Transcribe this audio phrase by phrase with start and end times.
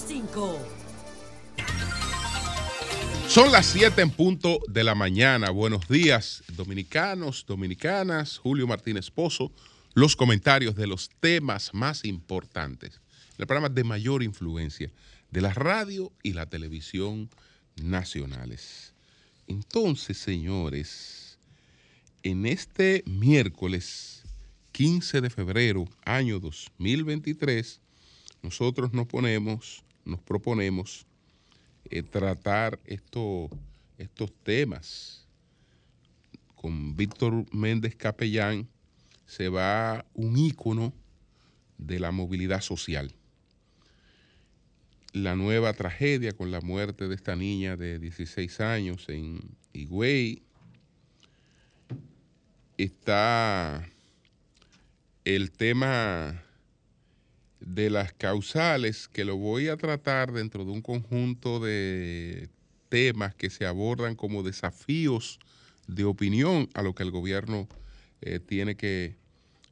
[0.00, 0.58] 5.
[3.28, 5.50] Son las 7 en punto de la mañana.
[5.50, 8.38] Buenos días, dominicanos, dominicanas.
[8.38, 9.52] Julio Martínez Pozo.
[9.94, 13.00] Los comentarios de los temas más importantes.
[13.38, 14.90] El programa de mayor influencia
[15.30, 17.28] de la radio y la televisión
[17.82, 18.94] nacionales.
[19.46, 21.38] Entonces, señores,
[22.22, 24.22] en este miércoles
[24.72, 27.80] 15 de febrero, año 2023,
[28.42, 31.06] nosotros nos ponemos, nos proponemos
[31.90, 33.48] eh, tratar esto,
[33.98, 35.26] estos temas.
[36.54, 38.66] Con Víctor Méndez Capellán
[39.26, 40.92] se va un ícono
[41.76, 43.14] de la movilidad social.
[45.12, 49.40] La nueva tragedia con la muerte de esta niña de 16 años en
[49.72, 50.42] Higüey.
[52.76, 53.88] Está
[55.24, 56.42] el tema
[57.60, 62.48] de las causales que lo voy a tratar dentro de un conjunto de
[62.88, 65.38] temas que se abordan como desafíos
[65.86, 67.68] de opinión a lo que el gobierno
[68.20, 69.16] eh, tiene que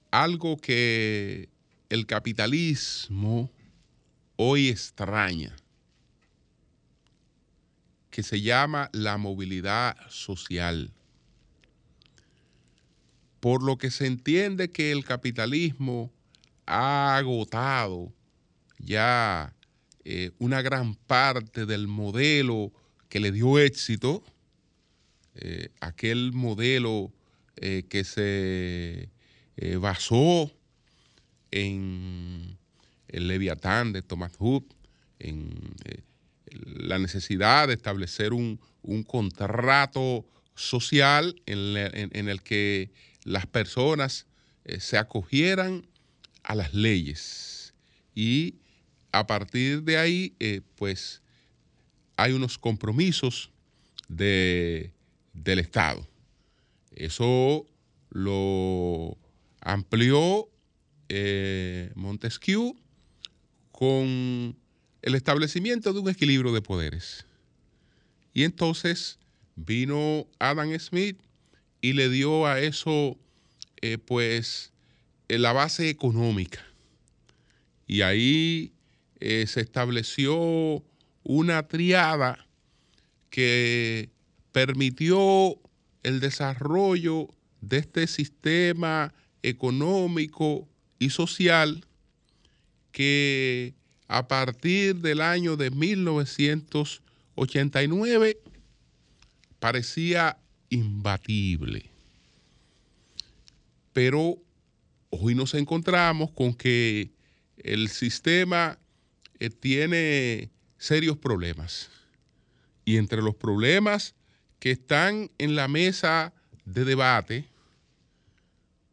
[0.10, 1.50] algo que
[1.90, 3.52] el capitalismo
[4.36, 5.56] hoy extraña,
[8.10, 10.92] que se llama la movilidad social.
[13.42, 16.10] Por lo que se entiende que el capitalismo
[16.66, 18.14] ha agotado
[18.80, 19.54] ya
[20.06, 22.72] eh, una gran parte del modelo
[23.10, 24.24] que le dio éxito,
[25.36, 27.12] eh, aquel modelo
[27.58, 29.10] eh, que se
[29.80, 30.52] basó
[31.52, 32.58] en
[33.10, 34.64] el Leviatán de Thomas Hood,
[35.20, 35.76] en
[36.66, 38.60] la necesidad de establecer un,
[39.06, 40.26] contrato
[40.56, 42.92] social en, el que
[43.24, 44.26] las personas
[44.66, 45.88] eh, se acogieran
[46.44, 47.74] a las leyes.
[48.16, 48.56] Y
[49.12, 51.22] a partir de ahí, eh, pues,
[52.18, 53.52] hay unos compromisos
[54.08, 54.94] de,
[55.34, 56.08] del Estado.
[56.92, 57.66] Eso
[58.10, 59.18] lo
[59.62, 60.48] amplió
[61.96, 62.76] Montesquieu
[63.72, 64.56] con
[65.02, 67.26] el establecimiento de un equilibrio de poderes.
[68.34, 69.20] Y entonces
[69.56, 71.20] vino Adam Smith
[71.82, 73.18] y le dio a eso,
[73.82, 74.72] eh, pues,
[75.28, 76.64] eh, la base económica.
[77.88, 78.74] Y ahí
[79.20, 80.84] eh, se estableció
[81.24, 82.46] una triada
[83.30, 84.10] que
[84.52, 85.58] permitió
[86.04, 87.30] el desarrollo
[87.62, 89.14] de este sistema
[89.44, 90.68] económico
[91.00, 91.86] y social
[92.92, 93.74] que
[94.08, 98.38] a partir del año de 1989
[99.60, 100.38] parecía
[100.72, 101.86] imbatible.
[103.94, 104.38] Pero
[105.12, 107.12] hoy nos encontramos con que
[107.58, 108.80] el sistema
[109.40, 111.92] eh, tiene serios problemas.
[112.86, 114.16] Y entre los problemas
[114.60, 116.34] que están en la mesa
[116.66, 117.46] de debate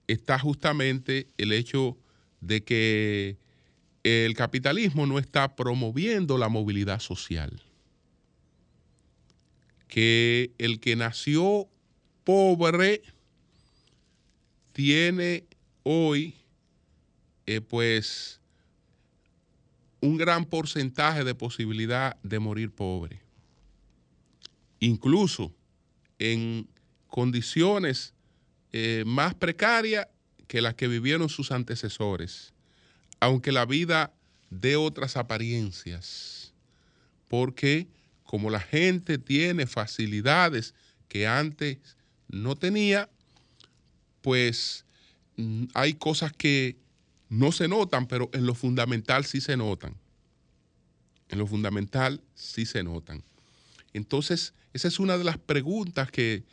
[0.06, 1.96] está justamente el hecho
[2.40, 3.38] de que
[4.02, 7.62] el capitalismo no está promoviendo la movilidad social.
[9.88, 11.69] Que el que nació
[12.25, 13.02] pobre
[14.73, 15.44] tiene
[15.82, 16.35] hoy,
[17.69, 18.40] pues,
[20.00, 23.20] un gran porcentaje de posibilidad de morir pobre.
[24.81, 25.52] Incluso
[26.19, 26.69] en
[27.08, 28.14] condiciones
[28.73, 30.06] eh, más precarias
[30.46, 32.52] que las que vivieron sus antecesores,
[33.20, 34.12] aunque la vida
[34.50, 36.52] dé otras apariencias,
[37.29, 37.88] porque
[38.28, 40.75] como la gente tiene facilidades
[41.08, 41.78] que antes
[42.28, 43.08] no tenía,
[44.20, 44.84] pues
[45.38, 46.76] mm, hay cosas que
[47.30, 49.96] no se notan, pero en lo fundamental sí se notan.
[51.30, 53.25] En lo fundamental sí se notan.
[53.94, 56.44] Entonces, esa es una de las preguntas que,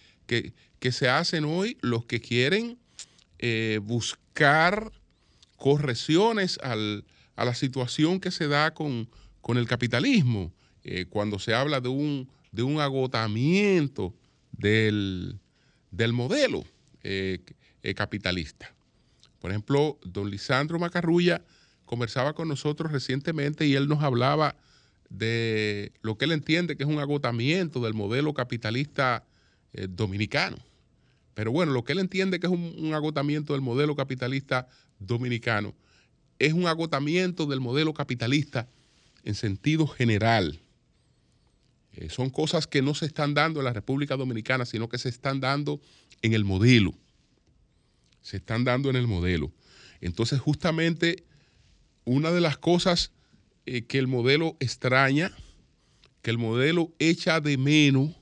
[0.80, 2.78] se hacen hoy los que quieren
[3.40, 4.94] eh, buscar
[5.58, 9.10] correcciones a la situación que se da con,
[9.50, 10.54] el capitalismo,
[10.86, 14.14] eh, cuando se habla de un, de un agotamiento
[14.52, 15.38] del,
[16.14, 16.64] modelo
[17.04, 17.40] eh,
[17.96, 18.74] capitalista.
[19.40, 21.42] Por ejemplo, don Lisandro Macarrulla
[21.86, 24.56] conversaba con nosotros recientemente y él nos hablaba
[25.10, 29.24] de lo que él entiende que es un agotamiento del modelo capitalista
[29.74, 30.58] eh, dominicano.
[31.34, 34.68] Pero bueno, lo que él entiende que es un, agotamiento del modelo capitalista
[35.00, 35.74] dominicano
[36.40, 38.68] es un agotamiento del modelo capitalista
[39.24, 40.60] en sentido general.
[41.96, 45.10] Eh, son cosas que no se están dando en la República Dominicana, sino que se
[45.10, 45.80] están dando
[46.22, 46.94] en el modelo
[48.26, 49.54] se están dando en el modelo.
[50.02, 51.26] Entonces, justamente
[52.06, 53.12] una de las cosas
[53.68, 55.32] eh, que el modelo extraña,
[56.24, 58.16] que el modelo echa de menos,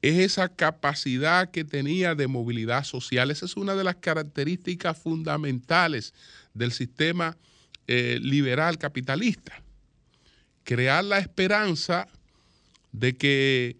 [0.00, 3.30] es esa capacidad que tenía de movilidad social.
[3.30, 6.14] Esa es una de las características fundamentales
[6.54, 7.36] del sistema
[7.86, 9.62] eh, liberal capitalista.
[10.64, 12.08] Crear la esperanza
[12.92, 13.76] de que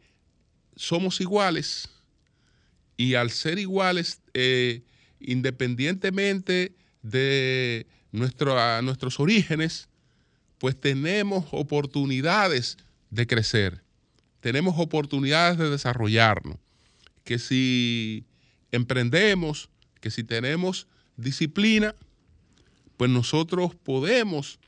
[0.77, 1.89] somos iguales
[2.97, 4.83] y al ser iguales eh,
[5.21, 9.89] independientemente de nuestros orígenes,
[10.59, 12.77] pues tenemos oportunidades
[13.11, 13.83] de crecer,
[14.41, 16.59] tenemos oportunidades de desarrollarnos,
[17.25, 18.25] que si
[18.73, 19.71] emprendemos,
[20.01, 21.95] que si tenemos disciplina,
[22.97, 24.59] pues nosotros podemos,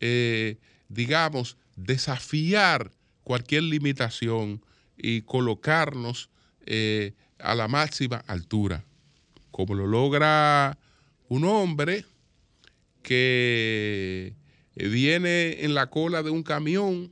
[0.00, 0.58] eh,
[0.88, 2.90] digamos, desafiar
[3.26, 4.64] cualquier limitación
[4.96, 6.30] y colocarnos
[6.64, 8.84] eh, a la máxima altura
[9.50, 10.78] como lo logra
[11.28, 12.04] un hombre
[13.02, 14.32] que
[14.76, 17.10] eh, viene en la cola de un camión,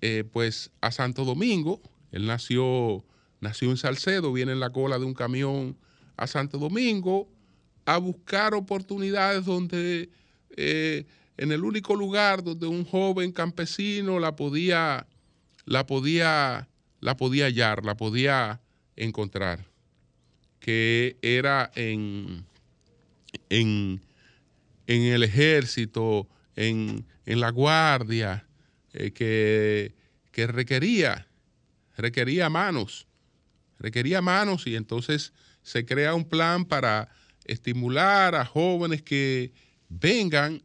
[0.00, 1.80] eh, pues a Santo Domingo.
[2.10, 3.04] Él nació,
[3.40, 5.76] nació en Salcedo, viene en la cola de un camión
[6.16, 7.28] a Santo Domingo
[7.84, 10.10] a buscar oportunidades donde,
[11.36, 15.06] en el único lugar donde un joven campesino la podía,
[15.64, 16.68] la podía,
[17.00, 18.60] la podía hallar, la podía
[18.96, 19.66] encontrar
[20.66, 22.44] que era en,
[23.50, 24.00] en,
[24.88, 28.48] el ejército, en, la guardia,
[28.92, 29.94] eh, que,
[30.32, 31.28] que, requería,
[31.96, 33.06] requería manos,
[33.78, 35.32] requería manos y entonces
[35.62, 37.10] se crea un plan para
[37.44, 39.52] estimular a jóvenes que
[39.88, 40.60] vengan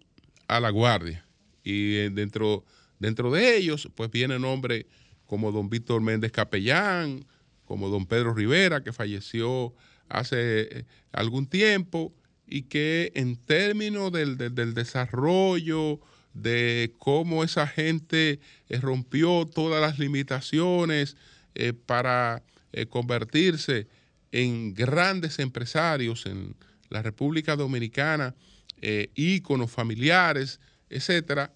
[0.51, 1.25] a la guardia.
[1.63, 2.65] Y eh, dentro,
[2.99, 4.85] dentro de ellos, pues vienen hombres
[5.25, 7.25] como don Víctor Méndez Capellán,
[7.63, 9.73] como don Pedro Rivera, que falleció
[10.09, 12.13] hace eh, algún tiempo
[12.45, 14.35] y que en términos del,
[14.73, 16.01] desarrollo,
[16.33, 21.15] de cómo esa gente eh, rompió todas las limitaciones
[21.85, 22.43] para
[22.89, 23.89] convertirse
[24.31, 26.55] en grandes empresarios en
[26.89, 28.33] la República Dominicana,
[29.15, 30.59] íconos familiares,
[30.89, 31.53] etcétera,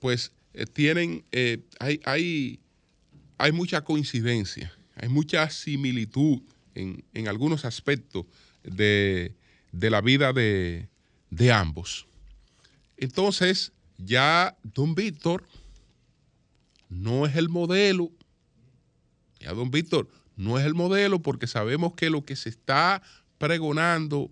[0.00, 0.32] pues
[0.72, 1.24] tienen,
[1.78, 2.60] hay, hay,
[3.38, 6.40] hay mucha coincidencia, hay mucha similitud
[6.76, 8.26] en, algunos aspectos
[8.62, 9.34] de,
[9.72, 10.88] la vida de,
[11.52, 12.06] ambos.
[12.96, 15.44] Entonces, ya don Víctor
[16.88, 18.10] no es el modelo.
[19.40, 23.02] Ya don Víctor no es el modelo porque sabemos que lo que se está
[23.38, 24.30] pregonando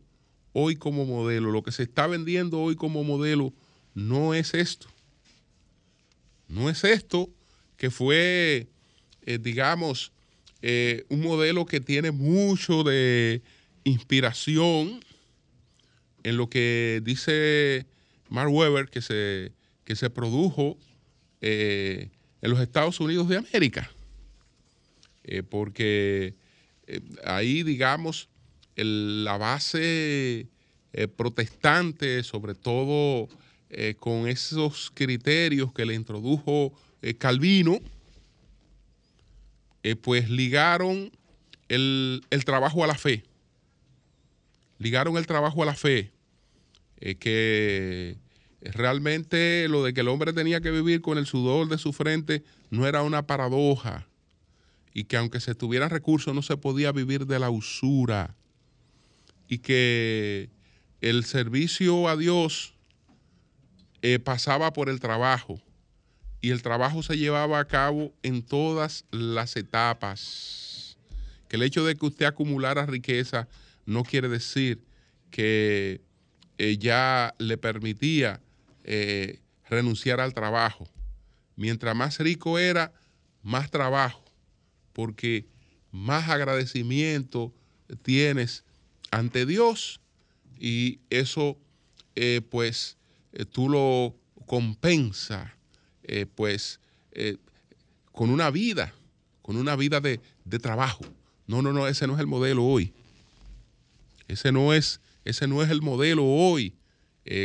[0.55, 3.53] hoy como modelo, lo que se está vendiendo hoy como modelo,
[3.93, 4.87] no es esto.
[6.49, 7.29] No es esto
[7.77, 8.69] que fue,
[9.27, 10.13] eh, digamos,
[10.63, 13.43] eh, un modelo que tiene mucho de
[13.83, 15.01] inspiración
[16.23, 17.87] en lo que dice
[18.29, 19.53] Mark Webber que se,
[19.85, 20.79] que se produjo
[21.41, 23.91] eh, en los Estados Unidos de América.
[25.49, 26.35] Porque
[27.25, 28.29] ahí, digamos,
[28.77, 30.49] la base
[31.17, 33.29] protestante, sobre todo
[33.99, 36.73] con esos criterios que le introdujo
[37.19, 37.81] Calvino,
[39.85, 41.13] eh, pues ligaron
[41.69, 43.23] el, trabajo a la fe.
[44.79, 46.11] ligaron el trabajo a la fe,
[47.01, 48.17] eh, que
[48.63, 52.43] realmente lo de que el hombre tenía que vivir con el sudor de su frente
[52.71, 54.07] no era una paradoja
[54.95, 58.35] y que aunque se tuvieran recursos no se podía vivir de la usura
[59.49, 60.51] y que
[61.01, 62.75] el servicio a Dios
[64.03, 65.61] eh, pasaba por el trabajo
[66.45, 70.99] y el trabajo se llevaba a cabo en todas las etapas.
[71.49, 73.49] Que el hecho de que usted acumulara riqueza
[73.87, 74.85] no quiere decir
[75.31, 76.03] que
[76.59, 78.43] eh, ya le permitía
[78.85, 80.87] eh, renunciar al trabajo.
[81.57, 82.93] Mientras más rico era,
[83.43, 84.23] más trabajo,
[84.93, 85.47] porque
[85.91, 87.55] más agradecimiento
[88.03, 88.65] tienes
[89.15, 90.01] ante Dios
[90.59, 91.57] y eso
[92.15, 92.97] eh, pues
[93.33, 94.15] eh, tú lo
[94.47, 95.57] compensa
[96.35, 96.81] pues
[98.13, 98.93] con una vida,
[99.41, 101.03] con una vida de, de, trabajo.
[101.47, 102.93] No, no, no, ese no es el modelo hoy.
[104.29, 106.77] Ese no es, ese no es el modelo hoy.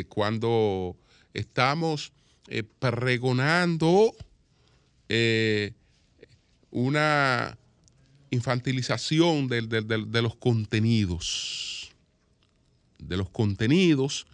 [0.09, 0.97] cuando
[1.33, 2.11] estamos
[2.51, 4.11] eh, pregonando
[5.07, 5.73] eh,
[6.71, 7.57] una
[8.31, 11.91] infantilización de, los contenidos,
[12.97, 14.27] de los contenidos,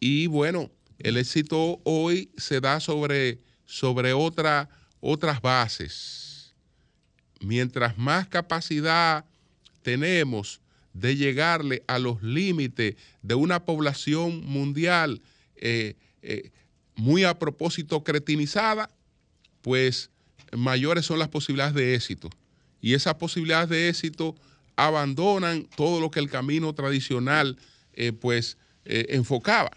[0.00, 4.68] y bueno, el éxito hoy se da sobre, sobre otra,
[5.00, 6.54] otras bases.
[7.40, 9.24] Mientras más capacidad
[9.82, 10.60] tenemos
[10.92, 15.20] de llegarle a los límites de una población mundial
[15.56, 16.50] eh, eh,
[16.96, 18.90] muy a propósito cretinizada,
[19.60, 20.10] pues
[20.52, 22.30] mayores son las posibilidades de éxito.
[22.84, 24.34] Y esas posibilidades de éxito
[24.76, 27.56] abandonan todo lo que el camino tradicional
[27.94, 29.70] eh, pues eh, enfocaba.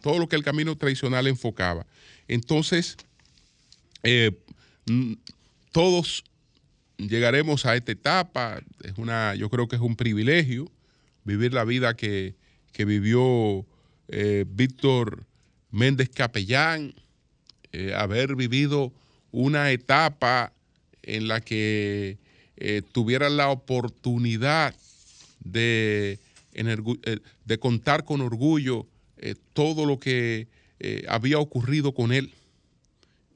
[0.00, 1.86] Todo lo que el camino tradicional enfocaba.
[2.26, 2.96] Entonces,
[5.70, 6.24] todos
[6.96, 8.60] llegaremos a esta etapa.
[8.82, 10.70] Es una, yo creo que es un privilegio
[11.22, 12.34] vivir la vida que,
[12.72, 13.64] que vivió
[14.08, 15.26] eh, Víctor
[15.70, 16.92] Méndez Capellán,
[17.72, 18.92] eh, haber vivido
[19.30, 20.52] una etapa
[21.06, 22.18] en la que
[22.56, 24.74] eh, tuviera la oportunidad
[25.40, 26.18] de,
[27.44, 28.86] de contar con orgullo
[29.52, 30.48] todo lo que
[31.08, 32.32] había ocurrido con él,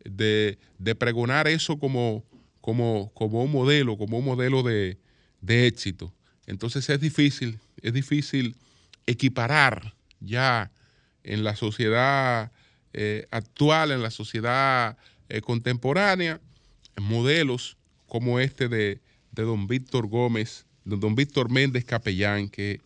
[0.05, 0.59] de,
[0.99, 2.25] pregonar eso como,
[2.61, 4.99] como, como, un modelo, como un modelo de,
[5.41, 6.13] de éxito.
[6.47, 8.57] Entonces es difícil, es difícil
[9.07, 10.71] equiparar ya
[11.23, 12.53] en la sociedad
[12.93, 14.97] eh, actual, en la sociedad
[15.29, 16.41] eh, contemporánea,
[17.01, 17.77] modelos
[18.07, 19.01] como este de,
[19.33, 22.81] don Víctor Gómez, de don Víctor Méndez Capellán, que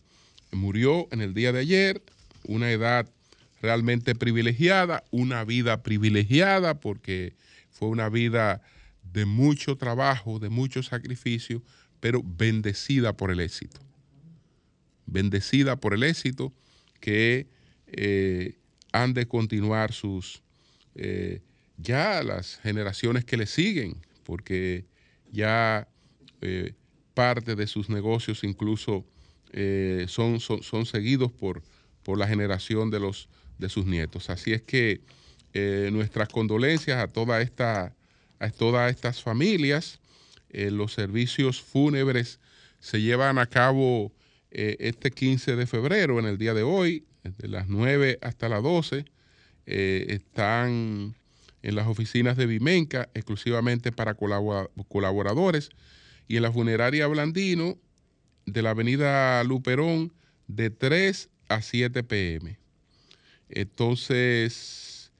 [0.51, 2.01] murió en el día de ayer,
[2.45, 3.09] una edad
[3.61, 7.33] realmente privilegiada, una vida privilegiada porque
[7.71, 8.61] fue una vida
[9.13, 11.61] de mucho trabajo, de mucho sacrificio,
[11.99, 13.79] pero bendecida por el éxito.
[15.05, 16.51] Bendecida por el éxito
[16.99, 17.47] que
[17.87, 18.57] eh,
[18.91, 20.41] han de continuar sus,
[20.95, 21.41] eh,
[21.83, 24.85] ya las generaciones que le siguen, porque
[25.31, 25.87] ya
[26.41, 26.73] eh,
[27.13, 29.05] parte de sus negocios incluso
[30.07, 31.61] son, son, seguidos por,
[32.01, 34.31] por la generación de, los, de sus nietos.
[34.31, 35.01] Así es que
[35.91, 37.95] nuestras condolencias a, toda esta,
[38.39, 39.99] a todas estas familias.
[40.49, 42.39] los servicios fúnebres
[42.83, 44.11] se llevan a cabo
[44.55, 48.61] eh, este 15 de febrero, en el día de hoy, desde las 9 hasta las
[48.61, 49.05] 12,
[49.65, 51.15] eh, están
[51.63, 55.69] en las oficinas de Vimenca, exclusivamente para colaboradores,
[56.27, 57.77] y en la funeraria Blandino
[58.45, 60.13] de la avenida Luperón,
[60.47, 62.59] de 3 a 7 pm.
[63.49, 65.11] Entonces,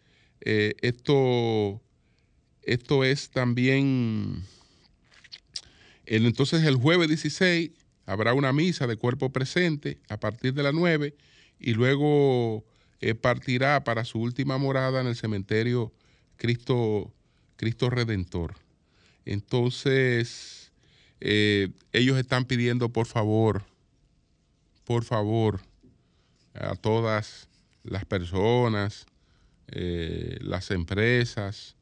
[0.42, 1.82] eh, esto,
[2.64, 4.44] esto es también,
[6.06, 7.72] entonces el jueves 16
[8.06, 11.16] habrá una misa de cuerpo presente a partir de las 9
[11.60, 12.66] y luego
[13.00, 15.94] eh, partirá para su última morada en el cementerio
[16.44, 17.10] Cristo,
[17.56, 18.56] Cristo Redentor.
[19.24, 20.74] Entonces,
[21.22, 23.64] eh, ellos están pidiendo por favor,
[24.84, 25.62] por favor,
[26.54, 27.48] a todas
[27.84, 29.06] las personas,
[29.70, 31.78] eh, las empresas,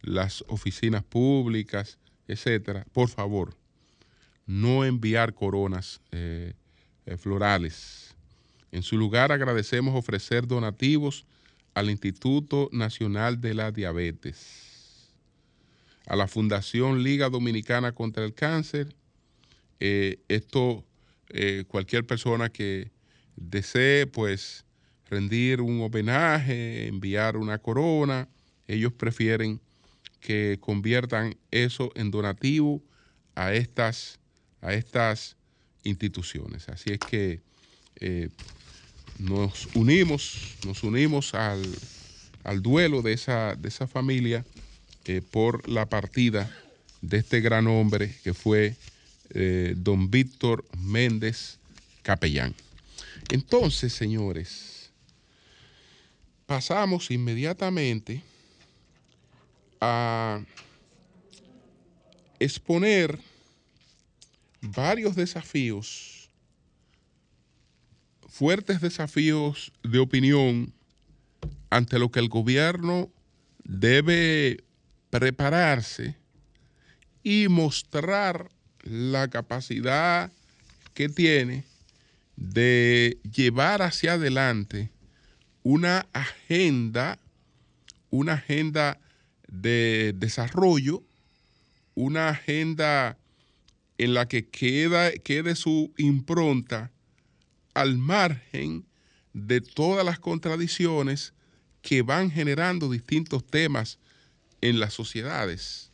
[0.00, 3.54] las oficinas públicas, etcétera, por favor,
[4.46, 6.54] no enviar coronas eh,
[7.06, 8.16] eh, florales.
[8.72, 11.24] En su lugar agradecemos ofrecer donativos
[11.74, 15.10] al Instituto Nacional de la Diabetes,
[16.06, 18.94] a la Fundación Liga Dominicana contra el Cáncer.
[19.78, 20.84] Eh, esto,
[21.68, 22.90] cualquier persona que
[23.36, 24.64] desee, pues,
[25.08, 28.28] rendir un homenaje, enviar una corona,
[28.66, 29.60] ellos prefieren
[30.20, 32.82] que conviertan eso en donativo
[33.34, 34.20] a estas
[34.60, 35.36] a estas
[35.82, 36.68] instituciones.
[36.68, 37.40] Así es que
[37.96, 38.28] eh,
[39.20, 41.62] nos unimos, nos unimos al,
[42.62, 44.44] duelo de esa, de esa familia
[45.04, 46.50] eh, por la partida
[47.02, 48.76] de este gran hombre que fue
[49.30, 51.58] eh, don Víctor Méndez
[52.02, 52.54] Capellán.
[53.30, 54.90] Entonces, señores,
[56.46, 58.22] pasamos inmediatamente
[59.80, 60.40] a
[62.38, 63.18] exponer
[64.60, 66.09] varios desafíos,
[68.40, 70.72] fuertes desafíos de opinión
[71.68, 73.10] ante lo que el gobierno
[73.64, 74.64] debe
[75.10, 76.16] prepararse
[77.22, 78.48] y mostrar
[78.82, 80.32] la capacidad
[80.94, 81.64] que tiene
[82.36, 84.90] de llevar hacia adelante
[85.62, 87.18] una agenda,
[88.08, 88.98] una agenda
[89.48, 91.02] de desarrollo,
[91.94, 93.18] una agenda
[93.98, 96.90] en la que queda, quede su impronta
[97.80, 98.84] al margen
[99.32, 101.32] de todas las contradicciones
[101.80, 103.98] que van generando distintos temas
[104.60, 105.90] en las sociedades.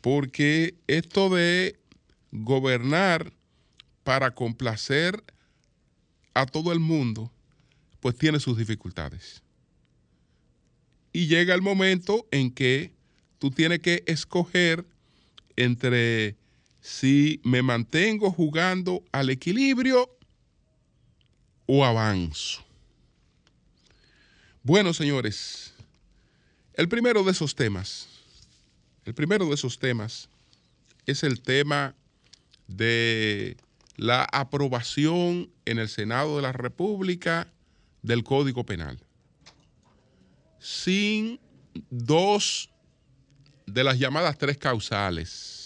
[0.00, 1.78] Porque esto de
[2.32, 3.34] gobernar
[4.02, 5.22] para complacer
[6.32, 7.30] a todo el mundo,
[8.00, 9.42] pues tiene sus dificultades.
[11.12, 12.94] Y llega el momento en que
[13.38, 14.86] tú tienes que escoger
[15.56, 16.36] entre
[16.80, 20.10] si me mantengo jugando al equilibrio
[21.66, 22.64] o avanzo.
[24.62, 25.74] Bueno, señores,
[26.74, 28.08] el primero de esos temas,
[29.04, 30.28] el primero de esos temas
[31.06, 31.94] es el tema
[32.66, 33.56] de
[33.96, 37.52] la aprobación en el Senado de la República
[38.02, 38.98] del Código Penal.
[40.58, 41.38] Sin
[41.90, 42.70] dos
[43.66, 45.64] de las llamadas tres causales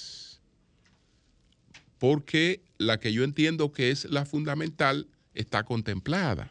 [1.98, 5.08] porque la que yo entiendo que es la fundamental
[5.38, 6.50] está contemplada.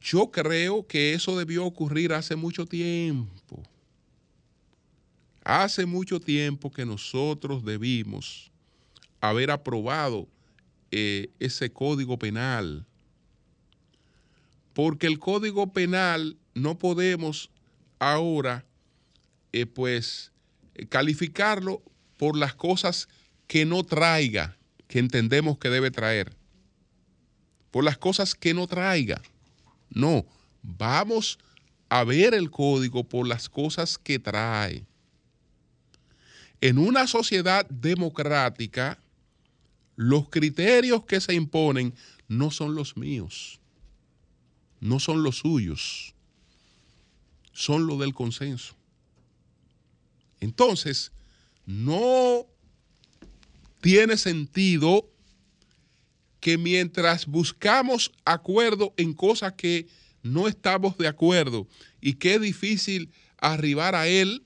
[0.00, 3.62] Yo creo que eso debió ocurrir hace mucho tiempo.
[5.44, 8.50] Hace mucho tiempo que nosotros debimos
[9.20, 10.28] haber aprobado
[10.90, 12.86] eh, ese código penal.
[14.72, 17.50] Porque el código penal no podemos
[17.98, 18.64] ahora,
[19.52, 20.32] eh, pues,
[20.88, 21.82] calificarlo
[22.16, 23.08] por las cosas
[23.46, 24.56] que no traiga,
[24.92, 26.36] que entendemos que debe traer.
[27.70, 29.22] Por las cosas que no traiga.
[29.88, 30.26] No,
[30.62, 31.38] vamos
[31.88, 34.84] a ver el código por las cosas que trae.
[36.60, 38.98] En una sociedad democrática,
[39.96, 41.94] los criterios que se imponen
[42.28, 43.60] no son los míos,
[44.78, 46.14] no son los suyos,
[47.54, 48.74] son los del consenso.
[50.40, 51.12] Entonces,
[51.64, 52.46] no
[53.82, 55.10] tiene sentido
[56.38, 59.88] que mientras buscamos acuerdo en cosas que
[60.22, 61.66] no estamos de acuerdo
[62.00, 64.44] y que es difícil arribar a él,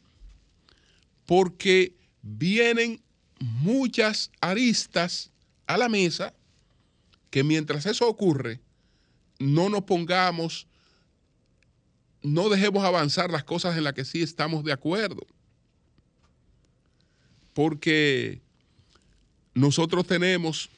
[1.26, 3.02] porque vienen
[3.38, 5.30] muchas aristas
[5.66, 6.32] a la mesa
[7.28, 8.60] que mientras eso ocurre,
[9.38, 10.66] no nos pongamos,
[12.22, 15.26] no dejemos avanzar las cosas en las que sí estamos de acuerdo.
[17.52, 18.45] Porque
[19.56, 20.68] nosotros tenemos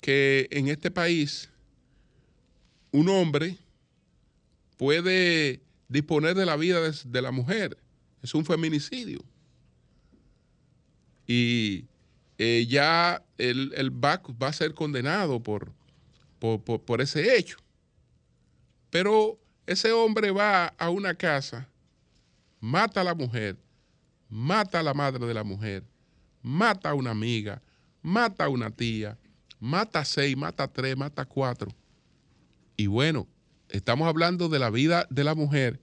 [0.00, 1.50] que en este país
[2.90, 3.58] un hombre
[4.78, 7.76] puede disponer de la vida de, la mujer.
[8.22, 9.22] Es un feminicidio.
[11.26, 11.84] Y
[12.38, 15.70] eh, ya el, va, a ser condenado por,
[16.38, 17.58] por ese hecho.
[18.88, 21.68] Pero ese hombre va a una casa,
[22.58, 23.58] mata a la mujer,
[24.30, 25.84] mata a la madre de la mujer,
[26.40, 27.60] mata a una amiga,
[28.02, 29.18] mata a una tía,
[29.60, 31.70] mata a seis, mata a tres, mata a cuatro.
[32.76, 33.26] Y bueno,
[33.68, 35.80] estamos hablando de la vida de la mujer,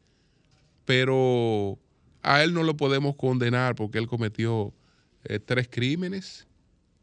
[0.86, 1.78] pero
[2.22, 4.74] a él no lo podemos condenar porque él cometió
[5.26, 6.48] eh, tres crímenes,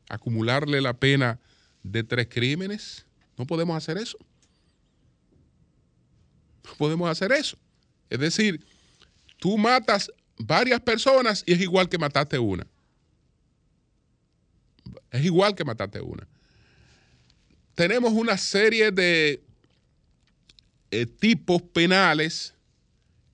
[0.08, 1.38] acumularle la pena
[1.82, 3.06] de tres crímenes.
[3.36, 4.18] No podemos hacer eso.
[6.64, 7.56] No podemos hacer eso.
[8.08, 8.64] Es decir,
[9.38, 12.66] tú matas varias personas y es igual que mataste una.
[15.12, 16.26] Es igual que matarte una.
[17.74, 19.42] Tenemos una serie de
[20.90, 22.54] eh, tipos penales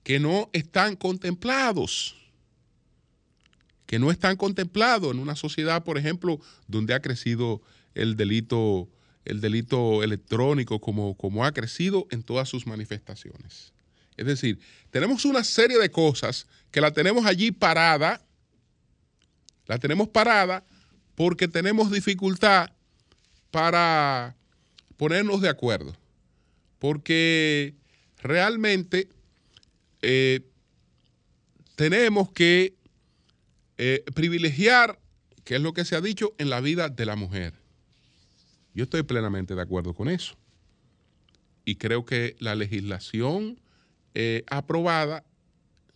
[0.03, 2.15] que no están contemplados.
[3.85, 7.61] Que no están contemplados en una sociedad, por ejemplo, donde ha crecido
[7.95, 8.89] el delito,
[9.23, 13.71] el delito electrónico como, como ha crecido en todas sus manifestaciones.
[14.17, 14.59] Es decir,
[14.91, 18.21] tenemos una serie de cosas que la tenemos allí parada,
[19.65, 20.63] la tenemos parada
[21.19, 22.71] porque tenemos dificultad
[23.51, 24.37] para
[24.95, 25.93] ponernos de acuerdo.
[26.79, 27.75] Porque
[28.19, 29.09] realmente
[30.01, 30.39] eh,
[31.75, 32.73] tenemos que
[33.77, 34.97] eh, privilegiar,
[35.43, 37.53] que es lo que se ha dicho, en la vida de la mujer.
[38.73, 40.37] Yo estoy plenamente de acuerdo con eso.
[41.65, 43.59] Y creo que la legislación
[44.13, 45.25] eh, aprobada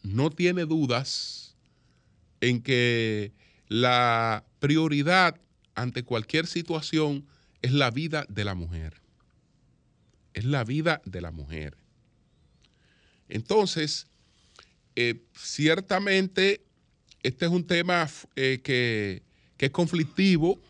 [0.01, 1.55] no tiene dudas
[2.41, 3.31] en que
[3.69, 5.41] la prioridad
[5.75, 7.27] ante cualquier situación
[7.61, 9.01] es la vida de la mujer.
[10.33, 11.75] Es la vida de la mujer.
[13.27, 14.07] Entonces,
[14.95, 16.63] eh, ciertamente,
[17.23, 19.21] este es un tema eh, que,
[19.57, 20.61] es conflictivo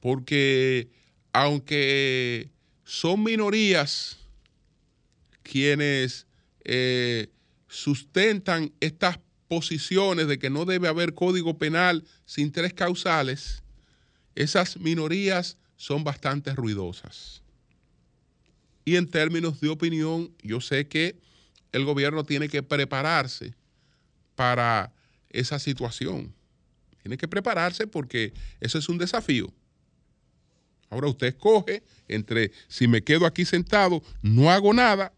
[0.00, 0.88] porque
[1.32, 2.50] aunque
[2.84, 4.18] son minorías
[5.42, 6.26] quienes
[6.64, 7.30] eh,
[7.68, 13.62] sustentan estas posiciones de que no debe haber código penal sin tres causales,
[14.34, 17.42] esas minorías son bastante ruidosas.
[18.84, 21.16] Y en términos de opinión, yo sé que
[21.72, 23.54] el gobierno tiene que prepararse
[24.34, 24.92] para
[25.30, 26.32] esa situación.
[27.02, 29.52] Tiene que prepararse porque eso es un desafío.
[30.88, 35.12] Ahora usted escoge entre si me quedo aquí sentado, no hago nada,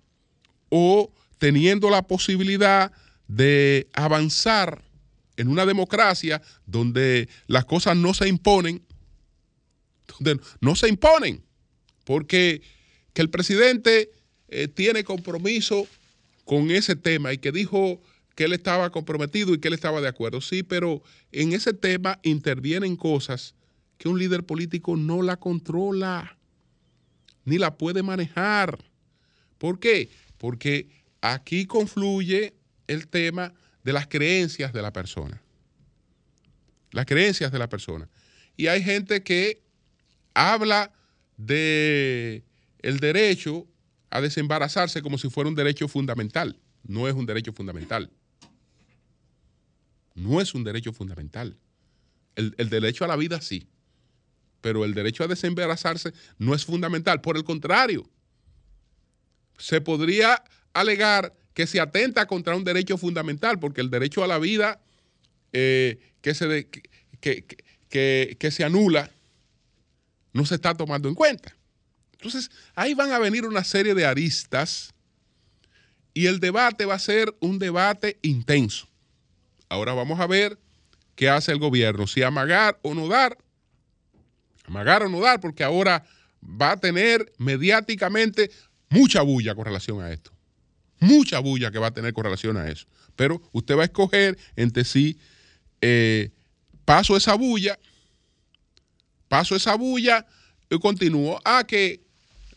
[0.70, 2.92] o teniendo la posibilidad
[3.28, 4.82] de avanzar
[5.36, 8.82] en una democracia donde las cosas no se imponen,
[10.18, 11.44] donde no se imponen,
[12.04, 12.62] porque
[13.12, 14.10] que el presidente
[14.48, 15.86] eh, tiene compromiso
[16.44, 18.00] con ese tema y que dijo
[18.34, 20.40] que él estaba comprometido y que él estaba de acuerdo.
[20.40, 23.54] Sí, pero en ese tema intervienen cosas
[23.98, 26.38] que un líder político no la controla,
[27.44, 28.78] ni la puede manejar.
[29.58, 30.08] ¿Por qué?
[30.38, 30.88] Porque
[31.20, 32.54] aquí confluye
[32.88, 35.40] el tema de las creencias de la persona.
[36.90, 38.08] Las creencias de la persona.
[38.56, 39.62] Y hay gente que
[40.34, 40.92] habla
[41.36, 42.44] de
[42.80, 43.66] el derecho
[44.10, 46.58] a desembarazarse como si fuera un derecho fundamental.
[46.82, 48.10] No es un derecho fundamental.
[50.14, 51.56] No es un derecho fundamental.
[52.34, 53.68] El, derecho a la vida sí,
[54.60, 57.20] pero el derecho a desembarazarse no es fundamental.
[57.20, 58.08] Por el contrario,
[59.58, 64.38] se podría alegar que se atenta contra un derecho fundamental, porque el derecho a la
[64.38, 64.80] vida
[65.52, 66.68] eh, que, se
[67.20, 69.10] que se anula
[70.32, 71.56] no se está tomando en cuenta.
[72.12, 74.94] Entonces, ahí van a venir una serie de aristas
[76.14, 78.86] y el debate va a ser un debate intenso.
[79.68, 80.60] Ahora vamos a ver
[81.16, 83.36] qué hace el gobierno, si amagar o no dar,
[84.64, 86.06] amagar o no dar, porque ahora
[86.40, 88.48] va a tener mediáticamente
[88.90, 90.37] mucha bulla con relación a esto.
[91.00, 92.86] Mucha bulla que va a tener con relación a eso.
[93.16, 95.18] Pero usted va a escoger entre sí,
[95.80, 96.30] eh,
[96.84, 97.78] paso esa bulla,
[99.28, 100.26] paso esa bulla
[100.70, 101.40] y continúo.
[101.44, 102.00] a que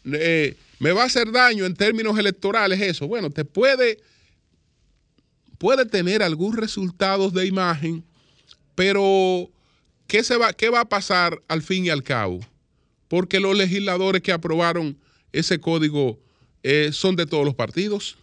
[0.06, 3.08] eh, me va a hacer daño en términos electorales eso.
[3.08, 4.00] Bueno, te puede,
[5.58, 8.04] puede tener algún resultado de imagen,
[8.74, 9.50] pero
[10.08, 12.40] ¿qué, se va, ¿qué va a pasar al fin y al cabo?
[13.08, 14.98] Porque los legisladores que aprobaron
[15.32, 16.20] ese código
[16.64, 18.18] eh, son de todos los partidos.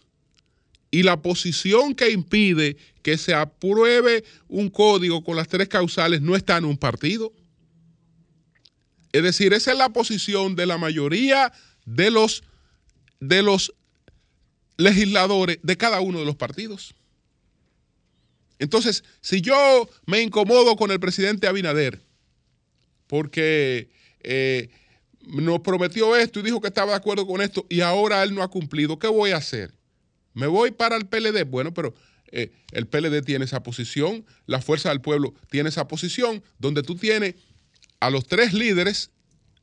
[0.91, 6.35] Y la posición que impide que se apruebe un código con las tres causales no
[6.35, 7.31] está en un partido.
[9.11, 11.51] Es decir, esa es la posición de la mayoría
[11.85, 12.43] de los,
[13.19, 13.73] de los
[14.77, 16.95] legisladores de cada uno de los partidos.
[18.59, 22.01] Entonces, si yo me incomodo con el presidente Abinader,
[23.07, 23.89] porque
[24.21, 24.69] eh,
[25.21, 28.43] nos prometió esto y dijo que estaba de acuerdo con esto y ahora él no
[28.43, 29.73] ha cumplido, ¿qué voy a hacer?
[30.39, 31.43] ¿Me voy para el PLD?
[31.43, 31.93] Bueno, pero
[32.31, 36.95] eh, el PLD tiene esa posición, la Fuerza del Pueblo tiene esa posición, donde tú
[36.95, 37.35] tienes
[37.99, 39.11] a los tres líderes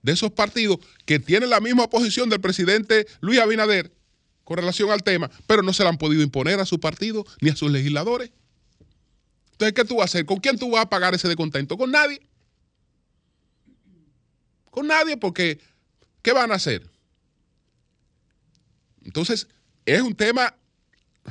[0.02, 3.90] de esos partidos que tienen la misma posición del presidente Luis Abinader
[4.44, 7.48] con relación al tema, pero no se la han podido imponer a su partido ni
[7.48, 8.30] a sus legisladores.
[9.52, 10.26] Entonces, ¿qué tú vas a hacer?
[10.26, 11.78] ¿Con quién tú vas a pagar ese descontento?
[11.78, 12.20] Con nadie.
[14.70, 15.58] Con nadie, porque
[16.20, 16.86] ¿qué van a hacer?
[19.02, 19.48] Entonces,
[19.86, 20.54] es un tema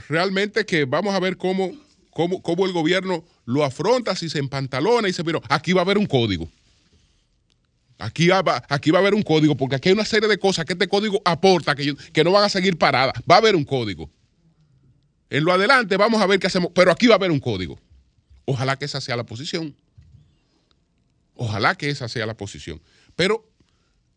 [0.08, 1.72] realmente que vamos a ver cómo,
[2.12, 5.86] cómo, cómo el gobierno lo afronta, si se empantalona y dice, pero aquí va a
[5.86, 6.50] haber un código.
[7.98, 10.66] Aquí va, aquí va a haber un código, porque aquí hay una serie de cosas
[10.66, 13.14] que este código aporta que, que no van a seguir paradas.
[13.30, 14.10] Va a haber un código.
[15.30, 17.80] En lo adelante vamos a ver qué hacemos, pero aquí va a haber un código.
[18.46, 19.76] Ojalá que esa sea la posición.
[21.36, 22.82] Ojalá que esa sea la posición.
[23.16, 23.50] Pero,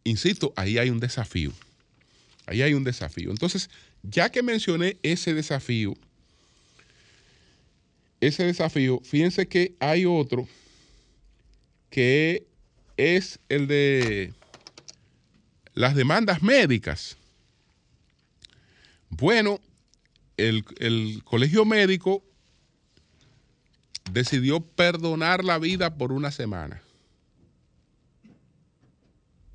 [0.05, 1.53] insisto, ahí hay un desafío.
[2.49, 3.31] Ahí hay un desafío.
[3.31, 3.69] Entonces,
[4.03, 5.95] ya que mencioné ese desafío,
[8.23, 10.49] ese desafío, fíjense que hay otro
[11.91, 12.47] que
[12.97, 14.33] es el de
[15.75, 17.19] las demandas médicas.
[19.11, 19.61] Bueno,
[20.39, 22.25] el, el, colegio médico
[24.11, 26.81] decidió perdonar la vida por una semana.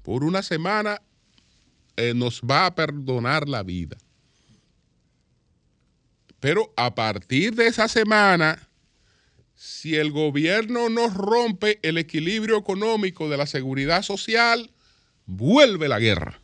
[0.03, 1.01] Por una semana
[1.97, 3.97] eh, nos va a perdonar la vida.
[6.39, 8.67] Pero a partir de esa semana,
[9.55, 14.69] si el gobierno no rompe el equilibrio económico de la seguridad social,
[15.25, 16.39] vuelve la guerra.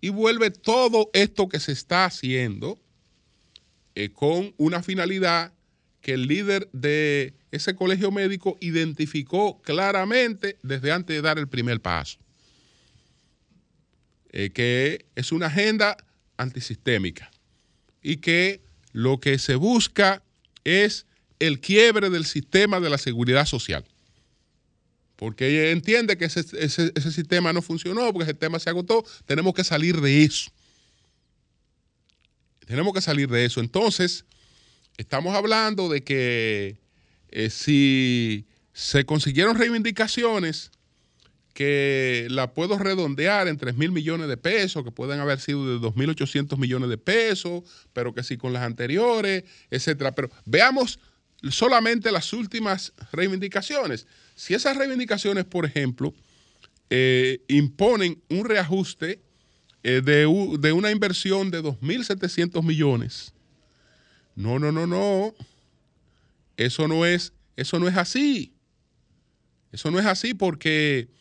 [0.00, 2.78] Y vuelve todo esto que se está haciendo
[3.94, 5.52] eh, con una finalidad
[6.00, 11.80] que el líder de ese colegio médico identificó claramente desde antes de dar el primer
[11.80, 12.18] paso.
[14.32, 15.96] Eh, que es una agenda
[16.36, 17.30] antisistémica
[18.00, 18.60] y que
[18.92, 20.22] lo que se busca
[20.64, 21.06] es
[21.40, 23.84] el quiebre del sistema de la seguridad social.
[25.16, 29.52] Porque ella entiende que ese, ese sistema no funcionó, porque ese sistema se agotó, tenemos
[29.52, 30.50] que salir de eso.
[32.66, 33.60] Tenemos que salir de eso.
[33.60, 34.24] Entonces,
[34.96, 36.78] estamos hablando de que
[37.30, 40.70] eh, si se consiguieron reivindicaciones
[41.60, 45.86] que la puedo redondear en 3 mil millones de pesos, que pueden haber sido de
[45.86, 50.14] 2.800 millones de pesos, pero que sí con las anteriores, etcétera.
[50.14, 50.98] Pero veamos
[51.50, 54.06] solamente las últimas reivindicaciones.
[54.36, 56.14] Si esas reivindicaciones, por ejemplo,
[56.88, 59.20] eh, imponen un reajuste
[59.82, 63.34] eh, de, de, una inversión de 2.700 millones,
[64.34, 65.34] no, no, no, no.
[66.56, 68.54] Eso no es, eso no es así.
[69.72, 71.19] Eso no es así porque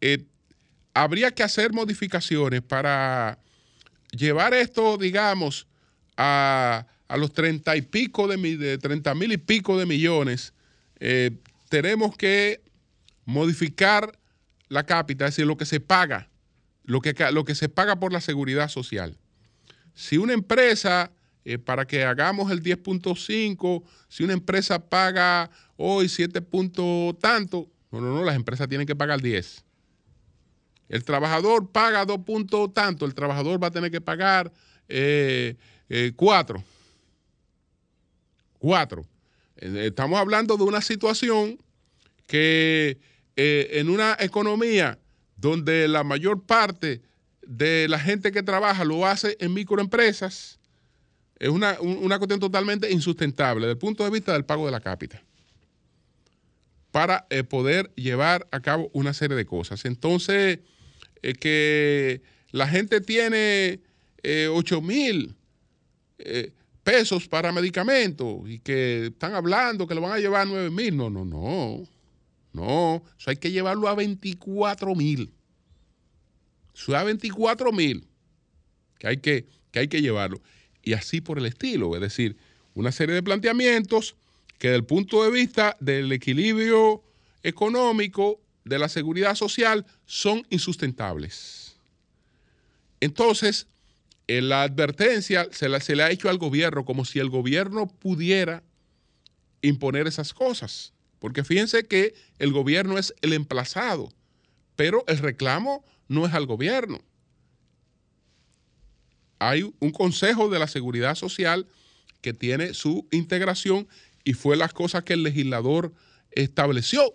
[0.00, 0.24] eh,
[0.94, 3.38] habría que hacer modificaciones para
[4.12, 5.66] llevar esto, digamos,
[6.16, 6.86] a,
[7.16, 10.52] los treinta y pico de, de 30 mil y pico de millones.
[11.00, 11.32] Eh,
[11.68, 12.62] tenemos que
[13.24, 14.18] modificar
[14.68, 16.28] la cápita, es decir, lo que se paga,
[16.84, 19.16] lo que, lo que se paga por la seguridad social.
[19.94, 21.10] Si una empresa
[21.44, 28.00] eh, para que hagamos el 10.5, si una empresa paga hoy 7 puntos tanto, no,
[28.00, 29.64] no, no, las empresas tienen que pagar 10.
[30.90, 34.58] El trabajador paga 2 puntos tanto, el trabajador va a tener que pagar 4.
[35.88, 36.16] Eh,
[38.58, 39.06] 4.
[39.56, 41.58] Eh, estamos hablando de una situación
[42.26, 42.98] que
[43.36, 44.98] en una economía
[45.36, 47.00] donde la mayor parte
[47.46, 50.60] de la gente que trabaja lo hace en microempresas,
[51.40, 51.76] es una,
[52.18, 55.22] cuestión totalmente insustentable desde el punto de vista del pago de la cápita
[56.90, 59.84] para eh, poder llevar a cabo una serie de cosas.
[59.86, 60.58] Entonces,
[61.22, 63.80] eh, que la gente tiene
[64.22, 65.36] 8 eh, mil
[66.82, 70.96] pesos para medicamentos y que están hablando que lo van a llevar a 9 mil.
[70.96, 71.86] No, no, no.
[72.52, 75.32] No, eso hay que llevarlo a 24 mil.
[76.74, 78.06] Eso a 24 mil
[78.98, 80.40] que hay que, que hay que llevarlo
[80.82, 81.94] y así por el estilo.
[81.94, 82.36] Es decir,
[82.74, 84.14] una serie de planteamientos
[84.58, 87.02] que desde el punto de vista del equilibrio
[87.42, 91.76] económico, de la seguridad social, son insustentables.
[93.00, 93.66] Entonces,
[94.26, 98.62] en la advertencia se, se le ha hecho al gobierno como si el gobierno pudiera
[99.62, 100.92] imponer esas cosas.
[101.18, 104.12] Porque fíjense que el gobierno es el emplazado,
[104.76, 107.02] pero el reclamo no es al gobierno
[109.40, 111.66] hay un Consejo de la Seguridad Social
[112.20, 113.88] que tiene su integración
[114.22, 115.92] y fue las cosas que el legislador
[116.30, 117.12] estableció.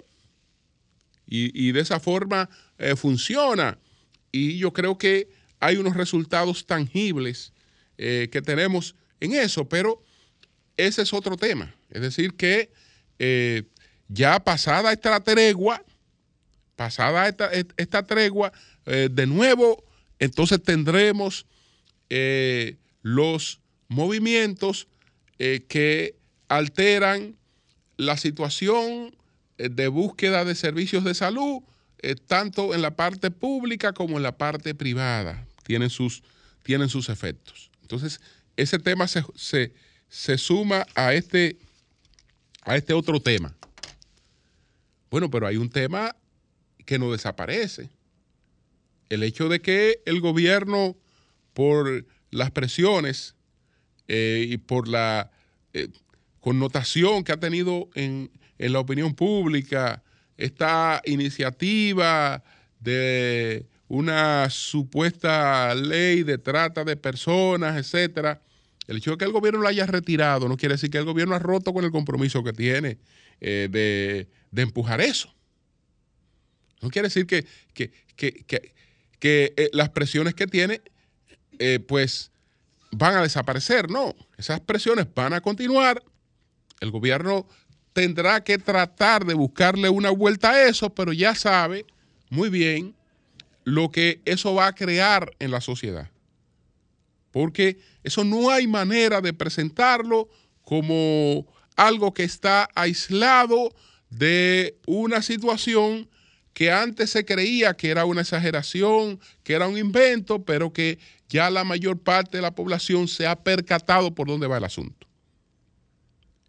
[1.28, 3.78] Y, de esa forma eh, funciona.
[4.32, 7.52] Y yo creo que hay unos resultados tangibles
[7.98, 10.04] eh, que tenemos en eso, pero
[10.78, 11.74] ese es otro tema.
[11.90, 12.72] Es decir, que
[13.18, 13.64] eh,
[14.08, 15.84] ya pasada esta tregua,
[16.76, 18.52] pasada esta, esta tregua,
[18.86, 19.84] de nuevo,
[20.20, 21.48] entonces tendremos
[23.02, 24.88] los movimientos
[25.40, 26.16] eh, que
[26.48, 27.36] alteran
[27.98, 29.16] la situación
[29.58, 31.64] de búsqueda de servicios de salud,
[32.28, 35.48] tanto en la parte pública como en la parte privada.
[35.64, 36.24] Tienen sus,
[36.64, 37.72] tienen sus efectos.
[37.82, 38.22] Entonces,
[38.58, 39.24] ese tema se,
[40.10, 41.58] se suma a este,
[42.62, 43.56] a este otro tema.
[45.10, 46.16] Bueno, pero hay un tema
[46.86, 47.90] que no desaparece.
[49.10, 50.96] El hecho de que el gobierno
[51.54, 53.36] por las presiones
[54.08, 55.32] eh, y por la
[55.74, 55.88] eh,
[56.42, 60.04] connotación que ha tenido en, la opinión pública
[60.38, 62.44] esta iniciativa
[62.80, 68.42] de una supuesta ley de trata de personas, etcétera.
[68.88, 71.36] El hecho de que el gobierno lo haya retirado no quiere decir que el gobierno
[71.36, 72.98] ha roto con el compromiso que tiene
[73.42, 75.34] eh, de, de, empujar eso.
[76.82, 77.92] No quiere decir que, que,
[79.22, 80.82] eh, las presiones que tiene,
[81.58, 82.32] eh, pues,
[82.92, 83.90] van a desaparecer.
[83.90, 86.04] No, esas presiones van a continuar.
[86.80, 87.48] El gobierno
[87.96, 91.86] tendrá que tratar de buscarle una vuelta a eso, pero ya sabe
[92.30, 92.94] muy bien
[93.64, 96.12] lo que eso va a crear en la sociedad.
[97.32, 100.28] Porque eso no hay manera de presentarlo
[100.62, 103.74] como algo que está aislado
[104.10, 106.10] de una situación
[106.52, 111.50] que antes se creía que era una exageración, que era un invento, pero que ya
[111.50, 115.08] la mayor parte de la población se ha percatado por dónde va el asunto.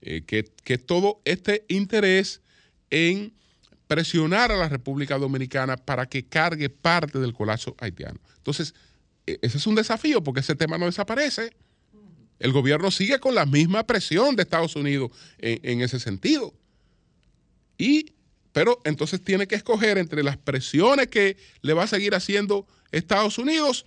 [0.09, 2.41] Eh, que, todo este interés
[2.91, 3.33] en
[3.89, 8.21] presionar a la República Dominicana para que cargue parte del colapso haitiano.
[8.37, 8.73] Entonces,
[9.27, 11.51] e, ese es un desafío porque ese tema no desaparece.
[12.39, 16.55] El gobierno sigue con la misma presión de Estados Unidos en, ese sentido.
[17.77, 18.13] Y,
[18.53, 23.39] pero entonces tiene que escoger entre las presiones que le va a seguir haciendo Estados
[23.39, 23.87] Unidos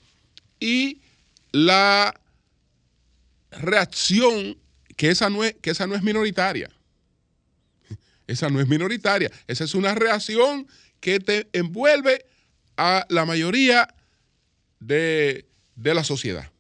[0.60, 1.00] y
[1.54, 2.20] la
[3.52, 4.58] reacción
[5.00, 6.70] que esa no es, que esa no es minoritaria.
[8.28, 9.32] Esa no es minoritaria.
[9.48, 10.68] Esa es una reacción
[11.00, 12.26] que te envuelve
[12.76, 13.96] a la mayoría
[14.82, 15.46] de,
[15.78, 16.52] de la sociedad.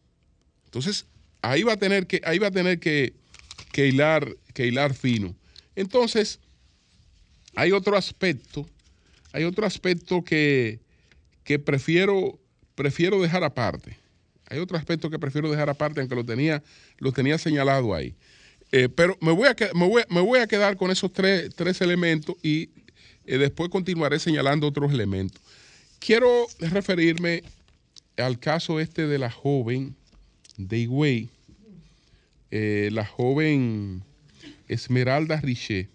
[0.63, 1.05] Entonces,
[1.41, 3.13] ahí va a tener que, ahí va a tener que,
[3.75, 5.35] hilar, que hilar fino.
[5.75, 6.39] Entonces,
[7.55, 8.65] hay otro aspecto,
[9.33, 10.79] hay otro aspecto que,
[11.65, 12.39] prefiero,
[12.73, 13.97] prefiero dejar aparte.
[14.47, 16.63] Hay otro aspecto que prefiero dejar aparte, aunque lo tenía,
[16.99, 18.15] lo tenía señalado ahí.
[18.71, 22.69] Eh, pero me voy, a, me, voy, a quedar con esos tres, elementos y
[23.25, 25.41] eh, después continuaré señalando otros elementos.
[25.99, 27.43] Quiero referirme
[28.17, 29.95] al caso este de la joven
[30.57, 31.29] de Higüey,
[32.51, 34.03] eh, la joven
[34.67, 35.89] Esmeralda Riché,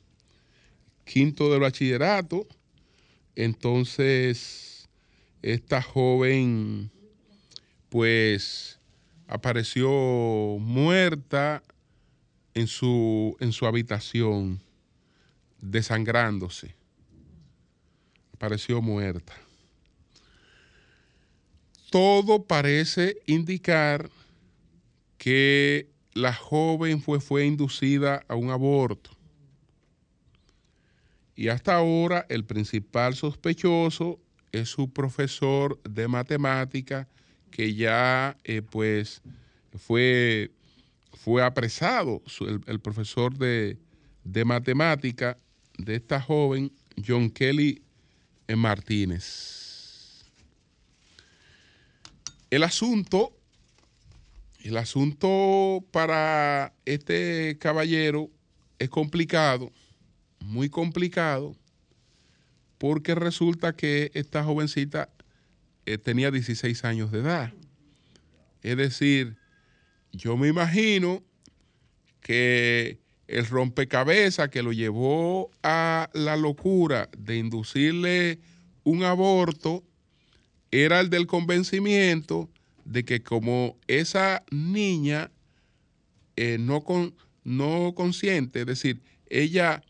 [1.04, 2.46] quinto de bachillerato.
[3.36, 4.88] Entonces,
[5.42, 6.90] esta joven,
[7.88, 8.78] pues,
[9.28, 9.90] apareció
[10.60, 11.62] muerta
[12.54, 14.60] en su, en su habitación,
[15.60, 16.74] desangrándose.
[18.32, 19.34] Apareció muerta.
[21.90, 24.10] Todo parece indicar
[25.18, 29.10] que la joven fue, fue inducida a un aborto.
[31.36, 34.20] Y hasta ahora el principal sospechoso
[34.52, 37.08] es su profesor de matemática
[37.50, 39.22] que ya eh, pues
[39.78, 40.52] fue,
[41.14, 42.22] fue apresado,
[42.66, 43.78] el, profesor de,
[44.44, 45.36] matemática
[45.78, 46.72] de esta joven,
[47.06, 47.82] John Kelly
[48.48, 50.24] Martínez.
[52.50, 53.32] El asunto
[54.64, 58.30] el asunto para este caballero
[58.78, 59.70] es complicado,
[60.40, 61.54] muy complicado,
[62.78, 65.10] porque resulta que esta jovencita
[65.84, 67.52] eh, tenía 16 años de edad.
[68.62, 69.36] Es decir,
[70.14, 71.22] yo me imagino
[72.20, 78.38] que el rompecabezas que lo llevó a la locura de inducirle
[78.84, 79.82] un aborto
[80.70, 82.48] era el del convencimiento
[82.84, 85.30] de que como esa niña
[86.36, 89.82] eh, no, con, no consciente, es decir, ella,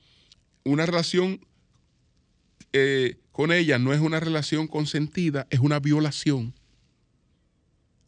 [0.65, 1.41] una relación
[2.73, 6.55] eh, con ella no es una relación consentida, es una violación.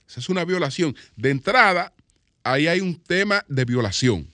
[0.08, 0.94] Esa es una violación.
[1.16, 1.92] De entrada,
[2.52, 4.26] ahí hay un tema de violación.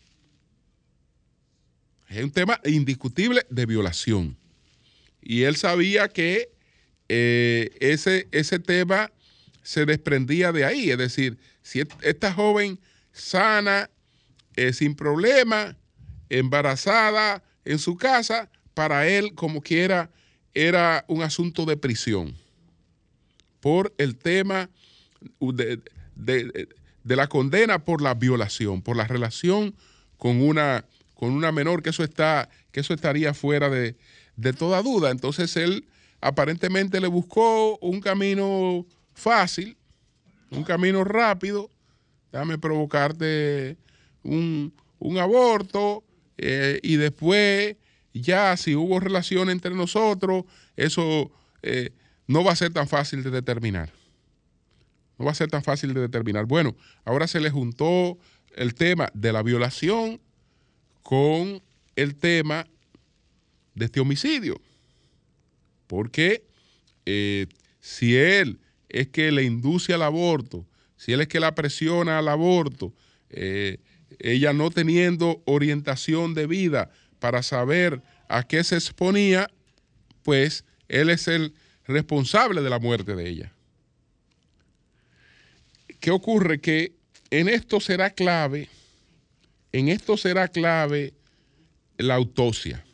[2.08, 4.36] Hay un tema indiscutible de violación.
[5.22, 6.50] Y él sabía que
[7.08, 9.10] eh, ese, ese tema
[9.62, 10.90] se desprendía de ahí.
[10.90, 12.78] Es decir, si esta joven
[13.12, 13.88] sana,
[14.56, 15.76] eh, sin problema,
[16.28, 20.10] embarazada en su casa, para él, como quiera,
[20.52, 22.36] era un asunto de prisión
[23.60, 24.68] por el tema
[25.40, 25.80] de,
[27.04, 29.74] la condena por la violación, por la relación
[30.16, 30.84] con una,
[31.14, 33.96] con una menor, que eso, está, que eso estaría fuera de,
[34.36, 35.10] de toda duda.
[35.10, 35.86] Entonces él
[36.20, 39.76] aparentemente le buscó un camino fácil,
[40.50, 41.70] un camino rápido,
[42.30, 43.76] déjame provocarte
[44.22, 44.72] un,
[45.20, 46.04] aborto
[46.38, 47.76] eh, y después
[48.14, 50.44] ya si hubo relación entre nosotros,
[50.76, 51.30] eso
[51.62, 51.90] eh,
[52.26, 53.90] no va a ser tan fácil de determinar.
[55.18, 56.46] No va a ser tan fácil de determinar.
[56.46, 58.18] Bueno, ahora se le juntó
[58.54, 60.20] el tema de la violación
[61.02, 61.62] con
[61.96, 62.66] el tema
[63.74, 64.60] de este homicidio.
[65.86, 66.44] Porque
[67.06, 67.46] eh,
[67.80, 72.28] si él es que le induce al aborto, si él es que la presiona al
[72.28, 72.94] aborto,
[73.30, 73.78] eh,
[74.18, 79.50] ella no teniendo orientación de vida para saber a qué se exponía,
[80.22, 81.54] pues él es el
[81.86, 83.52] responsable de la muerte de ella.
[86.02, 86.60] ¿Qué ocurre?
[86.60, 86.96] Que
[87.30, 88.68] en esto será clave,
[89.70, 91.14] en esto será clave
[91.96, 92.84] la autopsia.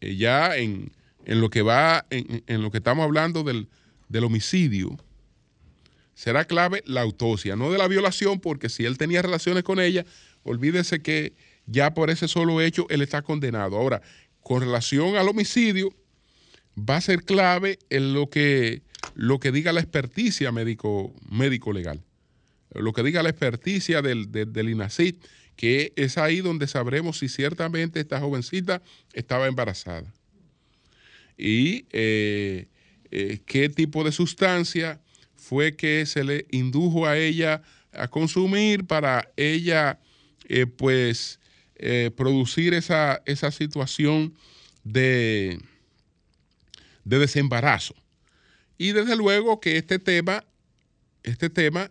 [0.00, 0.90] Eh, ya en,
[1.26, 3.68] lo que va, en, lo que estamos hablando del,
[4.08, 4.98] del homicidio,
[6.12, 10.04] será clave la autopsia, no de la violación, porque si él tenía relaciones con ella,
[10.42, 11.34] olvídese que
[11.66, 13.76] ya por ese solo hecho él está condenado.
[13.76, 14.02] Ahora,
[14.40, 15.94] con relación al homicidio,
[16.76, 18.82] va a ser clave en lo que,
[19.14, 22.02] lo que diga la experticia médico, médico legal,
[22.74, 25.16] lo que diga la experticia del, del, INACID,
[25.56, 28.82] que es ahí donde sabremos si ciertamente esta jovencita
[29.12, 30.12] estaba embarazada.
[31.38, 32.68] Y eh,
[33.10, 35.00] eh, qué tipo de sustancia
[35.34, 39.98] fue que se le indujo a ella a consumir para ella,
[40.48, 41.40] eh, pues,
[42.16, 44.34] producir esa, esa situación
[44.82, 45.58] de,
[47.04, 47.94] de desembarazo.
[48.78, 50.44] Y desde luego que este tema,
[51.22, 51.90] este tema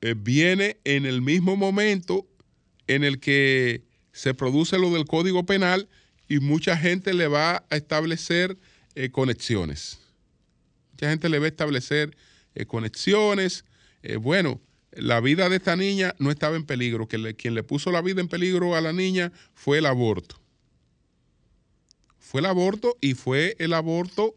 [0.00, 2.26] eh, viene en el mismo momento
[2.86, 3.82] en el que
[4.12, 5.88] se produce lo del Código Penal
[6.28, 8.58] y mucha gente le va a establecer
[8.94, 9.98] eh, conexiones.
[10.92, 12.16] Mucha gente le va a establecer
[12.54, 13.64] eh, conexiones.
[14.20, 14.60] bueno,
[14.92, 17.08] la vida de esta niña no estaba en peligro.
[17.08, 20.42] Que quien le puso la vida en peligro a la niña fue el aborto
[22.32, 24.34] fue el aborto y fue el aborto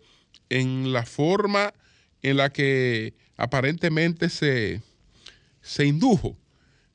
[0.50, 1.74] en la forma
[2.22, 4.82] en la que aparentemente se,
[5.62, 6.38] se indujo.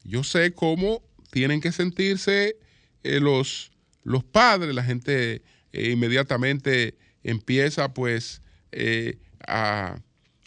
[0.04, 2.56] Yo sé cómo tienen que sentirse
[3.02, 3.72] eh, los,
[4.02, 5.42] los padres, la gente
[5.72, 8.42] eh, inmediatamente empieza pues
[8.72, 10.00] eh, a,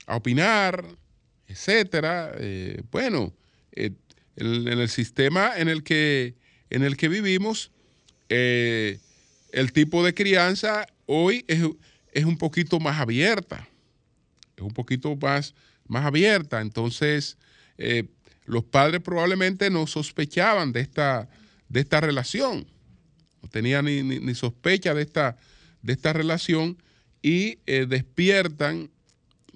[0.08, 0.84] opinar,
[1.48, 2.36] etcétera.
[2.92, 3.34] bueno,
[3.72, 3.98] en,
[4.36, 6.36] el sistema en el que,
[6.70, 7.72] en el que vivimos,
[8.28, 11.64] el tipo de crianza hoy es,
[12.26, 13.68] un poquito más abierta,
[14.56, 15.56] es un poquito más,
[15.88, 16.62] más abierta.
[16.62, 17.38] Entonces,
[17.78, 18.06] eh,
[18.46, 21.30] los padres probablemente no sospechaban de esta,
[21.70, 22.68] de esta relación,
[23.42, 25.38] no tenían ni, sospecha de esta,
[25.82, 26.78] de esta relación
[27.22, 28.90] y eh, despiertan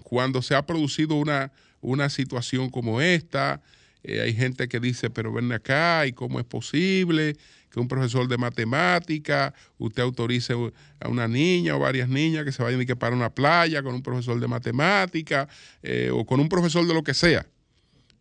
[0.04, 1.52] cuando se ha producido una,
[1.82, 3.62] una situación como esta.
[4.04, 7.36] Eh, hay gente que dice, pero ven acá, ¿y cómo es posible?
[7.80, 10.54] Un profesor de matemática, usted autorice
[11.00, 14.02] a una niña o varias niñas que se vayan que para una playa con un
[14.02, 15.48] profesor de matemática
[15.84, 17.46] eh, o con un profesor de lo que sea,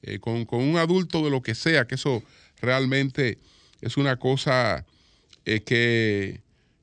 [0.03, 2.23] eh, con, un adulto de lo que sea, que eso
[2.61, 3.39] realmente
[3.81, 4.85] es una cosa
[5.45, 6.41] eh, que,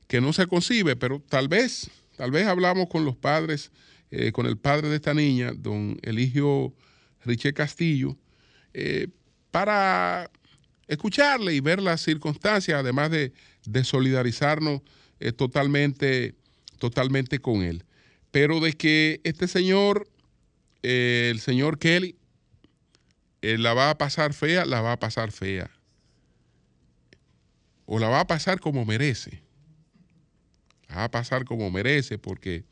[0.08, 3.72] que, no se concibe, pero tal vez, tal vez hablamos con los padres,
[4.32, 6.72] con el padre de esta niña, don Eligio
[7.26, 8.16] Riche Castillo,
[9.50, 10.30] para
[10.88, 13.34] escucharle y ver las circunstancias, además de,
[13.84, 14.82] solidarizarnos
[15.20, 16.36] eh, totalmente,
[16.80, 17.84] totalmente con él.
[18.32, 20.10] Pero de que este señor,
[20.82, 22.16] eh, el señor Kelly,
[23.42, 25.70] eh, la va a pasar fea, la va a pasar fea.
[27.86, 29.44] O la va a pasar como merece.
[30.88, 32.64] La va a pasar como merece, porque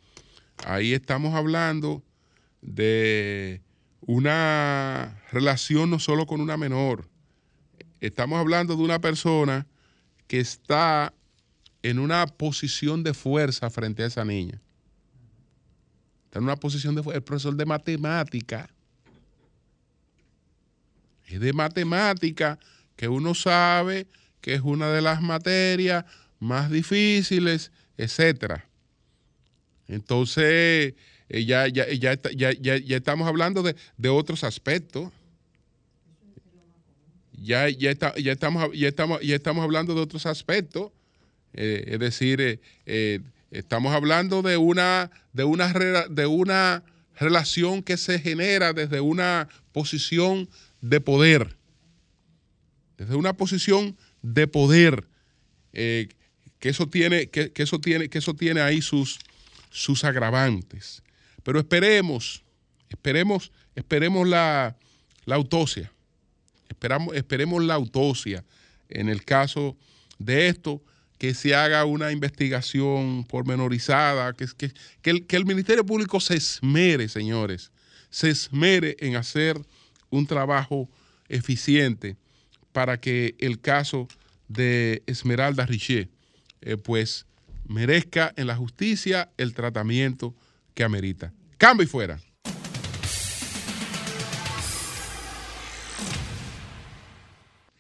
[0.66, 2.04] ahí estamos hablando
[2.62, 3.62] de
[4.02, 7.11] una relación no solo con una menor,
[8.02, 9.68] Estamos hablando de una persona
[10.28, 11.14] que está
[11.84, 14.60] en una posición de fuerza frente a esa niña.
[16.26, 17.18] Está en una posición de fuerza.
[17.18, 18.70] El profesor de matemática.
[21.28, 22.58] Es de matemática
[22.96, 24.08] que uno sabe
[24.42, 26.06] que es una de las materias
[26.40, 28.66] más difíciles, etcétera.
[29.88, 30.96] Entonces,
[31.30, 32.16] eh, ya, ya, ya,
[32.52, 35.12] ya, estamos hablando de otros aspectos
[37.42, 40.92] ya, ya, ya, estamos, ya, estamos, ya estamos hablando de otros aspectos.
[41.54, 43.20] Eh, es decir, eh, eh,
[43.50, 45.74] estamos hablando de una, de, una,
[46.10, 46.84] de una
[47.20, 50.50] relación que se genera desde una posición
[50.82, 51.58] de poder.
[52.98, 55.08] Desde una posición de poder.
[55.72, 56.10] que
[56.70, 59.20] eso tiene, que, eso tiene, que eso tiene ahí sus,
[59.72, 61.02] sus agravantes.
[61.44, 62.44] Pero esperemos,
[62.88, 64.78] esperemos, esperemos la,
[65.26, 65.92] la autopsia
[67.14, 68.44] esperemos la autopsia
[68.90, 69.78] en el caso
[70.20, 70.82] de esto,
[71.18, 74.72] que se haga una investigación pormenorizada, que, que,
[75.02, 77.72] que, el, que el Ministerio Público se esmere, señores,
[78.10, 79.62] se esmere en hacer
[80.10, 80.90] un trabajo
[81.30, 82.18] eficiente
[82.72, 84.08] para que el caso
[84.48, 86.10] de Esmeralda Richer
[86.62, 87.26] eh, pues
[87.68, 90.36] merezca en la justicia el tratamiento
[90.74, 91.34] que amerita.
[91.58, 92.20] Cambio y fuera.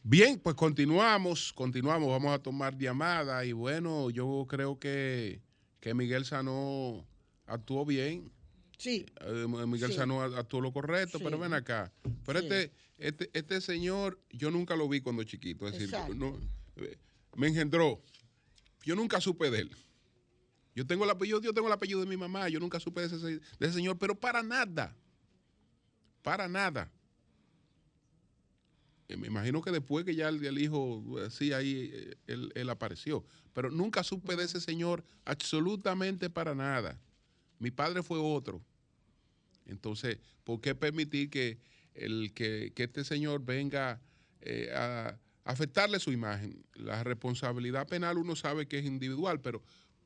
[0.03, 5.41] Bien, pues continuamos, continuamos, vamos a tomar llamada y bueno, yo creo que,
[5.79, 7.05] que Miguel Sanó
[7.45, 8.31] actuó bien.
[8.79, 9.05] Sí.
[9.19, 11.93] Eh, Miguel Sanó actuó lo correcto, pero ven acá.
[12.25, 15.67] Pero este, este, este señor, yo nunca lo vi cuando chiquito.
[15.67, 16.35] Es decir, no,
[16.77, 16.97] eh,
[17.35, 18.01] me engendró.
[18.83, 19.77] Yo nunca supe de él.
[20.73, 23.15] Yo tengo el apellido, yo tengo el apellido de mi mamá, yo nunca supe de
[23.15, 24.97] ese, de ese señor, pero para nada.
[26.23, 26.91] Para nada.
[29.11, 32.15] Eh, me imagino que después que ya el, hijo, eh, sí, ahí eh,
[32.55, 33.25] él, apareció.
[33.53, 36.97] Pero nunca supe de ese señor absolutamente para nada.
[37.59, 38.61] Mi padre fue otro.
[39.65, 41.59] Entonces, ¿por qué permitir que,
[41.93, 44.01] el, que, este señor venga
[44.75, 46.65] a afectarle su imagen?
[46.73, 49.61] La responsabilidad penal uno sabe que es individual, pero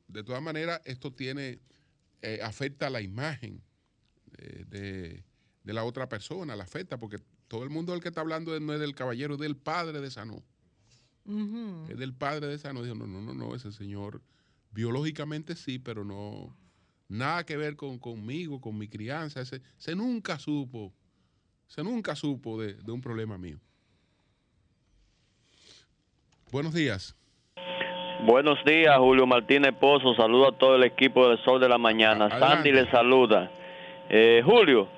[0.08, 1.60] de todas maneras esto tiene,
[2.42, 3.62] afecta la imagen
[4.66, 5.24] de,
[5.64, 7.18] de la otra persona, la afecta, porque
[7.48, 10.10] todo el mundo del que está hablando no es del caballero, es del padre de
[10.10, 10.42] Sanó.
[11.88, 12.82] Es del padre de Sanó.
[12.82, 14.22] Dijo, no, no, no, no, ese señor
[14.70, 16.54] biológicamente sí, pero no,
[17.08, 19.40] nada que ver con, conmigo, con mi crianza.
[19.40, 20.92] Ese, se nunca supo,
[21.66, 23.58] se nunca supo de, un problema mío.
[26.52, 27.16] Buenos días.
[28.24, 30.14] Buenos días, Julio Martínez Pozo.
[30.14, 32.30] Saludo a todo el equipo del Sol de la Mañana.
[32.38, 33.50] Sandy le saluda.
[34.08, 34.88] Eh, Julio,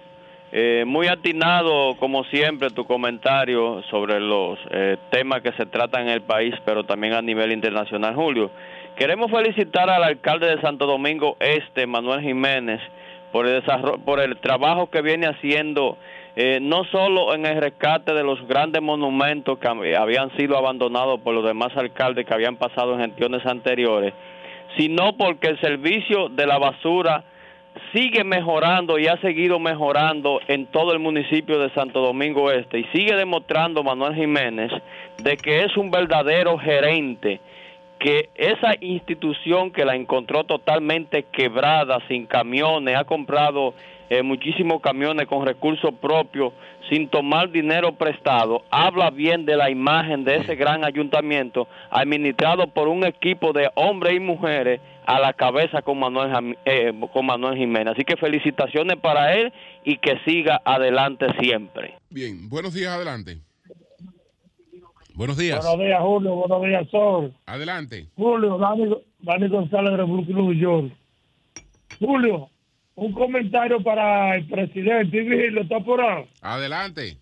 [0.50, 6.08] eh, muy atinado, como siempre, tu comentario sobre los eh, temas que se tratan en
[6.08, 8.14] el país, pero también a nivel internacional.
[8.14, 8.50] Julio,
[8.96, 12.80] queremos felicitar al alcalde de Santo Domingo Este, Manuel Jiménez,
[13.30, 13.62] por el,
[14.06, 15.98] por el trabajo que viene haciendo,
[16.34, 21.34] eh, no solo en el rescate de los grandes monumentos que habían sido abandonados por
[21.34, 24.14] los demás alcaldes que habían pasado en gestiones anteriores,
[24.78, 27.24] sino porque el servicio de la basura
[27.92, 32.84] sigue mejorando y ha seguido mejorando en todo el municipio de Santo Domingo Este y
[32.92, 34.70] sigue demostrando Manuel Jiménez
[35.22, 37.40] de que es un verdadero gerente,
[37.98, 43.74] que esa institución que la encontró totalmente quebrada, sin camiones, ha comprado
[44.10, 46.52] eh, muchísimos camiones con recursos propios,
[46.88, 52.88] sin tomar dinero prestado, habla bien de la imagen de ese gran ayuntamiento, administrado por
[52.88, 57.94] un equipo de hombres y mujeres a la cabeza con Manuel, eh, con Manuel Jiménez.
[57.94, 59.50] Así que felicitaciones para él
[59.82, 61.94] y que siga adelante siempre.
[62.10, 63.38] Bien, buenos días, adelante.
[65.14, 65.64] Buenos días.
[65.64, 66.34] Buenos días, Julio.
[66.34, 67.32] Buenos días, Sol.
[67.46, 68.06] Adelante.
[68.16, 70.92] Julio, Dani, Dani González de Brooklyn, New York.
[71.98, 72.50] Julio,
[72.94, 75.50] un comentario para el presidente.
[75.52, 76.26] lo ¿está por ahí?
[76.42, 77.16] Adelante.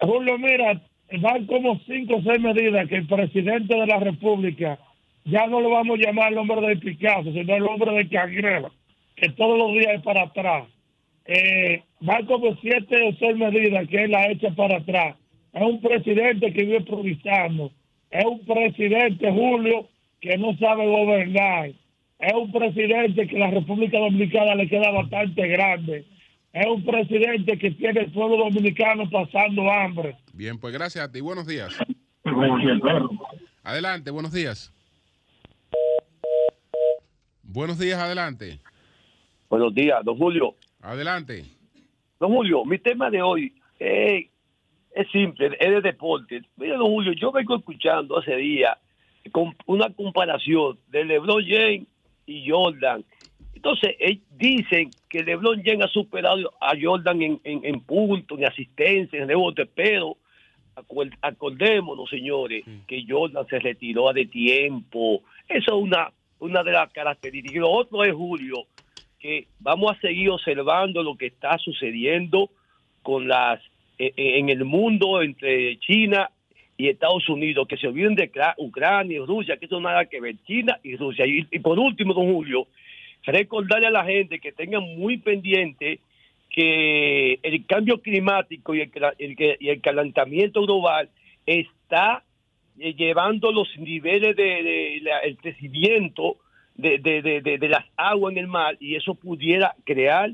[0.00, 0.80] Julio, mira,
[1.20, 4.78] van como cinco o seis medidas que el presidente de la República
[5.24, 8.70] ya no lo vamos a llamar el hombre de Picasso, sino el hombre de Cangreva,
[9.16, 10.68] que todos los días es para atrás.
[11.26, 15.16] Eh, van como siete o seis medidas que él ha hecho para atrás.
[15.52, 17.70] Es un presidente que vive improvisando.
[18.10, 19.88] Es un presidente, Julio,
[20.20, 21.70] que no sabe gobernar
[22.20, 26.06] es un presidente que la República Dominicana le queda bastante grande.
[26.52, 30.16] Es un presidente que tiene el pueblo dominicano pasando hambre.
[30.34, 31.20] Bien, pues gracias a ti.
[31.20, 31.74] Buenos días.
[33.62, 34.72] Adelante, buenos días.
[37.52, 38.60] Buenos días, adelante.
[39.48, 40.54] Buenos días, don Julio.
[40.82, 41.44] Adelante.
[42.20, 44.26] Don Julio, mi tema de hoy es,
[44.94, 46.42] es simple, es de deporte.
[46.56, 48.78] Mira, don Julio, yo vengo escuchando hace días
[49.32, 51.88] con una comparación de LeBron James
[52.24, 53.04] y Jordan.
[53.52, 53.96] Entonces,
[54.30, 59.26] dicen que LeBron James ha superado a Jordan en, en, en puntos, en asistencia, en
[59.26, 60.16] rebote, pero
[61.20, 65.22] acordémonos, señores, que Jordan se retiró de tiempo.
[65.48, 67.60] Eso es una, una de las características.
[67.60, 68.66] Lo otro es, Julio,
[69.18, 72.50] que vamos a seguir observando lo que está sucediendo
[73.02, 73.60] con las
[73.98, 76.30] eh, eh, en el mundo entre China
[76.76, 80.36] y Estados Unidos, que se olviden de Ucrania y Rusia, que eso nada que ver,
[80.46, 81.26] China y Rusia.
[81.26, 82.66] Y, por último, don Julio,
[83.24, 86.00] recordarle a la gente que tengan muy pendiente
[86.48, 91.10] que el cambio climático y el, y el calentamiento global
[91.44, 92.24] está
[92.80, 96.36] eh, llevando los niveles de, el crecimiento
[96.76, 100.32] de, de, las aguas en el mar y eso pudiera crear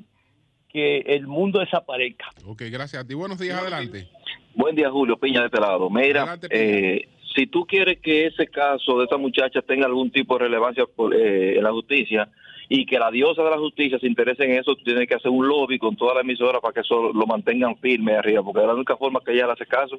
[0.69, 2.27] que el mundo desaparezca.
[2.45, 3.15] Ok, gracias a ti.
[3.15, 4.09] Buenos días, adelante.
[4.55, 5.91] Buen día, Julio Piña de este lado.
[5.91, 10.45] Mira, eh, si tú quieres que ese caso de esa muchacha tenga algún tipo de
[10.45, 10.85] relevancia
[11.15, 12.29] eh, en la justicia
[12.69, 15.31] y que la diosa de la justicia se interese en eso, tú tienes que hacer
[15.31, 18.75] un lobby con toda la emisora para que eso lo mantengan firme arriba, porque la
[18.75, 19.99] única forma que ella le hace caso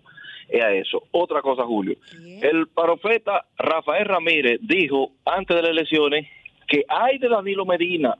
[0.49, 1.03] es a eso.
[1.11, 1.95] Otra cosa, Julio.
[2.41, 6.28] El profeta Rafael Ramírez dijo antes de las elecciones
[6.68, 8.18] que hay de Danilo Medina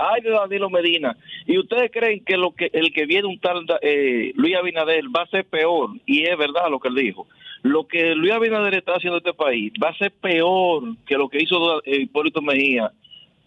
[0.00, 1.16] ay de Danilo Medina,
[1.46, 5.22] y ustedes creen que lo que el que viene un tal eh, Luis Abinader va
[5.22, 7.26] a ser peor, y es verdad lo que él dijo.
[7.62, 11.28] lo que Luis Abinader está haciendo en este país va a ser peor que lo
[11.28, 12.90] que hizo eh, Hipólito Mejía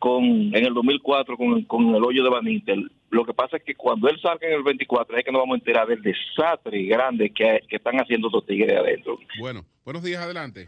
[0.04, 2.92] con en el 2004 con, con el hoyo de Banintel.
[3.10, 5.56] Lo que pasa es que cuando él salga en el 24 es que nos vamos
[5.56, 9.18] a enterar del desastre grande que, que están haciendo los tigres adentro.
[9.40, 10.68] Bueno, buenos días, adelante.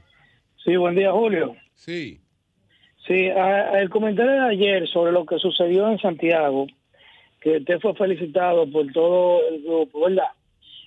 [0.63, 1.53] Sí, buen día, Julio.
[1.73, 2.21] Sí.
[3.05, 3.27] Sí,
[3.73, 6.67] el comentario de ayer sobre lo que sucedió en Santiago,
[7.41, 10.29] que usted fue felicitado por todo el grupo, ¿verdad?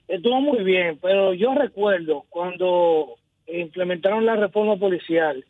[0.08, 5.44] Estuvo muy bien, pero yo recuerdo cuando implementaron la reforma policial,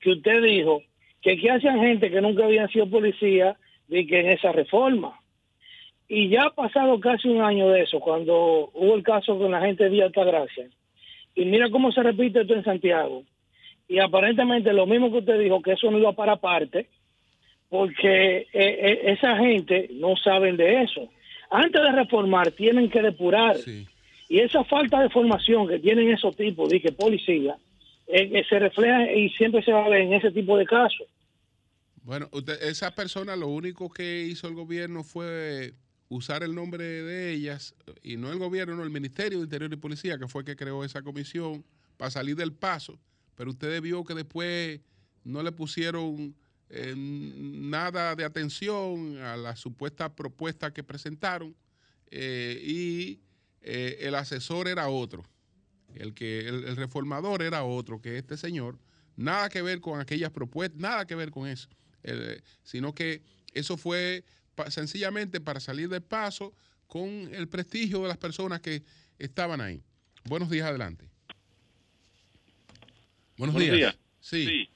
[0.00, 0.82] que usted dijo
[1.22, 3.56] que qué hacían gente que nunca habían sido policía
[3.88, 5.18] de que en esa reforma.
[6.08, 9.60] Y ya ha pasado casi un año de eso, cuando hubo el caso con la
[9.60, 10.66] gente de Altagracia.
[11.34, 13.22] Y mira cómo se repite esto en Santiago
[13.90, 16.86] y aparentemente lo mismo que usted dijo, que eso no iba para parte,
[17.68, 21.08] porque eh, eh, esa gente no saben de eso.
[21.50, 23.56] Antes de reformar, tienen que depurar.
[24.28, 27.56] Y esa falta de formación que tienen esos tipos, que policía,
[28.12, 31.06] eh, se refleja y siempre se va a ver en ese tipo de casos.
[32.02, 35.74] Bueno, usted, esa persona lo único que hizo el gobierno fue
[36.08, 39.76] usar el nombre de ellas, y no el gobierno, no el Ministerio de Interior y
[39.76, 41.64] Policía, que fue el que creó esa comisión,
[41.96, 42.98] para salir del paso
[43.40, 44.82] pero usted vio que después
[45.24, 46.36] no le pusieron
[46.68, 51.56] eh, nada de atención a la supuesta propuesta que presentaron
[52.10, 53.20] eh, y
[53.62, 55.24] eh, el asesor era otro,
[55.94, 58.78] el que el, reformador era otro que este señor,
[59.16, 61.68] nada que ver con aquellas propuestas, nada que ver con eso,
[62.62, 63.22] sino que
[63.52, 64.24] eso fue
[64.68, 66.54] sencillamente para salir del paso
[66.86, 68.82] con el prestigio de las personas que
[69.18, 69.82] estaban ahí.
[70.24, 71.08] Buenos días, adelante.
[73.36, 73.96] Buenos, días.
[74.20, 74.68] Sí.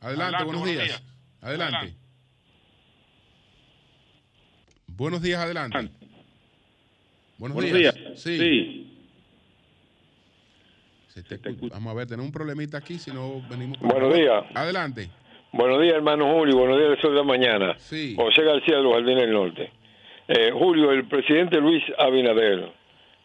[0.00, 1.02] Adelante, buenos, días.
[1.40, 1.94] Adelante.
[4.88, 5.90] Buenos días, adelante.
[7.38, 7.94] Buenos, días.
[8.16, 8.93] Sí.
[11.70, 13.78] Vamos a ver, tenemos un problemita aquí, si no venimos.
[13.80, 14.44] Buenos días.
[14.54, 15.08] Adelante.
[15.52, 16.56] Buenos días, hermano Julio.
[16.56, 17.74] Buenos días, de la mañana.
[17.78, 18.14] Sí.
[18.16, 19.70] José García de los Jardines del Norte.
[20.26, 22.72] Eh, Julio, el presidente Luis Abinader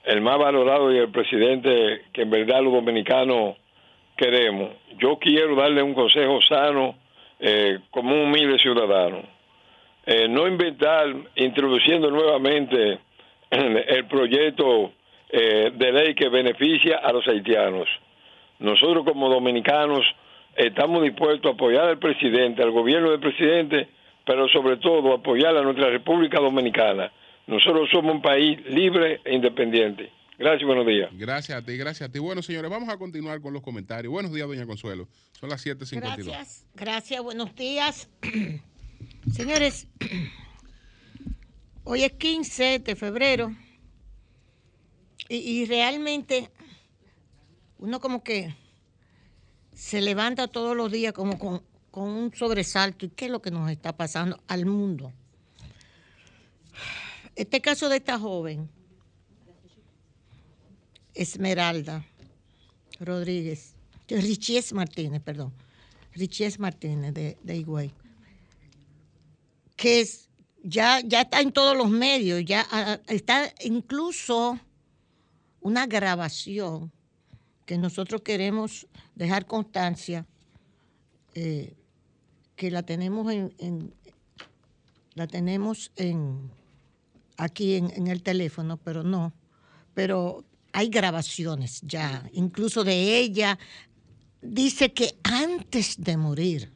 [0.03, 3.57] el más valorado y el presidente que en verdad los dominicanos
[4.15, 4.71] queremos.
[4.97, 6.95] Yo quiero darle un consejo sano
[7.39, 9.21] eh, como un humilde ciudadano.
[10.05, 12.99] Eh, no inventar, introduciendo nuevamente
[13.51, 14.93] el proyecto
[15.29, 17.87] eh, de ley que beneficia a los haitianos.
[18.59, 20.05] Nosotros como dominicanos
[20.55, 23.89] estamos dispuestos a apoyar al presidente, al gobierno del presidente,
[24.25, 27.11] pero sobre todo apoyar a nuestra República Dominicana
[27.49, 30.11] nosotros somos un país libre e independiente.
[30.37, 31.09] Gracias, buenos días.
[31.13, 32.19] Gracias a ti, gracias a ti.
[32.19, 34.13] Bueno, señores, vamos a continuar con los comentarios.
[34.13, 35.07] Buenos días, doña Consuelo.
[35.31, 35.99] Son las 7.52.
[35.99, 38.07] Gracias, gracias, buenos días.
[39.33, 39.87] señores,
[41.85, 43.51] hoy es 15 de febrero
[45.29, 46.49] y, realmente
[47.77, 48.55] uno como que
[49.73, 51.61] se levanta todos los días como con,
[51.91, 53.05] con un sobresalto.
[53.05, 55.13] ¿Y qué es lo que nos está pasando al mundo?
[57.35, 58.69] Este caso de esta joven,
[61.13, 62.03] Esmeralda
[62.99, 63.75] Rodríguez,
[64.09, 65.53] Richies Martínez, perdón,
[66.13, 67.93] Richies Martínez de, de Higüey,
[69.77, 70.27] que es,
[70.63, 74.59] ya, ya está en todos los medios, ya está incluso
[75.61, 76.91] una grabación
[77.65, 80.25] que nosotros queremos dejar constancia,
[81.35, 81.73] eh,
[82.55, 83.93] que la tenemos en
[85.13, 86.49] la tenemos en
[87.39, 89.33] aquí en, el teléfono, pero no.
[89.93, 93.57] Pero hay grabaciones ya, incluso de ella.
[94.41, 96.71] Dice que antes de morir.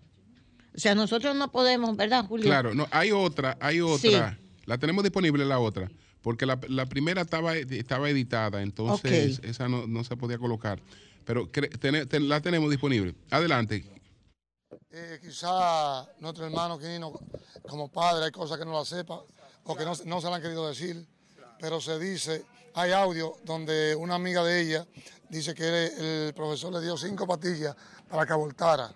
[0.75, 2.45] O sea, nosotros no podemos, ¿verdad, Julio?
[2.45, 4.39] Claro, no, hay otra, hay otra.
[4.65, 5.91] La tenemos disponible la otra,
[6.24, 10.82] porque la, primera estaba, estaba editada, entonces esa no, se podía colocar.
[11.26, 11.49] Pero
[12.19, 13.13] la tenemos disponible.
[13.30, 13.86] Adelante.
[14.89, 17.11] Eh, quizá nuestro hermano Quino,
[17.67, 19.21] como padre, hay cosas que no la sepa
[19.63, 21.05] porque no, no se la han querido decir,
[21.59, 24.88] pero se dice, hay audio donde una amiga de ella
[25.30, 27.76] dice que el profesor le dio cinco pastillas
[28.09, 28.93] para que abortara.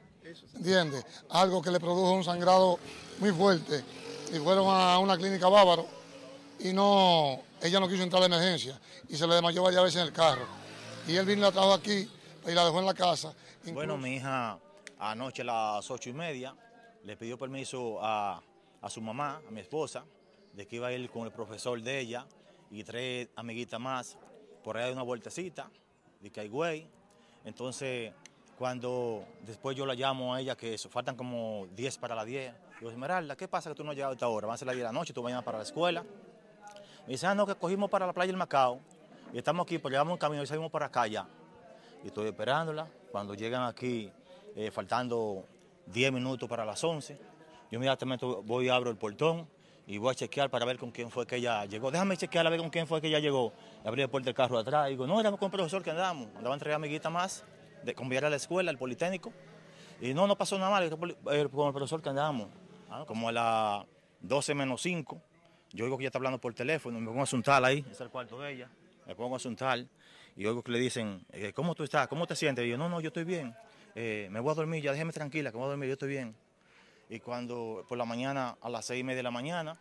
[0.56, 1.06] ¿Entiendes?
[1.30, 2.80] Algo que le produjo un sangrado
[3.20, 3.84] muy fuerte.
[4.34, 5.97] Y fueron a una clínica bávaro
[6.60, 10.08] y no, ella no quiso entrar a emergencia y se le desmayó varias veces en
[10.08, 10.46] el carro.
[11.08, 12.10] Y él vino y la trajo aquí
[12.46, 13.34] y la dejó en la casa.
[13.72, 14.60] Bueno, mi hija
[15.00, 16.56] anoche a las ocho y media
[17.04, 18.42] le pidió permiso a,
[18.82, 20.06] a su mamá, a mi esposa,
[20.54, 22.26] de que iba a ir con el profesor de ella
[22.72, 24.18] y tres amiguitas más
[24.64, 25.70] por allá de una vueltecita,
[26.20, 26.88] de que hay güey.
[27.46, 28.12] Entonces,
[28.58, 32.54] cuando después yo la llamo a ella, que eso, faltan como 10 para las 10,
[32.80, 34.48] digo, Esmeralda, ¿qué pasa que tú no has llegado a esta hora?
[34.48, 36.04] Van a ser las 10 de la noche, tú mañana para la escuela.
[37.08, 38.82] Me dice, ah, no, que cogimos para la playa del Macao.
[39.32, 41.26] Y estamos aquí, pues llevamos un camino y salimos para acá ya.
[42.04, 42.86] Y estoy esperándola.
[43.14, 44.12] Cuando llegan aquí,
[44.58, 45.46] eh, faltando
[45.86, 47.18] 10 minutos para las 11,
[47.72, 49.48] yo inmediatamente voy y abro el portón
[49.86, 51.92] y voy a chequear para ver con quién fue que ella llegó.
[51.92, 53.54] Déjame chequear a ver con quién fue que ella llegó.
[53.86, 56.28] Abrí el puerta del carro atrás y digo, no, éramos con el profesor que andamos.
[56.36, 57.46] Andaba a entregar amiguita más,
[57.84, 59.32] de conviar a la escuela, al Politécnico.
[60.02, 62.50] Y no, no pasó nada mal, eh, con el profesor que andamos.
[62.90, 63.86] Ah, como a las
[64.20, 65.22] 12 menos 5,
[65.72, 68.10] yo oigo que ella está hablando por teléfono, me pongo a asuntar ahí, es el
[68.10, 68.70] cuarto de ella,
[69.06, 69.86] me pongo a asuntar
[70.36, 72.08] y oigo que le dicen, eh, ¿cómo tú estás?
[72.08, 72.66] ¿Cómo te sientes?
[72.66, 73.56] Y yo, no, no, yo estoy bien,
[73.96, 76.10] eh, me voy a dormir, ya déjeme tranquila, que me voy a dormir, yo estoy
[76.10, 76.36] bien.
[77.10, 79.78] Y cuando por la mañana, a las seis y media de la mañana,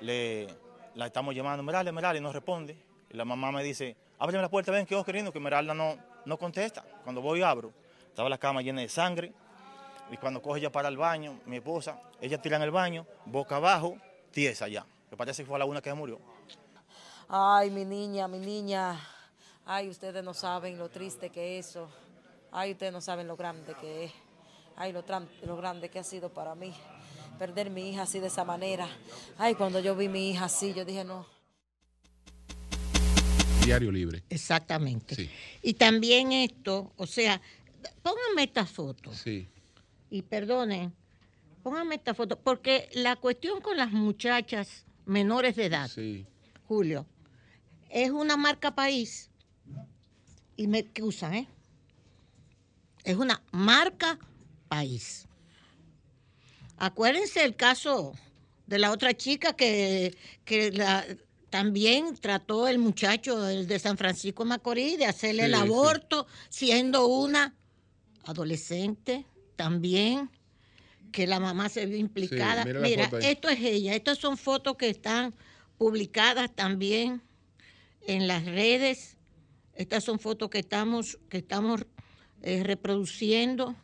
[0.00, 0.48] le,
[0.94, 2.76] la estamos llamando, Meralda, Meralda, y no responde.
[3.10, 5.96] Y la mamá me dice, ábreme la puerta, ven, que vos queriendo, que Meralda no,
[6.26, 6.84] no contesta.
[7.04, 7.72] Cuando voy abro,
[8.08, 9.32] estaba la cama llena de sangre.
[10.10, 13.56] Y cuando coge ella para el baño, mi esposa, ella tira en el baño, boca
[13.56, 13.96] abajo,
[14.32, 14.84] tiesa ya.
[15.10, 16.20] Que parece que fue la una que murió.
[17.28, 18.98] Ay, mi niña, mi niña.
[19.64, 21.88] Ay, ustedes no saben lo triste que es eso.
[22.50, 24.12] Ay, ustedes no saben lo grande que es.
[24.76, 25.04] Ay, lo,
[25.42, 26.74] lo grande que ha sido para mí
[27.38, 28.88] perder mi hija así de esa manera.
[29.38, 31.26] Ay, cuando yo vi mi hija así, yo dije no.
[33.64, 34.24] Diario libre.
[34.28, 35.30] Exactamente.
[35.62, 37.40] Y también esto, o sea,
[38.02, 39.14] pónganme esta foto.
[39.14, 39.46] Sí.
[40.10, 40.92] Y perdonen,
[41.62, 45.90] pónganme esta foto, porque la cuestión con las muchachas menores de edad,
[46.66, 47.06] Julio,
[47.88, 49.30] es una marca país.
[50.56, 51.48] Y me excusan, ¿eh?
[53.04, 54.18] Es una marca
[54.68, 55.26] país.
[56.76, 58.12] Acuérdense el caso
[58.66, 60.16] de la otra chica que,
[61.48, 67.56] también trató el muchacho de San Francisco Macorís de hacerle el aborto, siendo una
[68.24, 69.24] adolescente
[69.56, 70.30] también,
[71.12, 72.64] que la mamá se vio implicada.
[72.64, 75.34] mira, esto es ella, estas son fotos que están
[75.78, 77.22] publicadas también
[78.06, 79.16] en las redes.
[79.74, 81.86] Estas son fotos que estamos, que estamos
[82.42, 83.76] eh, reproduciendo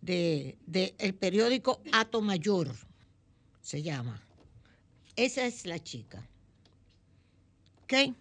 [0.00, 2.74] del de, el periódico Ato Mayor,
[3.60, 4.22] se llama.
[5.16, 6.26] Esa es la chica.
[7.84, 8.14] ¿Ok?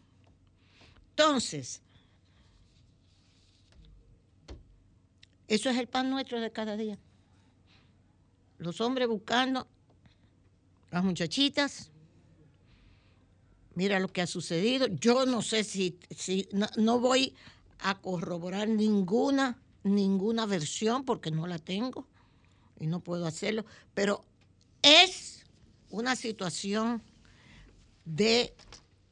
[1.10, 1.82] Entonces,
[5.48, 6.98] eso es el pan nuestro de cada día.
[8.64, 9.68] Los hombres buscando
[10.92, 11.92] las muchachitas.
[13.76, 14.88] Mira lo que ha sucedido.
[14.88, 17.36] Yo no sé si, si no voy
[17.80, 22.08] a corroborar ninguna ninguna versión porque no la tengo
[22.80, 24.24] y no puedo hacerlo, pero
[24.82, 25.44] es
[25.90, 27.02] una situación
[28.06, 28.54] de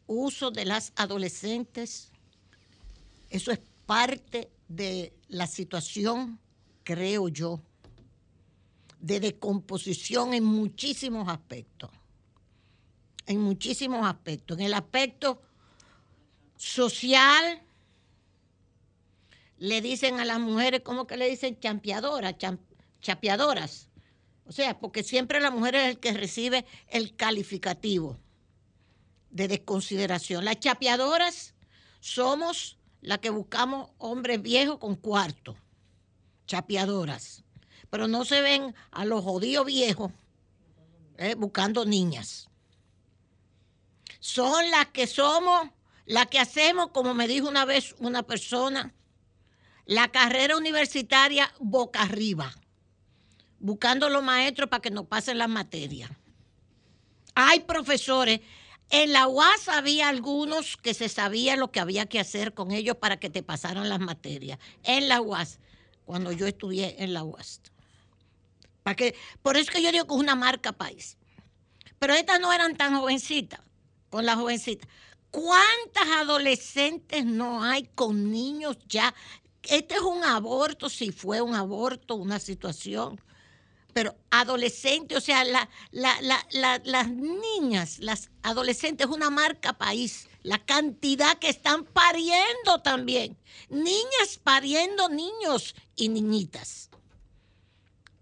[0.07, 2.09] uso de las adolescentes.
[3.29, 6.39] Eso es parte de la situación,
[6.83, 7.61] creo yo,
[9.01, 11.89] de decomposición en muchísimos aspectos.
[13.25, 14.57] En muchísimos aspectos.
[14.59, 15.41] En el aspecto
[16.55, 17.61] social,
[19.57, 21.59] le dicen a las mujeres, ¿cómo que le dicen?
[21.59, 22.35] Champeadoras,
[22.99, 23.89] chapeadoras.
[24.45, 28.17] O sea, porque siempre la mujer es el que recibe el calificativo
[29.29, 30.45] de desconsideración.
[30.45, 31.53] Las chapeadoras
[31.99, 35.55] somos las que buscamos hombres viejos con cuarto,
[36.47, 37.43] chapeadoras.
[37.91, 40.11] Pero no se ven a los jodidos viejos
[41.19, 42.49] eh, buscando niñas.
[44.19, 45.69] Son las que somos,
[46.05, 48.93] las que hacemos, como me dijo una vez una persona,
[49.85, 52.55] la carrera universitaria boca arriba,
[53.59, 56.09] buscando los maestros para que nos pasen las materias.
[57.35, 58.41] Hay profesores,
[58.89, 62.97] en la UAS había algunos que se sabía lo que había que hacer con ellos
[62.97, 64.59] para que te pasaran las materias.
[64.83, 65.59] En la UAS,
[66.05, 67.61] cuando yo estudié en la UAS.
[69.41, 71.17] Por eso que yo digo que es una marca país.
[71.99, 73.61] Pero estas no eran tan jovencitas,
[74.09, 74.89] con las jovencitas.
[75.29, 79.13] ¿Cuántas adolescentes no hay con niños ya
[79.63, 83.21] este es un aborto, si fue un aborto, una situación,
[83.93, 85.43] pero adolescentes, o sea,
[85.91, 93.37] las niñas, las adolescentes, es una marca país, la cantidad que están pariendo también,
[93.69, 96.90] niñas pariendo niños y niñitas.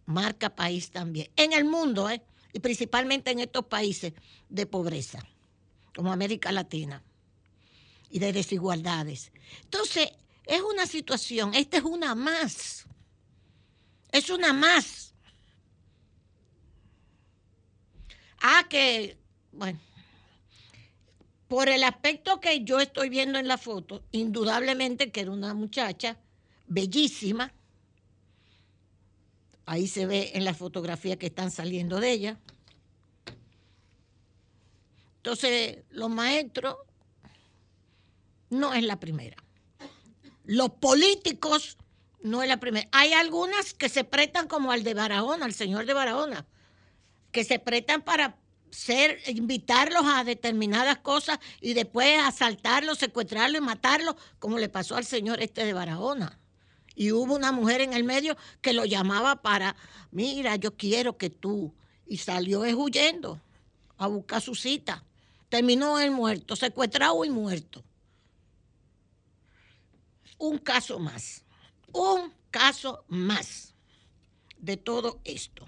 [0.09, 2.21] Marca país también, en el mundo, ¿eh?
[2.51, 4.13] y principalmente en estos países
[4.49, 5.23] de pobreza,
[5.95, 7.03] como América Latina,
[8.09, 9.31] y de desigualdades.
[9.61, 10.09] Entonces,
[10.45, 12.87] es una situación, esta es una más.
[14.11, 15.13] Es una más.
[18.41, 19.15] Ah, que,
[19.51, 19.79] bueno,
[21.47, 26.17] por el aspecto que yo estoy viendo en la foto, indudablemente que era una muchacha
[26.65, 27.53] bellísima.
[29.69, 32.39] Ahí se ve en la fotografía que están saliendo de ella.
[35.17, 36.75] Entonces, los maestros
[38.49, 39.37] no es la primera.
[40.43, 41.77] Los políticos
[42.23, 42.89] no es la primera.
[42.91, 46.47] Hay algunas que se prestan como al de Barahona, al señor de Barahona,
[47.31, 48.39] que se prestan para
[48.71, 55.05] ser, invitarlos a determinadas cosas y después asaltarlos, secuestrarlos y matarlos, como le pasó al
[55.05, 56.38] señor este de Barahona.
[56.99, 59.73] Y hubo una mujer en el medio que lo llamaba para,
[60.11, 61.73] mira, yo quiero que tú.
[62.05, 63.39] Y salió huyendo
[63.97, 65.05] a buscar su cita.
[65.47, 67.85] Terminó él muerto, secuestrado y muerto.
[70.39, 71.45] Un caso más,
[71.93, 73.73] un caso más
[74.57, 75.65] de todo esto.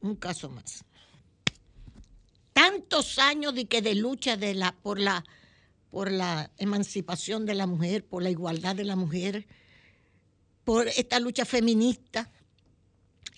[0.00, 0.82] Un caso más.
[2.54, 5.22] Tantos años de que de lucha de la, por, la,
[5.96, 9.46] por la emancipación de la mujer, por la igualdad de la mujer,
[10.62, 12.30] por esta lucha feminista,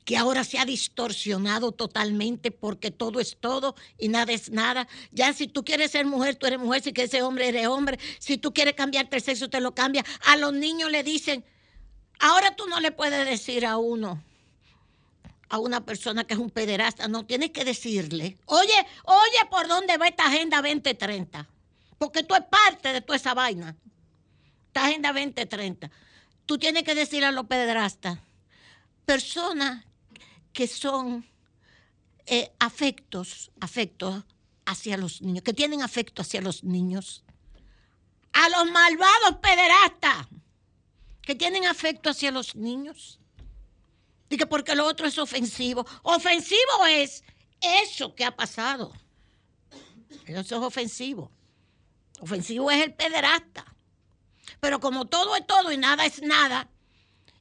[0.05, 4.89] que ahora se ha distorsionado totalmente porque todo es todo y nada es nada.
[5.13, 7.97] Ya si tú quieres ser mujer, tú eres mujer, si quieres ser hombre, eres hombre.
[8.19, 10.05] Si tú quieres cambiarte el sexo, te lo cambia.
[10.27, 11.45] A los niños le dicen,
[12.19, 14.21] ahora tú no le puedes decir a uno,
[15.49, 19.97] a una persona que es un pederasta, no, tienes que decirle, oye, oye, ¿por dónde
[19.97, 21.49] va esta Agenda 2030?
[21.99, 23.77] Porque tú es parte de toda esa vaina.
[24.69, 25.91] Esta Agenda 2030.
[26.47, 28.19] Tú tienes que decirle a los pederastas,
[29.05, 29.85] personas
[30.53, 31.27] que son
[32.27, 34.25] eh, afectos, afectos
[34.65, 37.25] hacia los niños, que tienen afecto hacia los niños.
[38.33, 40.29] A los malvados pederastas
[41.23, 43.19] que tienen afecto hacia los niños.
[44.29, 45.87] Dice porque lo otro es ofensivo.
[46.03, 47.25] Ofensivo es
[47.61, 48.93] eso que ha pasado.
[50.27, 51.31] Eso es ofensivo.
[52.21, 53.65] Ofensivo es el pederasta.
[54.61, 56.69] Pero como todo es todo y nada es nada,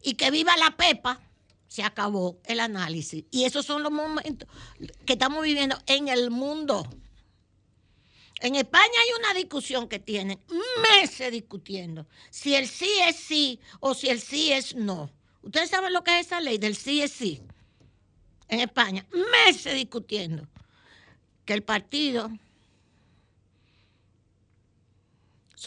[0.02, 1.20] y que viva la pepa,
[1.68, 3.26] se acabó el análisis.
[3.32, 4.48] Y esos son los momentos
[5.06, 6.88] que estamos viviendo en el mundo.
[8.40, 10.40] En España hay una discusión que tienen
[10.94, 15.10] meses discutiendo si el sí es sí o si el sí es no.
[15.42, 17.42] Ustedes saben lo que es esa ley del sí es sí.
[18.48, 19.06] En España,
[19.46, 20.48] meses discutiendo
[21.46, 22.32] que el partido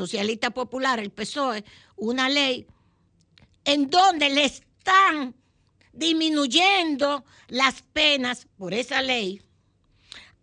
[0.01, 1.63] socialista popular, el PSOE,
[1.97, 2.67] una ley
[3.65, 5.35] en donde le están
[5.93, 9.43] disminuyendo las penas por esa ley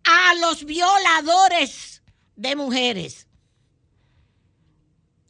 [0.04, 2.02] a los violadores
[2.36, 3.26] de mujeres,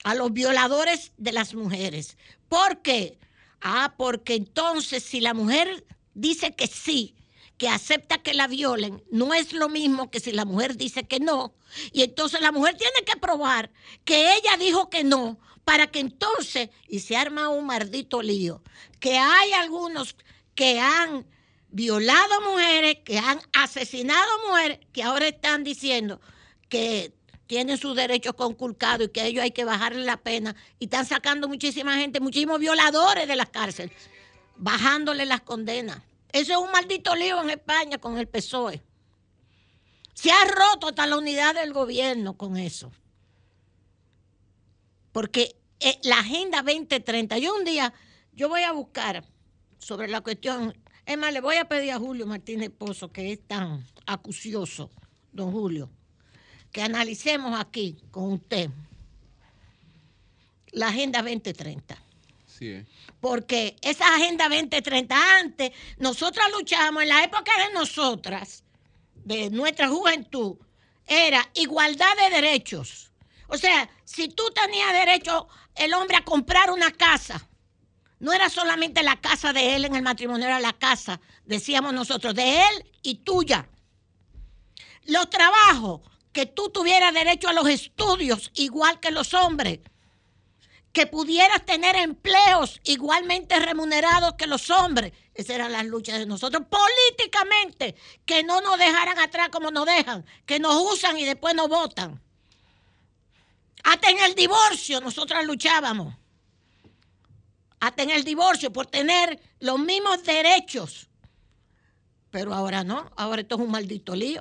[0.04, 2.18] a los violadores de las mujeres.
[2.50, 3.18] ¿Por qué?
[3.62, 7.16] Ah, porque entonces si la mujer dice que sí,
[7.58, 11.18] que acepta que la violen, no es lo mismo que si la mujer dice que
[11.18, 11.52] no.
[11.92, 13.70] Y entonces la mujer tiene que probar
[14.04, 18.62] que ella dijo que no para que entonces, y se arma un maldito lío,
[19.00, 20.16] que hay algunos
[20.54, 21.26] que han
[21.70, 26.22] violado mujeres, que han asesinado mujeres, que ahora están diciendo
[26.70, 27.12] que
[27.46, 31.04] tienen sus derechos conculcados y que a ellos hay que bajarle la pena, y están
[31.04, 33.92] sacando muchísima gente, muchísimos violadores de las cárceles,
[34.56, 35.98] bajándole las condenas.
[36.32, 38.82] Eso es un maldito lío en España con el PSOE.
[40.14, 42.92] Se ha roto hasta la unidad del gobierno con eso.
[45.12, 47.92] Porque eh, la Agenda 2030, yo un día,
[48.32, 49.24] yo voy a buscar
[49.78, 50.76] sobre la cuestión,
[51.06, 54.90] es más, le voy a pedir a Julio Martínez Pozo, que es tan acucioso,
[55.32, 55.88] don Julio,
[56.72, 58.70] que analicemos aquí con usted
[60.72, 62.07] la Agenda 2030.
[63.20, 68.64] Porque esa Agenda 2030 antes, nosotras luchamos en la época de nosotras,
[69.24, 70.56] de nuestra juventud,
[71.06, 73.10] era igualdad de derechos.
[73.48, 75.48] O sea, si tú tenías derecho
[75.78, 77.48] el hombre a comprar una casa.
[78.20, 82.34] No era solamente la casa de él en el matrimonio, era la casa, decíamos nosotros,
[82.34, 83.68] de él y tuya.
[85.04, 86.00] Los trabajos,
[86.32, 89.80] que tú tuvieras derecho a los estudios igual que los hombres,
[90.92, 95.12] que pudieras tener empleos igualmente remunerados que los hombres.
[95.34, 100.24] Esas eran las luchas de nosotros políticamente, que no nos dejaran atrás como nos dejan,
[100.46, 102.20] que nos usan y después nos votan.
[103.84, 106.14] Hasta en el divorcio nosotras luchábamos.
[107.80, 111.08] Hasta en el divorcio por tener los mismos derechos.
[112.30, 114.40] Pero ahora no, ahora esto es un maldito lío.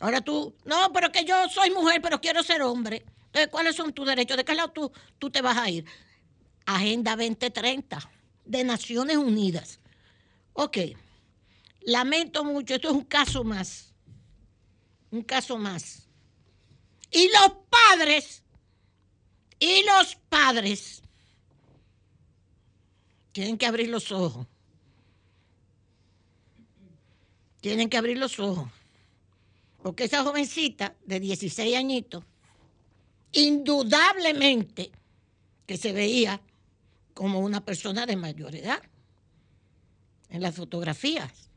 [0.00, 3.04] Ahora tú, no, pero que yo soy mujer, pero quiero ser hombre.
[3.34, 4.36] Entonces, ¿cuáles son tus derechos?
[4.36, 5.84] ¿De qué lado tú, tú te vas a ir?
[6.66, 7.98] Agenda 2030
[8.44, 9.80] de Naciones Unidas.
[10.52, 10.78] Ok,
[11.80, 13.92] lamento mucho, esto es un caso más.
[15.10, 16.06] Un caso más.
[17.10, 18.44] Y los padres,
[19.58, 21.02] y los padres
[23.32, 24.46] tienen que abrir los ojos.
[27.60, 28.70] Tienen que abrir los ojos.
[29.82, 32.24] Porque esa jovencita de 16 añitos,
[33.34, 34.90] indudablemente
[35.66, 36.40] que se veía
[37.14, 38.82] como una persona de mayor edad
[40.28, 41.50] en las fotografías.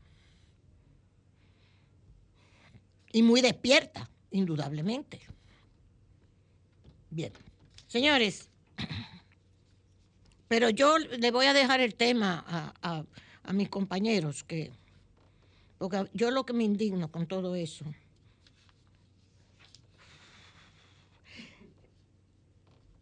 [3.12, 5.20] Y muy despierta, indudablemente.
[7.10, 7.32] Bien,
[7.86, 8.48] señores,
[10.48, 13.04] pero yo le voy a dejar el tema a,
[13.48, 14.70] a mis compañeros, que,
[15.78, 17.86] porque yo lo que me indigno con todo eso.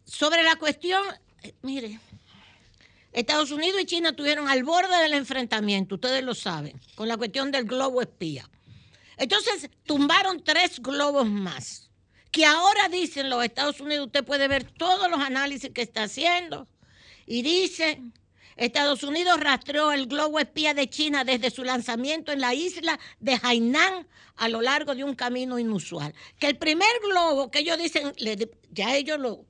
[0.07, 1.03] Sobre la cuestión,
[1.43, 1.99] eh, mire,
[3.11, 7.51] Estados Unidos y China estuvieron al borde del enfrentamiento, ustedes lo saben, con la cuestión
[7.51, 8.49] del globo espía.
[9.17, 11.89] Entonces tumbaron tres globos más,
[12.31, 16.67] que ahora dicen los Estados Unidos, usted puede ver todos los análisis que está haciendo,
[17.25, 18.13] y dicen
[18.55, 23.39] Estados Unidos rastreó el globo espía de China desde su lanzamiento en la isla de
[23.43, 26.13] Hainan a lo largo de un camino inusual.
[26.39, 28.13] Que el primer globo que ellos dicen,
[28.71, 29.45] ya ellos lo,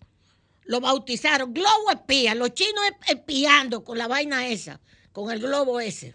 [0.67, 4.79] lo bautizaron, globo espía, los chinos espiando con la vaina esa,
[5.11, 6.13] con el globo ese.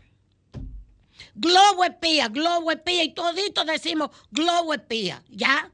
[1.35, 5.73] Globo espía, globo espía, y toditos decimos globo espía, ¿ya?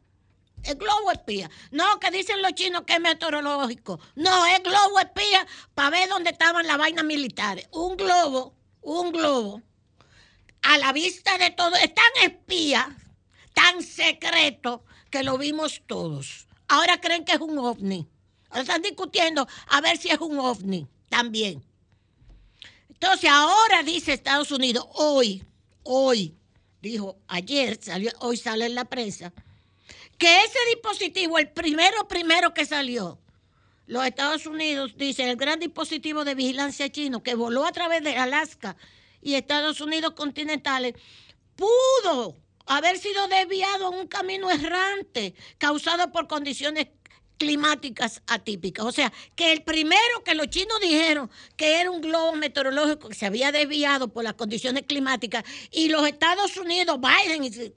[0.63, 1.51] El globo espía.
[1.71, 4.01] No, que dicen los chinos que es meteorológico.
[4.15, 7.69] No, es globo espía para ver dónde estaban las vainas militares.
[7.73, 9.63] Un globo, un globo,
[10.63, 12.97] a la vista de todos, es tan espía,
[13.55, 16.47] tan secreto, que lo vimos todos.
[16.69, 18.09] Ahora creen que es un ovni.
[18.55, 21.63] Están discutiendo a ver si es un ovni también.
[22.89, 25.45] Entonces ahora dice Estados Unidos, hoy,
[25.85, 26.35] hoy,
[26.81, 29.33] dijo ayer, salió, hoy sale en la prensa,
[30.19, 33.19] que ese dispositivo, el primero primero que salió,
[33.87, 38.17] los Estados Unidos, dice, el gran dispositivo de vigilancia chino que voló a través de
[38.17, 38.77] Alaska
[39.23, 40.95] y Estados Unidos continentales,
[41.57, 42.37] pudo
[42.67, 46.89] haber sido desviado a un camino errante causado por condiciones
[47.39, 48.85] climáticas atípicas.
[48.85, 53.15] O sea, que el primero que los chinos dijeron que era un globo meteorológico que
[53.15, 57.73] se había desviado por las condiciones climáticas y los Estados Unidos, Biden,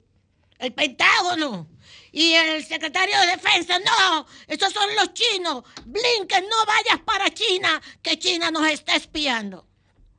[0.58, 1.68] el Pentágono,
[2.12, 5.64] y el secretario de Defensa, no, esos son los chinos.
[5.86, 9.66] Blinken, no vayas para China, que China nos está espiando.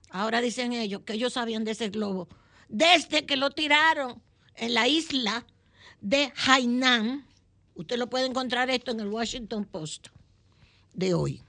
[0.09, 2.27] Ahora dicen ellos que ellos sabían de ese globo
[2.67, 4.21] desde que lo tiraron
[4.55, 5.45] en la isla
[6.01, 7.27] de Hainan.
[7.75, 10.07] Usted lo puede encontrar esto en el Washington Post
[10.93, 11.41] de hoy.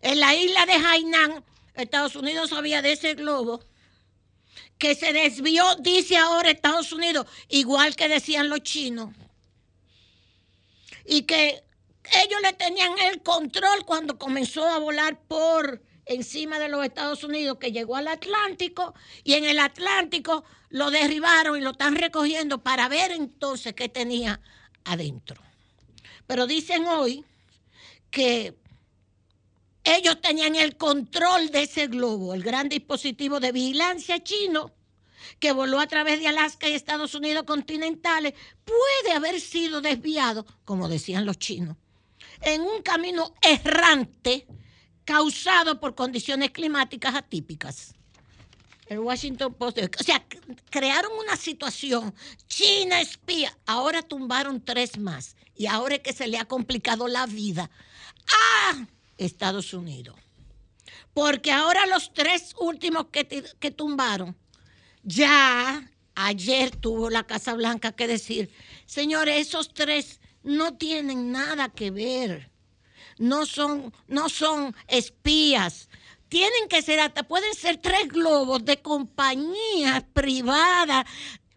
[0.00, 3.60] En la isla de Hainan, Estados Unidos sabía de ese globo
[4.78, 9.10] que se desvió, dice ahora Estados Unidos, igual que decían los chinos
[11.04, 11.64] y que
[12.22, 17.58] ellos le tenían el control cuando comenzó a volar por encima de los Estados Unidos,
[17.58, 22.88] que llegó al Atlántico, y en el Atlántico lo derribaron y lo están recogiendo para
[22.88, 24.40] ver entonces qué tenía
[24.88, 25.40] adentro.
[26.26, 27.24] Pero dicen hoy
[28.10, 28.58] que
[29.84, 34.72] ellos tenían el control de ese globo, el gran dispositivo de vigilancia chino,
[35.40, 38.34] que voló a través de Alaska y Estados Unidos continentales
[38.64, 41.76] puede haber sido desviado, como decían los chinos,
[42.42, 44.46] en un camino errante
[45.04, 47.94] causado por condiciones climáticas atípicas.
[48.88, 50.24] El Washington Post, o sea,
[50.70, 52.14] crearon una situación,
[52.46, 57.26] China espía, ahora tumbaron tres más y ahora es que se le ha complicado la
[57.26, 57.70] vida
[58.26, 58.86] a
[59.18, 60.16] Estados Unidos.
[61.12, 63.26] Porque ahora los tres últimos que,
[63.58, 64.36] que tumbaron
[65.02, 68.50] ya ayer tuvo la Casa Blanca que decir,
[68.86, 72.50] señores, esos tres no tienen nada que ver.
[73.18, 75.88] No son, no son espías.
[76.28, 81.06] Tienen que ser hasta, pueden ser tres globos de compañías privadas,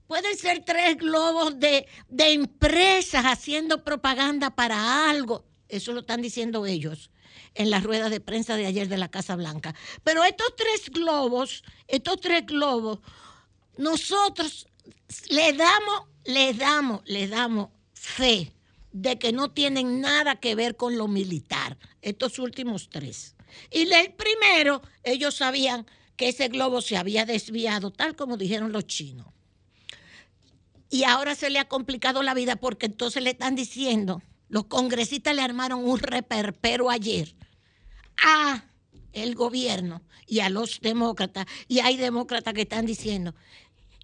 [0.07, 5.45] pueden ser tres globos de, de empresas haciendo propaganda para algo.
[5.67, 7.11] Eso lo están diciendo ellos
[7.53, 9.75] en la rueda de prensa de ayer de la Casa Blanca.
[10.03, 12.99] Pero estos tres globos, estos tres globos
[13.77, 14.67] nosotros
[15.29, 18.53] le damos, le damos, le damos fe
[18.91, 23.35] de que no tienen nada que ver con lo militar, estos últimos tres.
[23.69, 25.85] Y el primero, ellos sabían
[26.15, 29.27] que ese globo se había desviado, tal como dijeron los chinos.
[30.89, 35.35] Y ahora se le ha complicado la vida porque entonces le están diciendo, los congresistas
[35.35, 37.33] le armaron un reperpero ayer
[38.21, 38.65] a
[39.13, 43.33] el gobierno y a los demócratas, y hay demócratas que están diciendo,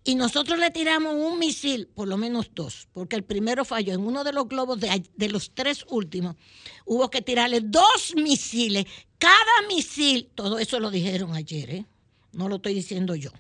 [0.08, 3.94] y nosotros le tiramos un misil, por lo menos dos, porque el primero falló.
[3.94, 6.38] En uno de los globos de, los tres últimos
[6.86, 8.86] hubo que tirarle dos misiles.
[9.18, 11.86] Cada misil, todo eso lo dijeron ayer, ¿eh?
[12.32, 13.32] no lo estoy diciendo yo.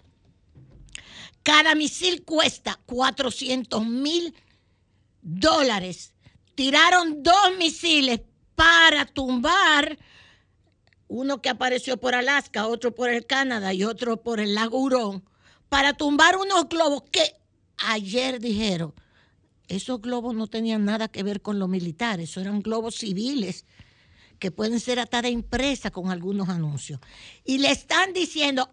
[1.41, 4.35] Cada misil cuesta 400 mil
[5.21, 6.15] dólares.
[6.53, 8.19] Tiraron dos misiles
[8.55, 9.97] para tumbar
[11.07, 15.23] uno que apareció por Alaska, otro por el Canadá y otro por el lago Hurón,
[15.69, 17.35] para tumbar unos globos que
[17.77, 18.93] ayer dijeron,
[19.67, 23.65] esos globos no tenían nada que ver con los militares, eran globos civiles
[24.39, 26.99] que pueden ser hasta de impresa con algunos anuncios.
[27.43, 28.69] Y le están diciendo,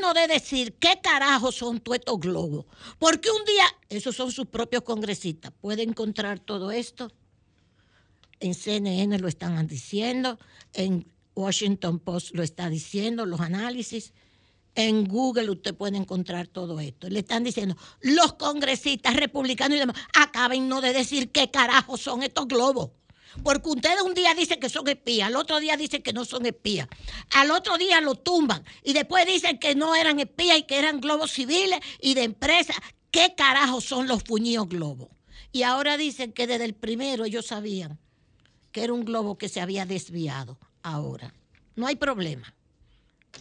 [0.00, 2.66] no de decir qué carajo son todos estos globos.
[2.98, 7.12] Porque un día, esos son sus propios congresistas, puede encontrar todo esto.
[8.40, 10.38] En CNN lo están diciendo,
[10.72, 14.14] en Washington Post lo está diciendo, los análisis.
[14.74, 17.08] En Google usted puede encontrar todo esto.
[17.08, 19.96] Le están diciendo, los congresistas republicanos y demás,
[20.60, 22.90] no de decir qué carajo son estos globos.
[23.42, 26.46] Porque ustedes un día dicen que son espías, al otro día dicen que no son
[26.46, 26.88] espías,
[27.34, 31.00] al otro día lo tumban y después dicen que no eran espías y que eran
[31.00, 32.76] globos civiles y de empresas.
[33.12, 35.08] ¿Qué carajo son los puñidos globos?
[35.52, 37.98] Y ahora dicen que desde el primero ellos sabían
[38.72, 40.58] que era un globo que se había desviado.
[40.82, 41.34] Ahora,
[41.76, 42.54] no hay problema.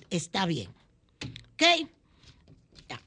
[0.09, 0.78] Está bien.
[1.23, 1.87] ¿Ok?
[2.89, 3.01] Ya.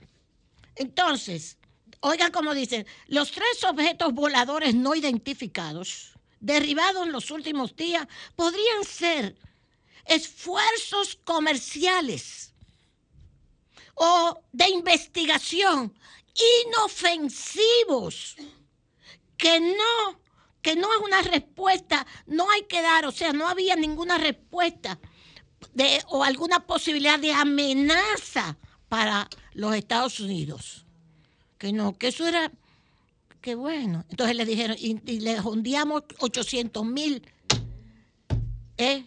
[0.77, 1.59] Entonces,
[2.01, 8.07] oigan como dicen, los tres objetos voladores no identificados derribados en los últimos días
[8.37, 9.37] podrían ser
[10.05, 12.53] esfuerzos comerciales
[13.95, 15.95] o de investigación
[16.67, 18.37] inofensivos
[19.37, 20.21] que no
[20.61, 24.97] que no es una respuesta, no hay que dar, o sea, no había ninguna respuesta
[25.75, 28.57] de, o alguna posibilidad de amenaza
[28.89, 30.85] para los Estados Unidos.
[31.59, 32.51] Que no, que eso era
[33.43, 34.05] Qué bueno.
[34.09, 37.23] Entonces le dijeron, y, le hondeamos 800 mil
[38.79, 39.05] ¿eh?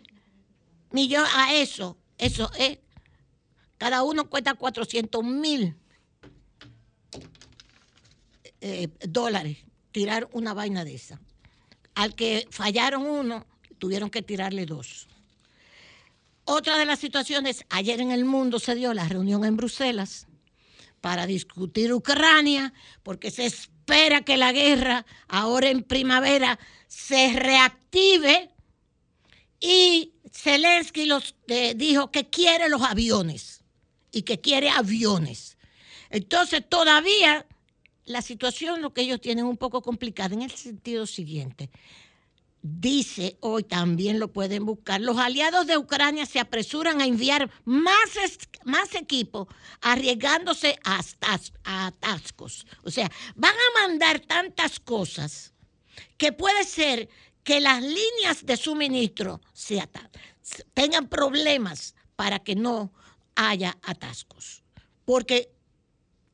[0.91, 1.97] millones a eso.
[2.17, 2.71] Eso es.
[2.71, 2.81] ¿eh?
[3.77, 5.75] Cada uno cuesta 400 mil
[8.59, 9.59] eh, dólares
[9.91, 11.19] tirar una vaina de esa.
[11.93, 13.45] Al que fallaron uno,
[13.79, 15.07] tuvieron que tirarle dos.
[16.45, 20.27] Otra de las situaciones, ayer en el mundo se dio la reunión en Bruselas
[21.01, 22.71] para discutir Ucrania,
[23.01, 28.51] porque se espera que la guerra ahora en primavera se reactive
[29.59, 33.63] y Zelensky los, eh, dijo que quiere los aviones
[34.11, 35.57] y que quiere aviones.
[36.11, 37.47] Entonces todavía
[38.05, 41.71] la situación, lo que ellos tienen un poco complicada en el sentido siguiente
[42.67, 48.09] dice hoy también lo pueden buscar, los aliados de Ucrania se apresuran a enviar más,
[48.63, 49.47] más equipo
[49.81, 50.99] arriesgándose a,
[51.63, 52.65] a atascos.
[52.83, 55.53] O sea, van a mandar tantas cosas
[56.17, 57.07] que puede ser
[57.43, 59.87] que las líneas de suministro se
[60.73, 62.91] tengan problemas para que no
[63.35, 64.63] haya atascos.
[65.05, 65.51] Porque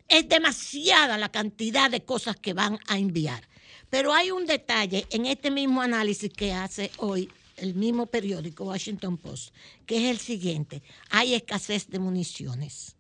[0.08, 3.51] es demasiada la cantidad de cosas que van a enviar.
[3.92, 9.18] Pero hay un detalle en este mismo análisis que hace hoy el mismo periódico Washington
[9.18, 9.54] Post,
[9.86, 10.82] que es el siguiente.
[11.12, 12.96] Hay escasez de municiones.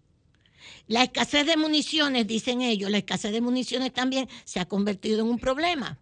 [0.87, 5.27] La escasez de municiones, dicen ellos, la escasez de municiones también se ha convertido en
[5.27, 5.97] un problema.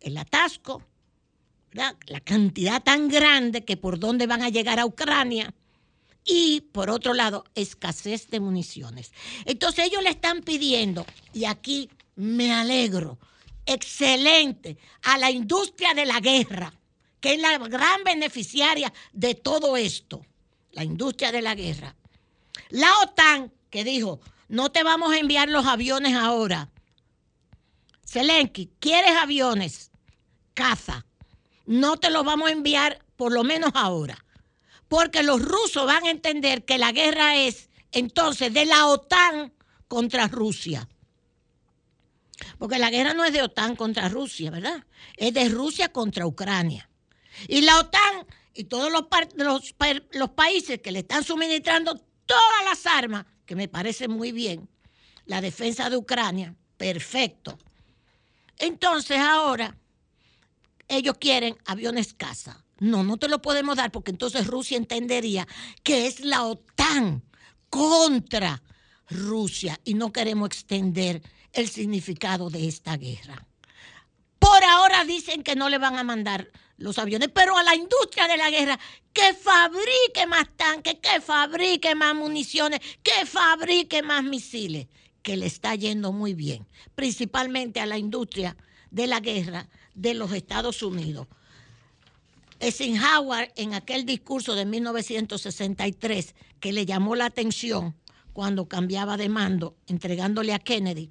[0.00, 0.82] El atasco,
[1.72, 5.54] la cantidad tan grande que por dónde van a llegar a Ucrania
[6.24, 9.12] y por otro lado, escasez de municiones.
[9.44, 13.18] Entonces ellos le están pidiendo, y aquí me alegro,
[13.72, 16.72] excelente a la industria de la guerra,
[17.20, 20.26] que es la gran beneficiaria de todo esto,
[20.72, 21.94] la industria de la guerra.
[22.70, 26.68] La OTAN, que dijo, no te vamos a enviar los aviones ahora.
[28.04, 29.92] Zelensky, ¿quieres aviones?
[30.54, 31.06] Caza.
[31.66, 34.24] No te los vamos a enviar por lo menos ahora.
[34.88, 39.52] Porque los rusos van a entender que la guerra es entonces de la OTAN
[39.86, 40.88] contra Rusia.
[42.60, 44.84] Porque la guerra no es de OTAN contra Rusia, ¿verdad?
[45.16, 46.90] Es de Rusia contra Ucrania.
[47.48, 51.94] Y la OTAN y todos los, países que le están suministrando
[52.26, 54.68] todas las armas, que me parece muy bien,
[55.24, 57.58] la defensa de Ucrania, perfecto.
[58.58, 59.74] Entonces ahora
[60.86, 62.62] ellos quieren aviones caza.
[62.78, 65.48] No, no te lo podemos dar porque entonces Rusia entendería
[65.82, 67.22] que es la OTAN
[67.70, 68.62] contra
[69.08, 73.46] Rusia y no queremos extender el significado de esta guerra.
[74.38, 78.26] Por ahora dicen que no le van a mandar los aviones, pero a la industria
[78.26, 78.78] de la guerra
[79.12, 84.86] que fabrique más tanques, que fabrique más municiones, que fabrique más misiles,
[85.22, 88.56] que le está yendo muy bien, principalmente a la industria
[88.90, 91.26] de la guerra de los Estados Unidos.
[92.60, 97.94] Eisenhower, en aquel discurso de 1963, que le llamó la atención
[98.32, 101.10] cuando cambiaba de mando, entregándole a Kennedy,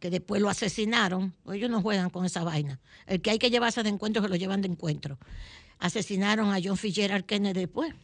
[0.00, 2.80] que después lo asesinaron, pues ellos no juegan con esa vaina.
[3.06, 5.18] El que hay que llevarse de encuentro, que lo llevan de encuentro.
[5.78, 7.94] Asesinaron a John Fitzgerald Kennedy después.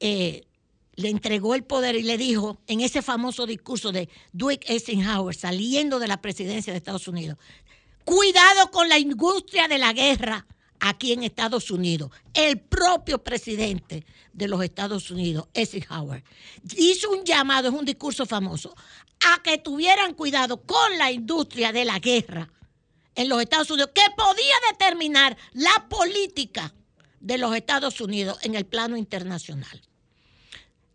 [0.00, 0.46] Eh,
[0.96, 5.98] le entregó el poder y le dijo en ese famoso discurso de Dwight Eisenhower saliendo
[5.98, 7.38] de la presidencia de Estados Unidos,
[8.04, 10.46] cuidado con la industria de la guerra
[10.80, 12.10] aquí en Estados Unidos.
[12.34, 16.24] El propio presidente de los Estados Unidos, Eisenhower,
[16.76, 18.74] hizo un llamado, es un discurso famoso,
[19.32, 22.50] a que tuvieran cuidado con la industria de la guerra
[23.14, 26.74] en los Estados Unidos, que podía determinar la política
[27.20, 29.82] de los Estados Unidos en el plano internacional.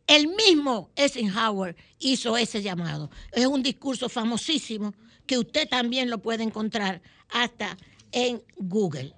[0.07, 3.09] El mismo Eisenhower hizo ese llamado.
[3.31, 4.93] Es un discurso famosísimo
[5.25, 7.77] que usted también lo puede encontrar hasta
[8.11, 9.13] en Google.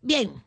[0.00, 0.42] Bien,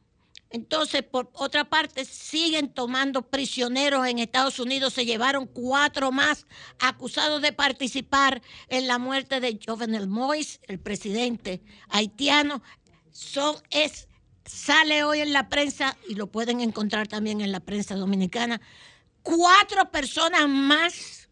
[0.51, 4.93] entonces, por otra parte, siguen tomando prisioneros en Estados Unidos.
[4.93, 6.45] Se llevaron cuatro más
[6.79, 12.61] acusados de participar en la muerte de Jovenel Moïse, el presidente haitiano.
[13.11, 14.09] Son, es,
[14.45, 18.59] sale hoy en la prensa y lo pueden encontrar también en la prensa dominicana.
[19.23, 21.29] Cuatro personas más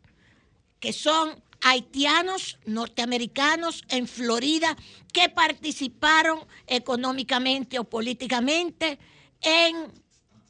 [0.79, 4.76] que son haitianos norteamericanos en Florida
[5.11, 8.99] que participaron económicamente o políticamente
[9.41, 9.91] en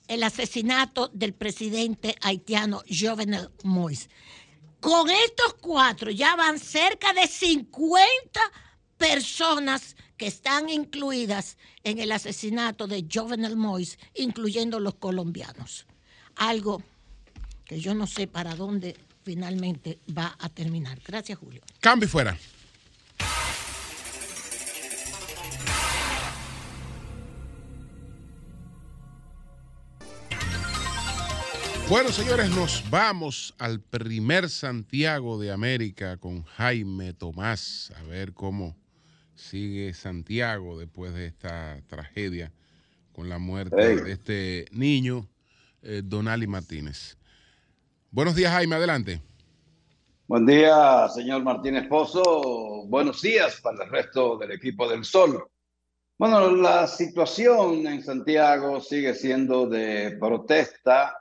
[0.08, 4.10] el asesinato del presidente haitiano Jovenel Moïse.
[4.80, 8.40] Con estos cuatro ya van cerca de 50
[8.98, 15.86] personas que están incluidas en el asesinato de Jovenel Moïse, incluyendo los colombianos.
[16.36, 16.82] Algo
[17.66, 21.00] que yo no sé para dónde finalmente va a terminar.
[21.06, 21.62] Gracias, Julio.
[21.80, 22.38] Cambio fuera.
[31.90, 38.78] Bueno, señores, nos vamos al primer Santiago de América con Jaime Tomás, a ver cómo
[39.34, 42.52] sigue Santiago después de esta tragedia
[43.12, 45.28] con la muerte de este niño,
[45.82, 47.18] eh, Donali Martínez.
[48.12, 49.22] Buenos días, Jaime, adelante.
[50.28, 52.88] Buen día, señor Martínez Pozo.
[52.88, 55.48] Buenos días para el resto del equipo del Sol.
[56.18, 61.20] Bueno, la situación en Santiago sigue siendo de protesta,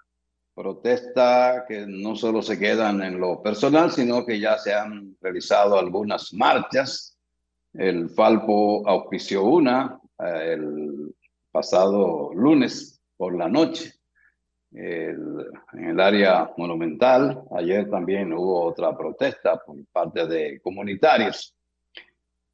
[0.55, 5.79] protesta que no solo se quedan en lo personal, sino que ya se han realizado
[5.79, 7.19] algunas marchas.
[7.75, 11.15] El Falpo auspició una eh, el
[11.53, 13.98] pasado lunes por la noche
[14.79, 17.43] en el área monumental.
[17.51, 21.55] Ayer también hubo otra protesta por parte de comunitarios.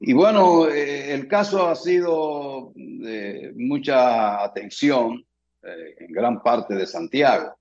[0.01, 5.25] Y bueno, eh, el caso ha sido de mucha atención
[5.63, 7.57] eh, en gran parte de Santiago.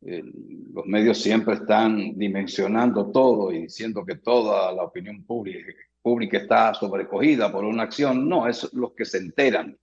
[0.00, 5.72] los medios siempre están dimensionando todo y diciendo que toda la opinión pública,
[6.02, 8.28] pública está sobrecogida por una acción.
[8.28, 9.78] No, es los que se enteran,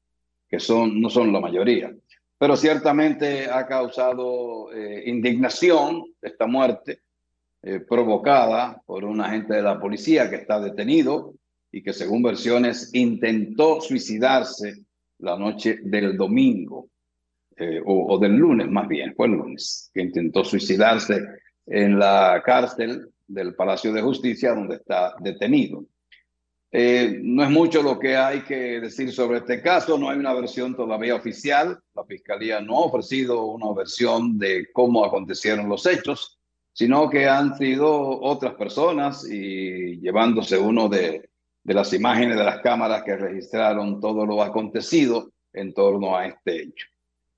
[0.49, 1.93] que son, no son la mayoría
[2.39, 7.01] pero ciertamente ha causado eh, indignación esta muerte
[7.61, 11.35] eh, provocada por un agente de la policía que está detenido
[11.69, 14.85] y que según versiones intentó suicidarse
[15.17, 16.87] la noche del domingo
[17.57, 21.21] eh, o, o, del lunes más bien, fue el lunes, que intentó suicidarse
[21.65, 25.83] en la cárcel del Palacio de Justicia donde está detenido.
[26.71, 30.33] Eh, no es mucho lo que hay que decir sobre este caso, no hay una
[30.33, 36.39] versión todavía oficial, la Fiscalía no ha ofrecido una versión de cómo acontecieron los hechos,
[36.71, 41.29] sino que han sido otras personas y llevándose uno de,
[41.63, 46.87] las imágenes de las cámaras que registraron todo lo acontecido en torno a este hecho.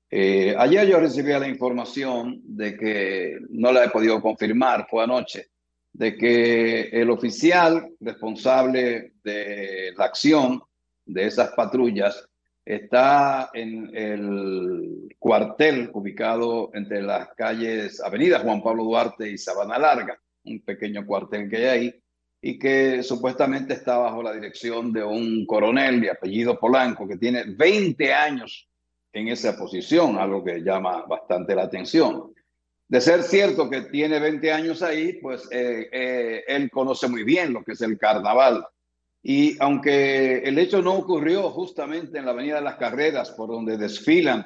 [0.09, 5.50] Eh, ayer yo recibí la información de que no la he podido confirmar, fue anoche,
[5.93, 10.61] de que el oficial responsable de la acción
[11.05, 12.27] de esas patrullas
[12.63, 20.17] está en el cuartel ubicado entre las calles Avenida Juan Pablo Duarte y Sabana Larga,
[20.45, 22.01] un pequeño cuartel que hay ahí,
[22.41, 27.43] y que supuestamente está bajo la dirección de un coronel de apellido Polanco que tiene
[27.45, 28.67] 20 años
[29.13, 32.33] en esa posición, algo que llama bastante la atención
[32.91, 37.53] de ser cierto que tiene 20 años ahí, pues eh, eh, él conoce muy bien
[37.53, 38.65] lo que es el carnaval.
[39.23, 43.77] Y aunque el hecho no ocurrió justamente en la Avenida de las Carreras, por donde
[43.77, 44.45] desfilan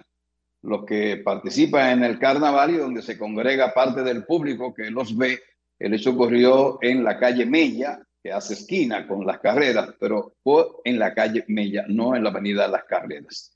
[0.62, 5.18] los que participan en el carnaval y donde se congrega parte del público que los
[5.18, 5.40] ve,
[5.80, 10.68] el hecho ocurrió en la calle Mella, que hace esquina con las carreras, pero fue
[10.84, 13.55] en la calle Mella, no en la Avenida de las Carreras.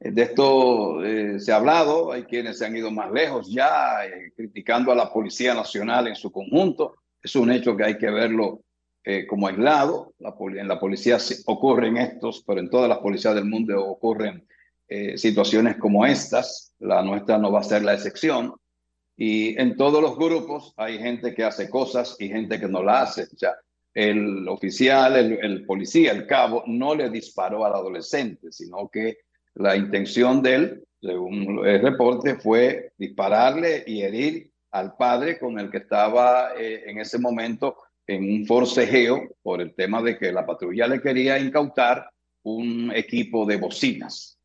[0.00, 4.32] De esto eh, se ha hablado, hay quienes se han ido más lejos ya, eh,
[4.34, 6.96] criticando a la Policía Nacional en su conjunto.
[7.22, 8.62] Es un hecho que hay que verlo
[9.04, 10.14] eh, como aislado.
[10.18, 14.46] La, en la policía ocurren estos, pero en todas las policías del mundo ocurren
[14.88, 16.74] eh, situaciones como estas.
[16.78, 18.54] La nuestra no va a ser la excepción.
[19.16, 23.02] Y en todos los grupos hay gente que hace cosas y gente que no la
[23.02, 23.24] hace.
[23.24, 23.54] O
[23.92, 29.18] el oficial, el, el policía, el cabo, no le disparó al adolescente, sino que
[29.54, 35.70] la intención de él, según el reporte, fue dispararle y herir al padre con el
[35.70, 40.46] que estaba eh, en ese momento en un forcejeo por el tema de que la
[40.46, 42.10] patrulla le quería incautar
[42.42, 44.38] un equipo de bocinas.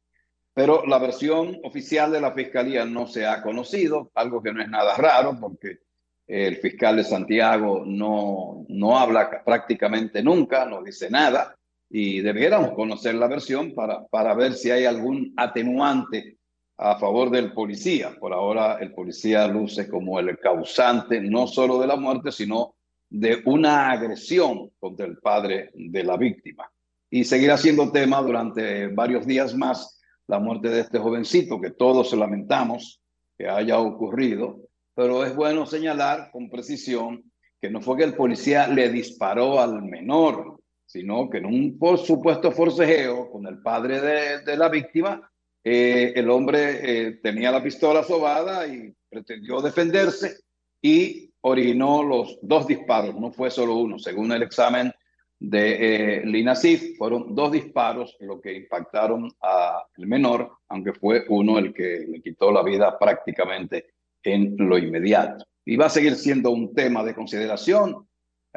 [0.53, 4.69] Pero la versión oficial de la fiscalía no se ha conocido, algo que no es
[4.69, 5.79] nada raro porque
[6.27, 11.55] el fiscal de Santiago no, no habla prácticamente nunca, no dice nada
[11.97, 16.37] y debiéramos conocer la versión para, para ver si hay algún atenuante
[16.75, 18.17] a favor del policía.
[18.19, 22.75] Por ahora el policía luce como el causante no solo de la muerte, sino
[23.09, 26.69] de una agresión contra el padre de la víctima.
[27.09, 32.11] Y seguirá siendo tema durante varios días más la muerte de este jovencito que todos
[32.11, 33.01] lamentamos
[33.37, 34.59] que haya ocurrido,
[34.93, 37.31] pero es bueno señalar con precisión
[37.61, 40.54] que no fue que el policía le disparó al menor,
[40.85, 45.31] sino que en un por supuesto forcejeo con el padre de, la víctima,
[45.63, 50.37] eh, el hombre eh, tenía la pistola sobada y pretendió defenderse
[50.81, 54.91] y originó los dos disparos, no fue solo uno, según el examen
[55.39, 61.73] de eh, l'INASIF, fueron dos disparos lo que impactaron al menor, aunque fue uno el
[61.73, 63.93] que le quitó la vida prácticamente
[64.23, 65.45] en lo inmediato.
[65.65, 68.07] Y va a seguir siendo un tema de consideración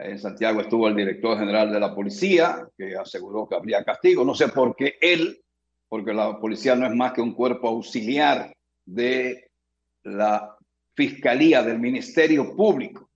[0.03, 4.25] en Santiago estuvo el director general de la policía, que aseguró que habría castigo.
[4.25, 5.41] No sé por qué él,
[5.89, 8.53] porque la policía no es más que un cuerpo auxiliar
[8.85, 9.51] de
[10.05, 10.57] la
[10.95, 13.09] Fiscalía del Ministerio Público.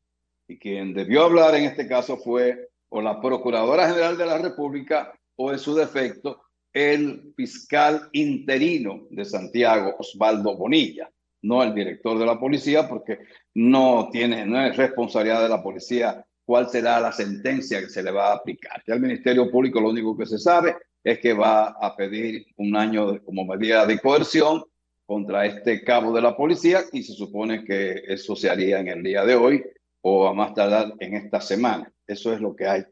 [0.47, 5.13] Y quien debió hablar en este caso fue o la Procuradora General de la República
[5.37, 6.43] o en su defecto
[6.73, 11.11] el fiscal interino de Santiago, Osvaldo Bonilla,
[11.43, 13.19] no el director de la policía, porque
[13.55, 18.11] no tiene, no es responsabilidad de la policía cuál será la sentencia que se le
[18.11, 18.83] va a aplicar.
[18.87, 22.77] Ya el Ministerio Público lo único que se sabe es que va a pedir un
[22.77, 24.63] año como medida de coerción
[25.07, 29.03] contra este cabo de la policía y se supone que eso se haría en el
[29.03, 29.65] día de hoy
[30.03, 31.91] o a más tardar en esta semana.
[32.07, 32.85] Eso es lo que hay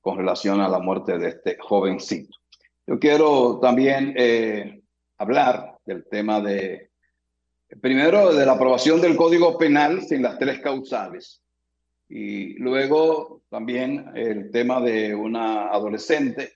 [0.00, 2.36] con relación a la muerte de este jovencito.
[2.86, 4.80] Yo quiero también eh,
[5.16, 6.92] hablar del tema de,
[7.80, 11.42] primero, de la aprobación del Código Penal sin las tres causales.
[12.08, 16.52] Y luego también el tema de una adolescente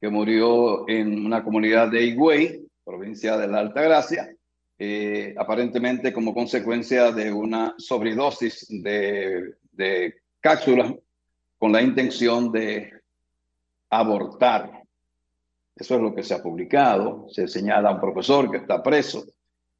[0.00, 4.34] que murió en una comunidad de Higüey, provincia de la Alta Gracia,
[4.78, 10.94] eh, aparentemente como consecuencia de una sobredosis de, de cápsulas
[11.58, 12.90] con la intención de
[13.90, 14.82] abortar.
[15.76, 17.26] Eso es lo que se ha publicado.
[17.28, 19.24] Se señala a un profesor que está preso.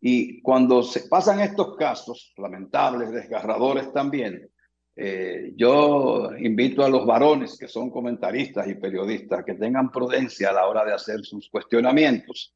[0.01, 4.51] Y cuando se pasan estos casos lamentables, desgarradores también,
[4.97, 10.53] eh, yo invito a los varones que son comentaristas y periodistas que tengan prudencia a
[10.53, 12.55] la hora de hacer sus cuestionamientos.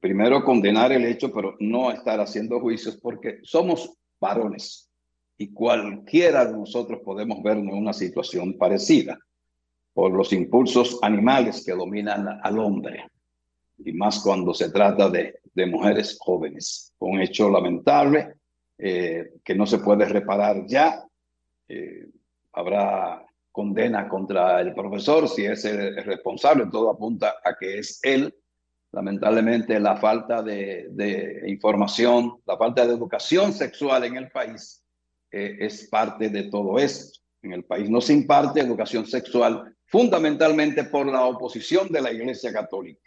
[0.00, 4.90] primero condenar el hecho, pero no estar haciendo juicios porque somos varones
[5.38, 9.18] y cualquiera de nosotros podemos vernos en una situación parecida
[9.94, 13.06] por los impulsos animales que dominan al hombre
[13.78, 16.92] y más cuando se trata de, de mujeres jóvenes.
[16.98, 18.34] Un hecho lamentable
[18.76, 21.04] eh, que no se puede reparar ya
[21.68, 22.06] eh,
[22.52, 28.34] habrá condena contra el profesor si es el, responsable, todo apunta a que es él.
[28.92, 34.82] Lamentablemente la falta de, información, la falta de educación sexual en el país
[35.30, 37.18] eh, es parte de todo esto.
[37.42, 42.52] En el país no se imparte educación sexual fundamentalmente por la oposición de la Iglesia
[42.52, 43.00] Católica.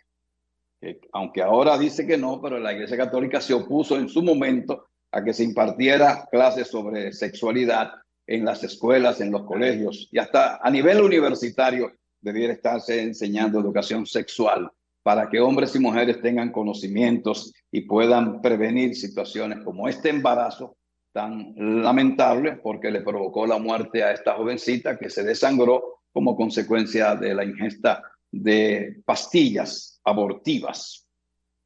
[1.14, 5.24] aunque ahora dice que no, pero la Iglesia Católica se opuso en su momento a
[5.24, 7.92] que se impartiera clases sobre sexualidad
[8.36, 11.92] en las escuelas, en los colegios y hasta a nivel universitario
[12.22, 14.72] debiera estarse enseñando educación sexual
[15.04, 20.78] para que hombres y mujeres tengan conocimientos y puedan prevenir situaciones como este embarazo
[21.12, 27.16] tan lamentable porque le provocó la muerte a esta jovencita que se desangró como consecuencia
[27.16, 28.02] de la ingesta
[28.32, 31.06] de pastillas abortivas.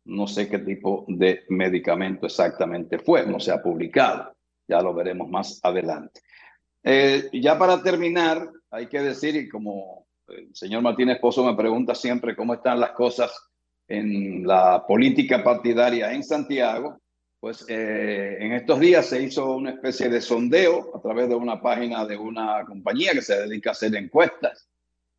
[0.06, 4.36] No sé qué tipo de medicamento exactamente fue, no se ha publicado,
[4.68, 6.22] ya lo veremos más adelante.
[6.88, 11.96] Eh, ya para terminar, hay que decir, y como el señor Martínez Pozo me pregunta
[11.96, 13.32] siempre cómo están las cosas
[13.88, 17.00] en la política partidaria en Santiago,
[17.40, 21.60] pues eh, en estos días se hizo una especie de sondeo a través de una
[21.60, 24.68] página de una compañía que se dedica a hacer encuestas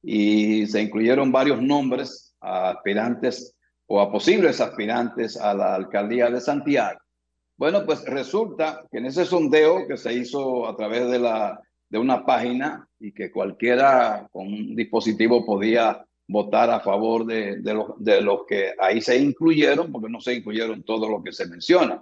[0.03, 3.57] y se incluyeron varios nombres a aspirantes
[3.87, 7.01] o a posibles aspirantes a la alcaldía de Santiago.
[7.57, 11.59] Bueno, pues resulta que en ese sondeo que se hizo a través de, la,
[11.89, 17.75] de una página y que cualquiera con un dispositivo podía votar a favor de, de,
[17.75, 21.47] los, de los que ahí se incluyeron, porque no se incluyeron todos los que se
[21.47, 22.01] mencionan,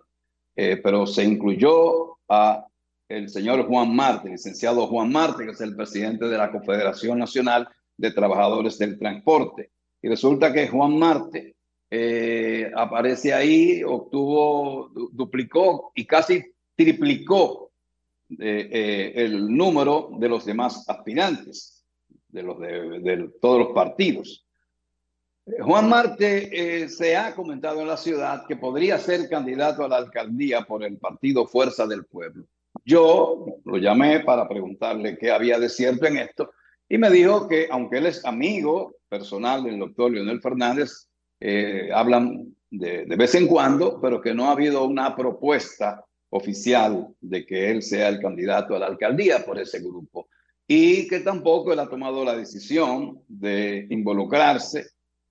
[0.57, 2.67] eh, pero se incluyó a
[3.09, 7.69] el señor Juan Marte, licenciado Juan Marte, que es el presidente de la Confederación Nacional
[7.97, 9.71] de Trabajadores del Transporte.
[10.03, 11.54] Y resulta que Juan Marte
[11.97, 16.45] eh, aparece ahí, obtuvo, duplicó y casi
[16.75, 17.71] triplicó
[18.37, 21.85] eh, el número de los demás aspirantes
[22.31, 24.45] de, los de, todos los partidos.
[25.61, 29.99] Juan Marte eh, se ha comentado en la ciudad que podría ser candidato a la
[29.99, 32.45] alcaldía por el partido Fuerza del Pueblo.
[32.85, 36.51] Yo lo llamé para preguntarle qué había de cierto en esto
[36.89, 41.09] y me dijo que aunque él es amigo personal del doctor Leonel Fernández,
[41.47, 47.45] eh, hablan de, vez en cuando, pero que no ha habido una propuesta oficial de
[47.45, 50.27] que él sea el candidato a la alcaldía por ese grupo
[50.67, 54.87] y que tampoco él ha tomado la decisión de involucrarse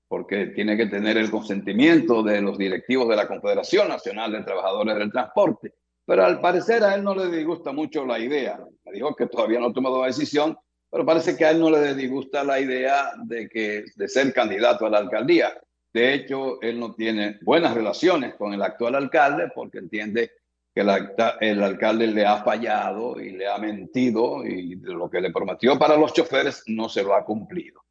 [0.08, 4.96] porque tiene que tener el consentimiento de los directivos de la Confederación Nacional de Trabajadores
[4.96, 5.74] del Transporte.
[6.06, 8.60] Pero al parecer a él no le disgusta mucho la idea.
[8.86, 10.56] Me dijo que todavía no ha tomado la decisión,
[10.92, 14.86] pero parece que a él no le disgusta la idea de, que, de ser candidato
[14.86, 15.52] a la alcaldía.
[15.94, 20.32] De hecho, él no tiene buenas relaciones con el actual alcalde porque entiende
[20.74, 25.78] que el, alcalde le ha fallado y le ha mentido y lo que le prometió
[25.78, 27.84] para los choferes no se lo ha cumplido.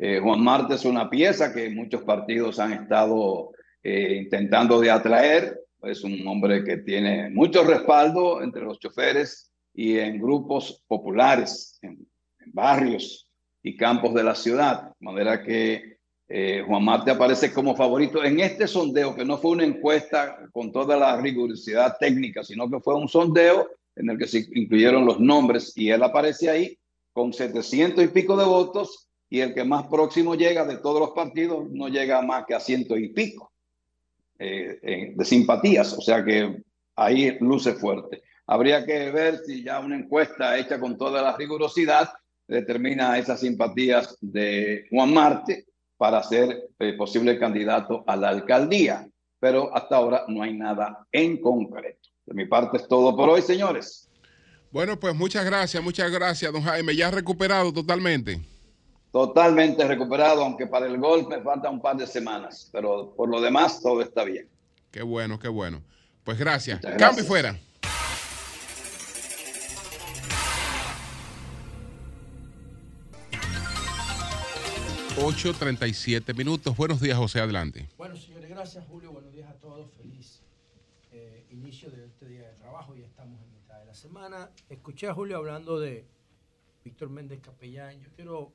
[0.00, 3.52] Eh, Juan Marte es una pieza que muchos partidos han estado
[3.84, 5.60] eh, intentando de atraer.
[5.82, 12.04] Es un hombre que tiene mucho respaldo entre los choferes y en grupos populares, en,
[12.40, 13.28] en barrios
[13.62, 14.88] y campos de la ciudad.
[14.98, 15.93] De manera que
[16.28, 20.72] eh, Juan Marte aparece como favorito en este sondeo, que no fue una encuesta con
[20.72, 25.20] toda la rigurosidad técnica, sino que fue un sondeo en el que se incluyeron los
[25.20, 26.78] nombres y él aparece ahí
[27.12, 31.10] con 700 y pico de votos y el que más próximo llega de todos los
[31.10, 33.52] partidos no llega más que a ciento y pico
[34.38, 36.62] eh, eh, de simpatías, o sea que
[36.96, 38.22] ahí luce fuerte.
[38.46, 42.10] Habría que ver si ya una encuesta hecha con toda la rigurosidad
[42.46, 49.08] determina esas simpatías de Juan Marte para ser eh, posible candidato a la alcaldía.
[49.40, 52.08] Pero hasta ahora no hay nada en concreto.
[52.26, 54.08] De mi parte es todo por hoy, señores.
[54.70, 56.96] Bueno, pues muchas gracias, muchas gracias, don Jaime.
[56.96, 58.40] Ya recuperado totalmente.
[59.12, 63.40] Totalmente recuperado, aunque para el gol me falta un par de semanas, pero por lo
[63.40, 64.48] demás todo está bien.
[64.90, 65.82] Qué bueno, qué bueno.
[66.24, 66.80] Pues gracias.
[66.80, 67.00] gracias.
[67.00, 67.56] Cambio fuera.
[75.16, 76.76] 8.37 minutos.
[76.76, 77.88] Buenos días, José, adelante.
[77.96, 79.12] Bueno, señores, gracias, Julio.
[79.12, 79.88] Buenos días a todos.
[79.92, 80.42] Feliz
[81.12, 82.96] eh, inicio de este día de trabajo.
[82.96, 84.50] Ya estamos en mitad de la semana.
[84.68, 86.04] Escuché a Julio hablando de
[86.84, 88.00] Víctor Méndez Capellán.
[88.00, 88.52] Yo quiero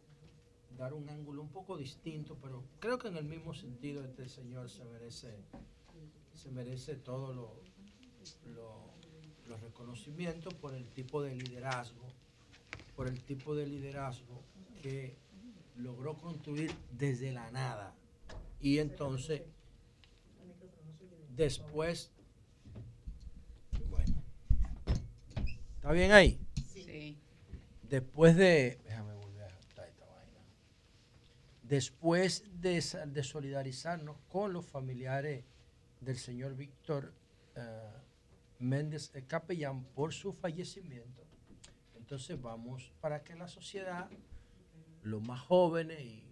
[0.77, 4.69] dar un ángulo un poco distinto, pero creo que en el mismo sentido este señor
[4.69, 5.33] se merece,
[6.33, 7.69] se merece todos los
[8.53, 12.05] lo, reconocimientos por el tipo de liderazgo,
[12.97, 14.43] por el tipo de liderazgo
[14.81, 15.17] que
[15.79, 17.95] logró construir desde la nada.
[18.59, 19.41] Y entonces,
[21.35, 22.11] después,
[23.89, 24.21] bueno,
[25.75, 26.39] ¿está bien ahí?
[26.73, 27.17] Sí.
[27.83, 30.41] Después de, déjame volver a esta vaina.
[31.63, 35.45] Después de, de solidarizarnos con los familiares
[36.01, 37.13] del señor Víctor
[37.55, 41.23] uh, Méndez Capellán por su fallecimiento,
[41.95, 44.09] entonces vamos para que la sociedad
[45.03, 46.23] los más jóvenes y,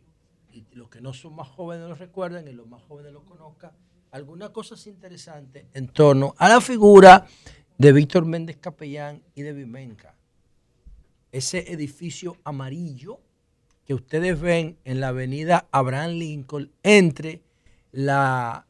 [0.71, 3.71] los que no son más jóvenes lo recuerden y los más jóvenes lo conozcan,
[4.09, 7.27] algunas cosas interesantes en torno a la figura
[7.77, 10.15] de Víctor Méndez Capellán y de Vimenca.
[11.31, 13.19] Ese edificio amarillo
[13.85, 17.43] que ustedes ven en la avenida Abraham Lincoln entre
[17.91, 18.65] la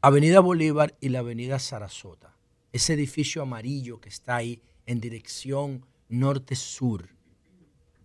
[0.00, 2.34] avenida Bolívar y la avenida Sarasota.
[2.72, 7.10] Ese edificio amarillo que está ahí en dirección norte-sur,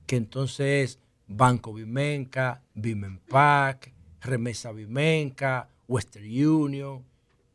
[0.06, 3.92] que entonces Banco Vimenca, Vimenpac,
[4.22, 7.04] Remesa Vimenca, Western Union,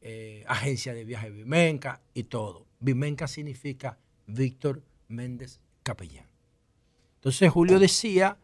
[0.01, 2.67] eh, Agencia de Viaje Vimenca y todo.
[2.81, 6.27] Vimenca significa Víctor Méndez Capellán.
[7.17, 8.39] Entonces Julio decía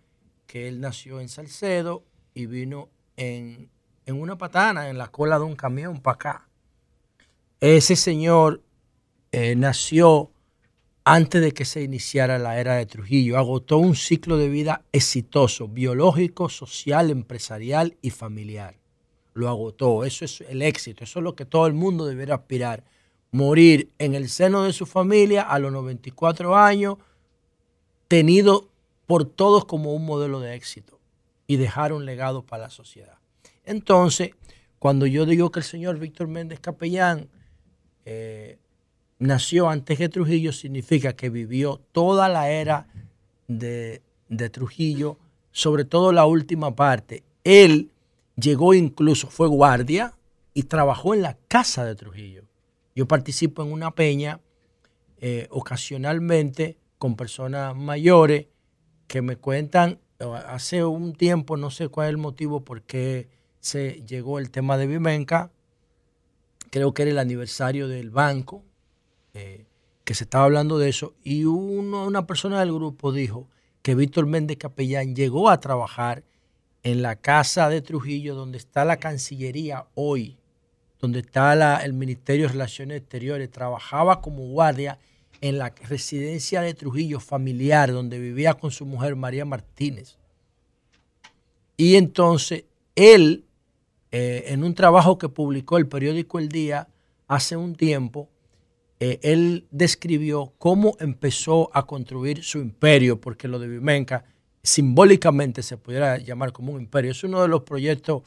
[0.47, 2.05] que él nació en Salcedo
[2.35, 3.71] y vino en,
[4.05, 6.49] en una patana, en la cola de un camión para acá.
[7.61, 8.63] ese señor
[9.33, 10.31] eh, nació
[11.09, 13.39] antes de que se iniciara la era de Trujillo.
[13.39, 18.75] Agotó un ciclo de vida exitoso, biológico, social, empresarial y familiar.
[19.33, 20.05] Lo agotó.
[20.05, 21.05] Eso es el éxito.
[21.05, 22.83] Eso es lo que todo el mundo debería aspirar.
[23.31, 26.97] Morir en el seno de su familia a los 94 años,
[28.09, 28.69] tenido
[29.07, 30.99] por todos como un modelo de éxito
[31.47, 33.19] y dejar un legado para la sociedad.
[33.65, 34.31] Entonces,
[34.81, 37.29] cuando yo digo que el señor Víctor Méndez Capellán
[38.05, 38.59] eh,
[39.19, 42.87] nació antes que Trujillo, significa que vivió toda la era
[43.49, 45.19] de, de Trujillo,
[45.53, 47.23] sobre todo la última parte.
[47.45, 47.91] Él
[48.37, 50.15] llegó incluso, fue guardia
[50.55, 52.45] y trabajó en la casa de Trujillo.
[52.95, 54.41] Yo participo en una peña
[55.19, 58.47] eh, ocasionalmente con personas mayores
[59.07, 59.99] que me cuentan,
[60.47, 63.29] hace un tiempo, no sé cuál es el motivo por qué
[63.61, 65.51] se llegó el tema de Vimenca,
[66.71, 68.63] creo que era el aniversario del banco,
[69.39, 69.67] eh,
[70.05, 73.49] que se estaba hablando de eso, y una persona del grupo dijo
[73.83, 76.23] que Víctor Méndez Capellán llegó a trabajar
[76.83, 80.39] en la casa de Trujillo, donde está la Cancillería hoy,
[81.01, 84.99] donde está el Ministerio de Relaciones Exteriores, trabajaba como guardia
[85.43, 90.17] en la residencia de Trujillo familiar, donde vivía con su mujer María Martínez.
[91.77, 92.65] Y entonces
[92.95, 93.45] él,
[94.13, 96.89] eh, en un trabajo que publicó el periódico El Día
[97.29, 98.31] hace un tiempo,
[98.99, 104.25] eh, él describió cómo empezó a construir su imperio, porque lo de Vimenca
[104.63, 107.13] simbólicamente se pudiera llamar como un imperio.
[107.13, 108.23] Es uno de los proyectos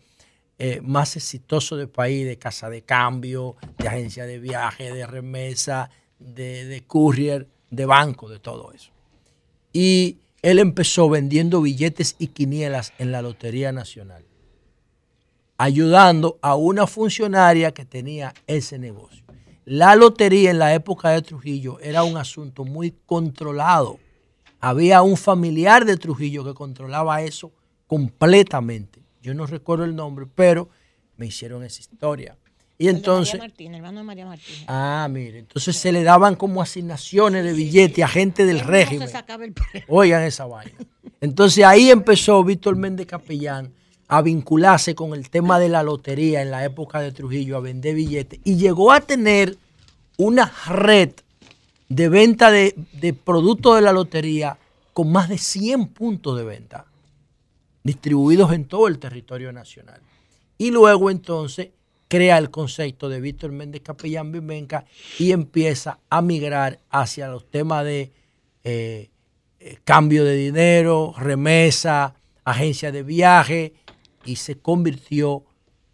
[0.57, 5.89] eh, más exitosos del país, de casa de cambio, de agencia de viaje, de remesa,
[6.19, 8.91] de, courier, de banco, de todo eso.
[9.71, 14.25] Y él empezó vendiendo billetes y quinielas en la Lotería Nacional,
[15.57, 19.23] ayudando a una funcionaria que tenía ese negocio.
[19.69, 23.99] La lotería en la época de Trujillo era un asunto muy controlado.
[24.59, 27.51] Había un familiar de Trujillo que controlaba eso
[27.85, 28.99] completamente.
[29.21, 30.69] Yo no recuerdo el nombre, pero
[31.17, 32.35] me hicieron esa historia.
[32.79, 33.39] Y entonces.
[33.39, 34.65] María hermano de María Martínez.
[34.67, 35.37] Ah, mire.
[35.37, 39.07] Entonces se le daban como asignaciones de billete a gente del régimen.
[39.87, 40.79] Oigan esa vaina.
[41.21, 43.71] Entonces ahí empezó Víctor Méndez Capellán
[44.11, 47.93] a vincularse con el tema de la lotería en la época de Trujillo, a vender
[47.93, 48.39] billetes.
[48.43, 49.55] Y llegó a tener
[50.17, 51.11] una red
[51.89, 52.73] de venta de,
[53.23, 54.57] productos de la lotería
[54.93, 56.85] con más de 100 puntos de venta
[57.83, 60.01] distribuidos en todo el territorio nacional.
[60.57, 61.69] Y luego entonces
[62.07, 64.85] crea el concepto de Víctor Méndez Capellán Vimenca
[65.19, 68.11] y empieza a migrar hacia los temas de
[68.63, 69.09] eh,
[69.59, 73.73] eh, cambio de dinero, remesa, agencia de viaje
[74.29, 75.43] y se convirtió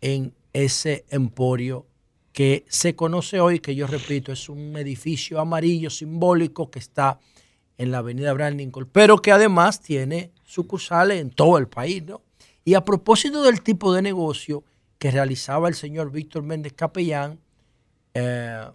[0.01, 1.87] en ese emporio
[2.33, 7.17] que se conoce hoy, que yo repito, es un edificio amarillo simbólico que está
[7.77, 12.23] en la avenida Abraham Lincoln, pero que además tiene sucursales en todo el país, ¿no?
[12.65, 14.65] Y a propósito del tipo de negocio,
[14.99, 17.39] que realizaba el señor Víctor Méndez Capellán,
[18.15, 18.65] eh,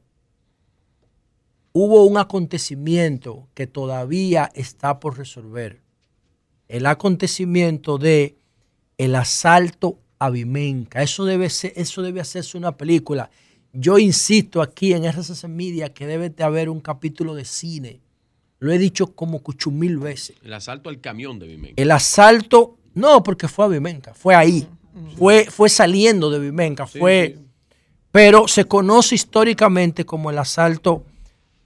[1.75, 5.83] hubo un acontecimiento que todavía está por resolver.
[6.67, 8.40] El acontecimiento de
[9.01, 11.03] el asalto a Vimenca.
[11.03, 13.31] Eso debe, ser, eso debe hacerse una película.
[13.73, 18.01] Yo insisto aquí en RCC Media que debe de haber un capítulo de cine.
[18.59, 20.37] Lo he dicho como cucho mil veces.
[20.45, 21.83] El asalto al camión de Vimenca.
[21.83, 24.69] El asalto, no, porque fue a Vimenca, fue ahí.
[25.17, 27.39] Fue, fue saliendo de Vimenca, fue,
[28.11, 31.07] pero se conoce históricamente como el asalto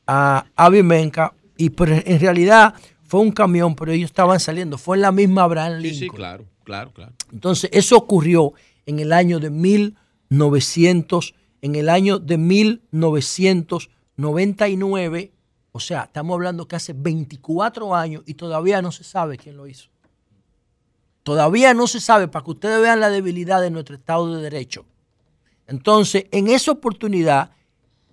[0.06, 5.02] a, a Vimenca y en realidad fue un camión, pero ellos estaban saliendo, fue en
[5.02, 5.98] la misma Abraham Lincoln.
[5.98, 7.12] Sí, claro, claro, claro.
[7.32, 8.52] Entonces, eso ocurrió
[8.86, 15.32] en el año de 1900, en el año de 1999,
[15.72, 19.66] o sea, estamos hablando que hace 24 años y todavía no se sabe quién lo
[19.66, 19.88] hizo.
[21.24, 24.84] Todavía no se sabe para que ustedes vean la debilidad de nuestro Estado de Derecho.
[25.66, 27.50] Entonces, en esa oportunidad,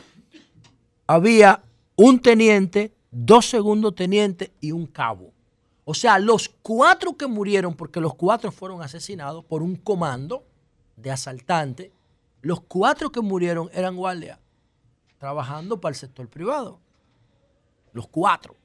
[1.06, 1.62] había
[1.96, 5.30] un teniente dos segundos tenientes y un cabo.
[5.84, 10.46] O sea, los cuatro que murieron, porque los cuatro fueron asesinados por un comando
[10.96, 11.90] de asaltantes,
[12.40, 14.38] los cuatro que murieron eran guardias,
[15.18, 16.80] trabajando para el sector privado.
[17.92, 18.56] Los cuatro.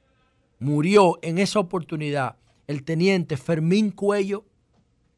[0.59, 2.37] Murió en esa oportunidad
[2.67, 4.45] el teniente Fermín Cuello,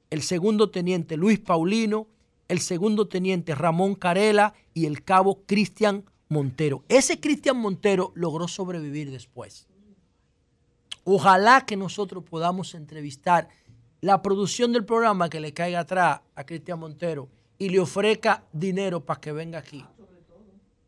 [0.10, 2.07] el segundo teniente Luis Paulino,
[2.48, 6.84] el segundo teniente Ramón Carela y el cabo Cristian Montero.
[6.90, 9.68] Ese Cristian Montero logró sobrevivir después.
[11.03, 13.49] Ojalá que nosotros podamos entrevistar
[14.02, 19.06] la producción del programa que le caiga atrás a Cristian Montero y le ofrezca dinero
[19.06, 19.86] para que venga aquí.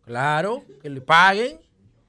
[0.06, 1.60] Claro, que le paguen,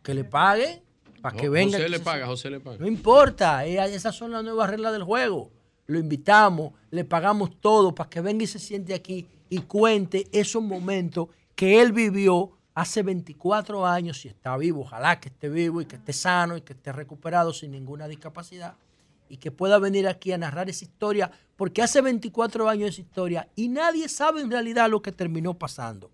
[0.02, 0.88] que le paguen
[1.30, 1.78] para que venga.
[1.78, 2.78] José le paga, José le paga.
[2.78, 5.50] No importa, eh, esas son las nuevas reglas del juego.
[5.86, 10.62] Lo invitamos, le pagamos todo para que venga y se siente aquí y cuente esos
[10.62, 14.82] momentos que él vivió hace 24 años y está vivo.
[14.82, 18.74] Ojalá que esté vivo y que esté sano y que esté recuperado sin ninguna discapacidad
[19.28, 23.48] y que pueda venir aquí a narrar esa historia, porque hace 24 años esa historia
[23.56, 26.10] y nadie sabe en realidad lo que terminó pasando.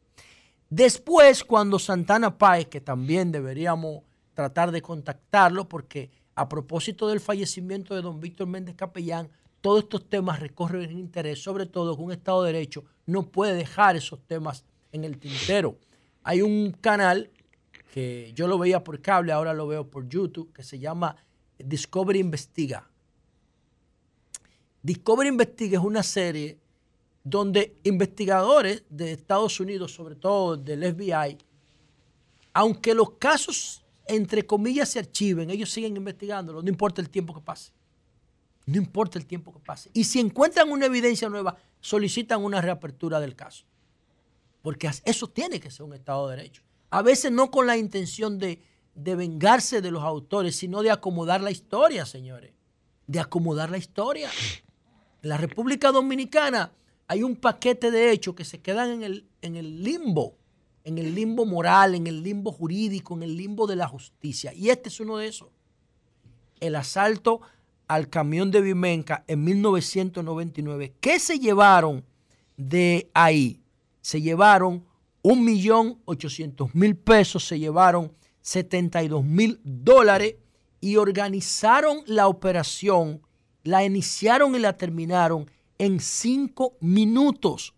[0.70, 4.02] Después, cuando Santana Páez, que también deberíamos
[4.34, 9.30] tratar de contactarlo, porque a propósito del fallecimiento de don Víctor Méndez Capellán,
[9.60, 13.54] todos estos temas recorren el interés, sobre todo que un Estado de Derecho no puede
[13.54, 15.78] dejar esos temas en el tintero.
[16.22, 17.30] Hay un canal
[17.92, 21.16] que yo lo veía por cable, ahora lo veo por YouTube, que se llama
[21.58, 22.90] Discovery Investiga.
[24.82, 26.58] Discovery Investiga es una serie
[27.22, 31.38] donde investigadores de Estados Unidos, sobre todo del FBI,
[32.52, 37.40] aunque los casos, entre comillas, se archiven, ellos siguen investigándolo, no importa el tiempo que
[37.40, 37.72] pase.
[38.66, 39.90] No importa el tiempo que pase.
[39.92, 43.64] Y si encuentran una evidencia nueva, solicitan una reapertura del caso.
[44.62, 46.62] Porque eso tiene que ser un Estado de Derecho.
[46.90, 48.62] A veces no con la intención de,
[48.94, 52.52] de vengarse de los autores, sino de acomodar la historia, señores.
[53.06, 54.30] De acomodar la historia.
[55.22, 56.72] En la República Dominicana
[57.06, 60.38] hay un paquete de hechos que se quedan en el, en el limbo,
[60.84, 64.52] en el limbo moral, en el limbo jurídico, en el limbo de la justicia.
[64.54, 65.48] Y este es uno de esos.
[66.60, 67.40] El asalto
[67.88, 70.94] al camión de Vimenca en 1999.
[71.00, 72.04] ¿Qué se llevaron
[72.56, 73.60] de ahí?
[74.00, 74.84] Se llevaron
[75.22, 78.12] 1.800.000 pesos, se llevaron
[78.42, 80.36] 72 mil dólares
[80.80, 83.22] y organizaron la operación,
[83.62, 87.74] la iniciaron y la terminaron en cinco minutos.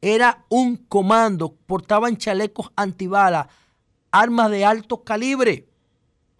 [0.00, 3.48] Era un comando, portaban chalecos antibalas,
[4.10, 5.68] armas de alto calibre,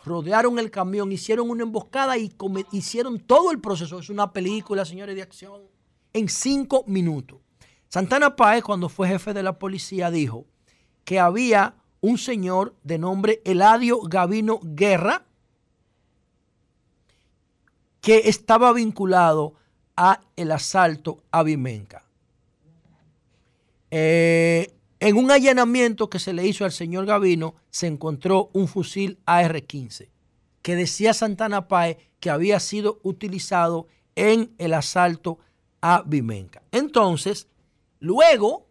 [0.05, 2.33] rodearon el camión, hicieron una emboscada y
[2.73, 3.99] hicieron todo el proceso.
[3.99, 5.63] Es una película, señores, de acción,
[6.13, 7.39] en cinco minutos.
[7.89, 10.47] Santana Páez, cuando fue jefe de la policía, dijo
[11.05, 15.27] que había un señor de nombre Eladio Gavino Guerra
[18.01, 19.55] que estaba vinculado
[19.97, 22.10] a el asalto a Vimenca.
[23.91, 29.19] Eh, en un allanamiento que se le hizo al señor Gavino, se encontró un fusil
[29.27, 30.09] AR-15
[30.63, 35.39] que decía Santana Páez que había sido utilizado en el asalto
[35.81, 36.63] a Vimenca.
[36.71, 37.49] Entonces,
[37.99, 38.67] luego,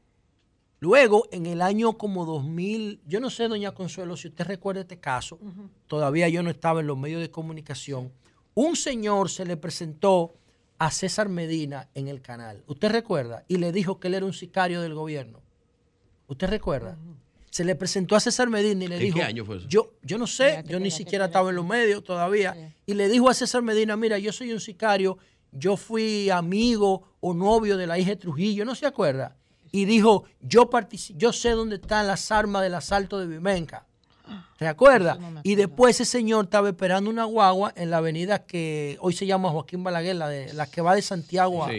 [0.79, 4.99] luego en el año como 2000, yo no sé, doña Consuelo, si usted recuerda este
[4.99, 5.39] caso,
[5.87, 8.11] todavía yo no estaba en los medios de comunicación,
[8.53, 10.35] un señor se le presentó
[10.80, 12.64] a César Medina en el canal.
[12.68, 13.43] ¿Usted recuerda?
[13.47, 15.41] Y le dijo que él era un sicario del gobierno.
[16.27, 16.97] ¿Usted recuerda?
[17.51, 19.68] Se le presentó a César Medina y le ¿En dijo, qué año fue eso?
[19.68, 22.73] Yo, yo no sé, yo ni siquiera estaba en los medios todavía.
[22.85, 25.18] Y le dijo a César Medina, mira, yo soy un sicario,
[25.51, 29.35] yo fui amigo o novio de la hija de Trujillo, ¿no se acuerda?
[29.72, 33.85] Y dijo, yo, partici- yo sé dónde están las armas del asalto de Vimenca.
[34.57, 35.18] ¿Se acuerda?
[35.43, 39.49] Y después ese señor estaba esperando una guagua en la avenida que hoy se llama
[39.49, 41.69] Joaquín Balaguer, la, de, la que va de Santiago a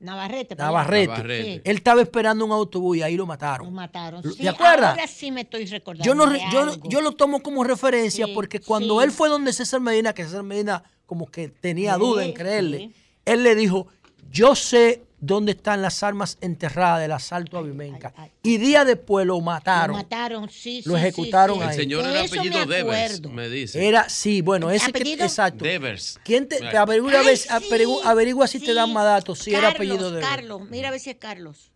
[0.00, 0.54] Navarrete.
[0.54, 0.78] para allá.
[1.06, 1.62] Navarrete.
[1.64, 3.66] Él estaba esperando un autobús y ahí lo mataron.
[3.66, 4.22] Lo mataron.
[4.22, 4.90] ¿Te Sí, acuerdas?
[4.90, 6.04] Ahora sí me estoy recordando.
[6.04, 6.88] Yo, no, de re- yo, no- algo.
[6.88, 9.04] yo lo tomo como referencia Sí, porque cuando sí.
[9.04, 12.78] él fue donde César Medina, que César Medina como que tenía Sí, duda en creerle,
[12.78, 12.94] sí.
[13.24, 13.88] él le dijo,
[14.30, 18.12] yo sé dónde están las armas enterradas del asalto a Vimenca.
[18.42, 19.96] Y día después lo mataron.
[19.96, 21.68] Lo mataron, sí, Lo sí, ejecutaron sí, ahí.
[21.74, 21.80] sí.
[21.80, 23.86] El señor De era eso me apellido Devers, me dice.
[23.88, 25.24] Era, sí, bueno, ese que, ¿Apellido?
[25.24, 25.64] exacto.
[25.64, 26.20] Devers.
[26.24, 29.72] ¿Quién te, te averigua, a ver- averigua, averigua si te dan más datos, si era
[29.72, 31.72] Carlos, apellido de Carlos, mira a ver si es Carlos.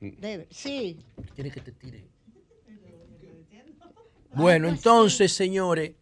[0.00, 0.98] Debe- sí.
[1.34, 2.04] Quiere que te tire.
[4.34, 5.92] Bueno, entonces, señores,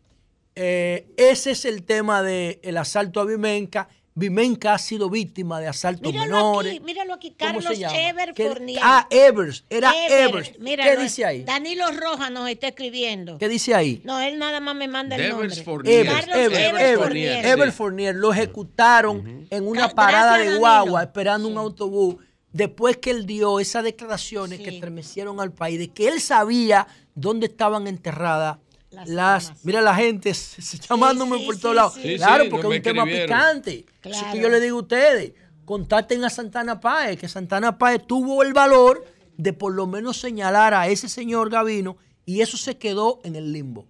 [0.55, 3.89] eh, ese es el tema del asalto a Vimenca.
[4.15, 6.73] Vimenca ha sido víctima de asaltos Míralo menores.
[6.75, 7.99] aquí, míralo aquí, ¿Cómo Carlos se llama?
[8.09, 8.81] Ever ¿Qué- Fournier.
[8.83, 10.59] Ah, Evers, era Ever, Evers.
[10.59, 11.45] míralo, ¿Qué dice ahí?
[11.45, 13.39] Danilo Rojas nos está escribiendo.
[13.39, 14.03] ¿Qué dice ahí?
[14.05, 15.63] No, él nada más me manda el Devers nombre.
[15.65, 16.01] Fournier.
[16.07, 17.47] Evers, Carlos Evers, Ever Evers, Fournier.
[17.47, 20.61] Ever Fournier lo ejecutaron en una parada gracias, de Danilo.
[20.61, 22.17] guagua esperando un autobús
[22.53, 27.47] después que él dio esas declaraciones que estremecieron al país de que él sabía dónde
[27.47, 28.59] estaban enterradas
[29.07, 32.03] las, mira la gente s- s- llamándome por todos lados sí.
[32.03, 34.33] Sí, claro sí, porque es un tema picante eso Claro.
[34.33, 35.33] que yo le digo a ustedes
[35.65, 39.05] contacten a Santana Páez, que Santana Páez tuvo el valor
[39.37, 41.97] de por lo menos señalar a ese señor Gavino
[42.27, 43.87] y eso se quedó en el limbo.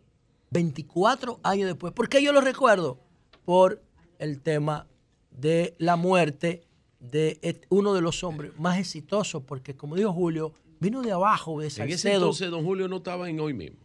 [0.51, 1.93] 24 años después.
[1.93, 2.98] ¿Por qué yo lo recuerdo?
[3.44, 3.82] Por
[4.18, 4.86] el tema
[5.31, 6.62] de la muerte
[6.98, 7.40] de
[7.70, 11.85] uno de los hombres más exitosos, porque como dijo Julio, vino de abajo, de Salcedo.
[11.89, 13.78] En ese entonces don Julio no estaba en hoy mismo.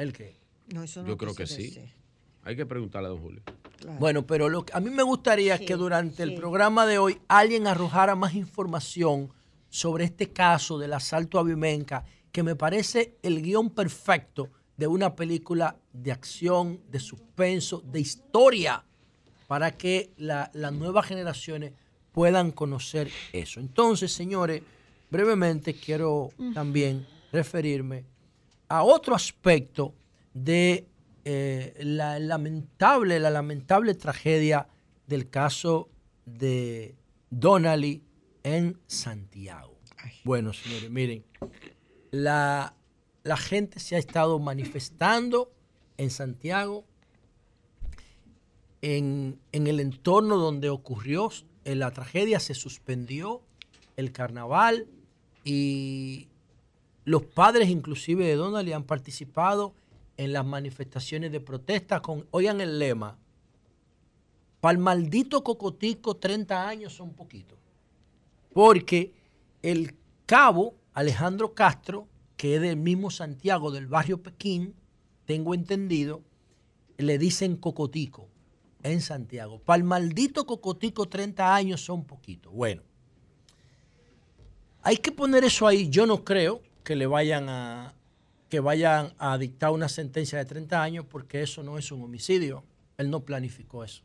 [0.00, 0.34] ¿El qué?
[0.72, 1.78] No, eso no Yo creo que sí.
[2.42, 3.42] Hay que preguntarle a don Julio.
[3.98, 7.66] Bueno, pero lo que a mí me gustaría que durante el programa de hoy alguien
[7.66, 9.30] arrojara más información
[9.68, 14.48] sobre este caso del asalto a Vimenca, que me parece el guion perfecto
[14.78, 18.82] de una película de acción, de suspenso, de historia,
[19.48, 21.74] para que las nuevas generaciones
[22.12, 23.60] puedan conocer eso.
[23.60, 24.62] Entonces, señores,
[25.10, 28.06] brevemente quiero también referirme
[28.70, 29.94] a otro aspecto
[30.32, 30.86] de
[31.24, 34.68] eh, la lamentable, la lamentable tragedia
[35.08, 35.90] del caso
[36.24, 36.94] de
[37.30, 38.04] Donnelly
[38.44, 39.76] en Santiago.
[40.22, 41.24] Bueno, señores, miren,
[42.12, 42.76] la,
[43.24, 45.52] la gente se ha estado manifestando
[45.96, 46.84] en Santiago,
[48.82, 51.28] en, en el entorno donde ocurrió
[51.64, 53.42] la tragedia, se suspendió
[53.96, 54.86] el carnaval
[55.44, 56.28] y
[57.10, 59.74] los padres inclusive de Donnelly han participado
[60.16, 63.18] en las manifestaciones de protesta con, oigan el lema,
[64.60, 67.58] para el maldito cocotico 30 años son poquitos.
[68.52, 69.12] Porque
[69.60, 72.06] el cabo Alejandro Castro,
[72.36, 74.76] que es del mismo Santiago, del barrio Pekín,
[75.24, 76.22] tengo entendido,
[76.96, 78.28] le dicen cocotico
[78.84, 79.58] en Santiago.
[79.58, 82.52] Para el maldito cocotico 30 años son poquitos.
[82.52, 82.82] Bueno,
[84.82, 85.88] hay que poner eso ahí.
[85.88, 87.94] Yo no creo que le vayan a,
[88.48, 92.64] que vayan a dictar una sentencia de 30 años porque eso no es un homicidio.
[92.98, 94.02] Él no planificó eso.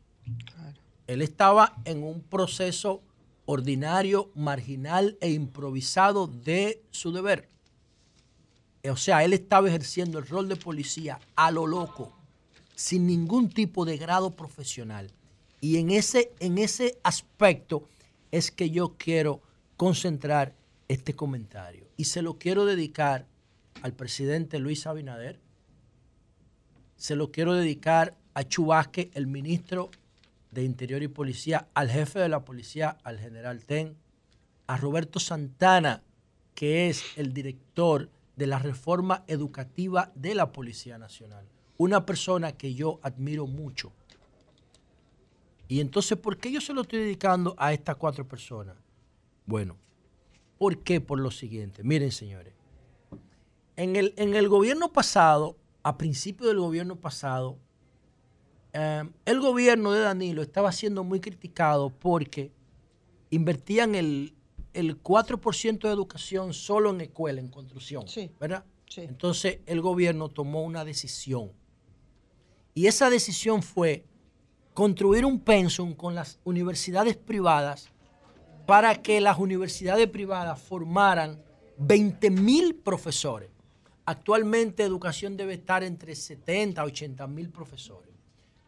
[1.08, 3.02] Él estaba en un proceso
[3.44, 7.48] ordinario, marginal e improvisado de su deber.
[8.88, 12.16] O sea, él estaba ejerciendo el rol de policía a lo loco,
[12.76, 15.10] sin ningún tipo de grado profesional.
[15.60, 17.88] Y en ese, en ese aspecto
[18.30, 19.40] es que yo quiero
[19.76, 20.54] concentrar
[20.86, 21.85] este comentario.
[21.96, 23.26] Y se lo quiero dedicar
[23.82, 25.40] al presidente Luis Abinader,
[26.96, 29.90] se lo quiero dedicar a Chubasque, el ministro
[30.50, 33.96] de Interior y Policía, al jefe de la policía, al general Ten,
[34.66, 36.02] a Roberto Santana,
[36.54, 41.46] que es el director de la reforma educativa de la Policía Nacional.
[41.78, 43.92] Una persona que yo admiro mucho.
[45.68, 48.76] Y entonces, ¿por qué yo se lo estoy dedicando a estas cuatro personas?
[49.44, 49.76] Bueno,
[50.58, 51.00] ¿por qué?
[51.00, 51.82] Por lo siguiente.
[51.82, 52.54] Miren, señores,
[53.76, 57.58] en el, en el gobierno pasado, a principio del gobierno pasado,
[58.72, 62.52] eh, el gobierno de Danilo estaba siendo muy criticado porque
[63.30, 64.34] invertían el,
[64.72, 68.04] el 4% de educación solo en escuela, en construcción,
[68.38, 68.64] ¿verdad?
[68.96, 71.52] Entonces el gobierno tomó una decisión.
[72.74, 74.04] Y esa decisión fue
[74.74, 77.90] construir un pensum con las universidades privadas
[78.66, 81.40] para que las universidades privadas formaran
[81.78, 83.48] 20 mil profesores.
[84.04, 88.10] Actualmente educación debe estar entre 70 a 80 mil profesores.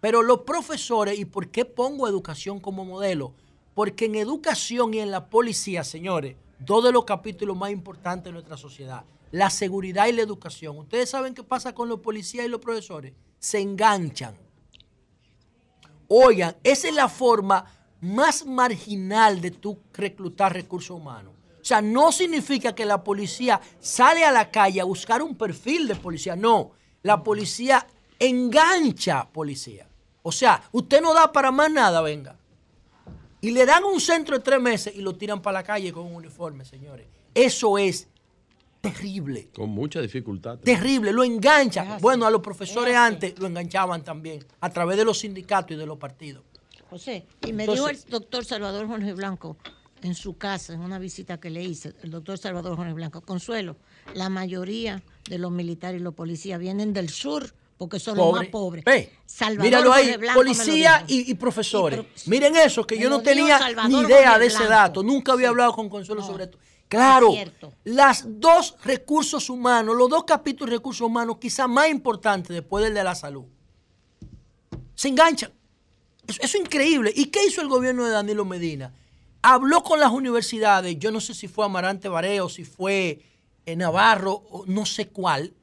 [0.00, 3.32] Pero los profesores, ¿y por qué pongo educación como modelo?
[3.74, 8.32] Porque en educación y en la policía, señores, dos de los capítulos más importantes de
[8.32, 10.78] nuestra sociedad, la seguridad y la educación.
[10.78, 13.12] ¿Ustedes saben qué pasa con los policías y los profesores?
[13.38, 14.36] Se enganchan.
[16.08, 17.64] Oigan, esa es la forma
[18.00, 21.34] más marginal de tú reclutar recursos humanos.
[21.60, 25.88] O sea, no significa que la policía sale a la calle a buscar un perfil
[25.88, 26.36] de policía.
[26.36, 26.70] No,
[27.02, 27.86] la policía
[28.18, 29.86] engancha policía.
[30.22, 32.36] O sea, usted no da para más nada, venga.
[33.40, 36.06] Y le dan un centro de tres meses y lo tiran para la calle con
[36.06, 37.06] un uniforme, señores.
[37.34, 38.08] Eso es
[38.80, 39.48] terrible.
[39.54, 40.58] Con mucha dificultad.
[40.58, 41.98] Terrible, lo engancha.
[42.00, 45.86] Bueno, a los profesores antes lo enganchaban también, a través de los sindicatos y de
[45.86, 46.44] los partidos.
[46.88, 49.56] José, y me dijo el doctor Salvador Jorge Blanco,
[50.02, 53.20] en su casa, en una visita que le hice, el doctor Salvador Jorge Blanco.
[53.20, 53.76] Consuelo,
[54.14, 58.48] la mayoría de los militares y los policías vienen del sur porque son los más
[58.48, 58.84] pobres.
[59.58, 62.04] míralo ahí, policía y, profesores.
[62.26, 65.02] Miren eso, que yo no tenía ni idea de ese dato.
[65.02, 66.58] Nunca había hablado con Consuelo sobre esto.
[66.88, 67.32] Claro,
[67.84, 72.94] las dos recursos humanos, los dos capítulos de recursos humanos, quizás más importantes después del
[72.94, 73.44] de la salud,
[74.94, 75.52] se enganchan.
[76.28, 77.12] Eso, es increíble.
[77.14, 78.92] ¿Y qué hizo el gobierno de Danilo Medina?
[79.42, 83.20] habló con las universidades, yo no sé si fue Amarante Bareo, si fue
[83.66, 85.54] eh, Navarro, no sé cuál,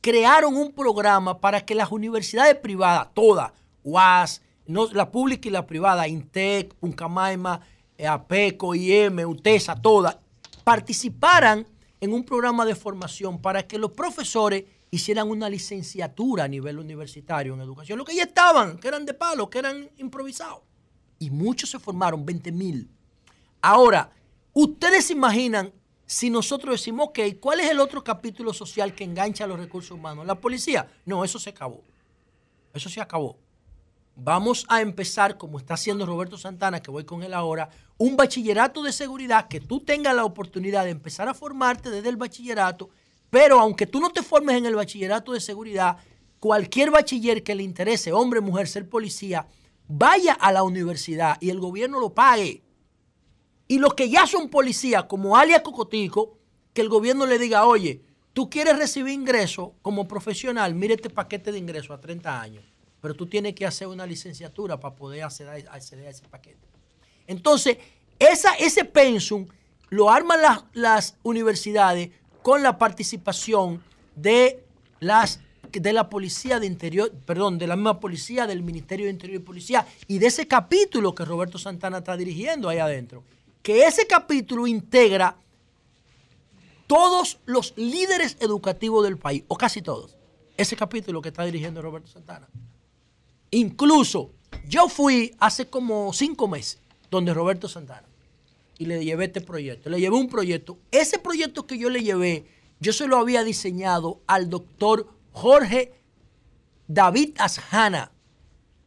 [0.00, 3.52] crearon un programa para que las universidades privadas, todas,
[3.82, 7.60] UAS, no, la pública y la privada, INTEC, Puncamaima,
[7.98, 10.16] eh, APECO, IM, UTESA, todas,
[10.62, 11.66] participaran
[12.00, 14.64] en un programa de formación para que los profesores
[14.94, 17.98] hicieran una licenciatura a nivel universitario en educación.
[17.98, 20.62] Lo que ya estaban, que eran de palo, que eran improvisados.
[21.18, 22.88] Y muchos se formaron, 20 mil.
[23.60, 24.10] Ahora,
[24.52, 25.72] ustedes se imaginan
[26.06, 29.92] si nosotros decimos, ok, ¿cuál es el otro capítulo social que engancha a los recursos
[29.92, 30.26] humanos?
[30.26, 30.86] ¿La policía?
[31.06, 31.82] No, eso se acabó.
[32.72, 33.38] Eso se acabó.
[34.16, 38.82] Vamos a empezar, como está haciendo Roberto Santana, que voy con él ahora, un bachillerato
[38.82, 42.90] de seguridad, que tú tengas la oportunidad de empezar a formarte desde el bachillerato,
[43.34, 45.96] pero aunque tú no te formes en el bachillerato de seguridad,
[46.38, 49.48] cualquier bachiller que le interese, hombre, mujer, ser policía,
[49.88, 52.62] vaya a la universidad y el gobierno lo pague.
[53.66, 56.38] Y los que ya son policías, como Alia Cocotico,
[56.72, 58.02] que el gobierno le diga, oye,
[58.34, 62.64] tú quieres recibir ingreso como profesional, mire este paquete de ingreso a 30 años,
[63.00, 66.68] pero tú tienes que hacer una licenciatura para poder acceder a, ese paquete.
[67.26, 67.78] Entonces,
[68.16, 69.48] ese pensum
[69.88, 70.38] lo arman
[70.72, 72.10] las universidades
[72.44, 73.82] con la participación
[74.14, 74.62] de
[75.00, 75.40] las
[75.72, 79.44] de la policía de interior, perdón, de la misma policía, del Ministerio de Interior y
[79.44, 83.24] Policía y de ese capítulo que Roberto Santana está dirigiendo ahí adentro
[83.62, 85.36] que ese capítulo integra
[86.86, 90.14] todos los líderes educativos del país, o casi todos.
[90.58, 92.46] Ese capítulo que está dirigiendo Roberto Santana.
[93.52, 94.32] Incluso
[94.68, 96.78] yo fui hace como cinco meses
[97.10, 98.06] donde Roberto Santana
[98.78, 99.90] y le llevé este proyecto.
[99.90, 100.78] Le llevé un proyecto.
[100.90, 102.46] Ese proyecto que yo le llevé,
[102.80, 105.92] yo se lo había diseñado al doctor Jorge
[106.86, 108.12] David Asjana,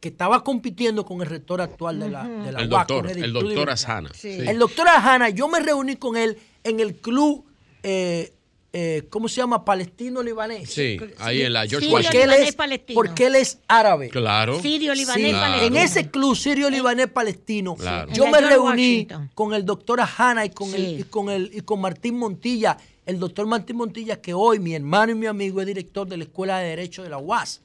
[0.00, 3.70] que estaba compitiendo con el rector actual de la, de la el doctor, el doctor
[3.70, 4.10] Asana.
[4.22, 7.44] El doctor Asana, yo me reuní con él en el club,
[7.82, 8.32] eh,
[8.72, 9.64] eh, ¿cómo se llama?
[9.64, 10.70] Palestino-libanés.
[10.70, 12.56] Sí, ahí en la George porque él, es,
[12.94, 14.10] porque él es árabe.
[14.10, 14.60] Claro.
[14.60, 17.76] Sirio-libanés En ese club sirio-libanés-palestino,
[18.12, 21.80] yo me reuní con el doctor Asana y con, el, y con, el, y con
[21.80, 22.76] Martín Montilla.
[23.06, 26.24] El doctor Martín Montilla, que hoy mi hermano y mi amigo es director de la
[26.24, 27.62] Escuela de Derecho de la UAS.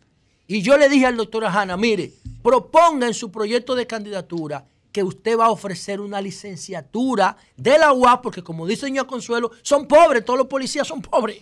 [0.48, 5.03] Y yo le dije al doctor Ajana, mire, proponga en su proyecto de candidatura que
[5.03, 9.88] usted va a ofrecer una licenciatura de la UAS, porque como dice señor Consuelo, son
[9.88, 11.40] pobres, todos los policías son pobres.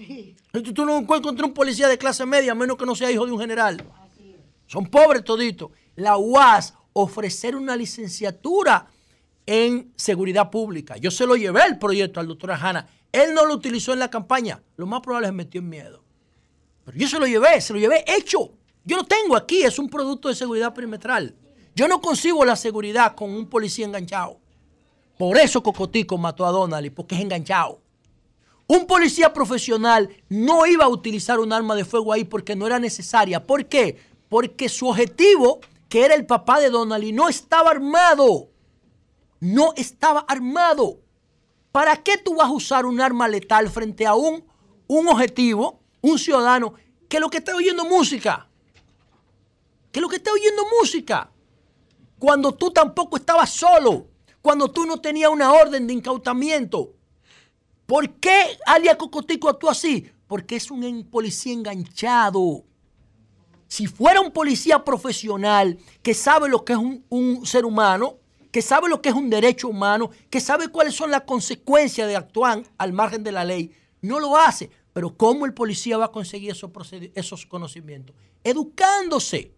[0.74, 3.34] Tú no encuentras un policía de clase media, a menos que no sea hijo de
[3.34, 3.84] un general.
[4.68, 5.70] Son pobres toditos.
[5.98, 8.88] La UAS ofrecer una licenciatura
[9.46, 10.96] en seguridad pública.
[10.96, 12.88] Yo se lo llevé el proyecto al doctor Ajana.
[13.12, 14.64] Él no lo utilizó en la campaña.
[14.78, 16.04] Lo más probable es que metió en miedo.
[16.86, 18.54] Pero yo se lo llevé, se lo llevé hecho.
[18.86, 21.36] Yo lo tengo aquí, es un producto de seguridad perimetral.
[21.76, 24.38] Yo no consigo la seguridad con un policía enganchado.
[25.18, 27.80] Por eso Cocotico mató a Donald, porque es enganchado.
[28.68, 32.80] Un policía profesional no iba a utilizar un arma de fuego ahí porque no era
[32.80, 33.46] necesaria.
[33.46, 33.98] ¿Por qué?
[34.30, 38.50] Porque su objetivo, que era el papá de Donald, no estaba armado.
[39.40, 41.00] No estaba armado.
[41.72, 44.44] ¿Para qué tú vas a usar un arma letal frente a un,
[44.88, 46.74] un objetivo, un ciudadano,
[47.10, 48.48] que lo que está oyendo música?
[49.92, 51.30] que lo que está oyendo música.
[52.22, 54.06] Cuando tú tampoco estabas solo,
[54.44, 56.94] cuando tú no tenías una orden de incautamiento.
[57.88, 60.06] ¿Por qué Alia Cocotico actuó así?
[60.28, 62.64] Porque es un policía enganchado.
[63.68, 66.80] Si fuera un policía profesional que sabe lo que es
[67.10, 68.18] un, ser humano,
[68.52, 72.18] que sabe lo que es un derecho humano, que sabe cuáles son las consecuencias de
[72.18, 74.70] actuar al margen de la ley, no lo hace.
[74.94, 76.56] Pero ¿cómo el policía va a conseguir
[77.16, 78.16] esos conocimientos?
[78.44, 79.56] Educándose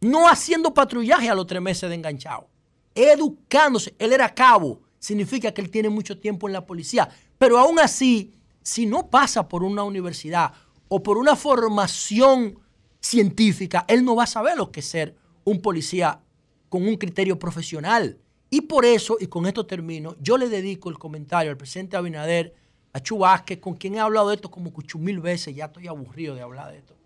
[0.00, 2.48] no haciendo patrullaje a los tres meses de enganchado,
[2.94, 3.94] educándose.
[3.98, 7.08] Él era cabo, significa que él tiene mucho tiempo en la policía,
[7.38, 10.52] pero aún así, si no pasa por una universidad
[10.88, 12.58] o por una formación
[13.00, 16.20] científica, él no va a saber lo que es ser un policía
[16.68, 18.18] con un criterio profesional.
[18.50, 22.54] Y por eso, y con esto termino, yo le dedico el comentario al presidente Abinader,
[22.94, 26.34] a Chubasque, con quien he hablado de esto como cucho mil veces, ya estoy aburrido
[26.34, 26.97] de hablar de esto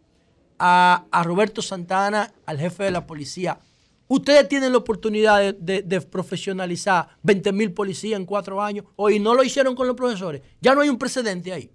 [0.64, 3.58] a, Roberto Santana, al jefe de la policía.
[4.06, 8.86] Ustedes tienen la oportunidad de, profesionalizar 20 mil policías en cuatro años.
[8.94, 10.42] Hoy no lo hicieron con los profesores.
[10.60, 11.70] Ya no hay un precedente ahí.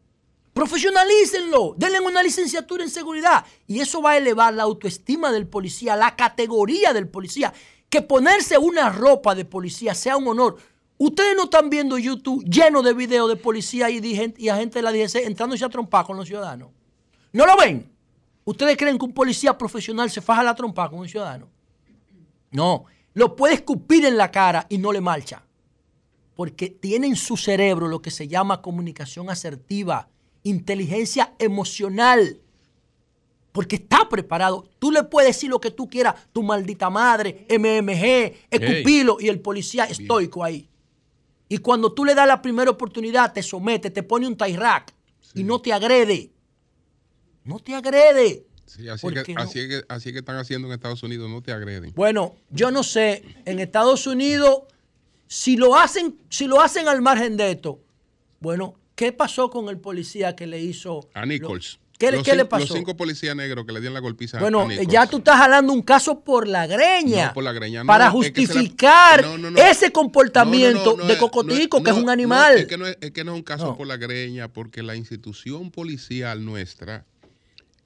[0.53, 3.45] Profesionalícenlo, denle una licenciatura en seguridad.
[3.67, 7.53] Y eso va a elevar la autoestima del policía, la categoría del policía.
[7.89, 10.57] Que ponerse una ropa de policía sea un honor.
[10.97, 13.99] Ustedes no están viendo YouTube lleno de videos de policía y,
[14.37, 16.69] y agentes de la DGC entrándose a trompar con los ciudadanos.
[17.33, 17.96] ¿No lo ven?
[18.47, 21.49] ¿Ustedes creen que un policía profesional se faja la trompa con un ciudadano?
[22.49, 25.43] No, lo puede escupir en la cara y no le marcha.
[26.33, 30.07] Porque tiene en su cerebro lo que se llama comunicación asertiva,
[30.43, 32.39] inteligencia emocional.
[33.51, 34.69] porque está preparado.
[34.79, 39.41] Tú le puedes decir lo que tú quieras, tu maldita madre, MMG, Escupilo y el
[39.41, 40.69] policía estoico ahí.
[41.49, 44.93] Y cuando tú le das la primera oportunidad, te somete, te pone un tie rack
[45.33, 46.31] y no te agrede.
[47.47, 48.45] No te agrede.
[48.65, 51.93] Sí, así, que, así, que, así que están haciendo en Estados Unidos, no te agreden.
[51.95, 54.63] Bueno, yo no sé, en Estados Unidos,
[55.27, 57.79] si lo hacen, si lo hacen al margen de esto,
[58.41, 61.79] bueno, ¿qué pasó con el policía que le hizo a Nichols?
[61.97, 62.65] ¿Qué, los ¿qué le pasó?
[62.65, 64.87] Los cinco policías negros que le dieron la golpiza bueno, a Nichols.
[64.89, 67.27] ya tú estás jalando un caso por la greña.
[67.27, 67.83] No, por la greña.
[67.83, 72.57] No, para es que justificar la- ese comportamiento de cocotico, que es un animal.
[72.57, 74.97] es, que no es, es que no es un caso por la greña, porque la
[74.97, 77.05] institución policial nuestra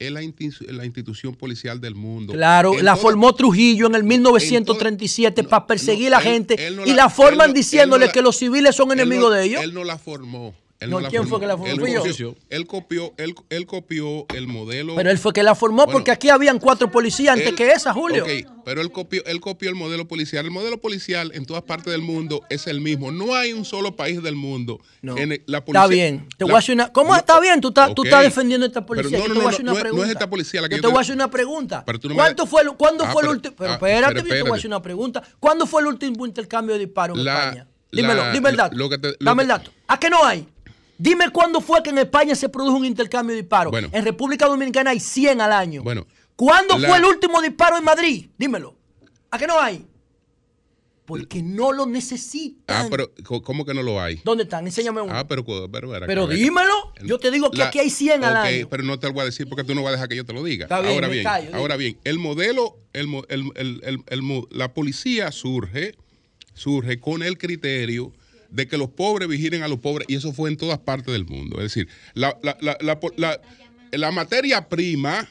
[0.06, 2.32] es la, insti- la institución policial del mundo.
[2.32, 6.92] Claro, la formó Trujillo en el 1937 para perseguir a la gente él no y
[6.92, 9.62] la- forman diciéndole la- que los civiles son enemigos de ellos.
[9.62, 10.54] Él no la formó.
[10.82, 11.72] Él No, ¿quién fue que la formó?
[11.72, 12.02] Él Fui yo.
[12.02, 14.94] copió, él copió, él, él copió el modelo.
[14.96, 17.70] Pero él fue que la formó Bueno, porque aquí habían cuatro policías antes él- que
[17.70, 18.24] esa, Julio.
[18.24, 18.30] Ok,
[18.64, 20.44] pero él copió, él copió el modelo policial.
[20.44, 23.10] El modelo policial en todas partes del mundo es el mismo.
[23.12, 24.80] No hay un solo país del mundo.
[25.02, 25.16] No.
[25.16, 26.28] en el- la policía, Está bien.
[26.36, 26.92] Te la- voy a hacer una.
[26.92, 27.60] ¿Cómo está bien?
[27.60, 28.06] Tú estás, tú ok.
[28.06, 29.10] estás defendiendo a esta policía.
[29.10, 29.96] Pero no, yo te voy a hacer una pregunta.
[29.96, 31.82] no es esta policía la que yo yo te te- voy a hacer una pregunta.
[31.86, 33.54] Pero tú no me- ¿Cuánto fue, el- ¿Cuándo Ah, fue el último?
[33.56, 35.22] Pero ah, espérate, yo te voy a hacer una pregunta.
[35.40, 37.66] ¿Cuándo fue el último intercambio de disparos en España?
[37.90, 38.76] Dímelo, dime el dato.
[39.20, 39.70] Dame el dato.
[39.88, 40.48] ¿A qué no hay?
[40.98, 43.70] Dime cuándo fue que en España se produjo un intercambio de disparos.
[43.70, 43.88] Bueno.
[43.92, 45.82] En República Dominicana hay 100 al año.
[45.82, 46.06] Bueno.
[46.36, 48.26] ¿Cuándo la- fue el último disparo en Madrid?
[48.38, 48.76] Dímelo.
[49.30, 49.86] ¿A qué no hay?
[51.04, 52.86] Porque no lo necesitan.
[52.86, 53.12] Ah, pero
[53.42, 54.20] ¿cómo que no lo hay?
[54.24, 54.64] ¿Dónde están?
[54.64, 55.12] Enséñame uno.
[55.14, 56.92] Ah, pero, pero, pero, Pero dímelo.
[57.04, 58.68] Yo te digo que La- aquí hay 100 al año.
[58.70, 60.24] pero no te lo voy a decir porque tú no vas a dejar que yo
[60.24, 60.66] te lo diga.
[60.66, 64.46] Está bien, ahora bien, callo, ahora bien, el modelo, el, el- el- el- el mo-
[64.50, 65.96] la policía surge,
[66.54, 68.12] surge con el criterio
[68.52, 71.24] de que los pobres vigilen a los pobres y eso fue en todas partes del
[71.26, 71.56] mundo.
[71.56, 73.40] Es decir, la, la- la-
[73.92, 75.28] la materia prima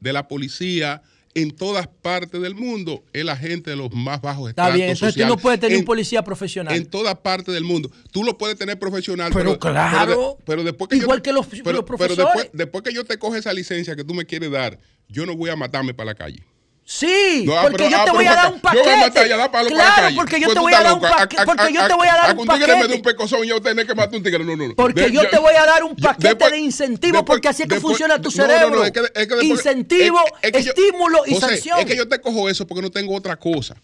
[0.00, 1.02] de la policía
[1.34, 5.14] en todas partes del mundo es la gente de los más bajos Está bien, entonces
[5.14, 5.42] tú no sociales.
[5.42, 6.74] puedes tener En- un policía profesional.
[6.74, 7.90] en todas partes del mundo.
[8.10, 9.30] Tú lo puedes tener profesional.
[9.32, 10.06] Pero claro.
[10.06, 12.16] Pero, de- pero después que Igual yo, que los- pero, los pero profesores.
[12.26, 14.78] después, después que yo te coge esa licencia que tú me quieres dar,
[15.08, 16.42] yo no voy a matarme para la calle.
[16.90, 18.96] Sí, No, porque pero- yo te voy a para dar un Yo voy a paquete.
[18.96, 20.94] matar y a dar palo para la claro, porque yo Pues te voy a dar
[20.94, 21.44] un paquete.
[21.44, 22.94] Porque yo te voy a dar un un tigre me paquete.
[22.94, 24.42] un pecozón y yo tener que matar un tigre.
[24.42, 24.74] No, no, no.
[24.74, 27.68] Porque De- yo te voy a dar un paquete después- de incentivos, porque así es
[27.68, 28.84] que después- funciona tu no, no, no, cerebro.
[28.84, 31.78] es que- es que después- Incentivo, es- es que yo- estímulo y José, sanción.
[31.78, 33.74] Es que yo te cojo eso porque no tengo otra cosa.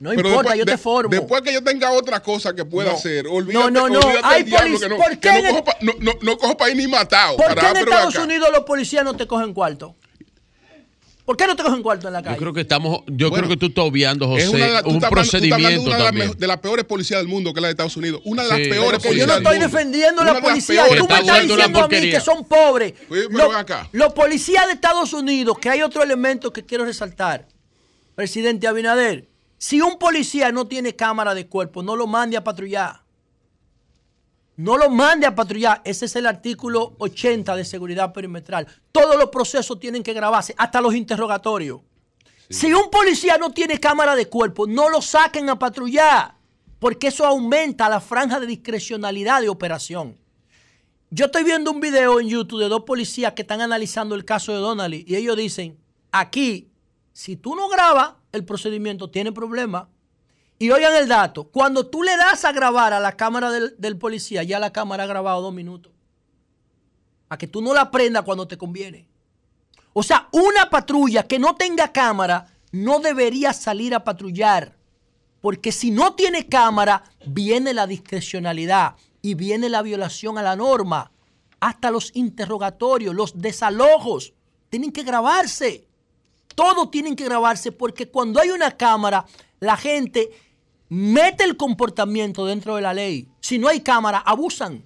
[0.00, 1.10] No Pero importa, después- yo te de- formo.
[1.10, 2.96] Después que yo tenga otra cosa que pueda No.
[2.98, 5.76] hacer, olvídate, No, no, no, del diablo que no, ¿por que qué no cojo pa-
[5.80, 7.38] no, no, cojo país ni matado.
[7.38, 8.16] ¿Por para- qué en Estados.
[8.16, 9.96] Unidos los policías no te cogen cuarto?
[11.24, 12.36] ¿Por qué no te cogen cuarto en la Yo calle?
[12.36, 14.90] creo que estamos, yo Bueno, creo que tú estás obviando, Es José, una la- tú
[14.90, 16.38] un estás hablando- tú estás hablando de procedimiento una de las, también.
[16.38, 18.20] de las peores policías del mundo, que es la de Estados Unidos.
[18.26, 18.64] Una de las Sí.
[18.68, 20.84] peores que yo policías no estoy defendiendo Una la policía.
[20.84, 22.92] Tú me Está estás una diciendo a mí que son pobres.
[23.56, 23.88] Acá.
[23.92, 27.48] Los policías de Estados Unidos, que hay otro elemento que quiero resaltar.
[28.14, 29.26] Presidente Abinader,
[29.56, 33.02] si un policía no tiene cámara de cuerpo, no lo mande a patrullar.
[34.56, 35.82] No lo mande a patrullar.
[35.84, 38.66] Ese es el artículo 80 de seguridad perimetral.
[38.92, 41.80] Todos los procesos tienen que grabarse, hasta los interrogatorios.
[42.48, 46.36] Si un policía no tiene cámara de cuerpo, no lo saquen a patrullar,
[46.78, 50.18] porque eso aumenta la franja de discrecionalidad de operación.
[51.10, 54.52] Yo estoy viendo un video en YouTube de dos policías que están analizando el caso
[54.52, 55.78] de Donnelly y ellos dicen,
[56.12, 56.70] aquí,
[57.12, 59.88] si tú no grabas el procedimiento, tiene problema.
[60.58, 64.42] Y oigan el dato, cuando tú le das a grabar a la cámara del, policía,
[64.42, 65.92] ya la cámara ha grabado dos minutos.
[67.28, 69.08] A que tú no la prendas cuando te conviene.
[69.92, 74.76] O sea, una patrulla que no tenga cámara no debería salir a patrullar.
[75.40, 81.10] Porque si no tiene cámara, viene la discrecionalidad y viene la violación a la norma.
[81.60, 84.34] Hasta los interrogatorios, los desalojos,
[84.70, 85.86] tienen que grabarse.
[86.54, 89.26] Todo tienen que grabarse porque cuando hay una cámara,
[89.64, 90.30] la gente
[90.88, 93.28] mete el comportamiento dentro de la ley.
[93.40, 94.84] Si no hay cámara, abusan.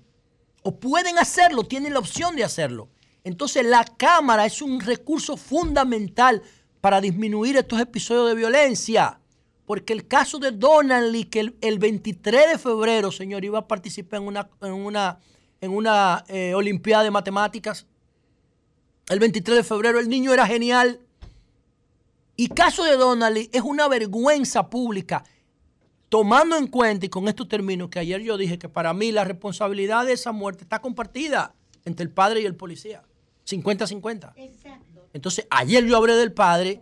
[0.62, 2.88] O pueden hacerlo, tienen la opción de hacerlo.
[3.24, 6.42] Entonces la cámara es un recurso fundamental
[6.80, 9.20] para disminuir estos episodios de violencia.
[9.66, 14.20] Porque el caso de Donnelly, que el, el 23 de febrero, señor, iba a participar
[14.20, 15.18] en una, en una,
[15.60, 17.86] en una eh, Olimpiada de Matemáticas.
[19.09, 21.00] El 23 de febrero, el niño era genial.
[22.40, 25.24] Y caso de Donnelly es una vergüenza pública,
[26.09, 29.24] tomando en cuenta, y con esto termino, que ayer yo dije que para mí la
[29.24, 31.52] responsabilidad de esa muerte está compartida
[31.85, 33.02] entre el padre y el policía.
[33.44, 34.35] 50-50.
[35.12, 36.81] Entonces, ayer yo hablé del padre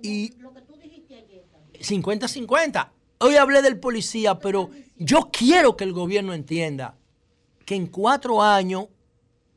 [0.00, 0.30] y
[1.80, 2.90] 50-50.
[3.18, 6.94] Hoy hablé del policía, pero yo quiero que el gobierno entienda
[7.64, 8.86] que en cuatro años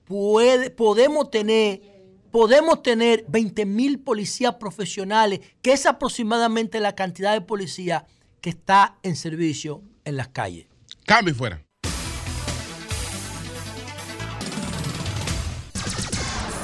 [0.05, 1.90] puede, podemos tener
[2.31, 8.05] podemos tener 20 mil policías profesionales, que es aproximadamente la cantidad de policía
[8.39, 10.65] que está en servicio en las calles.
[11.05, 11.61] Cambio y fuera.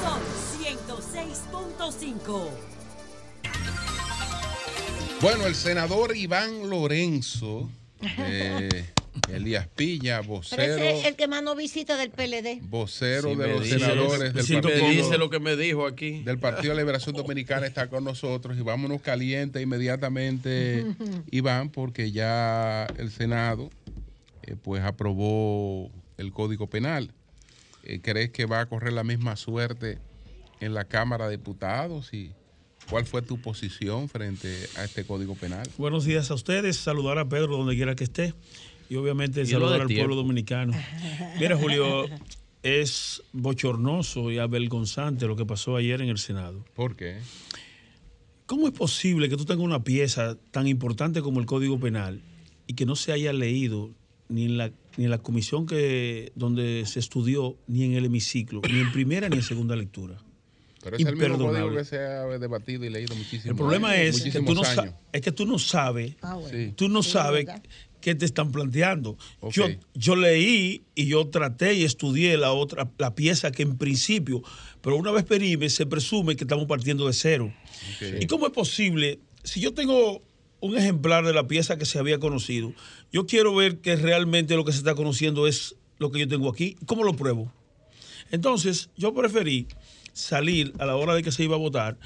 [0.02, 0.20] Son
[0.62, 2.50] 106.5.
[5.22, 7.70] Bueno, el senador Iván Lorenzo,
[8.02, 8.86] eh,
[9.32, 12.62] Elías Pero vocero, ese es el que más no visita del PLD.
[12.70, 15.86] vocero Si de los dice- senadores del si me partido, dice lo que me dijo
[15.86, 16.24] aquí.
[16.24, 20.86] del Partido de Liberación Dominicana está con nosotros y vámonos caliente inmediatamente,
[21.32, 23.70] Iván, porque ya el Senado
[24.44, 27.12] eh, pues aprobó el Código Penal.
[27.84, 29.98] Eh, ¿Crees que va a correr la misma suerte
[30.60, 32.14] en la Cámara de Diputados?
[32.14, 32.32] y
[32.90, 35.68] ¿Cuál fue tu posición frente a este Código Penal?
[35.78, 38.34] Buenos días a ustedes, saludar a Pedro donde quiera que esté
[38.90, 40.74] y obviamente saludar al pueblo dominicano.
[41.40, 42.06] Mira, Julio,
[42.64, 46.64] es bochornoso y avergonzante lo que pasó ayer en el Senado.
[46.76, 47.18] ¿Por qué?
[48.46, 52.22] ¿Cómo es posible que tú tengas una pieza tan importante como el Código Penal
[52.66, 53.92] y que no se haya leído
[54.30, 58.62] ni en la, ni en la comisión que, donde se estudió, ni en el hemiciclo,
[58.72, 60.18] ni en primera ni en segunda lectura?
[60.82, 61.60] Pero es el mismo Imperdonable.
[61.62, 63.52] código que se ha debatido y leído muchísimo.
[63.52, 64.62] El problema es que, tú no
[65.12, 66.16] es que tú no sabes,
[66.50, 66.74] Sí.
[66.78, 67.46] tú no Sí, sabes
[68.02, 69.18] qué te están planteando.
[69.52, 74.44] Yo, yo leí y yo traté y estudié la otra, la pieza que en principio,
[74.82, 77.54] pero una vez perime, se presume que estamos partiendo de cero.
[78.20, 79.20] ¿Y cómo es posible?
[79.44, 80.22] Si yo tengo
[80.60, 82.74] un ejemplar de la pieza que se había conocido,
[83.12, 86.50] yo quiero ver que realmente lo que se está conociendo es lo que yo tengo
[86.50, 86.78] aquí.
[86.86, 87.52] ¿Cómo lo pruebo?
[88.32, 89.68] Entonces, yo preferí
[90.14, 91.98] salir a la hora de que se iba a votar,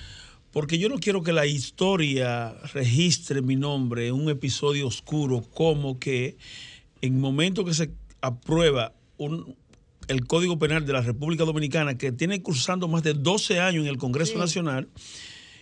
[0.51, 5.99] porque yo no quiero que la historia registre mi nombre en un episodio oscuro, como
[5.99, 6.37] que
[7.01, 7.91] en momento que se
[8.21, 9.55] aprueba un-
[10.07, 13.89] el Código Penal de la República Dominicana, que tiene cursando más de 12 años en
[13.89, 14.39] el Congreso Sí.
[14.39, 14.89] Nacional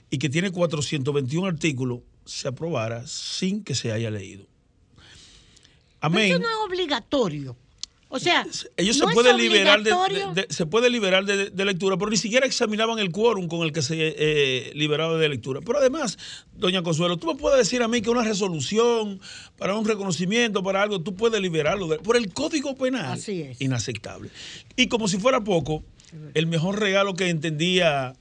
[0.10, 4.45] y que tiene 421 artículos, se aprobara sin que se haya leído.
[4.95, 5.06] Pero
[6.02, 6.32] Amén.
[6.32, 7.56] eso no es obligatorio.
[8.11, 8.44] O sea,
[8.76, 10.34] Ellos no se pueden liberar de, obligatorio.
[10.34, 13.61] de- de- se puede liberar de, de lectura, pero ni siquiera examinaban el quórum con
[13.61, 15.60] el que se eh, liberaba de lectura.
[15.64, 16.18] Pero además,
[16.56, 19.19] doña Consuelo, tú me puedes decir a mí que una resolución
[19.60, 23.14] para un reconocimiento, para algo, tú puedes liberarlo de- por el Código Penal.
[23.14, 23.61] Así es.
[23.61, 24.31] Inaceptable.
[24.76, 25.84] Y como si fuera poco,
[26.34, 28.15] el mejor regalo que entendía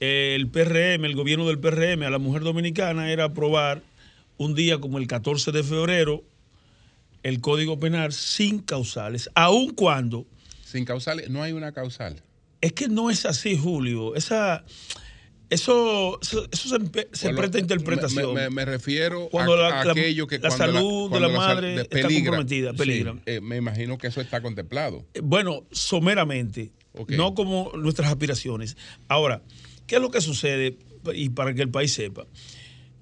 [0.00, 3.82] eh, el PRM, el gobierno del PRM a la mujer dominicana era aprobar
[4.38, 6.22] un día como el 14 de febrero
[7.24, 10.26] el Código Penal sin causales, aun cuando...
[10.64, 12.22] Sin causales, no hay una causal.
[12.60, 14.14] Es que no es así, Julio.
[14.14, 14.64] Esa,
[15.50, 18.34] eso, eso, eso se, empe- se Bueno, presta a interpretación.
[18.34, 21.28] Me, me- me refiero Cuando a, la- a aquello que la cuando salud de cuando
[21.28, 23.14] la madre de- está comprometida, Sí, peligra.
[23.26, 25.04] eh, me imagino que eso está contemplado.
[25.14, 26.72] Eh, Bueno, someramente,
[27.08, 28.76] no como nuestras aspiraciones.
[29.08, 29.42] Ahora,
[29.86, 30.78] ¿qué es lo que sucede?
[31.14, 32.26] Y para que el país sepa,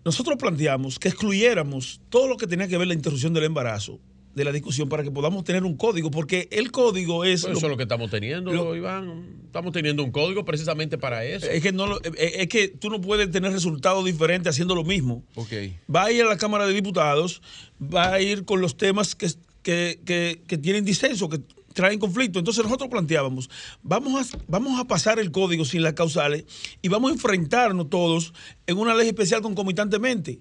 [0.05, 4.01] nosotros planteamos que excluyéramos todo lo que tenía que ver la interrupción del embarazo
[4.35, 7.43] de la discusión para que podamos tener un código, porque el código es...
[7.43, 9.43] Pues eso es lo que estamos teniendo, lo- Iván.
[9.45, 11.47] Estamos teniendo un código precisamente para eso.
[11.47, 14.85] Es que, no lo- eh, es que tú no puedes tener resultados diferentes haciendo lo
[14.85, 15.23] mismo.
[15.35, 15.53] Ok.
[15.95, 17.43] Va a ir a la Cámara de Diputados,
[17.83, 19.29] va a ir con los temas que,
[19.63, 21.41] que- que- que tienen disenso, que
[21.75, 22.39] traen conflicto.
[22.39, 23.51] Entonces nosotros planteábamos,
[23.83, 26.45] vamos a, vamos a pasar el código sin las causales
[26.81, 28.33] y vamos a enfrentarnos todos
[28.67, 30.41] en una ley especial concomitantemente.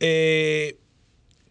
[0.00, 0.78] Eh,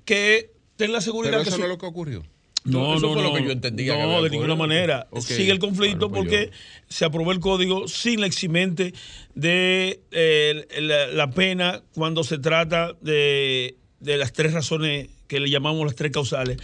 [0.05, 2.23] que ten la seguridad Pero que eso no es lo que ocurrió.
[2.65, 3.35] no, Eso no, fue lo no.
[3.35, 5.07] que yo entendía No, de ninguna manera.
[5.21, 6.51] Sigue el conflicto pues porque
[6.87, 8.93] se aprobó el código sin la eximente
[9.35, 15.49] de eh, la, la pena cuando se trata de, de las tres razones que le
[15.49, 16.57] llamamos las tres causales.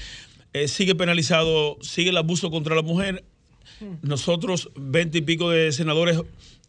[0.53, 3.23] Eh, sigue penalizado, sigue el abuso contra la mujer.
[4.02, 6.19] Nosotros, veinte y pico de senadores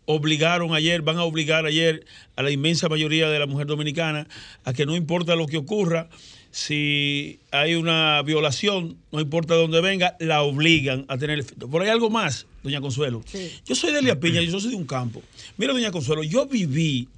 [0.04, 2.04] obligaron ayer, van a obligar ayer
[2.36, 4.26] a la inmensa mayoría de la mujer dominicana
[4.64, 6.08] a que no importa lo que ocurra,
[6.50, 11.68] si hay una violación, no importa de dónde venga, la obligan a tener efecto.
[11.70, 13.22] Pero hay algo más, doña Consuelo.
[13.64, 15.22] Yo soy de Elia Piña, yo soy de un campo.
[15.56, 17.08] Mira, doña Consuelo, yo viví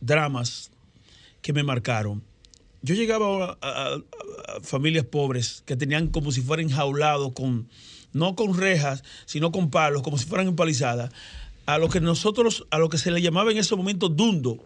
[0.00, 0.70] dramas
[1.42, 2.22] que me marcaron.
[2.82, 7.68] Yo llegaba a, a- a familias pobres que tenían como si fueran enjaulados con,
[8.12, 11.10] no con rejas, sino con palos, como si fueran empalizadas,
[11.66, 14.58] a lo que nosotros, a lo que se le llamaba en ese momento dundo,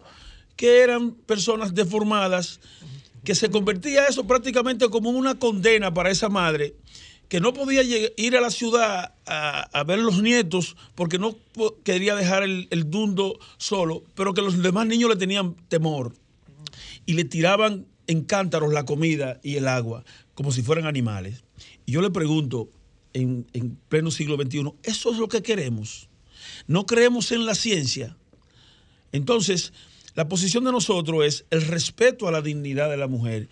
[0.57, 2.59] que eran personas deformadas,
[3.23, 6.75] que se convertía eso prácticamente como una condena para esa madre,
[7.27, 11.35] que no podía ir a la ciudad a, a ver los nietos porque no
[11.83, 16.13] quería dejar el, el dundo solo, pero que los demás niños le tenían temor
[17.05, 21.43] y le tiraban en cántaros la comida y el agua, como si fueran animales.
[21.85, 22.69] Y yo le pregunto,
[23.13, 26.09] en, en pleno siglo XXI, ¿eso es lo que queremos?
[26.67, 28.15] no creemos en la ciencia,
[29.11, 29.73] entonces
[30.19, 33.47] la posición de nosotros es el respeto a la dignidad de la mujer.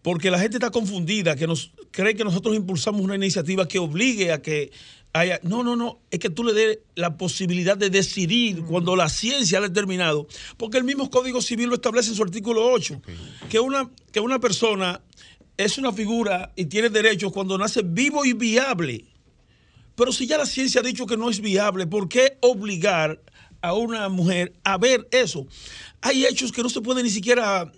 [0.00, 4.32] Porque la gente está confundida, que nos cree que nosotros impulsamos una iniciativa que obligue
[4.32, 4.72] a que
[5.12, 5.40] haya.
[5.42, 6.00] No, no, no.
[6.10, 10.26] Es que tú le des la posibilidad de decidir cuando la ciencia ha determinado.
[10.56, 13.02] Porque el mismo Código Civil lo establece en su artículo 8.
[13.50, 15.02] Que, una, que una persona
[15.58, 19.04] es una figura y tiene derechos cuando nace vivo y viable.
[19.96, 23.20] Pero si ya la ciencia ha dicho que no es viable, ¿por qué obligar
[23.60, 25.46] a una mujer a ver eso?
[26.02, 27.70] Hay hechos que no se pueden ni siquiera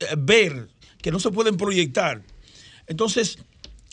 [0.00, 0.68] eh, ver,
[1.02, 2.22] que no se pueden proyectar.
[2.86, 3.38] Entonces,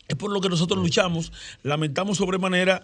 [0.07, 1.31] es por lo que nosotros luchamos.
[1.63, 2.83] Lamentamos sobremanera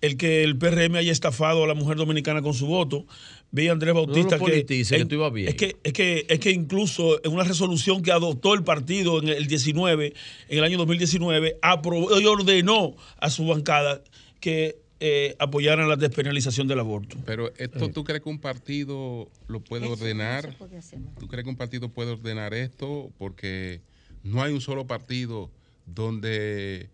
[0.00, 3.06] el que el PRM haya estafado a la mujer dominicana con su voto.
[3.50, 5.48] Vi a Andrés Bautista lo que, politice, que bien.
[5.48, 9.28] Es que, es, que, es que incluso en una resolución que adoptó el partido en
[9.28, 10.12] el 19,
[10.48, 14.02] en el año 2019, aprobó y ordenó a su bancada
[14.40, 17.16] que eh, apoyaran la despenalización del aborto.
[17.26, 17.92] Pero esto, Eh.
[17.92, 20.54] ¿tú crees que un partido lo puede no ordenar?
[20.78, 21.00] hacer.
[21.18, 23.10] ¿Tú crees que un partido puede ordenar esto?
[23.18, 23.80] Porque
[24.22, 25.50] no hay un solo partido
[25.84, 26.88] donde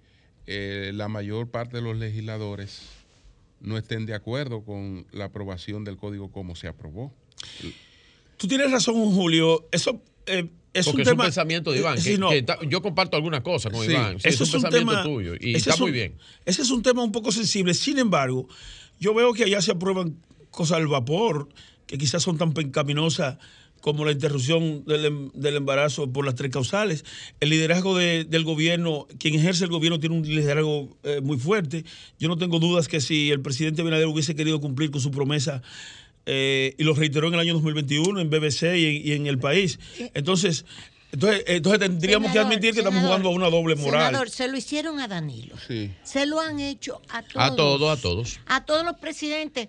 [0.46, 2.82] eh, la mayor parte de los legisladores
[3.60, 7.12] no estén de acuerdo con la aprobación del código como se aprobó.
[8.36, 9.68] Tú tienes razón, Julio.
[9.70, 11.24] Eso eh, es Porque un es un tema.
[11.24, 11.98] pensamiento de Iván.
[11.98, 14.18] eh, que- yo comparto algunas cosas con Sí, Iván.
[14.20, 15.34] Sí, eso es un pensamiento tuyo.
[15.40, 16.14] Y está es muy bien.
[16.46, 17.74] Ese es un tema un poco sensible.
[17.74, 18.48] Sin embargo,
[18.98, 20.16] yo veo que allá se aprueban
[20.50, 21.48] cosas al vapor
[21.86, 23.36] que quizás son tan pecaminosas
[23.80, 27.04] como la interrupción del, em- del embarazo por las tres causales.
[27.40, 31.84] El liderazgo de- del gobierno, quien ejerce el gobierno tiene un liderazgo eh, muy fuerte.
[32.20, 35.62] Yo no tengo dudas que si el presidente Abinader hubiese querido cumplir con su promesa
[36.26, 39.38] eh, y lo reiteró en el año 2021 en BBC y en, y en el
[39.38, 39.78] país.
[40.14, 40.64] Entonces,
[41.12, 44.06] entonces, entonces tendríamos que admitir que estamos jugando a una doble moral.
[44.06, 45.54] Senador, se lo hicieron a Danilo.
[45.66, 45.90] Sí.
[46.04, 47.36] Se lo han hecho a todos.
[47.52, 48.40] A todos, a todos.
[48.46, 49.68] A todos los presidentes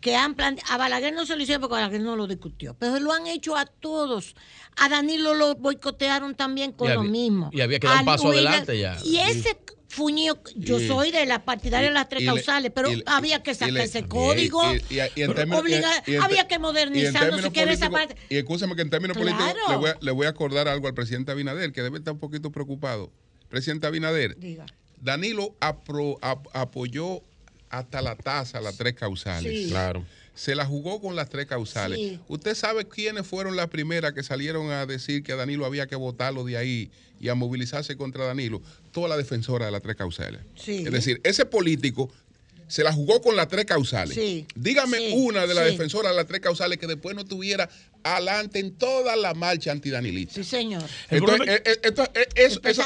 [0.00, 0.70] que han planteado.
[0.72, 2.76] A Balaguer no se lo hicieron porque Balaguer no lo discutió.
[2.78, 4.34] Pero lo han hecho a todos.
[4.76, 7.50] A Danilo lo boicotearon también con Y lo había- mismo.
[7.52, 8.96] y había que dar un paso Luis- adelante ya.
[9.04, 9.56] Y ese
[9.94, 13.54] fuñido, yo Y- soy de la partidaria de las tres causales, pero y había que
[13.54, 14.62] sacar ese código.
[16.20, 18.16] Había que modernizarlo si quiere esa parte.
[18.28, 19.36] Y escúchame que en términos Claro.
[19.38, 22.12] políticos le voy, a, le voy a acordar algo al presidente Abinader, que debe estar
[22.12, 23.10] un poquito preocupado.
[23.48, 24.66] Presidente Abinader, Diga.
[25.00, 27.20] Danilo apro- ap- apoyó
[27.78, 29.52] hasta la tasa las tres causales.
[29.64, 29.68] Sí.
[29.70, 30.04] Claro.
[30.34, 31.98] Se la jugó con las tres causales.
[31.98, 32.18] Sí.
[32.28, 35.94] ¿Usted sabe quiénes fueron las primeras que salieron a decir que a Danilo había que
[35.96, 36.90] votarlo de ahí
[37.20, 38.60] y a movilizarse contra Danilo?
[38.90, 40.40] Toda la defensora de las tres causales.
[40.56, 40.82] Sí.
[40.84, 42.10] Es decir, ese político
[42.66, 44.14] se la jugó con las tres causales.
[44.16, 44.46] Sí.
[44.56, 45.12] Dígame Sí.
[45.16, 45.72] una de las Sí.
[45.72, 47.68] defensoras de las tres causales que después no tuviera
[48.02, 50.34] adelante en toda la marcha antidanilista.
[50.34, 50.82] Sí, señor.
[51.10, 52.76] Entonces, eh, eh, esto- eh, esas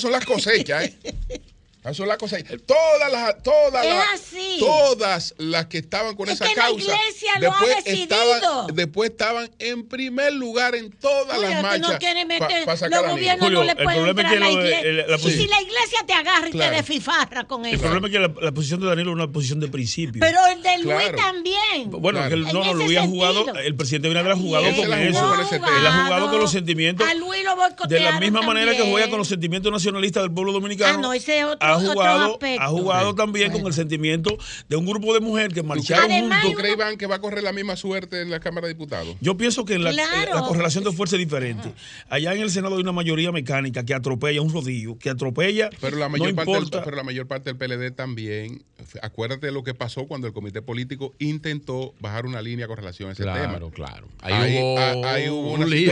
[0.00, 0.94] son las cosechas, ¿eh?
[1.80, 2.60] Esas son las cosechas.
[2.66, 6.82] Todas las, todas Es las, todas las que estaban con Es esa que la causa.
[6.84, 8.34] iglesia lo ha después decidido.
[8.34, 11.80] Estaban, después estaban en primer lugar en todas Oye, las marchas.
[11.80, 14.56] no meter, pa los gobiernos Julio, no le el pueden es entrar a la lo
[14.56, 14.80] de- iglesia.
[14.90, 16.70] el- la y posición- si la iglesia te agarra y Claro.
[16.70, 17.82] te desfifarra con El eso.
[17.82, 20.20] problema es que la, la posición de Danilo es una posición de principio.
[20.20, 21.16] Pero el de Luis Claro.
[21.16, 21.90] también.
[21.90, 22.28] Bueno, Claro.
[22.28, 24.90] que él- no, En no, ese Luis ha jugado, el presidente Abinader ha jugado con
[24.90, 25.34] la eso.
[25.50, 27.08] Él ha jugado con los sentimientos.
[27.08, 27.56] A Luis lo
[27.88, 31.12] De la misma manera que juega con los sentimientos nacionalistas del pueblo dominicano, Ah, no,
[31.12, 34.36] ese es otro- ha jugado, ha jugado también con el sentimiento
[34.68, 36.50] de un grupo de mujeres que marcharon Además, juntos.
[36.52, 39.16] ¿Tú crees, Iván, que va a correr la misma suerte en la Cámara de Diputados?
[39.20, 40.34] Yo pienso que la, Claro.
[40.34, 41.72] la correlación de fuerza es diferente.
[42.08, 45.70] Allá en el Senado hay una mayoría mecánica que atropella un rodillo, que atropella.
[45.80, 48.62] Pero la mayor, no parte del, pero la mayor parte del PLD también.
[49.02, 53.08] Acuérdate de lo que pasó cuando el comité político intentó bajar una línea con relación
[53.10, 53.34] a ese tema.
[53.48, 54.08] Claro, claro.
[54.20, 55.90] Ahí, Ahí, hubo, a- ahí hubo una un lío.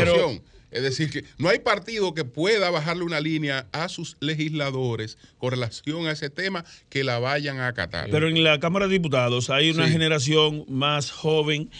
[0.70, 5.50] Es decir, que no hay partido que pueda bajarle una línea a sus legisladores con
[5.50, 8.08] relación a ese tema que la vayan a acatar.
[8.10, 9.92] Pero en la Cámara de Diputados hay una Sí.
[9.92, 11.70] generación más joven,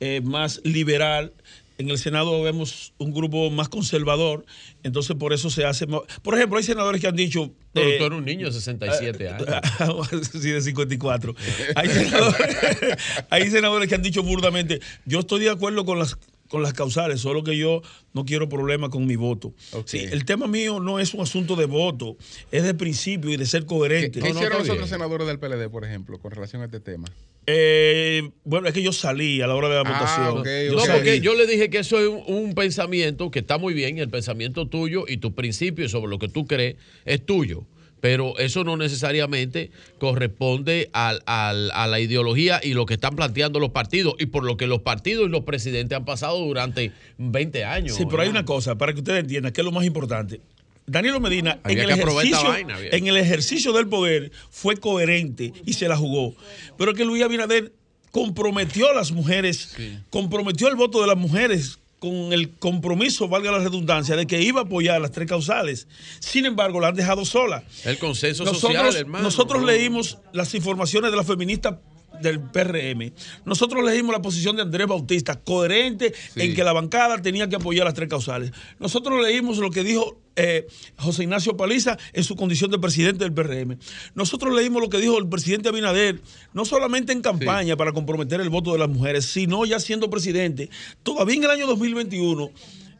[0.00, 1.32] eh, más liberal.
[1.76, 4.44] En el Senado vemos un grupo más conservador,
[4.82, 5.86] entonces por eso se hace.
[5.86, 7.52] más- Por ejemplo, hay senadores que han dicho.
[7.72, 9.46] Pero eh, tú eres un niño de 67 años.
[10.32, 11.34] sí, de 54.
[11.76, 12.56] Hay senadores,
[13.30, 16.16] hay senadores que han dicho burdamente, yo estoy de acuerdo con las
[16.48, 17.82] con las causales, solo que yo
[18.14, 19.52] no quiero problemas con mi voto.
[19.84, 22.16] Sí, el tema mío no es un asunto de voto,
[22.50, 24.20] es de principio y de ser ¿Qué, coherente.
[24.20, 26.80] qué no, hicieron está los otros senadores del PLD, por ejemplo, con relación a este
[26.80, 27.06] tema?
[27.50, 30.44] Eh, bueno, es que yo salí a la hora de la Ah, votación.
[30.70, 33.72] Yo No, porque yo le dije que eso es un, un pensamiento que está muy
[33.72, 36.76] bien, el pensamiento tuyo y tu principio sobre lo que tú crees
[37.06, 37.64] es tuyo.
[38.00, 43.58] Pero eso no necesariamente corresponde al- al- a la ideología y lo que están planteando
[43.60, 47.64] los partidos y por lo que los partidos y los presidentes han pasado durante 20
[47.64, 47.96] años.
[47.96, 50.40] Sí, pero hay una cosa, para que ustedes entiendan, que es lo más importante.
[50.86, 55.86] Danilo Medina en el, ejercicio, vaina, en el ejercicio del poder fue coherente y se
[55.86, 56.34] la jugó.
[56.78, 57.72] Pero que Luis Abinader
[58.10, 59.76] comprometió a las mujeres,
[60.08, 64.60] comprometió el voto de las mujeres con el compromiso, valga la redundancia, de que iba
[64.60, 65.88] a apoyar las tres causales.
[66.20, 67.64] Sin embargo, la han dejado sola.
[67.84, 69.24] El consenso Nosotros, social, hermano.
[69.24, 71.80] nosotros leímos las informaciones de la feminista
[72.20, 73.12] del PRM.
[73.44, 77.84] Nosotros leímos la posición de Andrés Bautista, coherente en que la bancada tenía que apoyar
[77.84, 78.52] las tres causales.
[78.78, 83.32] Nosotros leímos lo que dijo eh, José Ignacio Paliza en su condición de presidente del
[83.32, 83.78] PRM.
[84.14, 86.20] Nosotros leímos lo que dijo el presidente Abinader,
[86.52, 90.70] no solamente en campaña para comprometer el voto de las mujeres, sino ya siendo presidente.
[91.02, 92.50] Todavía en el año 2021,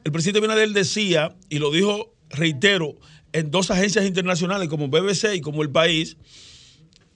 [0.04, 2.96] el presidente Abinader decía, y lo dijo, reitero,
[3.32, 6.16] en dos agencias internacionales como BBC y como El País,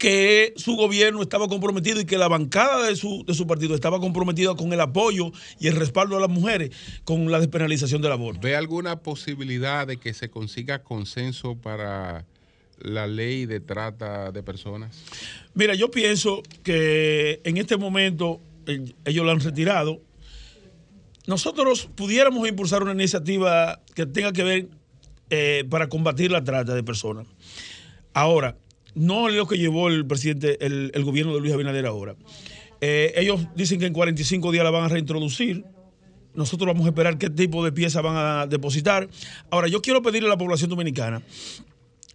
[0.02, 4.00] que su gobierno estaba comprometido y que la bancada de su, de su partido estaba
[4.00, 5.30] comprometida con el apoyo
[5.60, 6.70] y el respaldo a las mujeres
[7.04, 8.40] con la despenalización del aborto.
[8.40, 12.26] ¿Ve alguna posibilidad de que se consiga consenso para
[12.80, 15.04] la ley de trata de personas?
[15.54, 20.00] Mira, yo pienso que en este momento eh, ellos lo han retirado.
[21.28, 24.68] Nosotros pudiéramos impulsar una iniciativa que tenga que ver
[25.30, 27.28] eh, para combatir la trata de personas.
[28.14, 28.56] Ahora,
[28.94, 32.16] no lo que llevó el presidente, el, gobierno de Luis Abinader ahora.
[32.80, 35.64] Eh, ellos dicen que en 45 días la van a reintroducir.
[36.34, 39.08] Nosotros vamos a esperar qué tipo de piezas van a depositar.
[39.50, 41.22] Ahora, yo quiero pedirle a la población dominicana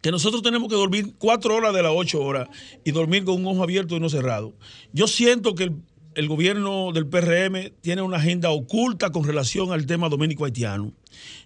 [0.02, 2.48] que nosotros tenemos que dormir cuatro horas de las ocho horas
[2.84, 4.54] y dormir con un ojo abierto y no cerrado.
[4.94, 5.76] Yo siento que el,
[6.16, 10.94] el gobierno del PRM tiene una agenda oculta con relación al tema dominico haitiano.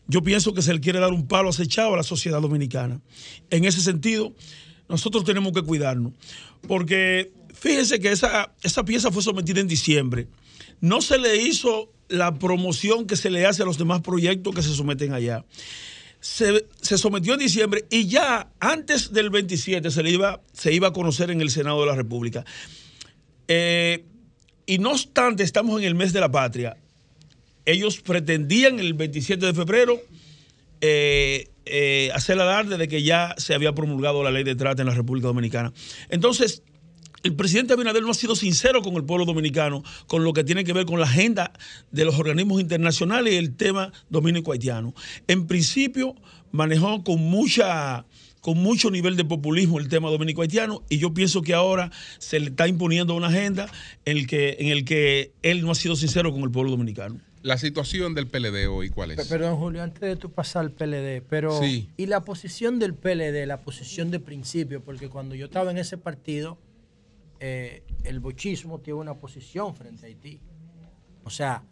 [0.08, 3.02] Yo pienso que se le quiere dar un palo acechado a la sociedad dominicana.
[3.50, 4.34] En ese sentido,
[4.92, 6.14] nosotros tenemos que cuidarnos.
[6.68, 10.28] Porque fíjense que esa, esa pieza fue sometida en diciembre.
[10.82, 14.62] No se le hizo la promoción que se le hace a los demás proyectos que
[14.62, 15.46] se someten allá.
[16.20, 20.94] Se, se sometió en diciembre y ya antes del 27 se, iba, se iba a
[20.94, 22.46] conocer en el Senado de la República.
[23.48, 24.06] Eh,
[24.66, 26.78] y no obstante, estamos en el mes de la patria.
[27.66, 30.02] Ellos pretendían el 27 de febrero
[30.82, 34.88] eh, eh, hacer alarde de que ya se había promulgado la ley de trata en
[34.88, 35.74] la República Dominicana.
[36.10, 36.64] Entonces,
[37.24, 40.64] el presidente Abinader no ha sido sincero con el pueblo dominicano, con lo que tiene
[40.64, 41.52] que ver con la agenda
[41.92, 44.94] de los organismos internacionales y el tema dominico-haitiano.
[45.28, 46.16] En principio,
[46.52, 48.06] manejó con mucha
[48.42, 52.48] con mucho nivel de populismo el tema dominico-haitiano y yo pienso que ahora se le
[52.48, 53.70] está imponiendo una agenda
[54.04, 57.22] en el que, en el que él no ha sido sincero con el pueblo dominicano.
[57.44, 59.28] La situación del PLD hoy, ¿cuál es?
[59.28, 61.90] Perdón, Julio, antes de tú pasar al PLD, pero Sí.
[61.98, 64.84] ¿y la posición del PLD, la posición de principio?
[64.84, 66.60] Porque cuando yo estaba en ese partido,
[67.40, 70.40] eh, el bochismo tiene una posición frente a Haití.
[71.24, 71.64] O sea,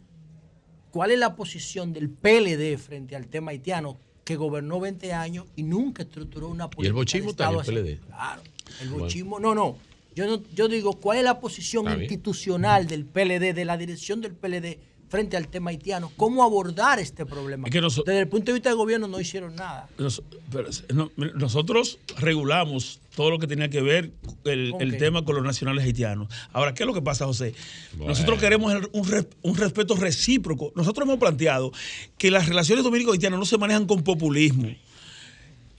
[0.90, 5.62] ¿cuál es la posición del PLD frente al tema haitiano que gobernó 20 años y
[5.62, 8.00] nunca estructuró una política Y el de bochismo está en el PLD.
[8.06, 8.42] Claro,
[8.82, 9.04] el Bueno.
[9.04, 9.76] bochismo, no, no.
[10.16, 14.34] Yo, no, yo digo, ¿cuál es la posición institucional del PLD, de la dirección del
[14.34, 14.78] PLD
[15.10, 16.10] frente al tema haitiano?
[16.16, 17.66] ¿Cómo abordar este problema?
[17.66, 19.88] Es que noso- Desde el punto de vista del gobierno no hicieron nada.
[19.98, 24.12] Nos- pero, no, nosotros regulamos todo lo que tenía que ver
[24.44, 26.28] el, tema con los nacionales haitianos.
[26.52, 27.54] Ahora, ¿qué es lo que pasa, José?
[27.94, 28.12] Bueno.
[28.12, 30.72] Nosotros queremos un, un respeto recíproco.
[30.76, 31.72] Nosotros hemos planteado
[32.16, 34.68] que las relaciones dominico-haitianas no se manejan con populismo.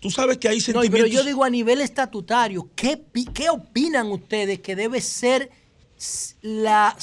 [0.02, 1.00] Tú sabes que hay No, sentimientos...
[1.00, 5.50] pero yo digo a nivel estatutario, ¿qué, pi- qué opinan ustedes que debe ser
[6.42, 6.96] la,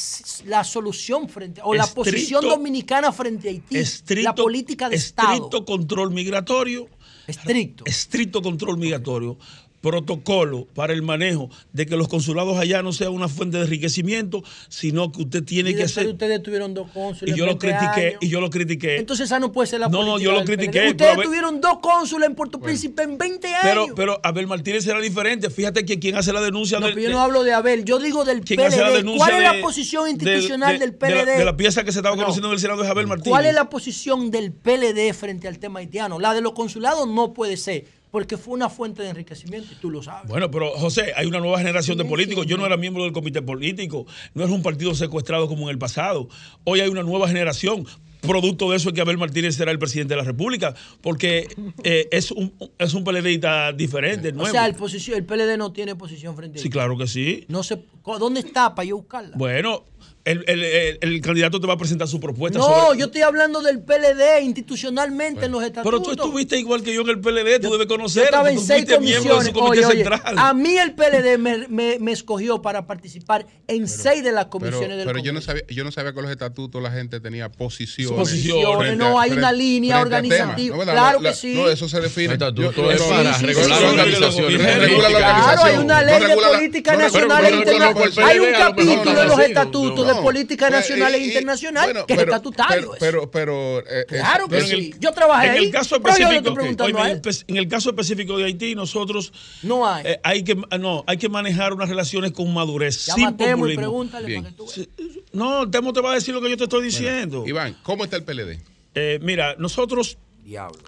[0.47, 3.77] la solución frente, o la Estricto- posición dominicana frente a Haití?
[3.79, 5.33] estricto, la política de Estado.
[5.35, 6.89] estricto control migratorio.
[7.27, 7.85] Estricto.
[7.87, 9.37] Estricto control migratorio.
[9.80, 14.42] Protocolo para el manejo de que los consulados allá no sean una fuente de enriquecimiento,
[14.68, 16.06] sino que usted tiene Y que hacer.
[16.09, 17.34] ustedes tuvieron dos cónsules.
[17.34, 18.18] Y yo lo 20 critiqué, años.
[18.20, 18.96] y yo lo critiqué.
[18.96, 22.28] Entonces esa no puede ser la No, política yo lo critiqué, Ustedes tuvieron dos cónsules
[22.28, 23.60] en Puerto Príncipe en 20 años.
[23.62, 25.48] pero, pero Abel Martínez era diferente.
[25.50, 27.98] Fíjate que quien hace la denuncia No, del- pero yo no hablo de Abel, yo
[27.98, 28.96] digo del la PLD.
[28.96, 31.38] denuncia ¿Cuál es la posición del- institucional de- del de la- PLD?
[31.38, 32.22] De la, pieza que se estaba No.
[32.22, 33.30] conociendo en el Senado es Abel Martínez.
[33.30, 36.18] ¿Cuál es la posición del PLD frente al tema haitiano?
[36.18, 39.90] La de los consulados no puede ser, porque fue una fuente de enriquecimiento y tú
[39.90, 40.28] lo sabes.
[40.28, 42.47] Bueno, pero José, hay una nueva generación de políticos.
[42.47, 45.78] Yo no era miembro del comité político, no es un partido secuestrado como en el
[45.78, 46.28] pasado.
[46.64, 47.86] Hoy hay una nueva generación.
[48.20, 51.47] Producto de eso es que Abel Martínez será el presidente de la República, porque
[51.85, 54.51] eh, es un es un PLDista diferente, o nuevo.
[54.51, 56.72] sea, el, posición, el PLD no tiene posición frente a sí, Haití.
[56.72, 57.44] claro que sí.
[57.47, 57.80] No sé,
[58.18, 59.36] ¿Dónde está para yo buscarla?
[59.36, 59.85] Bueno,
[60.30, 63.22] el, el- el- el candidato te va a presentar su propuesta No, sobre- yo estoy
[63.22, 65.90] hablando del PLD institucionalmente en los estatutos.
[65.90, 68.24] Pero tú estuviste igual que yo en el PLD, tú debes Yo conocer.
[68.24, 69.46] estaba en tú seis de comisiones.
[69.46, 70.34] su comité Oye, oye, central.
[70.38, 74.50] a mí el PLD me, me- me escogió para participar en seis de las Pero,
[74.50, 77.48] comisiones del pero yo no sabía, yo no sabía que los estatutos la gente tenía
[77.50, 78.18] posiciones.
[78.18, 80.76] Posiciones, no, a- hay una frente- línea organizativa.
[80.84, 81.55] Claro La- que sí.
[81.55, 82.34] No, eso se define.
[82.34, 84.52] Estatuto Yo- es para sí, regular sí, la organización.
[84.56, 88.28] Claro, hay una ley de política nacional e internacional.
[88.28, 90.12] Hay un capítulo de los estatutos no.
[90.19, 92.90] De política Pues, nacional e y- y- internacional bueno, que es pero- estatutario.
[93.01, 94.95] Pero, pero, pero, eh, Claro eso- que sí.
[95.01, 95.65] Yo trabajé en ahí.
[95.66, 97.45] el caso pero yo le específico, estoy preguntando oye, él.
[97.49, 99.32] en el caso específico de Haití, nosotros
[99.62, 103.28] no hay, eh, hay que no hay que manejar unas relaciones con madurez, Llama a
[103.31, 103.81] sin Temo y populismo.
[103.82, 104.43] pregúntale Bien.
[104.43, 104.89] para que tú
[105.32, 107.45] No, Temo te va a decir lo que yo te estoy diciendo.
[107.47, 108.61] Iván, ¿cómo está el PLD?
[108.95, 110.19] Eh, mira, nosotros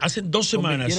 [0.01, 0.99] hace dos semanas,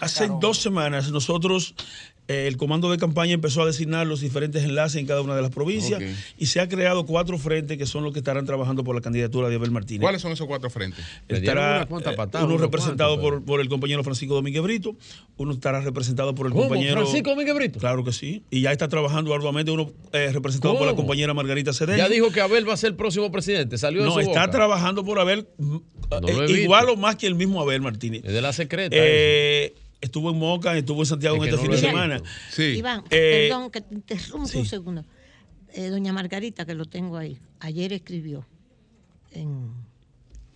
[0.00, 1.84] hace dos semanas nosotros eh,
[2.26, 5.50] el comando de campaña empezó a designar los diferentes enlaces en cada una de las
[5.50, 6.02] provincias
[6.38, 9.48] y se ha creado cuatro frentes que son los que estarán trabajando por la candidatura
[9.48, 10.00] de Abel Martínez.
[10.00, 11.04] ¿Cuáles son esos cuatro frentes?
[11.28, 11.86] Estará eh,
[12.42, 14.96] uno representado cuantos, por, por el compañero Francisco Domínguez Brito,
[15.36, 16.64] uno estará representado por el ¿Cómo?
[16.64, 17.78] compañero ¿Francisco Domínguez Brito?
[17.78, 21.72] Claro que sí, y ya está trabajando arduamente uno eh, representado por la compañera Margarita
[21.72, 21.98] Cedeño.
[21.98, 23.76] Ya dijo que Abel va a ser el próximo presidente.
[23.76, 24.50] Salió de no, su está boca.
[24.50, 25.82] trabajando por Abel No
[26.28, 28.22] eh, igual o más que el mismo Abel Martínez.
[28.24, 28.96] Es de la secreta.
[28.98, 29.74] Eh,
[30.04, 32.22] estuvo en Moca, estuvo en Santiago Es en este no fin de semana.
[32.50, 32.62] Sí.
[32.62, 35.04] Iván, Eh, perdón que te interrumpo un segundo.
[35.72, 38.46] Eh, doña Margarita, que lo tengo ahí, ayer escribió
[39.32, 39.72] en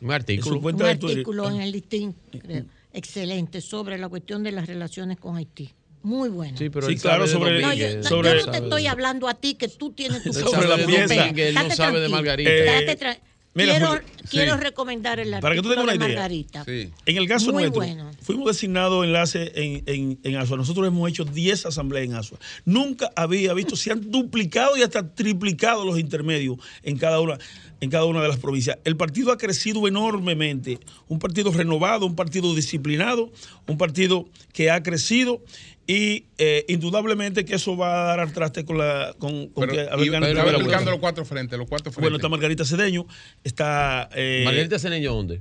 [0.00, 0.60] un artículo.
[0.60, 5.70] un artículo en el listín, creo, excelente, sobre la cuestión de las relaciones con Haití.
[6.02, 6.56] Muy bueno.
[6.56, 9.54] Sí, pero Sí, claro, sobre- No, yo, sobre- yo no te estoy hablando a ti,
[9.54, 11.08] que tú tienes tu de opinión.
[11.08, 12.50] Domínguez, él no sabe de Margarita.
[12.50, 13.18] Eh,
[13.64, 14.60] mira, quiero Julio, quiero sí.
[14.60, 16.08] recomendar el Para que tú artículo tengas una de idea.
[16.08, 16.64] Margarita.
[16.64, 16.90] Sí.
[17.06, 18.10] En el caso Muy nuestro, bueno.
[18.22, 20.56] fuimos designados enlace en, en, en Asua.
[20.56, 22.38] Nosotros hemos hecho 10 asambleas en Asua.
[22.64, 27.38] Nunca había visto, se han duplicado y hasta triplicado los intermedios en cada una
[27.80, 28.78] en cada una de las provincias.
[28.84, 30.80] El partido ha crecido enormemente.
[31.06, 33.30] Un partido renovado, un partido disciplinado,
[33.66, 35.42] un partido que ha crecido
[35.88, 39.98] y eh, indudablemente que eso va a dar al traste con la con, con Pero,
[39.98, 40.82] que vuelta.
[40.84, 42.02] los cuatro frentes, los cuatro frentes.
[42.02, 43.06] Bueno, está Margarita Cedeño,
[43.42, 45.40] está eh, Margarita Ceneño, ¿dónde?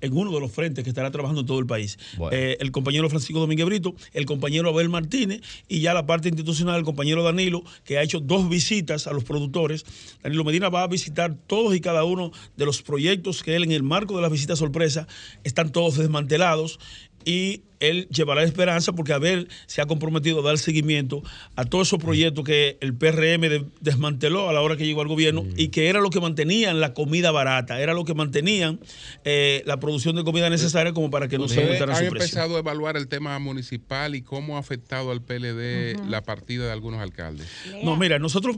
[0.00, 1.98] en uno de los frentes que estará trabajando en todo el país.
[2.16, 2.36] Bueno.
[2.36, 6.76] Eh, el compañero Francisco Domínguez Brito, el compañero Abel Martínez y ya la parte institucional,
[6.76, 9.84] el compañero Danilo, que ha hecho dos visitas a los productores.
[10.22, 13.72] Danilo Medina va a visitar todos y cada uno de los proyectos que él en
[13.72, 15.06] el marco de las visitas sorpresa
[15.44, 16.78] están todos desmantelados
[17.26, 21.22] y él llevará esperanza porque Abel se ha comprometido a dar seguimiento
[21.56, 25.08] a todos esos proyectos que el PRM de- desmanteló a la hora que llegó al
[25.08, 28.80] gobierno y que era lo que mantenían la comida barata, era lo que mantenían
[29.24, 32.10] eh, la producción de comida necesaria como para que no se Ustedes aumentara han su
[32.12, 32.24] precio.
[32.28, 36.72] empezado a evaluar el tema municipal y cómo ha afectado al PLD la partida de
[36.72, 37.46] algunos alcaldes.
[37.84, 38.56] No, mira, nosotros,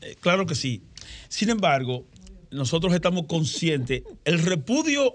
[0.00, 0.80] eh, claro que sí.
[1.28, 2.06] Sin embargo,
[2.50, 5.14] nosotros estamos conscientes, el repudio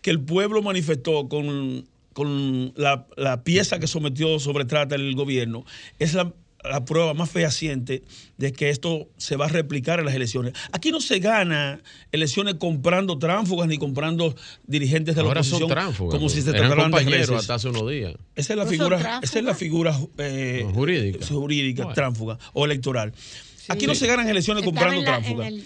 [0.00, 1.86] que el pueblo manifestó con,
[2.16, 5.66] con la, la pieza que sometió sobre trata el gobierno
[5.98, 6.32] es la,
[6.64, 8.04] la prueba más fehaciente
[8.38, 10.54] de que esto se va a replicar en las elecciones.
[10.72, 11.82] Aquí no se gana
[12.12, 14.34] elecciones comprando tránfugas ni comprando
[14.66, 18.14] dirigentes de la Ahora oposición son como si se trataran de hasta hace unos días.
[18.34, 21.26] Esa es la ¿No son figura, esa es la figura eh, Jurídica.
[21.26, 21.94] jurídica, Bueno.
[21.94, 23.12] tránfuga o electoral.
[23.68, 25.48] Aquí no se ganan elecciones Estaba comprando en la- en tránfuga.
[25.48, 25.64] el-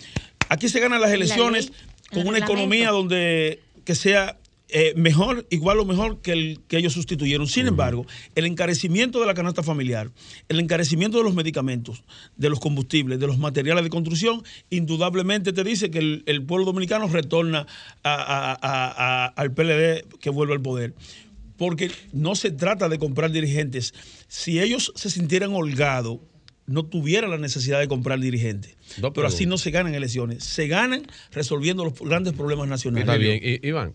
[0.49, 1.75] Aquí se ganan las la elecciones ley,
[2.11, 2.53] con una reglamento.
[2.53, 4.37] economía donde que sea
[4.73, 7.47] eh, mejor, igual o mejor que el que ellos sustituyeron.
[7.47, 10.11] Sin embargo, el encarecimiento de la canasta familiar,
[10.49, 12.03] el encarecimiento de los medicamentos,
[12.37, 16.67] de los combustibles, de los materiales de construcción, indudablemente te dice que el, el pueblo
[16.67, 17.67] dominicano retorna
[18.03, 20.95] a- a- a- a- al PLD que vuelve al poder
[21.57, 23.93] porque no se trata de comprar dirigentes.
[24.29, 26.19] Si ellos se sintieran holgados,
[26.67, 28.77] no tuvieran la necesidad de comprar dirigentes.
[28.97, 30.43] Dos Pero así no se ganan elecciones.
[30.43, 31.03] Se ganan
[31.33, 33.07] resolviendo los grandes problemas nacionales.
[33.07, 33.61] Está bien.
[33.63, 33.93] Iván,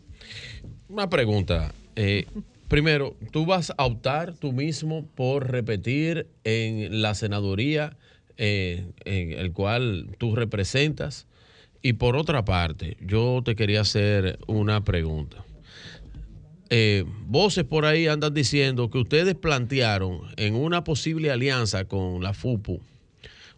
[0.90, 1.74] una pregunta.
[1.96, 2.26] Eh,
[2.68, 7.98] primero, ¿tú vas a optar tú mismo por repetir en la senaduría
[8.38, 11.28] eh, en el cual tú representas?
[11.82, 15.46] Y por otra parte, yo te quería hacer una pregunta.
[16.72, 22.34] Eh, voces por ahí andan diciendo que ustedes plantearon en una posible alianza con la
[22.34, 22.82] FUPU,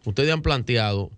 [0.03, 1.09] ustedes han planteado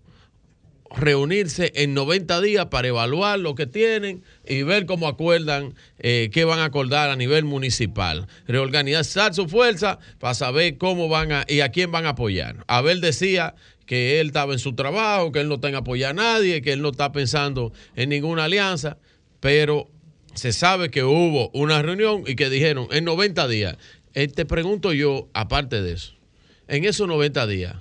[0.96, 6.44] reunirse en 90 días para evaluar lo que tienen y ver cómo acuerdan, eh, qué
[6.44, 8.26] van a acordar a nivel municipal.
[8.46, 12.64] Reorganizar su fuerza para saber cómo van a y a quién van a apoyar.
[12.66, 13.54] Abel decía
[13.86, 16.72] que él estaba en su trabajo, que él no está en apoyar a nadie, que
[16.72, 18.98] él no está pensando en ninguna alianza,
[19.40, 19.88] pero
[20.34, 23.76] se sabe que hubo una reunión y que dijeron en 90 días.
[24.14, 26.14] Eh, te pregunto yo, aparte de eso,
[26.68, 27.76] en esos 90 días,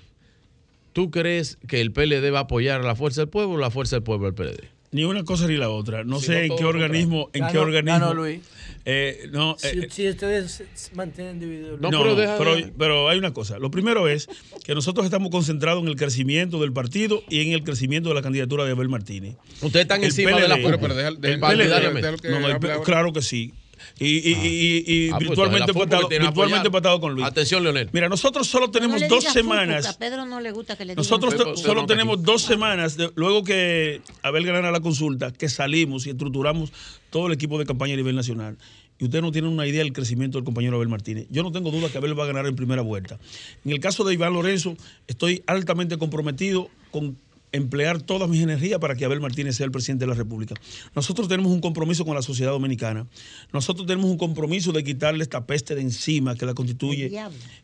[0.94, 3.72] ¿tú crees que el PLD va a apoyar a la Fuerza del Pueblo o la
[3.72, 4.64] Fuerza del Pueblo al PLD?
[4.91, 6.03] Ni una cosa ni la otra.
[6.03, 7.99] No Si sé no, en qué organismo, en Ganó- qué organismo.
[7.99, 8.40] ganó Luis.
[8.86, 10.64] Eh, no, Si, eh, si ustedes
[10.95, 11.80] mantienen divididos.
[11.80, 13.60] No, no, pero, pero hay una cosa.
[13.60, 14.28] Lo primero es
[14.64, 18.24] que nosotros estamos concentrados en el crecimiento del partido y en el crecimiento de la
[18.24, 19.36] candidatura de Abel Martínez.
[19.61, 21.40] Ustedes están El encima de la PLD, Pero- pero deja- deja- el.
[21.40, 23.53] PLD, que no, el claro que sí.
[23.99, 27.26] Y, y- y- y Ah, pues, virtualmente, empatado, virtualmente empatado con Luis.
[27.26, 27.89] Atención, Leonel.
[27.91, 29.85] Mira, nosotros solo No tenemos le dos semanas.
[29.88, 34.01] a Pedro no le gusta que le Nosotros solo tenemos dos semanas, de- luego que
[34.23, 36.72] Abel ganara la consulta, que salimos y estructuramos
[37.10, 38.57] todo el equipo de campaña a nivel nacional.
[39.01, 41.26] Y ustedes no tienen una idea del crecimiento del compañero Abel Martínez.
[41.30, 43.18] Yo no tengo duda que Abel va a ganar en primera vuelta.
[43.64, 44.76] En el caso de Iván Lorenzo,
[45.07, 47.18] estoy altamente comprometido con
[47.51, 50.55] emplear todas mis energías para que Abel Martínez sea el presidente de la República.
[50.95, 53.07] Nosotros tenemos un compromiso con la sociedad dominicana.
[53.51, 57.11] Nosotros tenemos un compromiso de quitarle esta peste de encima que la constituye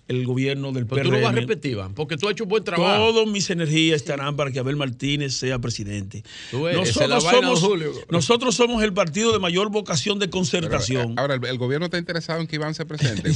[0.07, 1.09] el gobierno del Pero PRM.
[1.09, 3.11] tú no vas a repetir, Iván, porque tú has hecho un buen trabajo.
[3.11, 6.23] Todas mis energías estarán para que Abel Martínez sea presidente.
[6.51, 7.91] Tú ves, esa es la Nosotros vaina, somos, Julio.
[8.09, 11.15] nosotros somos el partido de mayor vocación de concertación.
[11.15, 13.31] Pero, eh, ahora, el, el gobierno está interesado en que Iván se presente.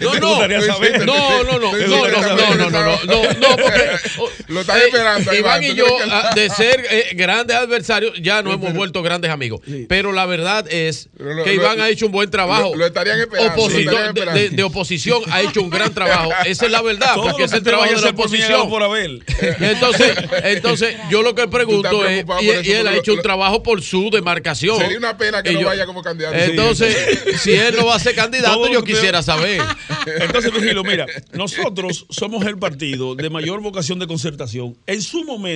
[0.00, 3.82] No, no, no, no, no, no, no, no, no, no, no, no, no, no, porque
[4.48, 7.10] Lo están eh, esperando, Iván Iván, y tú yo, tienes que- ah, de ser eh,
[7.14, 9.60] grandes adversarios, ya nos hemos vuelto grandes amigos.
[9.88, 12.70] Pero la verdad es lo- que lo- Iván ha hecho un buen trabajo.
[12.72, 14.40] lo- lo estarían esperando, lo Opositor- estarían de- esperando.
[14.40, 16.30] de, de oposición ha hecho un gran trabajo.
[16.46, 18.68] Esa es la verdad, Todo porque es el trabajo de la oposición.
[18.68, 18.82] por.
[19.60, 23.22] Entonces, entonces, yo lo que pregunto es, y, eso, y él ha hecho lo- un
[23.22, 24.78] trabajo por su demarcación.
[24.78, 26.36] Sería una pena que Y no yo- vaya como candidato.
[26.36, 26.96] Entonces,
[27.42, 29.60] si él no va a ser candidato, yo quisiera saber.
[30.20, 34.76] Entonces, Virgilio, mira, nosotros somos el partido de mayor vocación de concertación.
[34.86, 35.51] En su momento,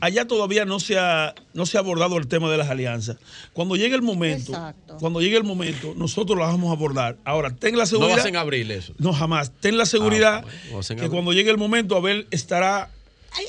[0.00, 3.16] allá todavía no se ha, no se ha abordado el tema de las alianzas.
[3.52, 4.96] Cuando llegue el momento, Exacto.
[4.98, 7.16] cuando llegue el momento, nosotros lo vamos a abordar.
[7.24, 8.16] Ahora, ten la No seguridad.
[8.16, 8.92] vas en abril eso.
[8.98, 9.52] No, jamás.
[9.60, 12.90] Ten la seguridad no vas en que cuando llegue el momento, Abel estará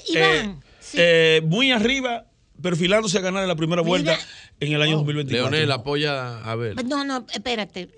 [0.10, 0.62] Iván,
[0.94, 2.26] eh, eh, muy arriba,
[2.62, 4.18] perfilándose a ganar en la primera vuelta
[4.60, 5.52] en el año 2024.
[5.52, 6.84] Leonel apoya a ver.
[6.86, 7.90] No, no, espérate.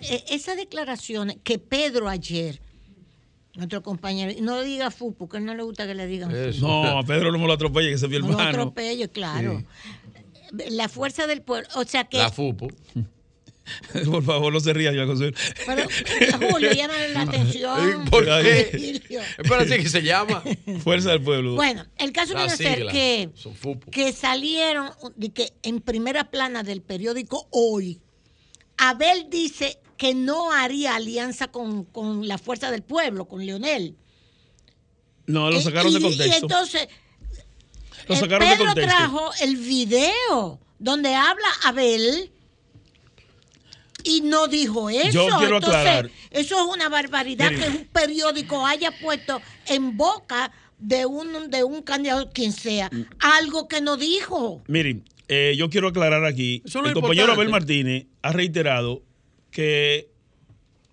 [0.00, 2.60] Eh, Esa declaración que Pedro ayer,
[3.54, 6.60] nuestro compañero, y no diga fu, porque él no le gusta que le digan fu.
[6.66, 9.62] No, a Pedro no me lo atropelle, que ese es mi No lo atropelle, claro.
[10.70, 11.68] La fuerza del pueblo.
[11.74, 12.18] O sea que.
[12.18, 12.68] La FUPO.
[14.04, 15.32] Por favor, no se ría, yo José.
[15.66, 15.88] Pero,
[16.50, 18.04] Julio, llámale la atención.
[18.10, 18.70] ¿Por qué?
[18.72, 19.20] Virgilio.
[19.38, 20.42] Espérate que se llama.
[20.80, 21.54] Fuerza del pueblo.
[21.54, 23.30] Bueno, el caso viene a ser que,
[23.90, 28.00] que salieron de que en primera plana del periódico Hoy,
[28.76, 33.96] Abel dice que no haría alianza con, con la fuerza del pueblo, con Leonel.
[35.26, 36.26] No, lo Eh, sacaron de contexto.
[36.26, 36.88] Y entonces,
[38.06, 38.82] Lo eh, de Pedro contexto.
[38.82, 42.30] trajo el video donde habla Abel
[44.02, 45.10] y no dijo eso.
[45.10, 46.10] Yo quiero Entonces, aclarar.
[46.30, 47.72] eso es una barbaridad Miren.
[47.72, 53.04] que un periódico haya puesto en boca de un, de un candidato, quien sea, Mm.
[53.20, 54.62] algo que no dijo.
[54.68, 56.62] Miren, eh, yo quiero aclarar aquí.
[56.66, 57.32] El compañero importante.
[57.32, 59.02] Abel Martínez ha reiterado
[59.54, 60.08] que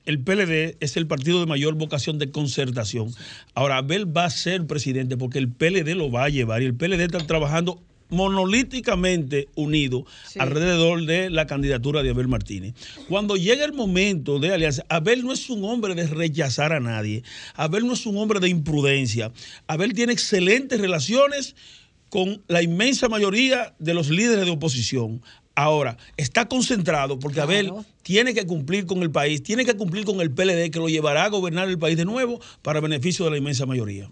[0.05, 3.11] el PLD es el partido de mayor vocación de concertación.
[3.55, 6.75] Ahora, Abel va a ser presidente porque el PLD lo va a llevar y el
[6.75, 10.05] PLD está trabajando monolíticamente unido
[10.37, 12.75] alrededor de la candidatura de Abel Martínez.
[13.09, 17.23] Cuando llega el momento de alianza, Abel no es un hombre de rechazar a nadie,
[17.55, 19.31] Abel no es un hombre de imprudencia,
[19.65, 21.55] Abel tiene excelentes relaciones
[22.09, 25.21] con la inmensa mayoría de los líderes de oposición.
[25.55, 27.71] Ahora, está concentrado porque Abel
[28.03, 31.25] tiene que cumplir con el país, tiene que cumplir con el PLD que lo llevará
[31.25, 34.09] a gobernar el país de nuevo para beneficio de la inmensa mayoría.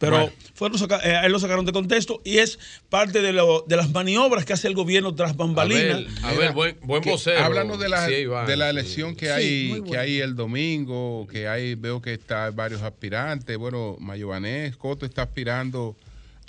[0.00, 0.32] Pero Bueno.
[0.54, 2.58] fueron eh, a él lo sacaron de contexto y es
[2.88, 5.98] parte de, lo- de las maniobras que hace el gobierno tras bambalinas.
[5.98, 7.38] Abel, Abel, buen, buen que- vocero.
[7.44, 8.70] Háblanos de la, Sí, Iván, de la sí.
[8.70, 13.56] elección que Sí, hay que hay el domingo, que hay veo que está varios aspirantes.
[13.58, 15.94] Bueno, Mayobanés Coto está aspirando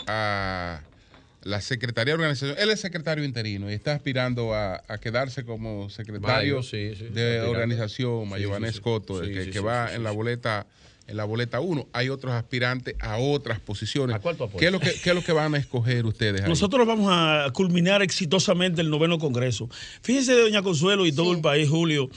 [0.08, 0.80] a
[1.44, 2.56] la Secretaría de Organización.
[2.60, 7.06] Él es secretario interino y está aspirando a, a quedarse como secretario Mayo, sí, sí,
[7.06, 7.52] está de aspirando.
[7.52, 8.26] organización,
[8.76, 8.82] sí.
[8.82, 10.68] Coto, el que, sí, que sí, va sí, en sí, la boleta
[11.08, 11.90] en la boleta 1.
[11.94, 14.18] Hay otros aspirantes a otras posiciones.
[14.22, 14.50] cuál tú?
[14.58, 16.42] ¿Qué es lo que, qué es lo que van a escoger ustedes?
[16.42, 16.48] ahí?
[16.48, 19.68] Nosotros vamos a culminar exitosamente el noveno congreso.
[20.04, 22.10] Fíjense, doña Consuelo y todo el país, Julio,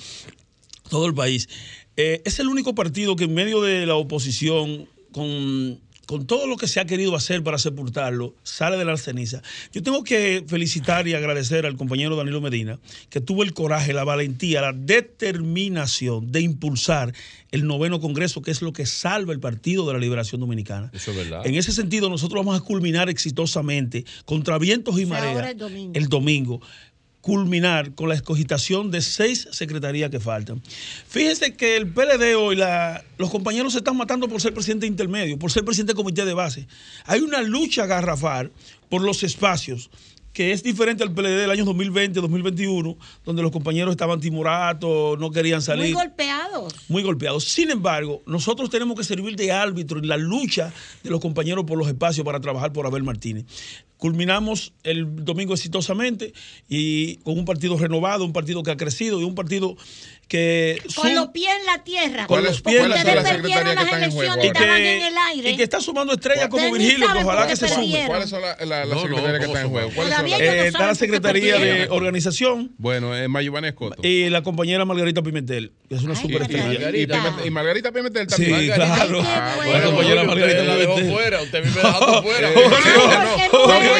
[0.90, 1.48] todo el país.
[1.96, 6.56] eh, es el único partido que en medio de la oposición, con, con todo lo
[6.56, 9.42] que se ha querido hacer para sepultarlo, sale de la ceniza.
[9.72, 12.78] Yo tengo que felicitar y agradecer al compañero Danilo Medina,
[13.10, 17.12] que tuvo el coraje, la valentía, la determinación de impulsar
[17.50, 20.90] el noveno congreso, que es lo que salva el Partido de la Liberación Dominicana.
[20.92, 21.46] Eso es verdad.
[21.46, 25.06] En ese sentido, nosotros vamos a culminar exitosamente contra vientos y
[27.24, 30.60] culminar con la escogitación de seis secretarías que faltan.
[31.08, 32.58] Fíjense que el PLD hoy,
[33.16, 36.34] los compañeros se están matando por ser presidente intermedio, por ser presidente de comité de
[36.34, 36.68] base.
[37.06, 38.52] Hay una lucha garrafal
[38.90, 39.88] por los espacios
[40.34, 45.62] que es diferente al PLD del año 2020-2021, donde los compañeros estaban timoratos, no querían
[45.62, 45.84] salir.
[45.84, 46.74] Muy golpeados.
[46.88, 47.44] Muy golpeados.
[47.44, 50.72] Sin embargo, nosotros tenemos que servir de árbitro en la lucha
[51.04, 53.46] de los compañeros por los espacios para trabajar por Abel Martínez
[54.04, 56.34] culminamos el domingo exitosamente
[56.68, 59.78] y con un partido renovado, un partido que ha crecido y un partido
[60.28, 60.78] que...
[60.94, 62.26] Con los pies en la tierra.
[62.26, 63.22] Con los pies en la tierra.
[63.22, 65.50] las elecciones, en el aire.
[65.50, 68.04] Y que está sumando estrellas como Virgilio, ojalá que se sume.
[68.06, 69.90] ¿Cuáles son las la, la no, secretarias no, que están en juego?
[70.38, 72.72] Eh, está la Secretaría de Organización.
[72.76, 74.06] Bueno, eh, es Mayubán Escoto.
[74.06, 76.90] Y la compañera Margarita Pimentel, que es una superestrella.
[77.44, 78.60] Y Margarita Pimentel también.
[78.60, 79.22] Sí, claro.
[79.22, 80.88] La compañera Margarita Pimentel.
[80.88, 82.50] Usted me dejó fuera, usted me dejó fuera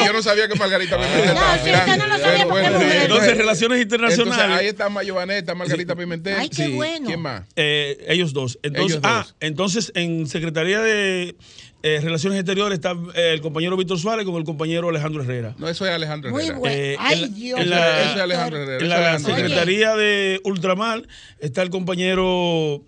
[0.03, 0.99] yo no sabía que Margarita ah.
[0.99, 1.35] Pimentel.
[1.35, 2.45] No, sí, usted no lo sabía.
[2.45, 4.57] Eh, entonces, relaciones internacionales.
[4.57, 6.35] Ahí está Mayovaneta, Margarita Pimentel.
[6.37, 7.07] Ay, qué bueno.
[7.07, 7.43] ¿Quién más?
[7.55, 8.59] Eh, ellos dos.
[8.63, 11.35] Entonces, ah, entonces en Secretaría de
[11.83, 15.55] eh, Relaciones Exteriores está el compañero Víctor Suárez con el compañero Alejandro Herrera.
[15.57, 16.53] No, eso es Alejandro Herrera.
[16.53, 16.97] Muy bueno.
[16.99, 17.59] Ay, Dios.
[17.59, 18.83] En la, eso es Alejandro Herrera.
[18.83, 21.07] En la, Secretaría de Ultramar
[21.39, 22.83] está el compañero...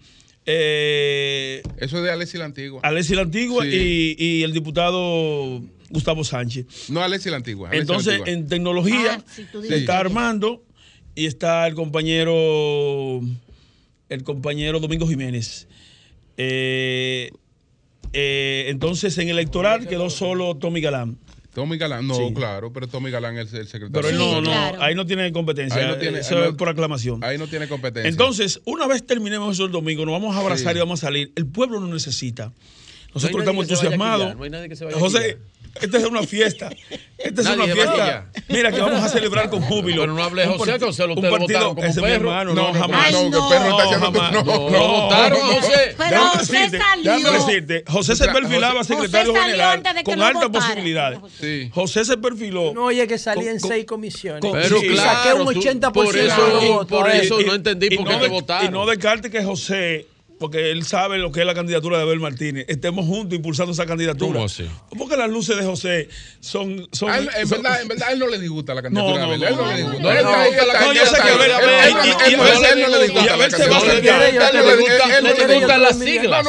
[0.49, 2.79] Eso es de Alexis la Antigua.
[2.81, 6.89] Alexis la Antigua y, y, el diputado Gustavo Sánchez.
[6.89, 7.69] No, Alexis la Antigua.
[7.69, 8.39] Alexis Entonces, la Antigua.
[8.39, 10.63] en tecnología, ah, sí, se está Armando
[11.15, 13.21] y está el compañero,
[14.09, 15.67] el compañero Domingo Jiménez.
[16.37, 17.31] Eh,
[18.13, 21.17] eh, entonces, en el electoral quedó solo Tommy Galán.
[21.53, 22.33] Tommy Galán, no, sí.
[22.35, 23.91] claro, pero Tommy Galán es el secretario.
[23.91, 24.79] Pero él no, no, claro.
[24.79, 25.81] ahí no tiene competencia.
[25.81, 27.23] Ahí no tiene, eso ahí no, por aclamación.
[27.23, 28.07] Ahí no tiene competencia.
[28.07, 30.77] Entonces, una vez terminemos eso el domingo, nos vamos a abrazar sí.
[30.77, 31.31] y vamos a salir.
[31.35, 32.53] El pueblo nos necesita.
[33.11, 34.35] Nosotros no estamos entusiasmados.
[34.99, 35.39] José,
[35.81, 36.69] esta es una fiesta.
[37.17, 38.29] Esta es una fiesta.
[38.49, 40.01] Mira, que vamos a celebrar con júbilo.
[40.01, 42.07] Pero no hable José, que José lo usted votaron como ese perro.
[42.07, 43.11] Mi hermano, no, no, jamás.
[43.11, 44.43] No, que perro está llamando.
[44.43, 45.95] No, no, no, votaron, José.
[45.97, 47.13] Pero José salió.
[47.13, 51.19] Déjame decirte, José se perfilaba secretario general con altas posibilidades.
[51.71, 52.73] José se perfiló.
[52.73, 54.41] No, oye, que salía en seis comisiones.
[54.41, 55.23] Pero claro.
[55.23, 56.87] Saqué un 80% de votos.
[56.87, 58.67] Por eso no entendí por qué te votaron.
[58.67, 60.07] Y no descarte que José
[60.39, 63.85] porque él sabe lo que es la candidatura de Abel Martínez, estemos juntos impulsando esa
[63.85, 64.33] candidatura.
[64.33, 64.69] ¿Cómo así?
[64.97, 66.09] Porque las luces de José
[66.39, 66.87] son.
[67.07, 69.57] Ah, en, verdad, en, verdad, él no le disgusta la candidatura no, no, de Abel.
[69.57, 70.81] No, él no le disgusta.
[70.81, 71.69] No, yo sé que Abel, Abel,
[72.27, 73.25] él no le disgusta.
[73.25, 74.21] Y Abel se va a sentar.
[74.23, 76.47] Él no le gustan las siglas.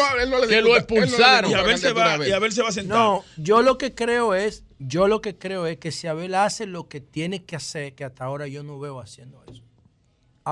[0.49, 1.51] Que lo expulsaron.
[1.51, 2.99] Y a Abel se va a sentar.
[2.99, 6.67] No, yo lo que creo es, yo lo que creo es que si Abel hace
[6.67, 9.68] lo que tiene que hacer, que hasta ahora yo no veo haciendo eso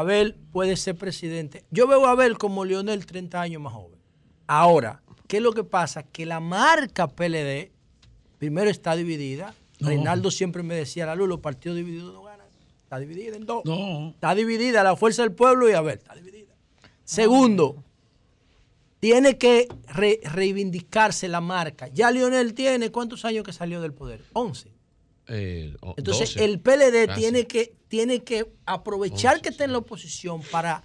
[0.00, 1.64] Abel puede ser presidente.
[1.70, 3.98] Yo veo a Abel como Leonel 30 años más joven.
[4.46, 6.02] Ahora, ¿qué es lo que pasa?
[6.02, 7.70] Que la marca PLD
[8.38, 9.54] primero está dividida.
[9.80, 9.88] No.
[9.88, 12.46] Reinaldo siempre me decía, la luz, los partidos divididos no ganan.
[12.82, 13.64] Está dividida en dos.
[13.64, 14.10] No.
[14.10, 15.96] Está dividida la fuerza del pueblo y Abel.
[15.98, 16.52] Está dividida.
[17.04, 17.82] Segundo,
[19.00, 19.66] tiene que
[20.24, 21.88] reivindicarse la marca.
[21.88, 24.22] Ya Leonel tiene, ¿cuántos años que salió del poder?
[24.34, 24.75] 11.
[25.28, 30.84] Eh, Entonces el PLD tiene que, tiene que aprovechar que está en la oposición para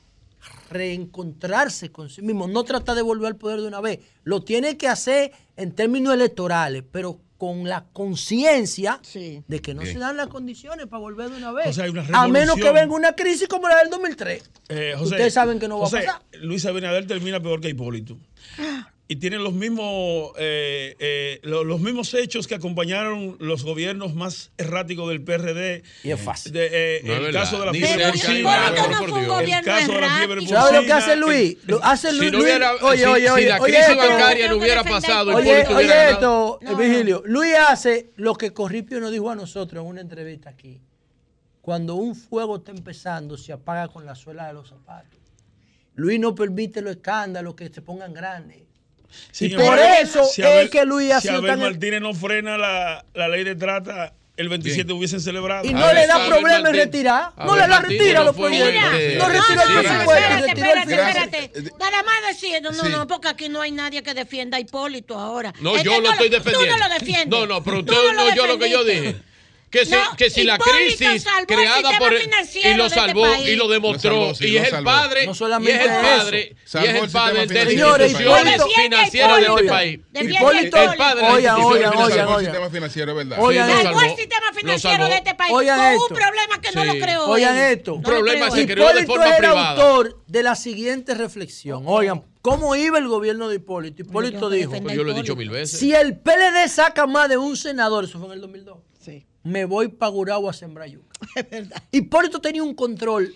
[0.70, 4.78] reencontrarse con sí mismo, no trata de volver al poder de una vez, lo tiene
[4.78, 10.28] que hacer en términos electorales, pero con la conciencia de que no se dan las
[10.28, 11.76] condiciones para volver de una vez.
[12.14, 14.52] A menos que venga una crisis como la del 2003.
[14.70, 16.22] Eh, José, Ustedes saben que no va a pasar.
[16.34, 18.20] Luis Abinader termina peor que Hipólito.
[19.12, 24.54] y tienen los mismos, eh, eh, los, los mismos hechos que acompañaron los gobiernos más
[24.58, 25.84] erráticos del PRD.
[26.06, 26.54] Y es fácil.
[26.54, 28.68] De, eh, no el, es caso de la fiebre porcina.
[28.70, 30.62] El caso de la fiebre porcina.
[30.62, 31.58] ¿Sabes lo que hace Luis?
[31.66, 32.30] Lo hace Luis.
[32.30, 35.60] Si no hubiera, oye, si, oye, si la crisis oye, bancaria no hubiera pasado, oye,
[35.60, 36.12] el oye ganado.
[36.14, 37.22] esto, no, Vigilio.
[37.26, 40.80] Luis hace lo que Corripio nos dijo a nosotros en una entrevista aquí.
[41.60, 45.20] Cuando un fuego está empezando, se apaga con la suela de los zapatos.
[45.96, 48.71] Luis no permite los escándalos que se pongan grandes.
[49.40, 53.44] Y por eso si Abel, es que Luis ha Martínez no frena la, la ley
[53.44, 54.98] de trata el 27 Bien.
[54.98, 55.68] hubiesen celebrado.
[55.68, 57.34] Y no le da problema en retirar.
[57.38, 58.84] No le da retira los proyectos.
[59.18, 60.46] No retira el presupuesto.
[60.46, 64.58] Espérate, espérate, eh, Nada más diciendo, no, no, porque aquí no hay nadie que defienda
[64.58, 65.54] a Hipólito ahora.
[65.60, 66.74] No, yo lo estoy defendiendo.
[66.74, 67.28] Tú no lo defiendes.
[67.28, 69.16] No, no, pero usted no, yo lo que yo dije
[69.72, 74.84] que, si la crisis creada por y lo salvó y lo demostró y, es el
[74.84, 75.30] padre, y
[75.70, 80.00] es el padre es el padre de la de este país.
[80.14, 85.16] El padre oigan oigan oigan el sistema financiero verdad oigan salvó el sistema financiero de
[85.16, 88.02] este país oigan un problema que no lo creó oigan esto.
[88.02, 89.70] problema se creó de forma privada.
[89.72, 91.84] autor de la siguiente reflexión.
[91.86, 94.02] Oigan ¿Cómo iba el gobierno de Hipólito?
[94.02, 95.80] Hipólito dijo, he dicho mil veces.
[95.80, 98.78] Si el PLD saca más de un senador, eso fue en el 2002.
[99.44, 101.08] Me voy para Gurabo a sembrar yuca.
[101.36, 101.84] Es verdad.
[101.92, 103.34] Hipólito tenía un control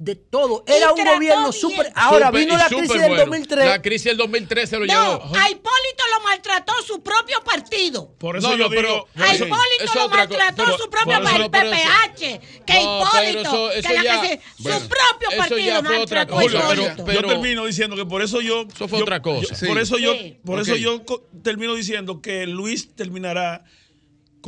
[0.00, 0.62] de todo.
[0.68, 1.90] Era un gobierno súper.
[1.96, 3.16] Ahora vino la crisis del bueno.
[3.16, 3.66] 2003.
[3.66, 5.24] La crisis del 2003 se lo No, llevó.
[5.36, 8.12] a Hipólito lo maltrató su propio partido.
[8.16, 11.20] Por eso No, yo no, pero- digo- a sí, Hipólito lo maltrató pero- su propio
[11.20, 14.40] partido, pero eso- PPH, que No, pero Hipólito, eso- eso que la ya- que se-
[14.60, 17.66] bueno, su propio eso partido ya fue otra maltrató a cosa, pero- pero- yo termino
[17.66, 18.66] diciendo que por eso yo.
[18.72, 19.48] Eso fue yo- otra cosa.
[19.48, 19.66] yo- Sí.
[19.66, 20.12] Por eso yo,
[20.44, 21.02] por eso yo
[21.42, 23.64] termino diciendo que Luis terminará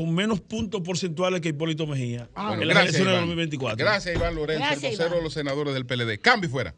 [0.01, 3.27] con menos puntos porcentuales que Hipólito Mejía Bueno, en las gracias, elecciones del Iván.
[3.27, 3.85] 2024.
[3.85, 5.19] Gracias, Iván Lorenzo, Gracias, el vocero Iván.
[5.19, 6.19] de los senadores del PLD.
[6.23, 6.75] Cambio y fuera.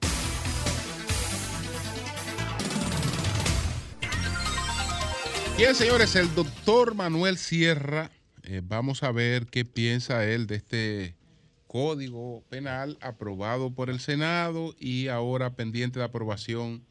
[5.56, 8.10] Bien, señores, el doctor Manuel Sierra,
[8.42, 11.14] eh, vamos a ver qué piensa él de este
[11.68, 16.84] código penal aprobado por el Senado y ahora pendiente de aprobación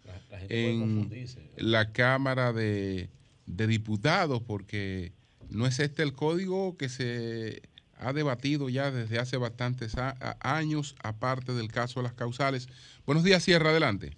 [0.48, 1.10] en
[1.58, 3.10] la Cámara de,
[3.48, 5.12] de Diputados, porque
[5.52, 7.62] no es este el código que se
[8.00, 9.96] ha debatido ya desde hace bastantes
[10.40, 12.68] años, aparte del caso de las causales.
[13.06, 14.12] Buenos días, Sierra, adelante.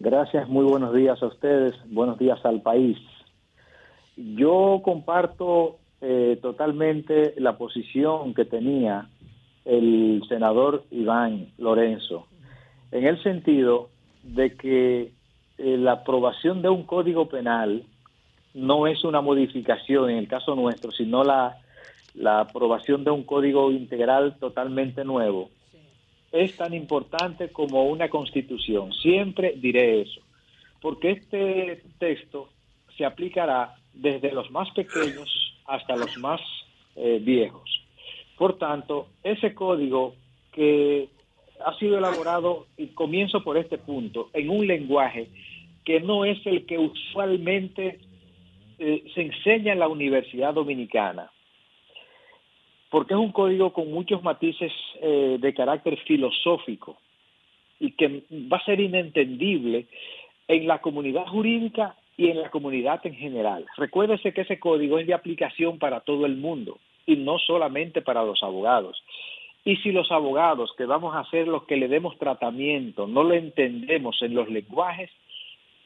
[0.00, 2.98] Gracias, muy buenos días a ustedes, buenos días al país.
[4.16, 9.08] Yo comparto eh, totalmente la posición que tenía
[9.64, 12.26] el senador Iván Lorenzo,
[12.90, 13.90] en el sentido
[14.22, 15.12] de que
[15.58, 17.84] eh, la aprobación de un código penal
[18.54, 21.58] no es una modificación en el caso nuestro, sino la,
[22.14, 25.50] la aprobación de un código integral totalmente nuevo
[26.32, 28.92] es tan importante como una constitución.
[28.92, 30.20] Siempre diré eso,
[30.80, 32.48] porque este texto
[32.96, 36.40] se aplicará desde los más pequeños hasta los más
[36.96, 37.82] eh, viejos.
[38.36, 40.14] Por tanto, ese código
[40.52, 41.08] que
[41.64, 45.28] ha sido elaborado, y comienzo por este punto, en un lenguaje
[45.84, 47.98] que no es el que usualmente
[48.78, 51.30] eh, se enseña en la Universidad Dominicana,
[52.90, 56.98] porque es un código con muchos matices eh, de carácter filosófico
[57.80, 59.86] y que va a ser inentendible
[60.48, 63.66] en la comunidad jurídica y en la comunidad en general.
[63.76, 68.24] Recuérdese que ese código es de aplicación para todo el mundo y no solamente para
[68.24, 69.02] los abogados.
[69.64, 73.34] Y si los abogados, que vamos a ser los que le demos tratamiento, no lo
[73.34, 75.10] entendemos en los lenguajes,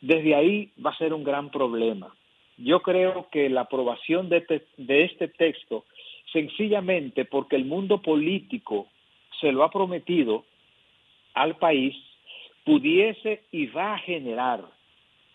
[0.01, 2.15] desde ahí va a ser un gran problema.
[2.59, 5.85] Yo creo que la aprobación de este, de este texto,
[6.33, 8.89] sencillamente porque el mundo político
[9.41, 10.45] se lo ha prometido
[11.35, 11.97] al país,
[12.65, 14.65] pudiese y va a generar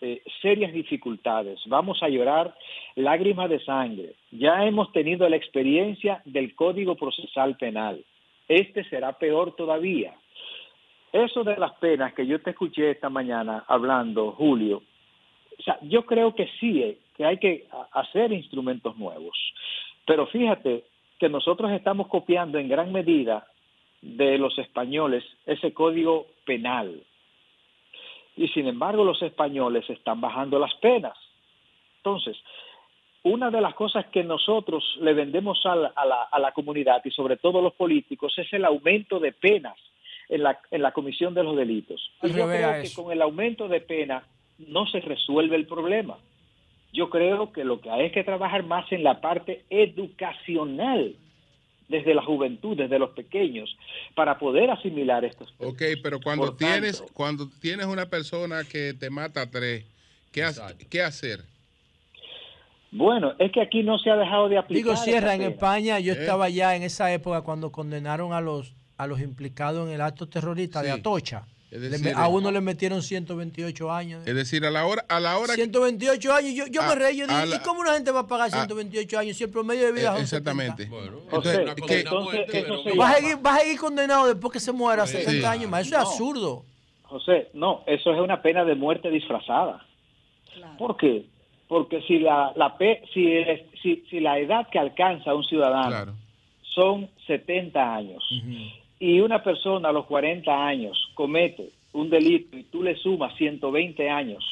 [0.00, 1.60] eh, serias dificultades.
[1.66, 2.54] Vamos a llorar
[2.94, 4.14] lágrimas de sangre.
[4.30, 8.04] Ya hemos tenido la experiencia del Código Procesal Penal.
[8.46, 10.14] Este será peor todavía.
[11.12, 14.82] Eso de las penas que yo te escuché esta mañana hablando, Julio,
[15.58, 19.36] o sea, yo creo que sí, eh, que hay que a- hacer instrumentos nuevos.
[20.06, 20.84] Pero fíjate
[21.18, 23.46] que nosotros estamos copiando en gran medida
[24.00, 27.02] de los españoles ese código penal.
[28.36, 31.18] Y sin embargo los españoles están bajando las penas.
[31.96, 32.36] Entonces,
[33.24, 37.02] una de las cosas que nosotros le vendemos a la, a la, a la comunidad
[37.04, 39.74] y sobre todo los políticos es el aumento de penas
[40.28, 42.00] en la, en la comisión de los delitos.
[42.22, 44.22] Y yo a creo que con el aumento de pena
[44.58, 46.16] no se resuelve el problema.
[46.92, 51.14] Yo creo que lo que hay es que trabajar más en la parte educacional
[51.88, 53.74] desde la juventud, desde los pequeños,
[54.14, 58.92] para poder asimilar estos Ok, pero cuando Por tienes, tanto- cuando tienes una persona que
[58.94, 59.84] te mata a tres,
[60.32, 60.52] ¿qué, ha-
[60.90, 61.40] ¿qué hacer?
[62.90, 64.76] Bueno, es que aquí no se ha dejado de aplicar.
[64.82, 65.42] Digo, Sierra, en.
[65.42, 66.16] España, yo Eh.
[66.20, 70.28] estaba allá en esa época cuando condenaron a los a los implicados en el acto
[70.28, 70.98] terrorista de Sí.
[70.98, 71.46] Atocha.
[71.70, 74.26] Le a uno le metieron 128 años.
[74.26, 76.54] Es decir, a la hora, a la hora que- 128 años.
[76.54, 77.18] Yo, yo A- me reí.
[77.18, 79.84] Yo dije, la- ¿y cómo una gente va a pagar 128 años si el promedio
[79.84, 80.62] de vida Eh, es 70?
[80.62, 80.82] exactamente.
[80.84, 84.60] Entonces, Entonces, ¿qué- entonces eso se Va a, seguir, va a seguir condenado después que
[84.60, 85.18] se muera a Sí.
[85.18, 85.86] 70 años más.
[85.86, 86.02] Eso No.
[86.02, 86.64] es absurdo.
[87.02, 89.84] José, no, eso es una pena de muerte disfrazada.
[90.78, 91.26] ¿Por qué?
[91.68, 92.76] Porque si la, la
[93.12, 96.14] si, el- si, si la edad que alcanza un ciudadano
[96.74, 98.24] son 70 años
[99.00, 104.08] y una persona a los 40 años comete un delito y tú le sumas 120
[104.10, 104.44] años,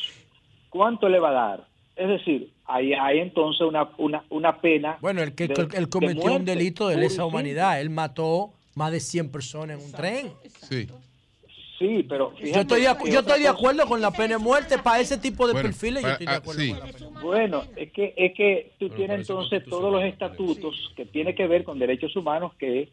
[0.70, 1.64] ¿cuánto le va a dar?
[1.96, 4.98] Es decir, ahí hay entonces una, una, una pena.
[5.00, 7.80] Bueno, el que de- él de cometió un muerte, delito de lesa humanidad.
[7.80, 10.30] Él mató más de 100 personas en un tren.
[10.68, 10.86] Sí.
[11.78, 14.78] Sí, pero Yo estoy, de, yo estoy de cosa- acuerdo con la pena de muerte
[14.78, 16.02] para ese tipo de Bueno, perfiles.
[16.02, 16.70] Yo estoy de ah, acuerdo sí.
[16.70, 17.26] con la pena de muerte.
[17.26, 21.64] Bueno, es que es que tú tienes entonces todos los estatutos que tiene que ver
[21.64, 22.88] con derechos humanos que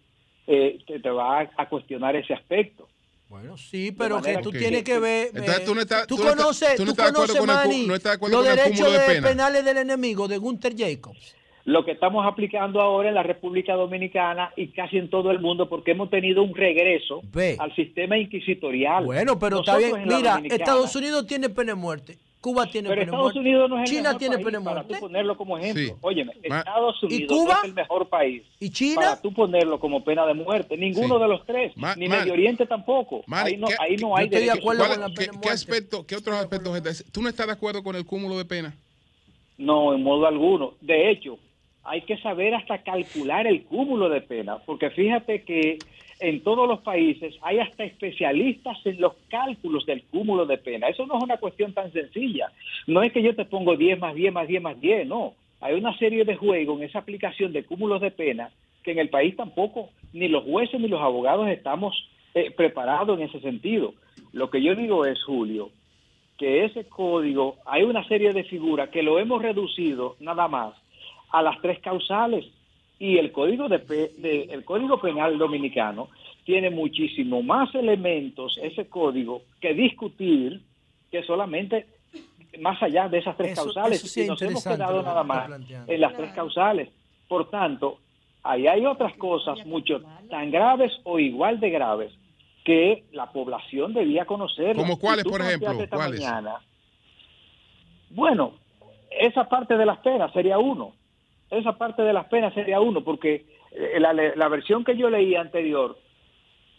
[0.47, 2.87] eh, te, te va a, a cuestionar ese aspecto.
[3.29, 5.27] Bueno, sí, pero que manera tú que- tienes que ver.
[5.33, 7.39] Entonces, eh, tú no estás- tú tú conoces, tú no tú estás de acuerdo conoces,
[7.39, 9.27] con el cu- Manny, no estás de acuerdo los con derechos de de pena.
[9.27, 11.35] penales del enemigo de Gunther Jacobs.
[11.65, 15.69] Lo que estamos aplicando ahora en la República Dominicana y casi en todo el mundo
[15.69, 17.21] porque hemos tenido un regreso
[17.57, 19.05] al sistema inquisitorial.
[19.05, 20.05] Bueno, pero está bien.
[20.05, 22.17] Mira, Estados Unidos tiene pena de muerte.
[22.41, 23.39] Cuba tiene pero pena de Estados muerte.
[23.39, 24.93] Unidos no es el China mejor tiene país pena de para muerte.
[24.95, 25.83] tú ponerlo como ejemplo.
[25.85, 25.93] Sí.
[26.01, 27.53] Óyeme, Estados ¿Y Unidos Cuba?
[27.53, 28.95] no es el mejor país ¿Y China?
[28.95, 30.75] para tú ponerlo como pena de muerte.
[30.75, 31.21] Ninguno Sí.
[31.21, 31.71] de los tres.
[31.77, 33.23] Ma- ni Medio Oriente tampoco.
[33.31, 35.37] Ahí no, ¿qué- ahí no hay estoy de acuerdo con la ¿Qué, pena de qué
[35.37, 35.49] muerte.
[35.51, 37.05] aspecto, qué otros aspectos?
[37.13, 38.75] ¿Tú no estás de acuerdo con el cúmulo de pena?
[39.57, 40.73] No, en modo alguno.
[40.81, 41.37] De hecho,
[41.83, 45.77] hay que saber hasta calcular el cúmulo de penas, porque fíjate que
[46.19, 50.87] en todos los países hay hasta especialistas en los cálculos del cúmulo de pena.
[50.87, 52.51] Eso no es una cuestión tan sencilla.
[52.87, 55.33] No es que yo te pongo 10 más 10 más 10 más 10, no.
[55.59, 58.51] Hay una serie de juegos en esa aplicación de cúmulos de pena
[58.83, 63.25] que en el país tampoco ni los jueces ni los abogados estamos eh, preparados en
[63.25, 63.93] ese sentido.
[64.31, 65.71] Lo que yo digo es, Julio,
[66.37, 70.73] que ese código, hay una serie de figuras que lo hemos reducido nada más
[71.33, 72.45] a las tres causales
[72.99, 76.07] y el código de, pe- de- el código penal dominicano
[76.45, 80.61] tiene muchísimo más elementos ese código que discutir
[81.11, 81.87] que solamente
[82.59, 85.23] más allá de esas tres Eso- causales eso sí es y nos hemos quedado nada
[85.23, 85.49] más
[85.87, 86.89] en las tres causales
[87.27, 87.97] por tanto
[88.43, 92.13] ahí hay otras cosas mucho tan graves o igual de graves
[92.63, 94.73] que la población debía conocer.
[94.77, 95.73] ¿Como cuáles, por ejemplo?
[95.89, 96.21] ¿Cuáles?
[98.11, 98.53] Bueno,
[99.19, 100.93] esa parte de las penas sería uno.
[101.53, 105.97] Esa parte de las penas sería uno, porque eh, la, versión que yo leí anterior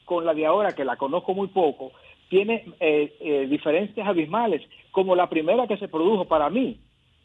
[0.04, 1.92] con la de ahora, que la conozco muy poco,
[2.28, 6.78] tiene eh, eh, diferencias abismales, como la primera que se produjo para mí.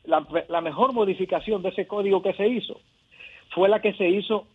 [0.06, 2.80] La, la mejor modificación de ese código que se hizo
[3.50, 4.48] fue la que se hizo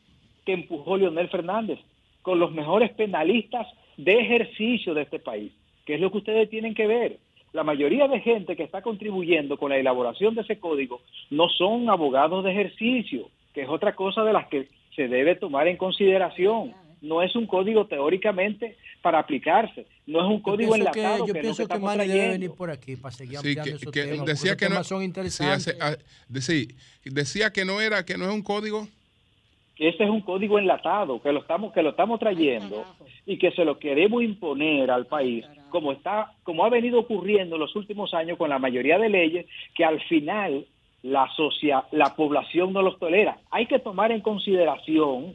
[0.44, 1.78] que empujó Leonel Fernández
[2.23, 3.66] con los mejores penalistas
[3.97, 5.52] de ejercicio de este país,
[5.84, 7.18] que es lo que ustedes tienen que ver.
[7.55, 11.00] La mayoría de gente que está contribuyendo con la elaboración de ese código
[11.31, 15.68] no son abogados de ejercicio, que es otra cosa de las que se debe tomar
[15.68, 16.73] en consideración.
[17.00, 21.26] No es un código teóricamente para aplicarse, no es un Yo código pienso que, enlatado
[21.28, 22.33] yo que, pienso que debe trayendo.
[22.33, 24.16] venir por aquí para seguir Sí, ampliando que, esos que temas.
[24.18, 24.84] porque decía que no,
[25.31, 25.97] sí, hace- ah,
[27.08, 28.89] decía que no era, que no es un código.
[29.76, 32.84] que ese es un código enlatado, que lo estamos, que lo estamos trayendo
[33.26, 35.44] y que se lo queremos imponer al país,
[35.75, 39.44] como está, como ha venido ocurriendo en los últimos años con la mayoría de leyes,
[39.75, 40.67] que al final
[41.03, 43.39] la socia, la población no los tolera.
[43.51, 45.35] Hay que tomar en consideración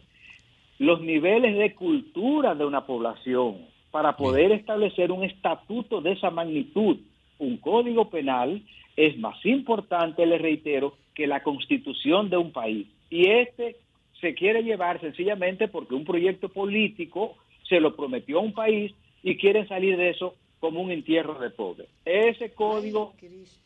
[0.77, 3.58] los niveles de cultura de una población
[3.92, 6.95] para poder establecer un estatuto de esa magnitud.
[7.38, 8.61] Un código penal
[8.95, 12.88] es más importante, le reitero, que la constitución de un país.
[13.09, 13.76] Y este
[14.22, 17.35] se quiere llevar sencillamente porque un proyecto político
[17.68, 21.49] se lo prometió a un país y quieren salir de eso como un entierro de
[21.49, 21.85] pobre.
[22.06, 23.14] Ese código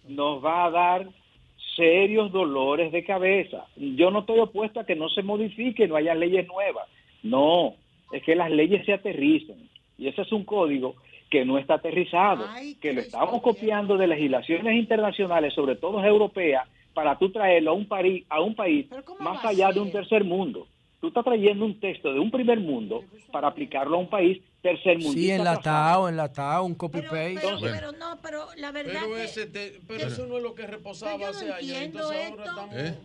[0.08, 1.08] nos va a dar
[1.76, 3.66] serios dolores de cabeza.
[3.76, 6.88] Yo no estoy opuesto a que no se modifique, no haya leyes nuevas.
[7.24, 7.76] No,
[8.12, 9.70] es que las leyes se aterricen.
[9.98, 10.96] Y ese es un código
[11.30, 12.46] que no está aterrizado,
[12.80, 17.88] que lo estamos copiando de legislaciones internacionales, sobre todo europeas, para tú traerlo a un,
[17.88, 18.88] país a un país
[19.20, 20.68] más allá de un tercer mundo.
[21.04, 24.98] Tú estás trayendo un texto de un primer mundo para aplicarlo a un país tercer
[25.00, 25.12] mundo.
[25.12, 27.40] Sí, enlatado, enlatado, un copy-paste.
[27.42, 29.24] Pero, pero no, pero la verdad Pero, que...
[29.26, 31.76] ese te- pero eso no es lo que reposaba hace años.
[31.78, 32.76] Entonces ahora estamos.
[32.78, 32.96] ¿Eh?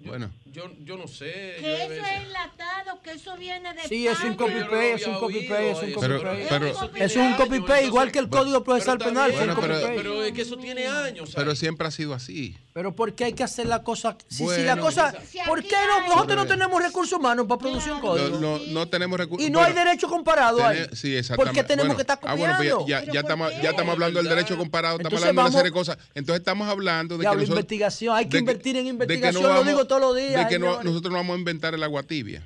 [0.00, 0.30] Bueno.
[0.52, 1.56] Yo, yo no sé.
[1.60, 5.14] Que eso veces- es enlatado, que eso viene de Sí, es un copy-paste, es un
[5.18, 7.04] copy-paste, es un Pero- copy-paste.
[7.04, 9.30] Es un copy-paste, igual que el Código Procesal Penal.
[9.30, 11.32] es un pero- es que eso tiene años.
[11.34, 12.56] Pero siempre ha sido así.
[12.72, 14.16] Pero ¿por qué hay que hacer la cosa?
[14.28, 14.64] Si, si Bueno.
[14.64, 16.06] la cosa, Si ¿por qué no?
[16.14, 18.38] Nosotros no tenemos recursos humanos para producir un código.
[18.38, 19.46] no, no tenemos recursos.
[19.46, 20.86] Y no hay derecho comparado ahí.
[20.92, 21.36] Sí, exactamente.
[21.36, 23.92] ¿Por qué tenemos Bueno, que estar ah, bueno, pues ya, ya, ya estamos, ya estamos
[23.94, 25.98] hablando del derecho comparado, estamos hablando de una serie de cosas.
[26.14, 30.00] Entonces estamos hablando de que investigación, hay que invertir en investigación, no lo digo todos
[30.00, 32.42] los días, De que no- nosotros no vamos a inventar el agua tibia.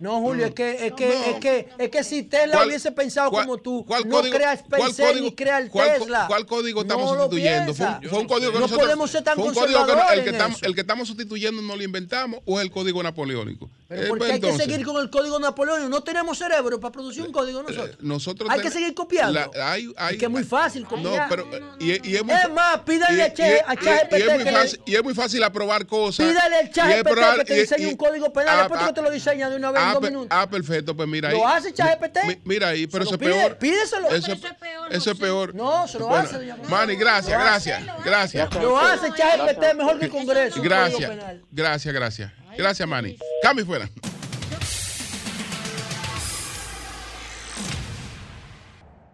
[0.00, 3.30] No, Julio, es que, es que, es que, es que si Tesla ¿Cuál- hubiese pensado
[3.30, 6.24] cuál- como tú, cuál no código- crea SpaceX ni crea el cuál Tesla.
[6.28, 7.74] ¿Cuál código estamos No sustituyendo?
[7.74, 8.10] Fue un, piensa.
[8.10, 10.18] fue un código que No nosotros- podemos ser tan fue un código que no- conservadores
[10.18, 10.66] el, que estamos, eso.
[10.66, 13.68] el que estamos sustituyendo no lo inventamos o es el código napoleónico.
[13.88, 15.88] Pero Eh, ¿por qué pues hay que seguir con el código napoleónico?
[15.88, 17.96] No tenemos cerebro para producir un código nosotros.
[18.00, 19.32] nosotros hay que seguir copiando.
[19.32, 21.26] la- hay- hay- es que es muy fácil copiar.
[21.28, 21.48] pero
[21.80, 24.52] y, y es muy Es fa- más, pídale a ChatGPT y es muy que le-
[24.52, 26.24] fácil y es muy fácil aprobar cosas.
[26.26, 28.86] Pídale al y chat es probar- que te diseñe un código penal ah, después ah,
[28.88, 30.28] que te lo diseña de una vez ah, minutos.
[30.30, 31.36] Ah, perfecto, pues mira ahí.
[31.36, 32.18] ¿Lo hace ChatGPT?
[32.26, 33.56] Mi- Mira ahí, pero eso es peor.
[33.58, 34.08] pídeselo.
[34.10, 35.54] Eso, Pero eso es peor.
[35.54, 36.56] No, se lo Bueno, hace, doña.
[36.68, 37.70] Manny, gracias, Lo hace.
[37.70, 38.62] gracias, gracias.
[38.62, 40.62] Lo hace ChatGPT mejor que el Congreso.
[40.62, 41.10] Gracias,
[41.50, 42.32] gracias, gracias.
[42.56, 43.16] Gracias, Manny.
[43.42, 43.88] Cambio fuera.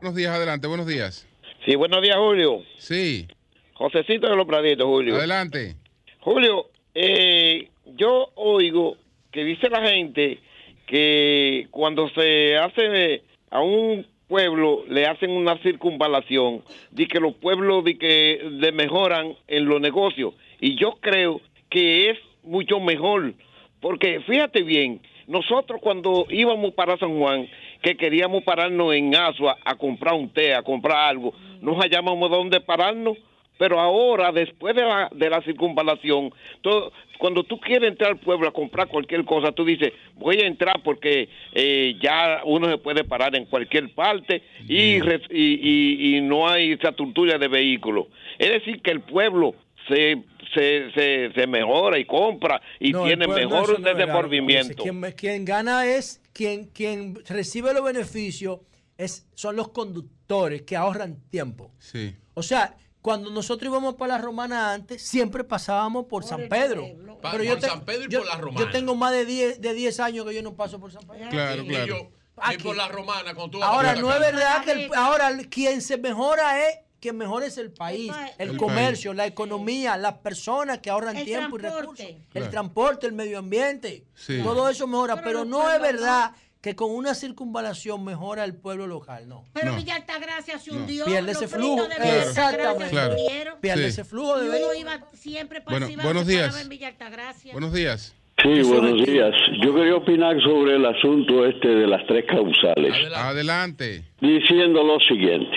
[0.01, 1.27] Buenos días, adelante, buenos días.
[1.65, 2.62] Sí, buenos días, Julio.
[2.78, 3.27] Sí.
[3.75, 5.17] Josecito de los Praditos, Julio.
[5.17, 5.77] Adelante.
[6.20, 8.97] Julio, eh, yo oigo
[9.33, 10.41] que dice la gente
[10.87, 17.85] que cuando se hace a un pueblo le hacen una circunvalación, de que los pueblos
[17.85, 20.35] de que mejoran en los negocios.
[20.61, 21.41] Y yo creo
[21.71, 23.35] que es mucho mejor,
[23.81, 27.49] porque fíjate bien, nosotros cuando íbamos para San Juan,
[27.83, 32.61] que queríamos pararnos en Asua a comprar un té, a comprar algo, no hallábamos dónde
[32.61, 33.17] pararnos,
[33.58, 38.49] pero ahora, después de la, de la circunvalación, todo, cuando tú quieres entrar al pueblo
[38.49, 43.05] a comprar cualquier cosa, tú dices, voy a entrar porque eh, ya uno se puede
[43.05, 48.07] parar en cualquier parte y, re- y, y- y no hay esa tortura de vehículos.
[48.39, 49.55] Es decir, que el pueblo
[49.89, 54.83] se, se, se, se mejora y compra y No, tiene mejor no desenvolvimiento.
[54.83, 58.60] Quien, quien gana es quien, quien recibe los beneficios
[58.99, 61.70] es, son los conductores que ahorran tiempo.
[61.78, 62.15] Sí.
[62.34, 62.74] O sea,
[63.05, 66.86] cuando nosotros íbamos para la romana antes, siempre pasábamos por, San Pedro.
[67.20, 68.65] Pa- Pero yo, por te- San Pedro y yo- por la romana.
[68.65, 71.28] yo tengo más de 10, de 10 años que yo no paso por San Pedro.
[71.28, 71.86] Claro, Y claro.
[71.86, 72.10] yo,
[72.50, 75.99] y por la romana, cuando tú Ahora, no es verdad que el- ahora quien se
[75.99, 80.89] mejora es quien mejora es el país, el, El comercio, la economía, las personas que
[80.89, 84.41] ahorran El tiempo y recursos, el transporte, el medio ambiente, Sí.
[84.42, 86.33] todo eso mejora, pero, no es verdad
[86.65, 89.44] que con una circunvalación mejora el pueblo local, no.
[89.52, 89.76] Pero No.
[89.76, 90.78] Villa Altagracia se No.
[90.78, 91.05] hundió.
[91.05, 92.84] Pierde los ese flujo, exactamente.
[92.86, 93.17] se Claro.
[93.60, 93.89] Pierde Sí.
[93.91, 96.59] ese flujo de uno iba siempre Bueno, buenos días.
[96.62, 97.52] en Villa Altagracia.
[97.52, 98.15] Buenos días.
[98.43, 99.34] Sí, buenos días.
[99.62, 104.02] Yo quería opinar sobre el asunto este de las tres causales, Adelante.
[104.23, 105.55] diciendo lo siguiente.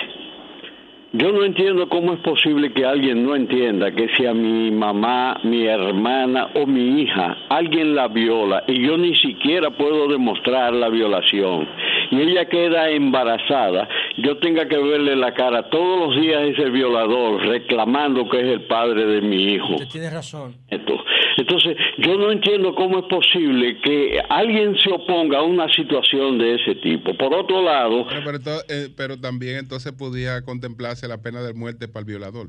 [1.12, 5.40] Yo no entiendo cómo es posible que alguien no entienda que si a mi mamá,
[5.42, 10.90] mi hermana o mi hija alguien la viola y yo ni siquiera puedo demostrar la
[10.90, 11.66] violación
[12.10, 13.88] y ella queda embarazada,
[14.18, 18.46] yo tenga que verle la cara todos los días a ese violador reclamando que es
[18.46, 19.74] el padre de mi hijo.
[19.74, 20.56] Usted tiene razón.
[20.68, 20.94] Esto.
[21.36, 26.54] Entonces, yo no entiendo cómo es posible que alguien se oponga a una situación de
[26.56, 27.14] ese tipo.
[27.14, 31.54] Por otro lado, Pero, pero, to- eh, pero también entonces podía contemplarse la pena de
[31.54, 32.48] muerte para el violador.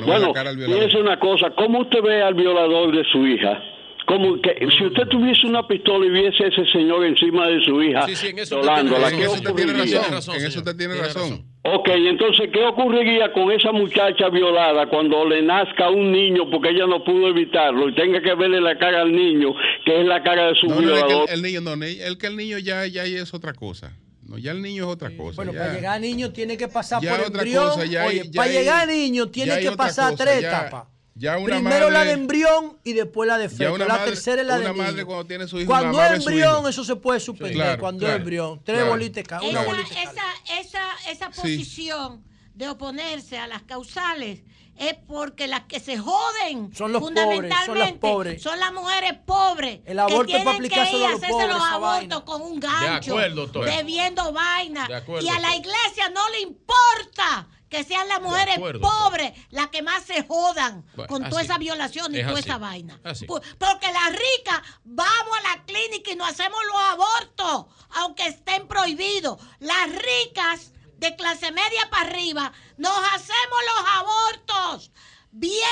[0.00, 3.62] No bueno, fíjese una cosa, ¿cómo usted ve al violador de su hija?
[4.06, 7.82] Como que si usted tuviese una pistola y viese a ese señor encima de su
[7.82, 9.18] hija Sí, sí, en eso usted tiene violándola, razón.
[9.18, 10.36] ¿qué En eso usted tiene razón.
[10.36, 11.44] En eso usted tiene razón.
[11.64, 16.86] Ok, entonces, ¿qué ocurriría con esa muchacha violada cuando le nazca un niño porque ella
[16.86, 19.48] no pudo evitarlo y tenga que verle la cara al niño,
[19.84, 21.28] que es la cara de su No, no, violador?
[21.28, 23.92] el, el niño no, el que el niño ya, ya es otra cosa.
[24.22, 25.36] No, ya el niño es otra cosa.
[25.36, 25.58] Bueno, ya.
[25.58, 27.64] para llegar a niño tiene que pasar Ya por otra embrión.
[27.70, 30.42] cosa, ya hay- Oye, ya para hay- llegar a niño tiene que pasar cosa, tres
[30.42, 30.84] ya- etapas.
[31.18, 33.72] Ya una Primero la madre- de embrión y después la de feto.
[33.74, 34.82] una La madre- tercera es la de niño.
[34.82, 36.68] madre cuando tiene su hijo, Cuando la es embrión, hijo.
[36.68, 37.54] eso se puede suspender.
[37.56, 38.60] Claro, cuando claro, es embrión.
[38.64, 38.90] Tres claro.
[38.90, 41.40] bolitas cada una Esa, bolita esa, esa, esa Sí.
[41.40, 42.22] posición
[42.54, 44.40] de oponerse a las causales
[44.78, 48.42] es porque las que se joden Son los pobres, fundamentalmente son las pobres.
[48.42, 51.48] son las mujeres pobres El aborto que para tienen que aplicárselo ir a hacerse pobres,
[51.48, 53.64] los abortos con un gancho acuerdo, doctor.
[53.64, 58.56] bebiendo vaina De acuerdo, y a la iglesia no le importa que sean las mujeres
[58.56, 62.38] acuerdo, pobres las que más se jodan Bueno, con toda esa violación y Es toda
[62.38, 62.48] así.
[62.48, 63.26] esa vaina Así.
[63.26, 69.38] Porque las ricas vamos a la clínica y nos hacemos los abortos, aunque estén prohibidos.
[69.58, 74.92] Las ricas de clase media para arriba nos hacemos los abortos
[75.32, 75.62] bien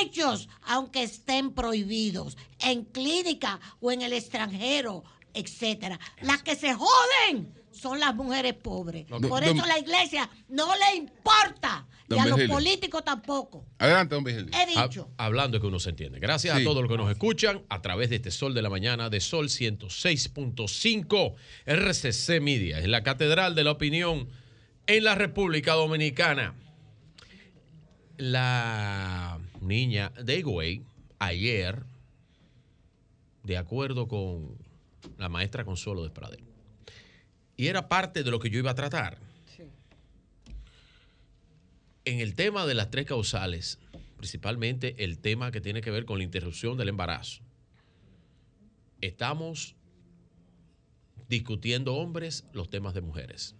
[0.00, 5.02] hechos, aunque estén prohibidos en clínica o en el extranjero,
[5.32, 5.98] etcétera.
[6.20, 9.06] Las que se joden son las mujeres pobres.
[9.10, 13.66] No, Por don- eso la iglesia no le importa y a los políticos tampoco.
[13.78, 14.50] Adelante, don Virgilio.
[14.58, 15.10] He dicho.
[15.18, 16.18] Ha- hablando que uno se entiende.
[16.18, 16.62] Gracias Sí.
[16.62, 19.20] a todos los que nos escuchan a través de este Sol de la Mañana de
[19.20, 21.34] Sol 106.5
[21.66, 22.78] RCC Media.
[22.78, 24.28] Es la catedral de la opinión
[24.86, 26.54] en la República Dominicana.
[28.16, 30.82] La niña de Higüey,
[31.18, 31.82] ayer,
[33.42, 34.56] de acuerdo con
[35.18, 36.44] la maestra Consuelo de Pradel,
[37.56, 39.18] y era parte de lo que yo iba a tratar.
[42.04, 43.78] En el tema de las tres causales,
[44.16, 47.42] principalmente el tema que tiene que ver con la interrupción del embarazo,
[49.00, 49.74] estamos
[51.28, 53.54] discutiendo hombres los temas de mujeres.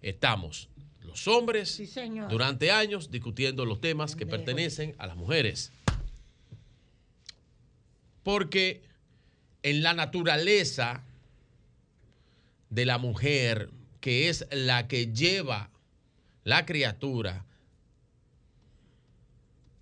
[0.00, 0.68] Estamos
[1.00, 1.82] los hombres
[2.30, 5.72] durante años discutiendo los temas que pertenecen a las mujeres.
[8.22, 8.82] Porque
[9.62, 11.04] en la naturaleza
[12.72, 13.70] de la mujer,
[14.00, 15.70] que es la que lleva
[16.42, 17.44] la criatura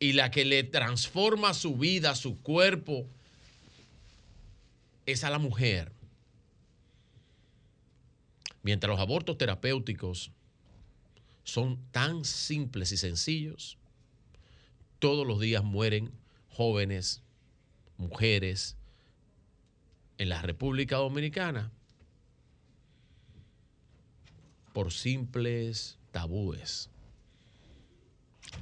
[0.01, 3.07] y la que le transforma su vida, su cuerpo,
[5.07, 5.93] es a la mujer.
[8.65, 10.33] Mientras los abortos terapéuticos
[11.44, 13.78] son tan simples y sencillos,
[14.99, 16.10] todos los días mueren
[16.49, 17.23] jóvenes,
[17.99, 18.77] mujeres
[20.19, 21.70] en la República Dominicana
[24.73, 26.90] por simples tabúes.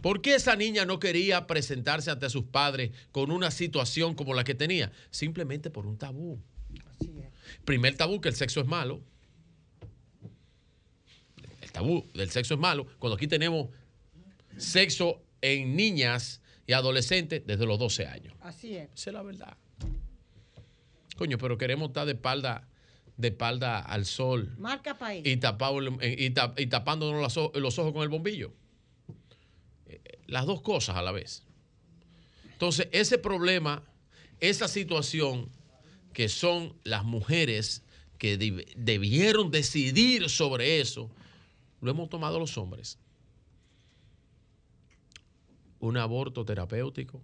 [0.02, 4.44] ¿Por qué esa niña no quería presentarse ante sus padres con una situación como la
[4.44, 4.92] que tenía?
[5.10, 6.40] Simplemente por un tabú.
[7.64, 9.00] Primer tabú, que el sexo es malo.
[11.62, 12.86] El tabú del sexo es malo.
[12.98, 13.68] Cuando aquí tenemos
[14.56, 18.34] sexo en niñas y adolescentes desde los 12 años.
[18.40, 18.90] Así es.
[18.94, 19.56] Esa es la verdad.
[21.16, 22.67] Coño, pero queremos estar de espalda,
[23.18, 25.26] de espalda al sol Marca país.
[25.26, 28.52] y, tapado el- y, tap- y tapándonos los ojos, los ojos con el bombillo.
[29.86, 31.42] Eh, Las dos cosas a la vez.
[32.52, 33.82] Entonces, ese problema,
[34.40, 35.50] esa situación
[36.12, 37.82] que son las mujeres
[38.18, 41.10] que deb- debieron decidir sobre eso,
[41.80, 42.98] lo hemos tomado los hombres.
[45.80, 47.22] Un aborto terapéutico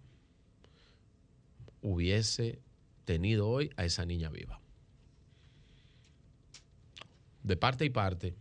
[1.83, 2.59] hubiese
[3.05, 4.61] tenido hoy a esa niña viva.
[7.45, 8.35] De parte y parte,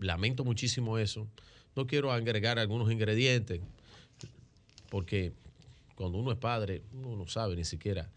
[0.00, 1.28] lamento muchísimo eso.
[1.76, 3.60] No quiero agregar algunos ingredientes,
[4.90, 5.32] porque
[5.94, 8.10] cuando uno es padre, uno no sabe ni siquiera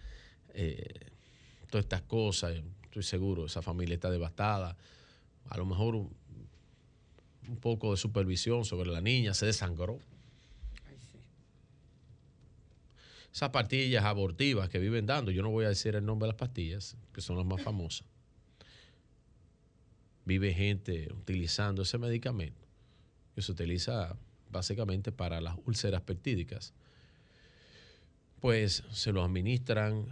[0.56, 1.12] eh,
[1.70, 2.56] todas estas cosas.
[2.86, 4.76] Estoy seguro, esa familia está devastada.
[5.48, 6.12] A lo mejor un,
[7.48, 10.00] un poco de supervisión sobre la niña, se desangró.
[13.32, 16.40] Esas pastillas abortivas que viven dando, yo no voy a decir el nombre de las
[16.40, 18.08] pastillas, que son las más famosas.
[20.30, 22.68] Vive gente utilizando ese medicamento,
[23.34, 24.16] que se utiliza
[24.52, 26.72] básicamente para las úlceras peptídicas.
[28.40, 30.06] Pues se lo administran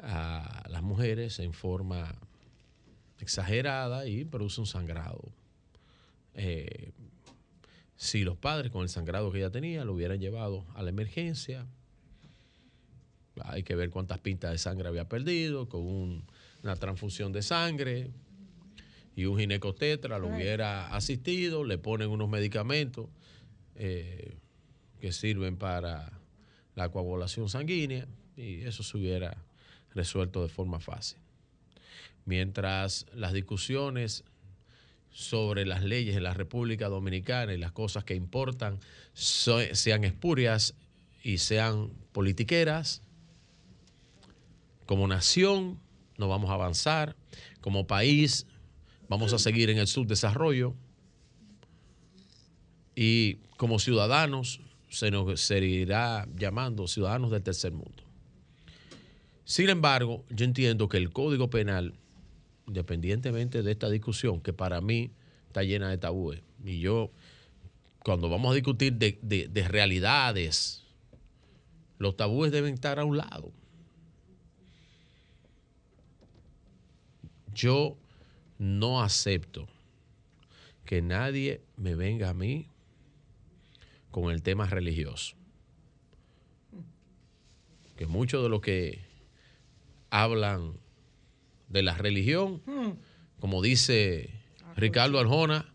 [0.00, 2.14] a las mujeres en forma
[3.18, 5.32] exagerada y produce un sangrado.
[6.34, 6.92] Eh,
[7.96, 11.66] si los padres con el sangrado que ella tenía lo hubieran llevado a la emergencia,
[13.40, 16.24] hay que ver cuántas pintas de sangre había perdido, con un-
[16.62, 18.10] una transfusión de sangre
[19.16, 23.08] y un ginecotetra lo hubiera asistido, le ponen unos medicamentos
[23.74, 24.36] eh,
[25.00, 26.12] que sirven para
[26.74, 29.36] la coagulación sanguínea y eso se hubiera
[29.94, 31.18] resuelto de forma fácil.
[32.26, 34.22] Mientras las discusiones
[35.10, 38.78] sobre las leyes en la República Dominicana y las cosas que importan
[39.14, 40.74] so- sean espurias
[41.22, 43.00] y sean politiqueras,
[44.84, 45.80] como nación
[46.18, 47.16] no vamos a avanzar,
[47.60, 48.46] como país
[49.08, 50.74] vamos a seguir en el subdesarrollo
[52.94, 58.02] y como ciudadanos se nos seguirá llamando ciudadanos del tercer mundo.
[59.44, 61.94] Sin embargo, yo entiendo que el Código Penal,
[62.66, 65.10] independientemente de esta discusión, que para mí
[65.46, 67.10] está llena de tabúes, y yo,
[68.02, 70.82] cuando vamos a discutir de, de- de realidades,
[71.98, 73.52] los tabúes deben estar a un lado.
[77.54, 77.96] Yo
[78.58, 79.68] no acepto
[80.84, 82.68] que nadie me venga a mí
[84.10, 85.36] con el tema religioso.
[87.96, 89.00] Que muchos de los que
[90.10, 90.74] hablan
[91.68, 92.62] de la religión,
[93.40, 94.30] como dice
[94.76, 95.72] Ricardo Arjona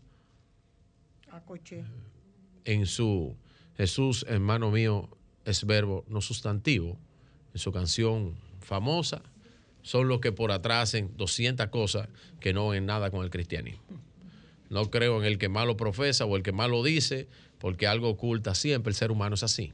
[2.64, 3.36] en su
[3.76, 5.08] Jesús, hermano mío,
[5.44, 6.98] es verbo, no sustantivo,
[7.52, 9.22] en su canción famosa,
[9.82, 12.08] son los que por atrás hacen 200 cosas
[12.40, 13.82] que no en nada con el cristianismo.
[14.70, 17.28] No creo en el que más lo profesa o el que más lo dice,
[17.58, 19.72] porque algo oculta siempre, el ser humano es así.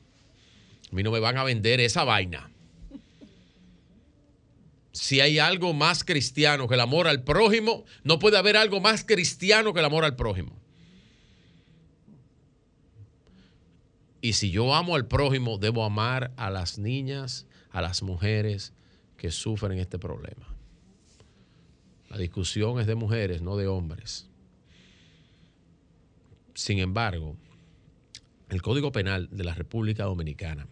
[0.90, 2.50] A mí no me van a vender esa vaina.
[4.92, 9.04] Si hay algo más cristiano que el amor al prójimo, no puede haber algo más
[9.04, 10.58] cristiano que el amor al prójimo.
[14.20, 18.72] Y si yo amo al prójimo, debo amar a las niñas, a las mujeres
[19.18, 20.46] que sufren este problema.
[22.08, 24.26] La discusión es de mujeres, no de hombres.
[26.54, 27.36] Sin embargo,
[28.48, 30.66] el Código Penal de la República Dominicana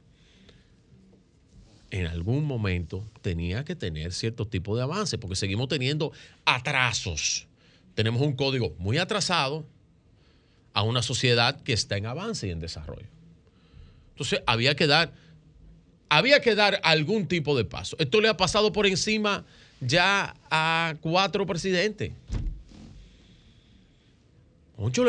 [1.90, 6.12] en algún momento tenía que tener cierto tipo de avance, porque seguimos teniendo
[6.44, 7.46] atrasos.
[7.94, 9.66] Tenemos un código muy atrasado
[10.72, 13.08] a una sociedad que está en avance y en desarrollo.
[14.10, 15.12] Entonces había que dar,
[16.08, 17.96] había que dar algún tipo de paso.
[17.98, 19.44] Esto le ha pasado por encima
[19.80, 22.12] ya a cuatro presidentes.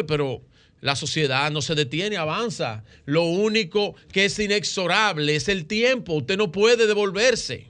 [0.08, 0.42] Pero
[0.82, 2.84] la sociedad no se detiene, avanza.
[3.06, 6.14] Lo único que es inexorable es el tiempo.
[6.14, 7.66] Usted no puede devolverse.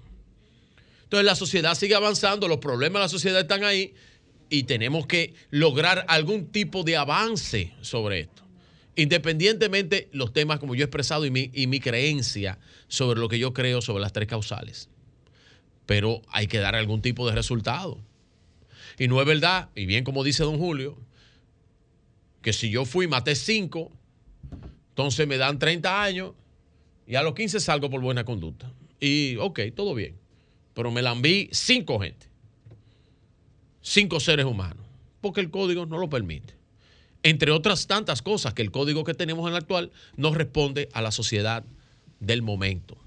[1.04, 3.94] Entonces la sociedad sigue avanzando, los problemas de la sociedad están ahí
[4.50, 8.44] y tenemos que lograr algún tipo de avance sobre esto.
[8.98, 13.38] Independientemente los temas como yo he expresado y mi, y mi creencia sobre lo que
[13.38, 14.90] yo creo sobre las tres causales.
[15.86, 18.00] Pero hay que dar algún tipo de resultado.
[18.98, 20.98] Y no es verdad, y bien como dice don Julio,
[22.42, 23.92] que si yo fui maté cinco,
[24.90, 26.34] entonces me dan 30 años
[27.06, 28.74] y a los 15 salgo por buena conducta.
[29.00, 30.18] Y ok, todo bien.
[30.74, 32.26] Pero me la enví cinco gente.
[33.82, 34.84] Cinco seres humanos.
[35.22, 36.57] Porque el código no lo permite.
[37.28, 41.02] Entre otras tantas cosas que el código que tenemos en el actual no responde a
[41.02, 41.66] la sociedad
[42.22, 42.98] del momento.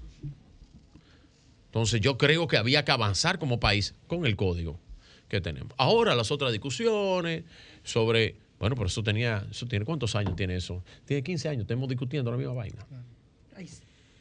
[1.65, 4.79] Entonces yo creo que había que avanzar como país con el código
[5.27, 5.73] que tenemos.
[5.75, 7.45] Ahora las otras discusiones
[7.83, 10.83] sobre, bueno, pero eso tenía, eso tiene, ¿cuántos años tiene eso?
[11.05, 12.85] Tiene 15 años, estamos discutiendo la misma vaina.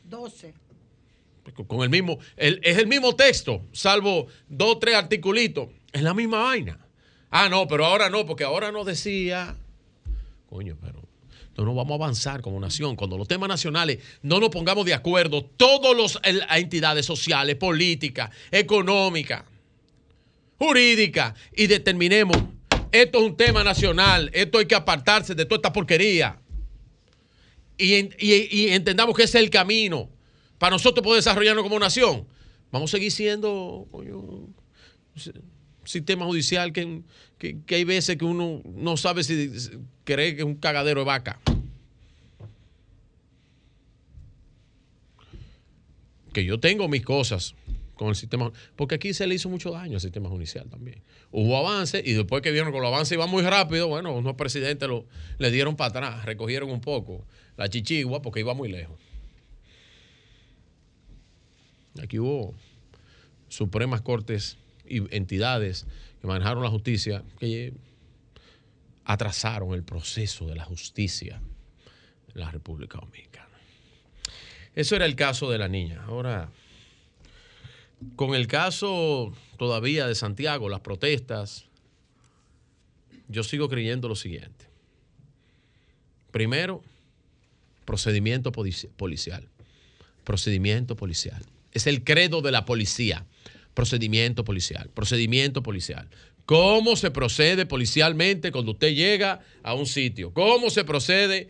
[0.05, 0.55] 12.
[1.67, 5.69] Con el mismo, es el mismo texto, salvo dos o tres articulitos.
[5.93, 6.79] Es la misma vaina.
[7.31, 9.59] Ah, no, pero ahora no, porque ahora no decía.
[10.51, 11.01] Coño, pero
[11.57, 12.97] no nos vamos a avanzar como nación.
[12.97, 19.45] Cuando los temas nacionales no nos pongamos de acuerdo, todas las entidades sociales, políticas, económicas,
[20.59, 22.37] jurídicas, y determinemos,
[22.91, 26.41] esto es un tema nacional, esto hay que apartarse de toda esta porquería.
[27.79, 30.11] Y entendamos que ese es el camino
[30.59, 32.27] para nosotros poder desarrollarnos como nación.
[32.70, 34.55] Vamos a seguir siendo un
[35.85, 37.03] sistema judicial que,
[37.41, 39.51] que, hay veces que uno no sabe si
[40.05, 41.41] cree que es un cagadero de vaca.
[46.35, 47.55] Que yo tengo mis cosas
[47.94, 51.02] con el sistema, porque aquí se le hizo mucho daño al sistema judicial también.
[51.33, 54.86] Hubo avance y después que vieron que los avances iban muy rápido, bueno, unos presidentes
[54.86, 55.07] lo,
[55.39, 58.99] le dieron para atrás, recogieron un poco la chichigua porque iba muy lejos.
[62.02, 62.55] Aquí hubo
[63.49, 64.59] Supremas Cortes
[65.10, 65.86] entidades
[66.20, 67.73] que manejaron la justicia que
[69.05, 71.41] atrasaron el proceso de la justicia
[72.35, 73.49] en la República Dominicana.
[74.75, 76.05] Eso era el caso de la niña.
[76.07, 76.51] Ahora,
[78.17, 81.65] con el caso todavía de Santiago, las protestas,
[83.28, 84.67] yo sigo creyendo lo siguiente.
[86.31, 86.83] Primero,
[87.85, 89.49] procedimiento policial.
[90.25, 91.44] Procedimiento policial.
[91.73, 93.27] Es el credo de la policía.
[93.74, 96.08] Procedimiento policial, procedimiento policial.
[96.50, 100.32] ¿Cómo se procede policialmente cuando usted llega a un sitio?
[100.32, 101.49] ¿Cómo se procede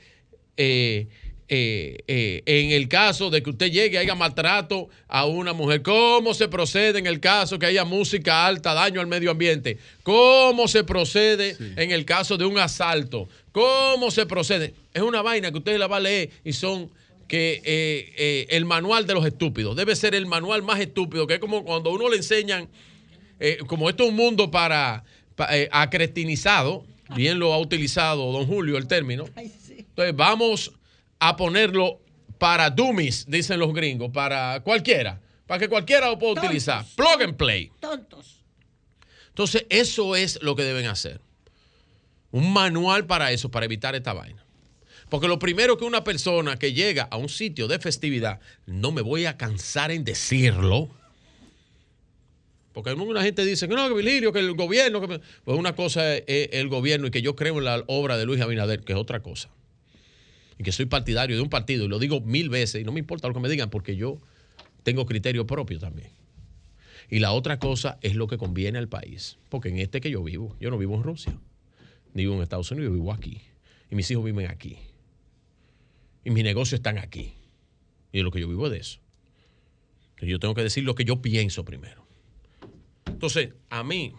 [0.58, 1.08] eh,
[1.49, 5.81] eh, eh, en el caso de que usted llegue y haya maltrato a una mujer?
[5.81, 9.78] ¿Cómo se procede en el caso que haya música alta, daño al medio ambiente?
[10.02, 13.26] ¿Cómo se procede en el caso de un asalto?
[13.52, 14.74] ¿Cómo se procede?
[14.92, 16.90] Es una vaina que usted la va a leer y son
[17.31, 21.34] que eh, eh, el manual de los estúpidos debe ser el manual más estúpido, que
[21.34, 22.68] es como cuando uno le enseñan,
[23.39, 25.05] eh, como esto es un mundo para,
[25.70, 26.84] acretinizado,
[27.15, 30.73] bien lo ha utilizado don Julio el término, entonces vamos
[31.20, 32.00] a ponerlo
[32.36, 36.84] para dummies, dicen los gringos, para cualquiera, para que cualquiera lo pueda utilizar.
[36.97, 37.70] Plug and play.
[37.78, 38.42] Tontos.
[39.28, 41.20] Entonces, eso es lo que deben hacer.
[42.33, 44.44] Un manual para eso, para evitar esta vaina.
[45.10, 49.02] Porque lo primero que una persona que llega a un sitio de festividad, no me
[49.02, 50.89] voy a cansar en decirlo.
[52.72, 55.00] Porque alguna gente dice que no, que Vilirio, que el gobierno.
[55.00, 58.40] Pues una cosa es el gobierno y que yo creo en la obra de Luis
[58.40, 59.50] Abinader, que es otra cosa.
[60.56, 63.00] Y que soy partidario de un partido, y lo digo mil veces, y no me
[63.00, 64.20] importa lo que me digan, porque yo
[64.84, 66.10] tengo criterio propio también.
[67.08, 69.39] Y la otra cosa es lo que conviene al país.
[69.48, 71.36] Porque en este que yo vivo, yo no vivo en Rusia,
[72.14, 73.40] ni vivo en Estados Unidos, yo vivo aquí.
[73.90, 74.78] Y mis hijos viven aquí.
[76.24, 77.34] Y mis negocios están aquí.
[78.12, 78.99] Y es lo que yo vivo de eso.
[80.10, 82.07] Entonces yo tengo que decir lo que yo pienso primero.
[83.07, 84.12] Entonces, a mí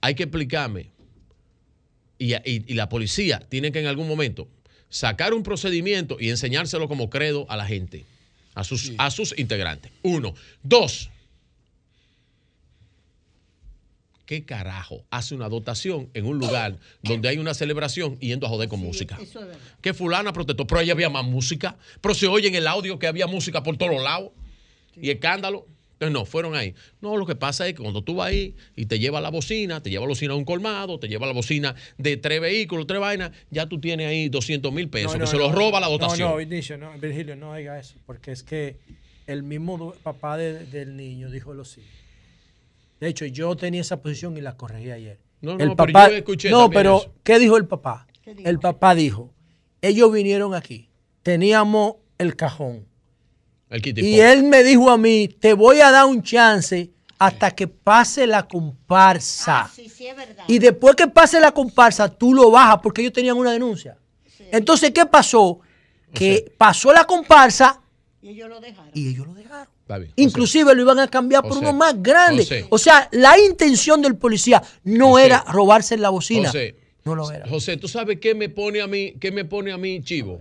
[0.00, 0.90] hay que explicarme
[2.18, 4.48] y, y, la policía tiene que en algún momento
[4.88, 8.04] sacar un procedimiento y enseñárselo como credo a la gente,
[8.54, 9.92] a sus, a sus integrantes.
[10.02, 10.34] Uno.
[10.62, 11.10] Dos,
[14.26, 18.68] ¿qué carajo hace una dotación en un lugar donde hay una celebración yendo a joder
[18.68, 19.18] con música?
[19.20, 19.60] Eso es verdad.
[19.80, 23.06] Que fulana protestó, pero ahí había más música, pero se oye en el audio que
[23.06, 24.30] había música por todos lados
[25.00, 25.66] y escándalo.
[25.94, 26.74] Entonces no, fueron ahí.
[27.00, 29.80] No, lo que pasa es que cuando tú vas ahí y te lleva la bocina,
[29.80, 33.00] te lleva la bocina a un colmado, te lleva la bocina de tres vehículos, tres
[33.00, 36.30] vainas, ya tú tienes ahí 200 mil pesos, que se los roba la dotación.
[36.30, 38.76] No, no, no, Virgilio, no haga eso, porque es que
[39.28, 42.03] el mismo papá del niño dijo lo siguiente
[43.04, 45.20] de hecho, yo tenía esa posición y la corregí ayer.
[45.42, 48.06] No, no, pero yo escuché No, pero ¿qué dijo el papá?
[48.24, 49.30] El papá dijo,
[49.82, 50.88] ellos vinieron aquí,
[51.22, 52.86] teníamos el cajón.
[53.70, 58.26] y él me dijo a mí, te voy a dar un chance hasta que pase
[58.26, 59.64] la comparsa.
[59.64, 60.44] Ah, sí, sí, es verdad.
[60.48, 63.98] Y después que pase la comparsa, tú lo bajas porque ellos tenían una denuncia.
[64.50, 65.60] Entonces, ¿qué pasó?
[66.14, 67.82] Que pasó la comparsa
[68.24, 68.90] y ellos lo dejaron.
[68.94, 69.68] Y ellos lo dejaron.
[70.16, 72.66] Inclusive lo iban a cambiar por uno más grande.
[72.70, 76.50] O sea, la intención del policía no era robarse la bocina.
[77.04, 77.46] no lo era.
[77.46, 80.40] José, ¿tú sabes qué me pone a mí, qué me pone a mí, Chivo?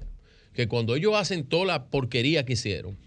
[0.54, 2.98] Que cuando ellos hacen toda la porquería que hicieron,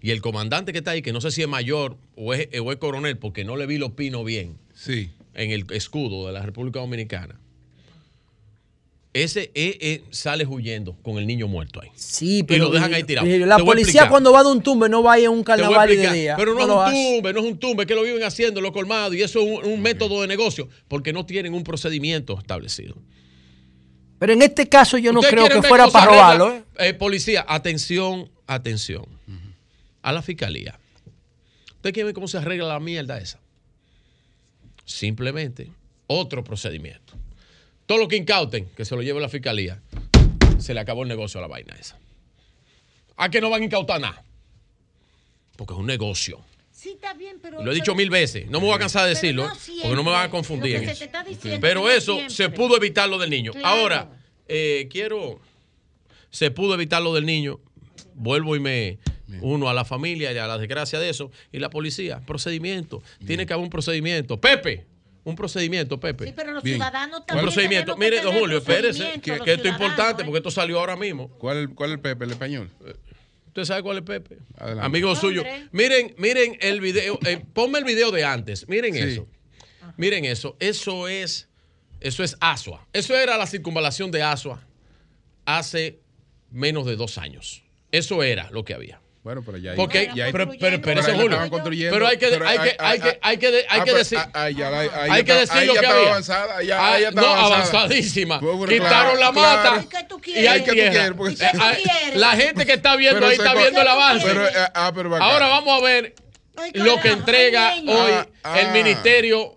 [0.00, 2.72] y el comandante que está ahí, que no sé si es mayor o es, o
[2.72, 4.58] es coronel, porque no le vi lo pino bien.
[4.74, 5.10] Sí.
[5.34, 7.38] En el escudo de la República Dominicana
[9.14, 11.90] ese e, e sale huyendo con el niño muerto ahí.
[11.94, 12.64] Sí, pero.
[12.64, 13.26] Y lo dejan ahí tirado.
[13.46, 16.10] La policía cuando va de un tumbe no va a ir a un carnaval de
[16.10, 16.36] día.
[16.36, 19.12] Pero no, es un tumbe, no es un tumbe, que lo viven haciendo, lo colmado,
[19.12, 22.96] y eso es un, método de negocio, porque no tienen un procedimiento establecido.
[24.18, 26.54] Pero en este caso yo no creo que fuera para robarlo.
[26.54, 26.64] ¿eh?
[26.78, 26.94] ¿eh?
[26.94, 29.04] policía, atención, atención.
[30.02, 30.78] A la fiscalía.
[31.76, 33.40] ¿Usted quiere ver cómo se arregla la mierda esa?
[34.84, 35.68] Simplemente
[36.08, 37.21] otro procedimiento
[37.92, 39.78] todo lo que incauten, que se lo lleve la fiscalía,
[40.56, 41.98] se le acabó el negocio a la vaina esa.
[43.18, 44.24] ¿A qué no van a incautar nada?
[45.58, 46.40] Porque es un negocio.
[46.70, 47.62] Sí, está bien, pero.
[47.62, 48.48] Lo he dicho mil veces.
[48.48, 49.46] No me voy a cansar de decirlo,
[49.82, 50.90] porque no me van a confundir.
[51.60, 53.52] pero eso se pudo evitar lo del niño.
[53.62, 54.10] Ahora,
[54.48, 55.38] eh, quiero.
[56.30, 57.60] Se pudo evitar lo del niño.
[58.14, 59.00] Vuelvo y me
[59.42, 61.30] uno a la familia y a la desgracia de eso.
[61.52, 63.02] Y la policía, procedimiento.
[63.26, 64.40] Tiene que haber un procedimiento.
[64.40, 64.86] Pepe,
[65.24, 66.26] un procedimiento, Pepe.
[66.26, 67.46] Sí, pero los ciudadanos también.
[67.46, 67.96] Un procedimiento.
[67.96, 70.24] Mire, don Julio, espérese, que, esto es importante ¿eh?
[70.24, 71.28] porque esto salió ahora mismo.
[71.38, 72.70] ¿Cuál es, cuál el Pepe, el español?
[73.48, 74.38] ¿Usted sabe cuál es Pepe?
[74.80, 75.44] Amigo suyo.
[75.70, 77.18] Miren, miren el video.
[77.26, 78.66] Eh, ponme el video de antes.
[78.68, 79.28] Miren eso.
[79.96, 80.56] Miren eso.
[80.58, 81.48] Eso es,
[82.00, 82.86] eso es Asua.
[82.92, 84.64] Eso era la circunvalación de Asua
[85.44, 86.00] hace
[86.50, 87.62] menos de dos años.
[87.90, 89.00] Eso era lo que había.
[89.22, 93.66] Bueno, pero ya Porque, pero, pero, pero, hay que, hay que, hay que, hay que,
[93.68, 96.08] hay que decir, hay que decir lo que había.
[96.08, 98.40] Avanzada, ya, ah, ya no, avanzadísima.
[98.68, 99.84] Quitaron la mata.
[100.26, 101.14] Y hay tierra.
[102.14, 104.26] La gente que está viendo ahí está viendo el avance.
[104.74, 106.14] Ah, Ahora vamos a ver
[106.74, 109.56] lo que entrega hoy ah, el ministerio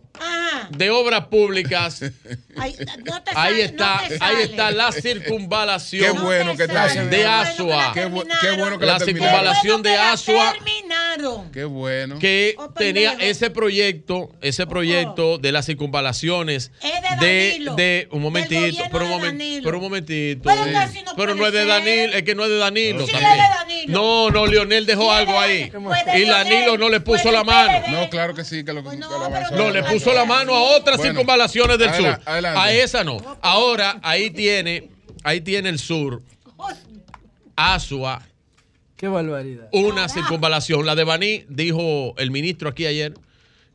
[0.69, 2.01] de obras públicas.
[2.57, 2.73] Ahí,
[3.59, 7.91] está, ahí está la circunvalación qué bueno que de Asua.
[7.93, 10.53] Qué, bueno que la, circunvalación de Asua.
[11.51, 12.17] Qué bueno.
[12.19, 16.71] Que tenía ese proyecto, ese proyecto de las circunvalaciones
[17.19, 20.41] de, de, un momentito, pero un, momentito, pero un momentito.
[21.15, 23.05] Pero, no, es de Danilo, es que no es de Danilo.
[23.87, 25.71] No, no, Leonel dejó algo ahí.
[26.15, 27.87] Y Danilo no le puso la mano.
[27.89, 31.93] No, claro que sí, que lo, No, le puso la mano a otras circunvalaciones del
[31.93, 32.19] sur.
[32.25, 33.17] A esa no.
[33.41, 34.89] Ahora, ahí tiene,
[35.23, 36.21] ahí tiene el sur.
[37.55, 38.21] Asua.
[38.95, 39.67] Qué barbaridad.
[39.71, 40.85] Una circunvalación.
[40.85, 43.13] La de Baní, dijo el ministro aquí ayer,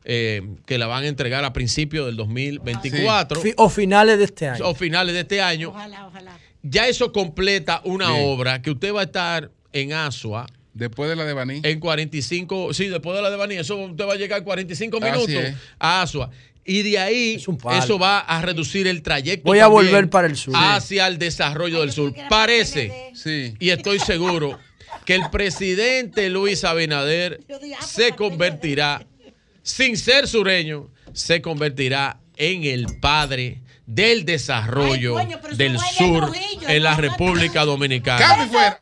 [0.03, 3.41] eh, que la van a entregar a principios del 2024.
[3.57, 4.67] O finales de este año.
[4.67, 5.69] O finales de este año.
[5.69, 6.39] Ojalá, ojalá.
[6.63, 10.47] Ya eso completa una obra que usted va a estar en Asua.
[10.73, 11.59] Después de la de Baní.
[11.63, 13.55] En 45, sí, después de la de Baní.
[13.55, 15.29] Eso usted va a llegar en 45 minutos
[15.79, 16.29] a Asua.
[16.63, 19.45] Y de ahí, eso va a reducir el trayecto.
[19.45, 20.53] Voy a volver para el sur.
[20.55, 22.13] Hacia el desarrollo del sur.
[22.29, 23.55] Parece, sí.
[23.59, 24.59] y estoy seguro,
[25.05, 27.41] que el presidente Luis Abinader
[27.85, 29.05] se convertirá,
[29.63, 35.15] sin ser sureño, se convertirá en el padre del desarrollo
[35.55, 36.31] del sur
[36.67, 38.79] en la República Dominicana.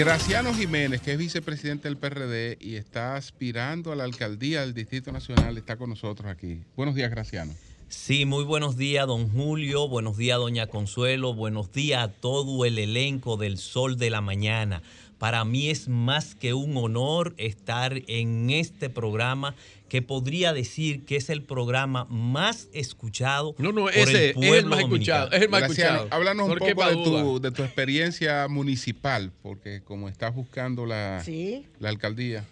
[0.00, 5.12] Graciano Jiménez, que es vicepresidente del PRD y está aspirando a la alcaldía del Distrito
[5.12, 6.62] Nacional, está con nosotros aquí.
[6.74, 7.52] Buenos días, Graciano.
[7.90, 9.88] Sí, muy buenos días, don Julio.
[9.88, 11.34] Buenos días, doña Consuelo.
[11.34, 14.82] Buenos días a todo el elenco del Sol de la Mañana.
[15.18, 19.54] Para mí es más que un honor estar en este programa
[19.90, 23.56] que podría decir que es el programa más escuchado.
[23.58, 25.32] No, no, ese es el más escuchado.
[25.32, 26.06] Es el más escuchado.
[26.10, 31.22] Háblanos un poco de tu, experiencia municipal, porque como estás buscando la,
[31.80, 32.46] la alcaldía.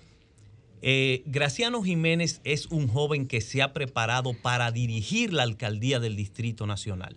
[0.82, 6.16] Eh, Graciano Jiménez es un joven que se ha preparado para dirigir la alcaldía del
[6.16, 7.16] Distrito Nacional.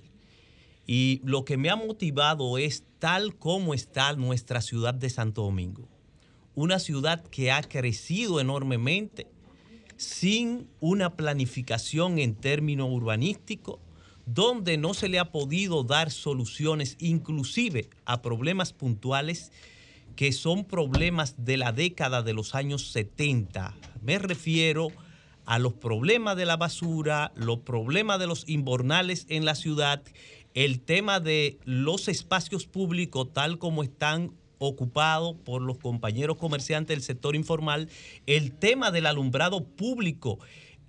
[0.85, 5.90] Y lo que me ha motivado es tal como está nuestra ciudad de Santo Domingo.
[6.53, 9.31] Una ciudad que ha crecido enormemente,
[10.01, 13.80] sin una planificación en términos urbanísticos,
[14.25, 19.51] donde no se le ha podido dar soluciones inclusive a problemas puntuales
[20.15, 23.75] que son problemas de la década de los años 70.
[24.01, 24.88] Me refiero
[25.45, 30.01] a los problemas de la basura, los problemas de los inbornales en la ciudad,
[30.55, 37.03] el tema de los espacios públicos tal como están ocupado por los compañeros comerciantes del
[37.03, 37.90] sector informal,
[38.27, 40.40] el tema del alumbrado público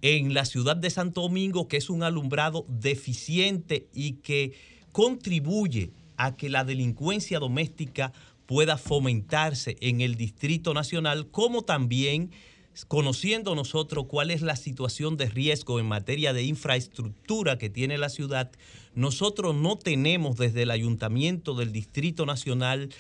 [0.03, 4.53] en la ciudad de Santo Domingo, que es un alumbrado deficiente y que
[4.93, 8.13] contribuye a que la delincuencia doméstica
[8.47, 12.31] pueda fomentarse en el Distrito Nacional, como también
[12.89, 18.09] conociendo nosotros cuál es la situación de riesgo en materia de infraestructura que tiene la
[18.09, 18.51] ciudad,
[18.95, 22.91] nosotros no tenemos desde el Ayuntamiento del Distrito Nacional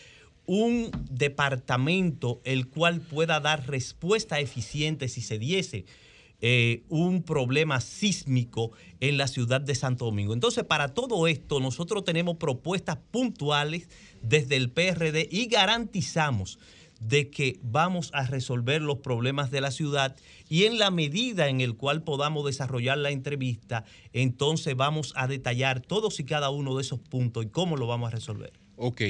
[0.47, 5.85] un departamento el cual pueda dar respuesta eficiente si se diese
[6.45, 10.35] eh, un problema sísmico en la ciudad de Santo Domingo.
[10.35, 13.89] Entonces, para todo esto, nosotros tenemos propuestas puntuales
[14.23, 16.59] desde el PRD y garantizamos
[16.99, 20.17] de que vamos a resolver los problemas de la ciudad
[20.49, 25.81] y en la medida en el cual podamos desarrollar la entrevista, entonces vamos a detallar
[25.81, 28.53] todos y cada uno de esos puntos y cómo lo vamos a resolver.
[28.77, 29.01] Ok,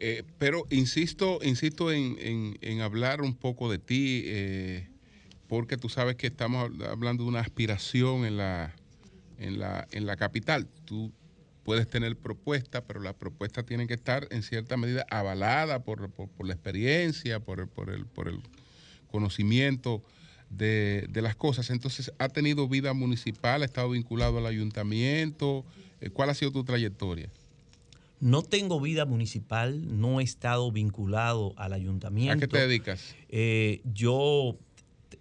[0.00, 4.88] eh, pero insisto, insisto en, hablar un poco de ti, eh,
[5.46, 8.74] porque tú sabes que estamos hablando de una aspiración en la,
[9.38, 10.66] en la, en la capital.
[10.86, 11.12] Tú
[11.64, 16.10] puedes tener propuestas, pero las propuestas tienen que estar en cierta medida avaladas por,
[16.44, 18.40] la experiencia, por el, por el, por el
[19.08, 20.02] conocimiento
[20.48, 21.70] de, las cosas.
[21.70, 23.62] Entonces, ¿ha tenido vida municipal?
[23.62, 25.64] ¿Ha estado vinculado al ayuntamiento?
[26.00, 27.30] Eh, ¿Cuál ha sido tu trayectoria?
[28.20, 32.36] No tengo vida municipal, no he estado vinculado al ayuntamiento.
[32.36, 33.16] ¿A qué te dedicas?
[33.28, 34.58] Eh, yo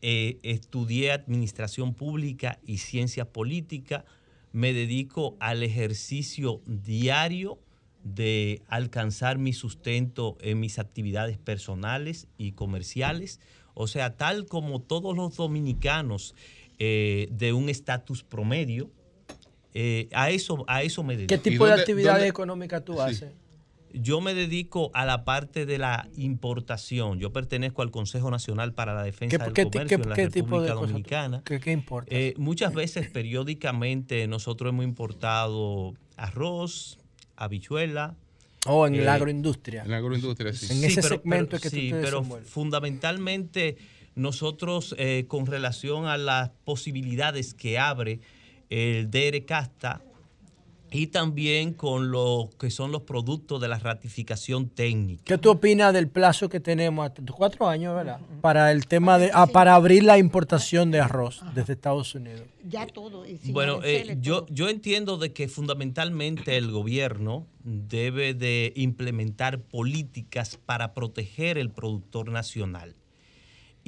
[0.02, 4.04] eh, estudié administración pública y ciencias políticas
[4.52, 7.60] me dedico al ejercicio diario
[8.04, 13.40] de alcanzar mi sustento en mis actividades personales y comerciales.
[13.74, 16.36] O sea, tal como todos los dominicanos
[16.80, 18.90] eh, de un estatus promedio,
[19.74, 21.30] eh, a, eso, a eso me dedico.
[21.30, 23.32] ¿Qué tipo de actividades económicas tú haces?
[23.92, 27.20] Yo me dedico a la parte de la importación.
[27.20, 31.42] Yo pertenezco al Consejo Nacional para la Defensa del Comercio en la República Dominicana.
[31.44, 32.16] ¿Qué, importa?
[32.16, 37.00] Eh, muchas veces, periódicamente, nosotros hemos importado arroz,
[37.36, 38.16] habichuela.
[38.68, 39.84] O en la eh, agroindustria.
[39.84, 40.72] En la agroindustria, sí.
[40.72, 43.78] En ese segmento que sí, pero fundamentalmente
[44.16, 48.20] nosotros, eh, con relación a las posibilidades que abre
[48.70, 50.02] el DR Casta
[50.92, 55.24] y también con lo que son los productos de la ratificación técnica.
[55.26, 58.20] ¿Qué tú opinas del plazo que tenemos, cuatro años, ¿verdad?
[58.42, 62.42] Para el tema de, ah, para abrir la importación de arroz desde Estados Unidos.
[62.68, 63.24] Ya todo.
[63.46, 70.94] Bueno, eh, yo, yo entiendo de que fundamentalmente el gobierno debe de implementar políticas para
[70.94, 72.96] proteger el productor nacional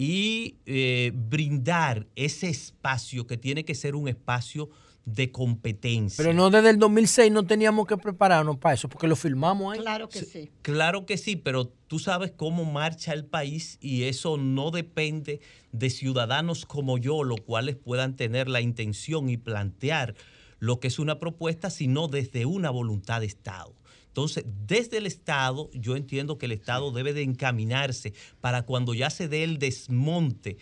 [0.01, 4.71] y eh, brindar ese espacio que tiene que ser un espacio
[5.05, 6.23] de competencia.
[6.23, 9.79] Pero no desde el 2006 no teníamos que prepararnos para eso, porque lo firmamos ahí.
[9.79, 10.49] Claro que sí.
[10.63, 15.39] Claro que sí, pero tú sabes cómo marcha el país y eso no depende
[15.71, 20.15] de ciudadanos como yo, los cuales puedan tener la intención y plantear
[20.57, 23.75] lo que es una propuesta, sino desde una voluntad de Estado.
[24.11, 29.09] Entonces, desde el Estado, yo entiendo que el Estado debe de encaminarse para cuando ya
[29.09, 30.57] se dé el desmonte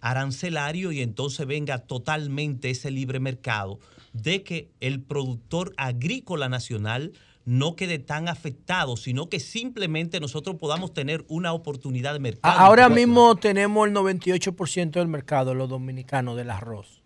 [0.00, 3.78] arancelario y entonces venga totalmente ese libre mercado
[4.14, 7.12] de que el productor agrícola nacional
[7.44, 12.58] no quede tan afectado, sino que simplemente nosotros podamos tener una oportunidad de mercado.
[12.58, 17.02] Ahora mismo tenemos el 98% del mercado, los dominicanos, del arroz.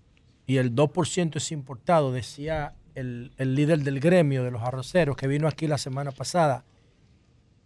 [0.46, 5.26] Y el 2% es importado, decía el, el líder del gremio de los arroceros que
[5.26, 6.64] vino aquí la semana pasada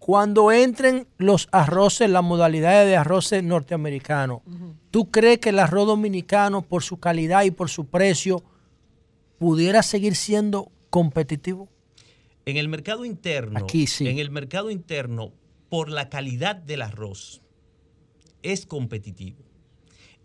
[0.02, 4.40] cuando entren los arroces, las modalidades de arroces norteamericanos,
[4.90, 8.42] ¿tú crees que el arroz dominicano, por su calidad y por su precio,
[9.38, 11.68] pudiera seguir siendo competitivo?
[12.46, 14.08] En el mercado interno, Aquí sí.
[14.08, 15.30] en el mercado interno,
[15.68, 17.40] por la calidad del arroz,
[18.42, 19.44] es competitivo.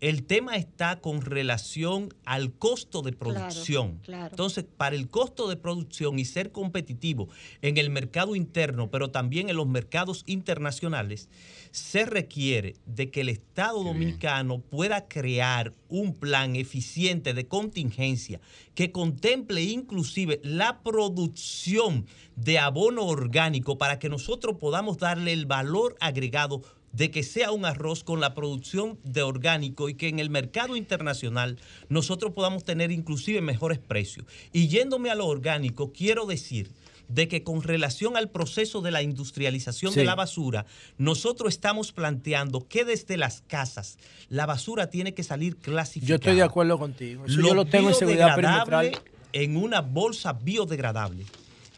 [0.00, 4.00] El tema está con relación al costo de producción.
[4.06, 7.28] Entonces, para el costo de producción y ser competitivo
[7.62, 11.28] en el mercado interno, pero también en los mercados internacionales,
[11.72, 18.40] se requiere de que el Estado dominicano pueda crear un plan eficiente de contingencia
[18.74, 25.96] que contemple inclusive la producción de abono orgánico para que nosotros podamos darle el valor
[26.00, 30.30] agregado de que sea un arroz con la producción de orgánico y que en el
[30.30, 31.58] mercado internacional
[31.88, 34.26] nosotros podamos tener inclusive mejores precios.
[34.52, 36.70] Y yéndome a lo orgánico, quiero decir
[37.08, 40.66] de que con relación al proceso de la industrialización de la basura,
[40.98, 46.08] nosotros estamos planteando que desde las casas la basura tiene que salir clasificada.
[46.08, 47.24] Yo estoy de acuerdo contigo.
[47.26, 49.00] yo lo tengo en seguridad perimetral.
[49.32, 51.26] En una bolsa biodegradable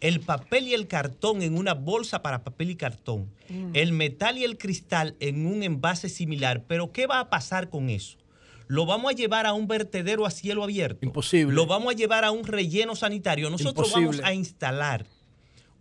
[0.01, 3.71] el papel y el cartón en una bolsa para papel y cartón, mm.
[3.75, 6.65] el metal y el cristal en un envase similar.
[6.67, 8.21] Pero ¿qué va a pasar con eso?
[8.71, 11.05] lo vamos a llevar a un vertedero a cielo abierto.
[11.05, 11.53] Imposible.
[11.53, 13.51] Lo vamos a llevar a un relleno sanitario.
[13.51, 14.19] Nosotros Imposible.
[14.19, 15.07] vamos a instalar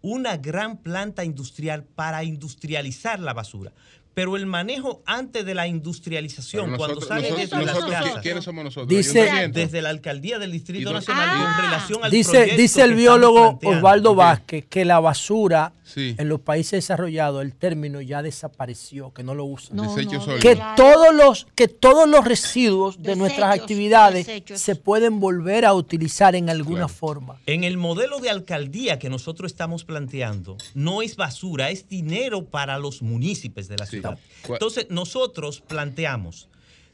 [0.02, 3.74] una gran planta industrial para industrializar la basura.
[4.14, 8.44] Pero el manejo antes de la industrialización, cuando sale nosotros- desde las nosotros, casas, ¿quiénes
[8.44, 8.90] somos nosotros?
[8.90, 12.62] Dice- desde la alcaldía del Distrito ¿Y dónde- Nacional y en relación al Dice, proyecto
[12.62, 13.60] dice el biólogo.
[13.64, 14.16] Osvaldo.
[14.16, 16.16] Vázquez que la basura Sí.
[16.18, 19.78] en los países desarrollados, el término ya desapareció, que no lo usan.
[19.78, 20.76] No, no, que, claro.
[20.76, 24.60] todos los, que todos los residuos de nuestras actividades desechos.
[24.62, 27.40] se pueden volver a utilizar en alguna forma.
[27.46, 32.78] En el modelo de alcaldía que nosotros estamos planteando, no es basura, es dinero para
[32.78, 33.99] los municipios de la ciudad.
[34.02, 34.18] ¿Cuál-
[34.56, 36.48] Entonces, nosotros planteamos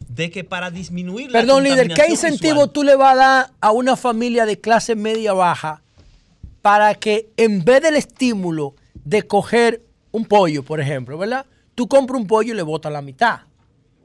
[0.09, 3.51] de que para disminuir la Perdón, líder, ¿qué incentivo visual- tú le vas a dar
[3.61, 5.81] a una familia de clase media baja
[6.61, 11.45] para que en vez del estímulo de coger un pollo, por ejemplo, ¿verdad?
[11.75, 13.41] Tú compras un pollo y le botas la mitad.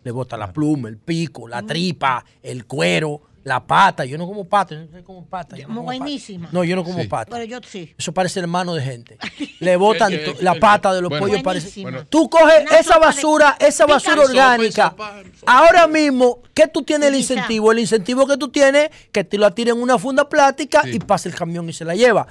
[0.03, 4.05] Le botas la pluma, el pico, la tripa, el cuero, la pata.
[4.05, 5.57] Yo no como pata, yo no sé como pata.
[5.57, 5.99] yo no como pata.
[5.99, 6.49] Buenísima.
[6.53, 7.31] No, yo no como pata.
[7.33, 7.95] Pero yo sí.
[7.97, 9.19] Eso parece hermano de gente.
[9.61, 11.43] Le botan El la el pata de los bueno, pollos.
[11.43, 11.83] Parece.
[11.83, 12.07] Bueno.
[12.07, 14.91] Tú coges Una esa de- basura, esa basura orgánica.
[14.91, 17.73] sopa, Ahora mismo, ¿qué tú tienes el incentivo?
[17.73, 21.29] El incentivo que tú tienes, que te la tiren en una funda plástica y pasa
[21.29, 22.27] el camión y se la lleva.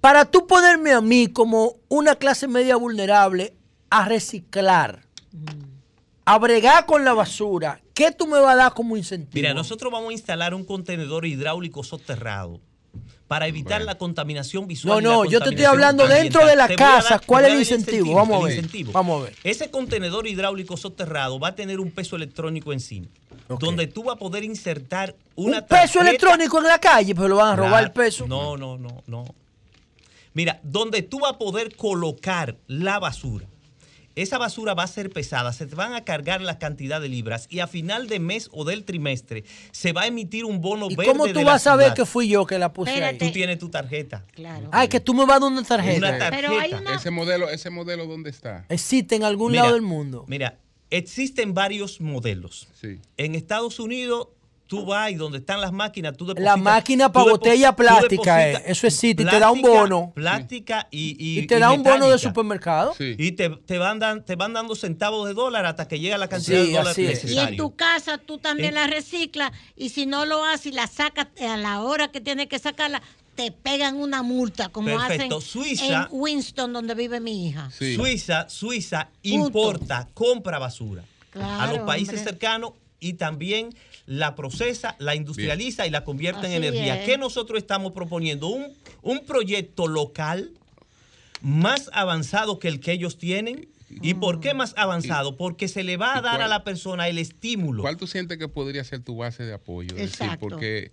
[0.00, 3.54] Para tú ponerme a mí como una clase media vulnerable
[3.90, 5.00] a reciclar,
[6.34, 9.30] a bregar con la basura, ¿qué tú me vas a dar como incentivo?
[9.34, 12.60] Mira, nosotros vamos a instalar un contenedor hidráulico soterrado
[13.28, 14.94] para evitar la contaminación visual.
[14.94, 16.76] No, y la no, yo te estoy hablando dentro de la ambiental.
[16.76, 17.14] Te voy a casa.
[17.16, 18.14] dar- ¿Cuál es el incentivo?
[18.14, 18.54] Vamos a ver.
[18.56, 18.92] incentivo.
[18.92, 19.34] Vamos a ver.
[19.44, 23.06] Ese contenedor hidráulico soterrado va a tener un peso electrónico encima,
[23.60, 27.28] donde tú vas a poder insertar una Un peso tarjeta- electrónico en la calle, pero
[27.28, 28.26] lo van a robar el peso.
[28.26, 29.24] No, no, no, no.
[30.34, 33.46] Mira, donde tú vas a poder colocar la basura.
[34.22, 37.46] Esa basura va a ser pesada, se te van a cargar la cantidad de libras
[37.48, 40.96] y a final de mes o del trimestre se va a emitir un bono ¿Y
[40.96, 43.16] verde cómo tú de vas a saber que fui yo que la puse ahí?
[43.16, 44.24] Tú tienes tu tarjeta.
[44.32, 44.68] Claro.
[44.72, 45.98] Ay, que tú me vas a dar una tarjeta.
[45.98, 46.94] Una tarjeta.
[46.96, 48.64] Ese modelo, ese modelo ¿dónde está?
[48.68, 50.24] Existe en algún Mira, lado del mundo.
[50.26, 50.58] Mira,
[50.90, 52.68] existen varios modelos.
[52.74, 52.98] Sí.
[53.16, 54.28] En Estados Unidos,
[54.68, 56.44] tú vas y donde están las máquinas, tú depositas.
[56.44, 60.12] La máquina para botella plástica, eh, eso existe, y te da un plástica- bono.
[60.14, 62.94] Plástica y, y, Y te da un bono de supermercado.
[63.00, 66.28] Y te, te van dan- te van dando centavos de dólar hasta que llega la
[66.28, 67.04] cantidad Sí, de dólares es.
[67.04, 67.48] Y necesaria.
[67.48, 68.72] en tu casa tú también ¿Eh?
[68.74, 72.46] la reciclas y si no lo haces y la sacas a la hora que tienes
[72.48, 73.02] que sacarla,
[73.34, 75.38] te pegan una multa como Perfecto.
[75.38, 77.70] hacen Suiza- en Winston donde vive mi hija.
[77.70, 82.24] Suiza, Suiza importa, compra basura a Claro, los países hombre.
[82.32, 83.72] cercanos y también
[84.08, 87.00] la procesa, la industrializa y la convierte en energía.
[87.00, 87.06] es.
[87.06, 88.48] ¿Qué nosotros estamos proponiendo?
[88.48, 88.72] Un,
[89.02, 90.50] un proyecto local
[91.42, 93.68] más avanzado que el que ellos tienen.
[93.90, 95.36] ¿Y por qué más avanzado?
[95.36, 97.82] Porque se le va a ¿Y dar a la persona el estímulo.
[97.82, 99.90] ¿Cuál tú sientes que podría ser tu base de apoyo?
[99.90, 100.40] Es decir, Exacto.
[100.40, 100.90] porque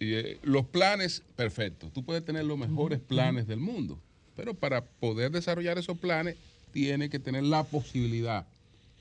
[0.00, 3.98] eh, los planes, perfecto, tú puedes tener los mejores planes del mundo,
[4.34, 6.36] pero para poder desarrollar esos planes,
[6.72, 8.46] tienes que tener la posibilidad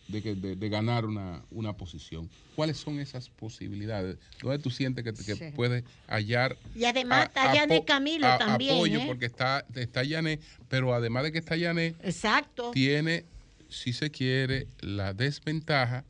[0.07, 2.29] de, que- de- de ganar una, una posición.
[2.55, 4.17] ¿Cuáles son esas posibilidades?
[4.41, 5.45] ¿Dónde tú sientes que, que Sí.
[5.55, 8.75] puedes hallar Y además a- está Yané Camilo a- también.
[8.75, 8.99] apoyo?
[8.99, 9.03] ¿eh?
[9.07, 12.71] Porque está, está Yané, pero además de que está Yané, Exacto.
[12.71, 13.25] tiene,
[13.69, 16.03] si se quiere, la desventaja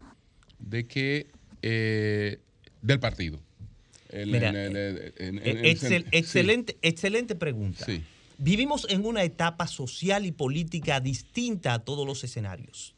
[0.59, 1.27] de que
[1.61, 2.39] eh,
[2.81, 3.39] del partido.
[4.09, 7.85] El- Mira, el- el excel- excelente, excelente pregunta.
[7.85, 8.03] Sí.
[8.37, 12.93] Vivimos en una etapa social y política distinta a todos los escenarios.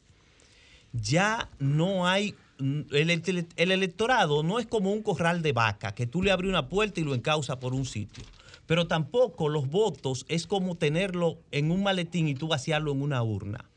[0.93, 2.35] Ya no hay.
[2.59, 6.32] mm, El, ele- el electorado no es como un corral de vaca, que tú le
[6.32, 8.24] abres una puerta y lo encausa por un sitio.
[8.66, 13.24] Pero tampoco los votos es como tenerlo en un maletín y tú vaciarlo en una
[13.24, 13.69] urna.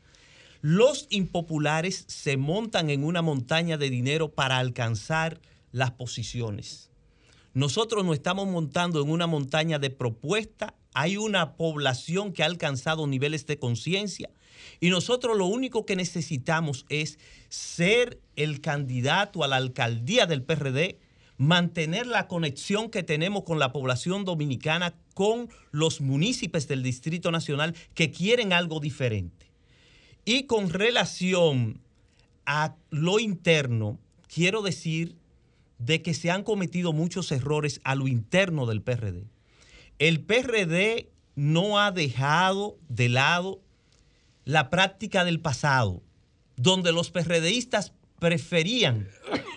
[0.61, 5.39] Los impopulares se montan en una montaña de dinero para alcanzar
[5.71, 6.89] las posiciones.
[7.53, 10.75] Nosotros nos estamos montando en una montaña de propuesta.
[10.93, 14.29] Hay una población que ha alcanzado niveles de conciencia
[14.79, 20.99] y nosotros lo único que necesitamos es ser el candidato a la alcaldía del PRD,
[21.37, 27.75] mantener la conexión que tenemos con la población dominicana, con los municipios del Distrito Nacional
[27.93, 29.47] que quieren algo diferente.
[30.23, 31.81] Y con relación
[32.45, 33.97] a lo interno,
[34.33, 35.15] quiero decir
[35.79, 39.25] de que se han cometido muchos errores a lo interno del PRD.
[39.97, 43.61] El PRD no ha dejado de lado
[44.45, 46.01] la práctica del pasado,
[46.55, 49.07] donde los PRDistas preferían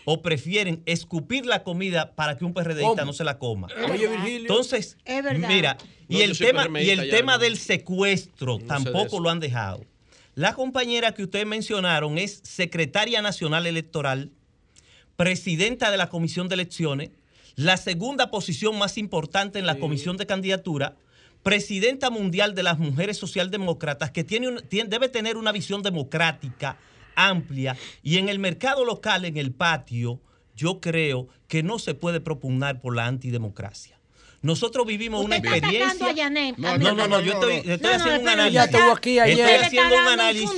[0.04, 3.04] o prefieren escupir la comida para que un PRDista ¿Cómo?
[3.04, 3.68] no se la coma.
[3.90, 4.40] Oye, Virgilio.
[4.40, 5.48] Entonces, Es verdad.
[5.48, 5.76] mira,
[6.08, 7.38] y el tema, y el tema no.
[7.38, 9.84] del secuestro tampoco lo han dejado.
[10.34, 14.30] La compañera que ustedes mencionaron es secretaria nacional electoral,
[15.16, 17.10] presidenta de la comisión de elecciones,
[17.54, 20.96] la segunda posición más importante en la comisión de candidatura,
[21.44, 26.76] presidenta mundial de las mujeres socialdemócratas, que tiene un- tiene- debe tener una visión democrática
[27.14, 30.20] amplia y en el mercado local, en el patio,
[30.56, 34.00] yo creo que no se puede propugnar por la antidemocracia.
[34.44, 36.26] Nosotros vivimos una experiencia.
[36.26, 38.50] a No, no, no, no, yo estoy, haciendo un análisis.
[38.52, 39.40] ella estuvo aquí ayer.
[39.40, 40.50] Estoy haciendo un análisis.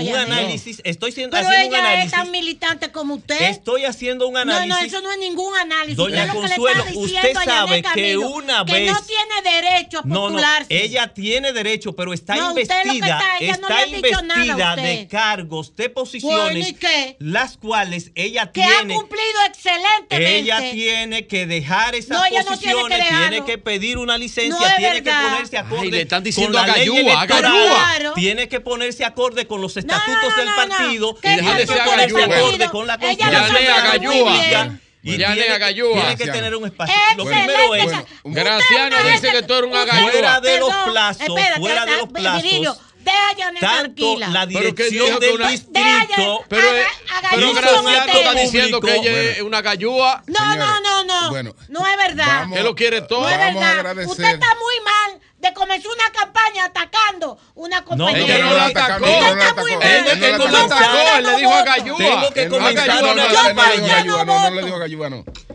[0.00, 0.80] Un análisis.
[0.84, 2.12] Estoy siendo- Pero haciendo un ella es análisis.
[2.12, 3.40] tan militante como usted.
[3.50, 4.68] Estoy haciendo un análisis.
[4.68, 5.96] No, no, eso no es ningún análisis.
[5.96, 10.14] Doña usted que Consuelo, usted sabe que una que vez- no tiene derecho a No,
[10.14, 10.84] no, postularse.
[10.84, 13.82] ella tiene derecho, pero está No, usted lo que investida, está- ella no está le
[13.82, 16.74] ha dicho nada a investida de cargos, de posiciones,
[17.18, 18.94] las cuales ella Que ha tiene.
[18.94, 20.38] cumplido excelentemente.
[20.38, 24.16] Ella tiene que dejar esas No, ella no tiene que posiciones, tiene que pedir una
[24.18, 27.26] licencia, No tiene que ponerse acorde Ay, le están con diciendo la a ley Gallúa,
[27.26, 28.14] Gallúa.
[28.14, 32.32] tiene que ponerse acorde con los estatutos del partido, ¿Qué tiene que estatuto ponerse del
[32.32, 34.80] acorde con la constitución.
[35.04, 36.94] y Ya tiene, tiene que tener un espacio.
[37.16, 40.10] Lo primero es, Bueno, Graciano dice que tú eres un agallúa.
[40.12, 44.28] fuera de los plazos, espérate, fuera de los plazos, Tanto tranquila.
[44.28, 46.84] la Pero que dirección dijo que del una- distrito, Pero, eh,
[47.30, 50.22] pero Graciano está diciendo que ella es una gallúa.
[50.26, 51.30] No, no, no, no.
[51.30, 52.46] Bueno, no es verdad.
[52.52, 53.22] que lo quiere todo.
[53.22, 53.78] No es Vamos a verdad.
[53.78, 54.10] agradecer.
[54.10, 58.36] Usted está muy mal de comenzar una campaña atacando una compañera.
[58.36, 59.04] ella no la atacó.
[59.04, 59.60] Usted no la está atacó.
[59.62, 59.88] muy Él- mal.
[59.88, 61.16] él no la Él no atacó.
[61.18, 61.98] él le dijo a Gallúa.
[61.98, 64.04] Tengo que Él comenzar una campaña.
[64.04, 64.24] No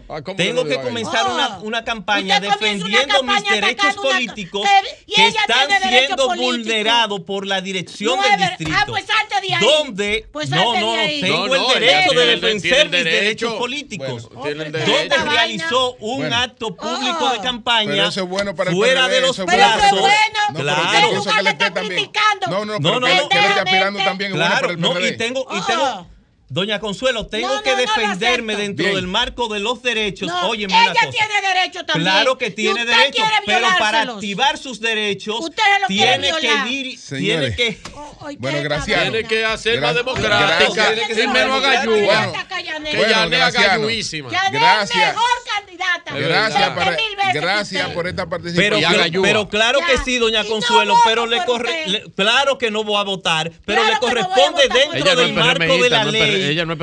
[0.07, 0.15] no.
[0.15, 4.67] Ah, ¿cómo Tengo que comenzar una, una campaña una defendiendo mis campaña derechos una- políticos
[5.13, 8.71] que- están siendo vulnerados por la dirección No del distrito.
[8.75, 9.65] Ah, pues salte de ahí.
[9.65, 13.09] Donde Pues no, no, de tengo No, no, el derecho de defender mis derecho.
[13.19, 14.29] derechos políticos.
[14.33, 16.35] Bueno, donde realizó un Bueno.
[16.37, 19.99] acto público de campaña Pero eso es bueno para el fuera de los plazos.
[20.53, 21.11] No, Claro.
[22.47, 23.07] No, no, No, no, que, no.
[23.07, 25.65] le esté aspirando también Claro, no, y tengo, y Oh.
[25.65, 26.07] tengo,
[26.49, 28.95] Doña Consuelo, tengo No, que no, defenderme dentro Bien.
[28.95, 30.29] del marco de los derechos.
[30.29, 31.09] No, Óyeme ella una cosa.
[31.11, 32.03] tiene derecho también.
[32.13, 37.17] Claro que tiene derecho, pero para activar sus derechos Usted lo quiere tiene que, dir-
[37.17, 37.77] tiene que
[38.39, 39.01] Bueno, gracias.
[39.01, 40.89] Tiene que hacer más Gra- democrática.
[41.33, 41.61] menos
[42.63, 42.91] Yanet.
[42.91, 44.29] Que ya le gallúísima.
[44.31, 45.13] Yanet es Gracias.
[45.13, 46.13] mejor candidata.
[46.15, 49.21] Gracias, para- Veinte mil veces que gracias por esta participación.
[49.21, 52.99] Pero- claro que sí, doña no Consuelo, pero le corre, le- claro que no voy
[52.99, 56.03] a votar, pero Claro le que no corresponde votar dentro no del marco de la
[56.05, 56.79] ley ella no es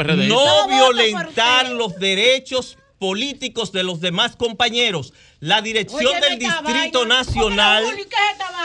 [0.69, 5.13] violentar los derechos políticos de los demás compañeros.
[5.41, 7.17] La dirección del Distrito vaina.
[7.19, 7.85] Nacional.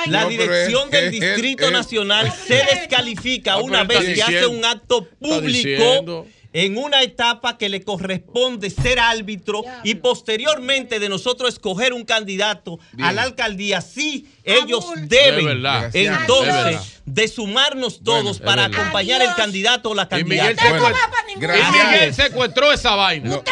[0.05, 3.99] La No, dirección es- del es- Distrito es- Nacional es- se descalifica No, una vez
[4.15, 10.99] que hace un acto público en una etapa que le corresponde ser árbitro y posteriormente
[10.99, 13.81] de nosotros escoger un candidato a la alcaldía.
[13.81, 15.91] Sí, ellos deben verdad.
[15.93, 16.98] entonces.
[17.11, 20.79] De sumarnos todos para acompañar el candidato o la Y Miguel, candidata.
[20.79, 21.71] Bueno, secuest- y.
[21.71, 23.29] Miguel secuestró esa vaina.
[23.29, 23.43] No,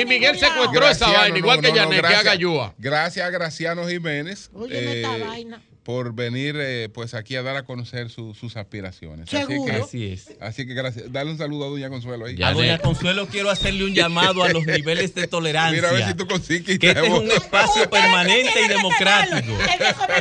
[0.00, 2.74] y Miguel secuestró esa vaina, igual no, que no, no, Yanet, que haga Yúa.
[2.78, 5.60] Gracias a Graciano Jiménez esta eh, vaina.
[5.84, 9.28] por venir eh, pues aquí a dar a conocer su- sus aspiraciones.
[9.28, 9.72] Así Seguro.
[9.74, 10.30] que, Así es.
[10.40, 11.12] así que gracias.
[11.12, 12.36] Dale un saludo a Doña Consuelo ahí.
[12.36, 12.48] Ya.
[12.48, 12.78] A doña.
[12.78, 15.76] Consuelo quiero hacerle un llamado a los niveles de tolerancia.
[15.76, 16.78] Mira a ver si tú consigues.
[16.78, 19.52] que este es un espacio permanente y democrático.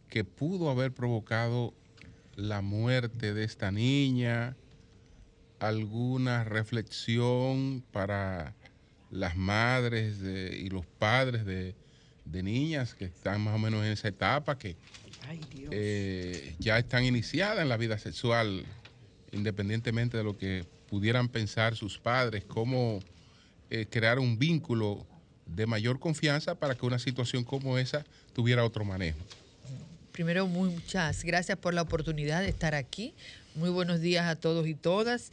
[0.10, 1.74] que pudo haber provocado
[2.36, 4.56] la muerte de esta niña?
[5.60, 8.54] ¿Alguna reflexión para
[9.12, 11.76] las madres de- y los padres de,
[12.26, 14.76] de niñas que están más o menos en esa etapa, que
[15.72, 18.66] eh, ya están iniciadas en la vida sexual,
[19.32, 23.00] independientemente de lo que pudieran pensar sus padres, cómo
[23.70, 25.06] eh, crear un vínculo
[25.46, 28.04] de mayor confianza para que una situación como esa
[28.34, 29.18] tuviera otro manejo.
[30.12, 33.14] Primero, muchas gracias por la oportunidad de estar aquí.
[33.56, 35.32] Muy buenos días a todos y todas.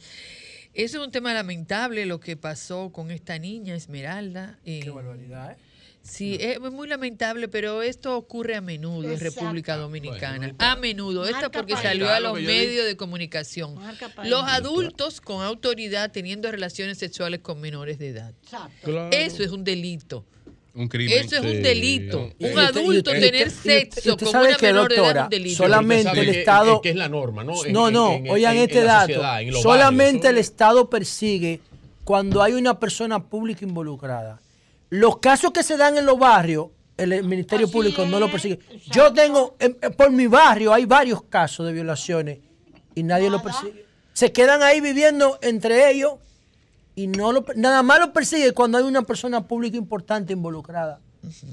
[0.73, 4.57] Eso es un tema lamentable lo que pasó con esta niña Esmeralda.
[4.65, 5.57] eh, Qué barbaridad, ¿eh?
[6.01, 10.53] Sí, es muy lamentable, pero esto ocurre a menudo en República Dominicana.
[10.59, 11.25] a menudo.
[11.25, 13.75] Esto porque salió a los medios de comunicación.
[14.25, 18.33] Los adultos con autoridad teniendo relaciones sexuales con menores de edad.
[19.11, 20.25] Eso es un delito.
[20.75, 21.19] Un crimen.
[21.23, 22.31] Eso es un delito.
[22.39, 25.57] Un adulto tener sexo con una menor de edad es un delito.
[25.57, 26.81] Solamente el Estado.
[26.81, 27.53] Que es la norma, ¿no?
[27.69, 29.21] No, no, oigan este dato.
[29.61, 31.61] Solamente el Estado persigue
[32.03, 34.41] cuando hay una persona pública involucrada.
[34.89, 38.59] Los casos que se dan en los barrios, el Ministerio Público no lo persigue.
[38.91, 39.55] Yo tengo,
[39.97, 42.39] por mi barrio hay varios casos de violaciones
[42.95, 43.85] y nadie lo persigue.
[44.13, 46.13] Se quedan ahí viviendo entre ellos
[46.95, 50.99] y no lo, nada más lo persigue cuando hay una persona pública importante involucrada.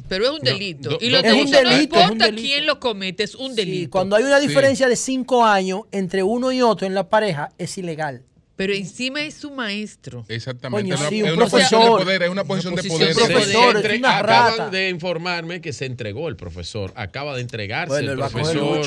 [0.09, 0.99] Pero es un delito.
[1.01, 3.91] y lo es un delito, no importa quién lo comete, es un delito.
[3.91, 7.78] cuando hay una diferencia de cinco años entre uno y otro en la pareja, es
[7.78, 8.25] ilegal.
[8.61, 10.27] Pero encima es su maestro.
[10.29, 10.93] Exactamente.
[10.93, 13.15] es, una, posición de poder, es una posición, de poder.
[13.15, 16.93] Profesor, acaban de informarme que se entregó el profesor.
[16.95, 18.87] Acaba de entregarse el, profesor.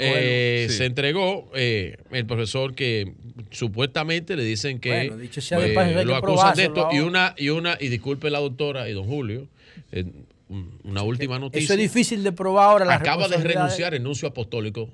[0.00, 3.14] Eh, Se entregó eh, el profesor que
[3.50, 6.90] supuestamente le dicen que eh, lo acusan de esto.
[6.92, 9.48] Y una, y una, y disculpe la doctora y don Julio,
[10.84, 11.64] una última noticia.
[11.64, 12.84] Eso es difícil de probar ahora.
[12.84, 14.90] La acaba de renunciar el nuncio apostólico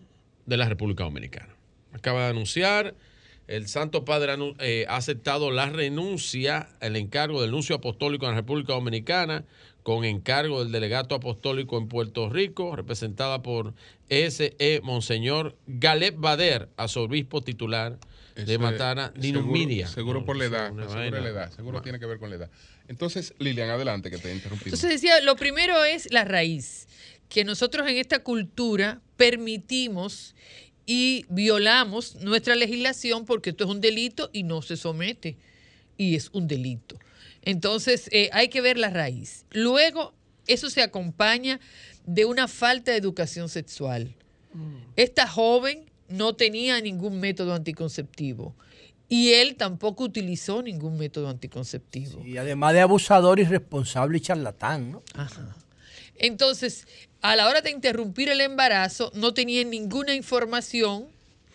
[0.47, 1.53] de la República Dominicana.
[1.93, 2.95] Acaba de anunciar
[3.47, 8.37] el Santo Padre eh, ha aceptado la renuncia, el encargo del nuncio apostólico en la
[8.37, 9.45] República Dominicana,
[9.83, 13.75] con encargo del delegato apostólico en Puerto Rico, representada por
[14.09, 14.81] S.E.
[14.83, 17.99] Monseñor Galeb Bader, arzobispo titular
[18.35, 19.87] de Matana, Dinuminia.
[19.87, 22.51] Seguro, por la edad, seguro, la edad, seguro tiene que ver con la edad.
[22.89, 24.75] Entonces, Lilian, adelante, que te he interrumpido.
[24.75, 26.89] Entonces decía, lo primero es la raíz,
[27.29, 30.35] que nosotros en esta cultura permitimos
[30.87, 35.37] y violamos nuestra legislación porque esto es un delito y no se somete.
[35.97, 36.99] Y es un delito.
[37.43, 39.47] Entonces, eh, hay que ver la raíz.
[39.53, 40.13] Luego,
[40.47, 41.61] eso se acompaña
[42.05, 44.15] de una falta de educación sexual.
[44.53, 44.77] Mm.
[44.97, 48.55] Esta joven no tenía ningún método anticonceptivo.
[49.09, 52.25] Y él tampoco utilizó ningún método anticonceptivo.
[52.25, 55.03] Y además de abusador, irresponsable y charlatán, ¿no?
[55.15, 55.55] Ajá.
[56.17, 56.87] Entonces,
[57.25, 61.07] a la hora de interrumpir el embarazo, no tenían ninguna información,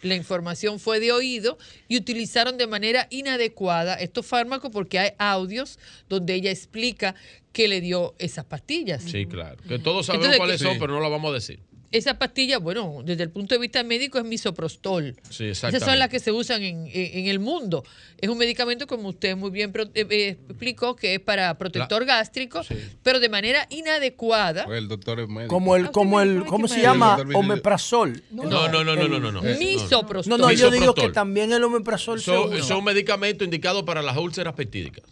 [0.01, 5.77] la información fue de oído y utilizaron de manera inadecuada estos fármacos porque hay audios
[6.09, 7.13] donde ella explica
[7.53, 9.03] que le dio esas pastillas.
[9.03, 9.57] Sí, claro.
[9.67, 11.59] Que todos sabemos cuáles son, pero no lo vamos a decir
[11.91, 15.15] esa pastilla, bueno, desde el punto de vista médico es misoprostol.
[15.29, 17.83] Sí, Esas son las que se usan en, el mundo.
[18.17, 22.61] Es un medicamento, como usted muy bien eh, eh, explicó, que es para protector gástrico,
[23.01, 24.65] pero de manera inadecuada.
[24.75, 27.17] el doctor Como el, como el, ¿cómo se llama?
[27.33, 28.23] Omeprazol.
[28.31, 29.41] No, no, no, no, no, no.
[29.41, 30.39] Misoprostol.
[30.39, 34.53] No, no, yo digo que también el omeprazol son, son medicamentos indicados para las úlceras
[34.53, 35.03] peptídicas.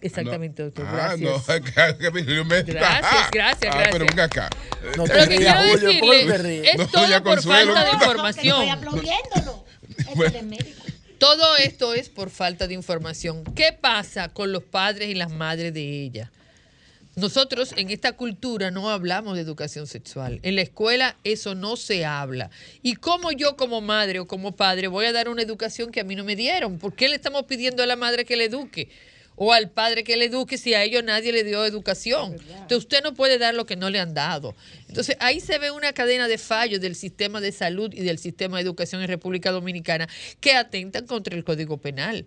[0.00, 0.86] Exactamente, doctor.
[0.86, 1.48] Ah, gracias.
[1.48, 1.64] Ah, no,
[2.66, 4.50] gracias, gracias, ah, pero venga acá.
[4.96, 8.62] No pero que quiero decirle, es todo por falta de información.
[8.62, 9.64] Estoy aplaudiéndolo.
[11.18, 13.42] Todo esto es por falta de información.
[13.54, 16.30] ¿Qué pasa con los padres y las madres de ella?
[17.14, 20.38] Nosotros en esta cultura no hablamos de educación sexual.
[20.42, 22.50] En la escuela eso no se habla.
[22.82, 26.04] ¿Y cómo yo como madre o como padre voy a dar una educación que a
[26.04, 26.78] mí no me dieron?
[26.78, 28.90] ¿Por qué le estamos pidiendo a la madre que le eduque?
[29.36, 32.34] O al padre que le eduque si a ellos nadie le dio educación.
[32.34, 34.56] Entonces usted no puede dar lo que no le han dado.
[34.88, 38.56] Entonces ahí se ve una cadena de fallos del sistema de salud y del sistema
[38.56, 40.08] de educación en República Dominicana
[40.40, 42.26] que atentan contra el Código Penal.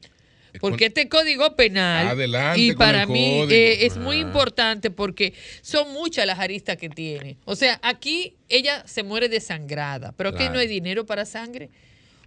[0.59, 2.17] Porque este código penal,
[2.55, 4.21] y para mí eh, es muy ah.
[4.21, 7.37] importante porque son muchas las aristas que tiene.
[7.45, 11.69] O sea, aquí ella se muere desangrada, pero que no hay dinero para sangre.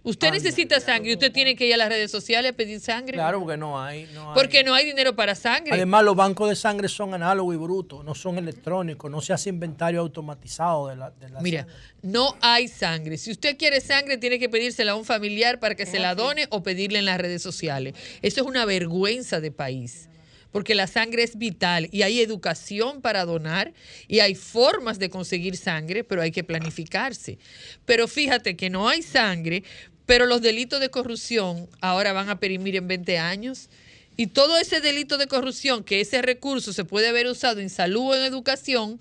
[0.03, 3.13] Usted necesita sangre, usted tiene que ir a las redes sociales a pedir sangre.
[3.13, 5.71] Claro, porque no hay, Porque no hay dinero para sangre.
[5.73, 9.49] Además, los bancos de sangre son análogos y brutos, no son electrónicos, no se hace
[9.49, 11.67] inventario automatizado de la, de Mira,
[12.01, 13.17] no hay sangre.
[13.17, 16.47] Si usted quiere sangre, tiene que pedírsela a un familiar para que se la done
[16.49, 17.93] o pedirle en las redes sociales.
[18.21, 20.09] Eso es una vergüenza de país
[20.53, 23.73] porque la sangre es vital y hay educación para donar
[24.07, 27.39] y hay formas de conseguir sangre, pero hay que planificarse.
[27.85, 29.63] Pero fíjate que no hay sangre
[30.05, 33.69] pero los delitos de corrupción ahora van a perimir en 20 años.
[34.15, 38.11] Y todo ese delito de corrupción, que ese recurso se puede haber usado en salud
[38.11, 38.99] o en educación,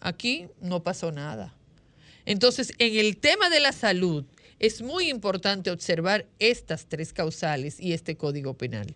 [0.00, 1.54] aquí no pasó nada.
[2.26, 4.24] Entonces, en el tema de la salud,
[4.58, 8.94] es muy importante observar estas tres causales y este código penal.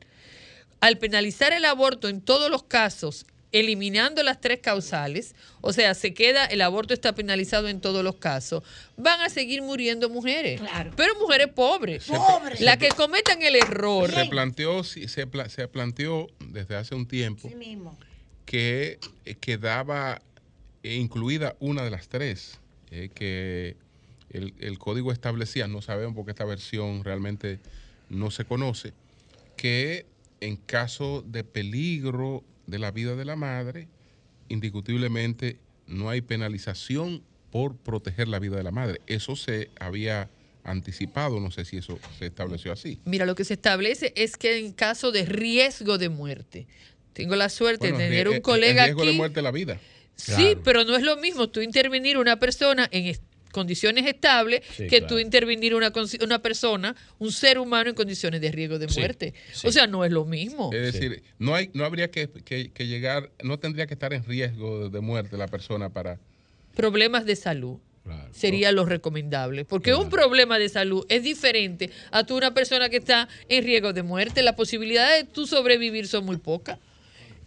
[0.80, 6.14] Al penalizar el aborto en todos los casos, eliminando las tres causales, o sea, se
[6.14, 8.62] queda, el aborto está penalizado en todos los casos,
[8.96, 10.60] van a seguir muriendo mujeres.
[10.96, 12.04] Pero mujeres pobres.
[12.04, 12.60] pobres.
[12.60, 14.10] Las que cometan el error.
[14.10, 17.50] Se planteó, se, se planteó desde hace un tiempo
[18.44, 20.22] que eh, quedaba
[20.82, 22.58] incluida una de las tres,
[22.90, 23.76] eh, que
[24.30, 27.60] el, el código establecía, no sabemos porque esta versión realmente
[28.08, 28.92] no se conoce,
[29.56, 30.06] que
[30.40, 33.88] en caso de peligro de la vida de la madre,
[34.48, 39.00] indiscutiblemente no hay penalización por proteger la vida de la madre.
[39.06, 40.28] Eso se había
[40.62, 43.00] anticipado, no sé si eso se estableció así.
[43.04, 46.66] Mira, lo que se establece es que en caso de riesgo de muerte,
[47.12, 49.10] tengo la suerte Bueno, de tener rie- un el colega riesgo aquí.
[49.10, 49.80] de muerte de la vida.
[50.16, 54.84] Sí, pero no es lo mismo tú intervenir una persona en es- condiciones estables Sí,
[54.88, 55.06] que claro.
[55.06, 59.34] tú intervenir una, una persona, un ser humano en condiciones de riesgo de muerte.
[59.52, 59.66] sí.
[59.66, 60.70] O sea, no es lo mismo.
[60.72, 64.24] Es decir, no hay, no habría que, que- que llegar, no tendría que estar en
[64.24, 66.18] riesgo de, muerte la persona para.
[66.74, 67.78] Problemas de salud.
[68.32, 69.64] Sería lo recomendable.
[69.64, 73.92] Porque un problema de salud es diferente a tú una persona que está en riesgo
[73.92, 74.42] de muerte.
[74.42, 76.78] Las posibilidades de tú sobrevivir son muy pocas.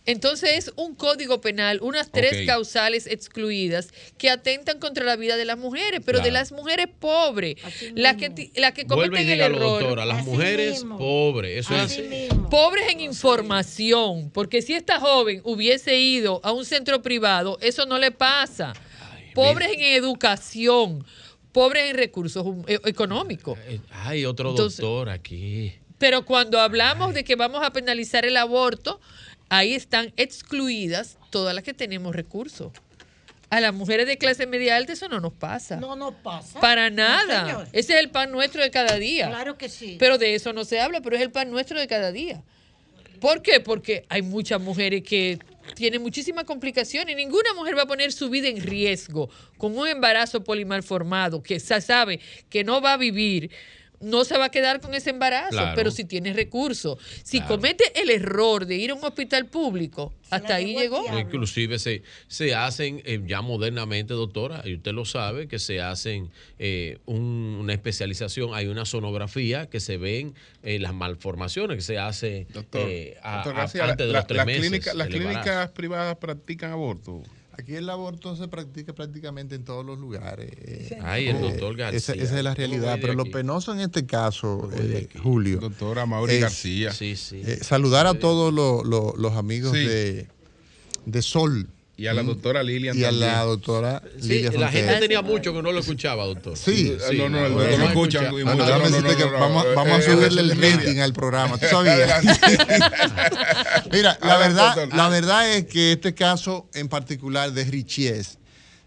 [0.05, 5.45] Entonces es un código penal, unas tres causales excluidas que atentan contra la vida de
[5.45, 7.55] las mujeres, pero de las mujeres pobres,
[7.95, 9.59] las que, las que y cometen el error.
[9.81, 10.05] doctora.
[10.05, 11.65] Las mujeres pobres.
[11.65, 12.33] Eso Así es.
[12.49, 17.97] Pobres en información, porque si esta joven hubiese ido a un centro privado, eso no
[17.97, 18.73] le pasa.
[19.33, 21.05] Pobres en educación,
[21.53, 23.57] pobres en recursos e- económicos.
[23.91, 25.73] Hay otro Entonces- doctor aquí.
[25.97, 28.99] Pero cuando hablamos de que vamos a penalizar el aborto,
[29.57, 32.71] ahí están excluidas todas las que tenemos recursos.
[33.49, 35.75] A las mujeres de clase media alta eso no nos pasa.
[35.75, 36.59] No nos pasa.
[36.59, 37.67] Para nada.
[37.71, 39.27] Ese es el pan nuestro de cada día.
[39.27, 39.97] Claro que sí.
[39.99, 42.41] Pero de eso no se habla, pero es el pan nuestro de cada día.
[43.19, 43.59] ¿Por qué?
[43.59, 45.37] Porque hay muchas mujeres que
[45.75, 49.87] tienen muchísimas complicaciones y ninguna mujer va a poner su vida en riesgo con un
[49.87, 53.51] embarazo polimalformado que se sabe que no va a vivir.
[54.03, 55.73] No se va a quedar con ese embarazo, Claro.
[55.75, 56.97] pero si tiene recursos.
[57.23, 61.03] Si comete el error de ir a un hospital público, hasta ahí llegó.
[61.19, 66.29] Inclusive se, se hacen eh, ya modernamente, doctora, y usted lo sabe, que se hacen
[66.59, 70.33] eh, un- una especialización, hay una sonografía que se ven
[70.63, 74.45] eh, las malformaciones que se hace eh, a- Doctor a- de la- los tres las
[74.45, 74.89] meses.
[75.07, 77.23] clínicas privadas practican aborto.
[77.55, 80.49] Aquí el aborto se practica prácticamente en todos los lugares.
[80.57, 82.15] eh, Ay, el eh, doctor Esa, García.
[82.23, 82.97] esa es la ¿Cómo realidad.
[82.99, 85.59] Pero lo penoso en este caso, eh, Julio.
[85.59, 86.91] Doctora Mauri es, García.
[86.91, 87.41] Sí, sí.
[87.45, 89.85] eh, saludar a todos los, los- los amigos Sí.
[89.85, 90.27] de,
[91.05, 91.69] de Sol.
[91.95, 92.27] Y a la ¿Mm?
[92.27, 95.79] doctora Lilian Y a la doctora Sí, Lilian la gente tenía mucho que no lo
[95.79, 96.57] escuchaba, doctor.
[96.57, 100.77] Sí, No, no, el doctor no escucha, vamos, a eh, subirle eh, el media.
[100.77, 101.57] rating al programa.
[101.59, 102.23] ¿Tú sabías?
[103.91, 108.39] Mira, la verdad, la verdad es que este caso en particular de Richies,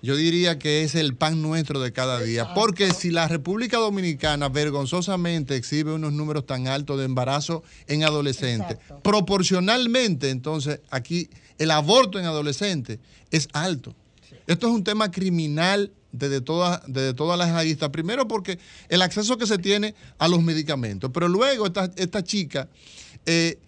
[0.03, 2.55] yo diría que es el pan nuestro de cada día.
[2.55, 8.79] Porque si la República Dominicana vergonzosamente exhibe unos números tan altos de embarazo en adolescentes,
[9.03, 12.99] proporcionalmente, entonces aquí el aborto en adolescentes
[13.31, 13.95] es alto.
[14.47, 17.91] Esto es un tema criminal desde todas, desde todas las aristas.
[17.91, 22.69] Primero porque el acceso que se tiene a los medicamentos, pero luego esta, esta chica
[23.27, 23.59] eh,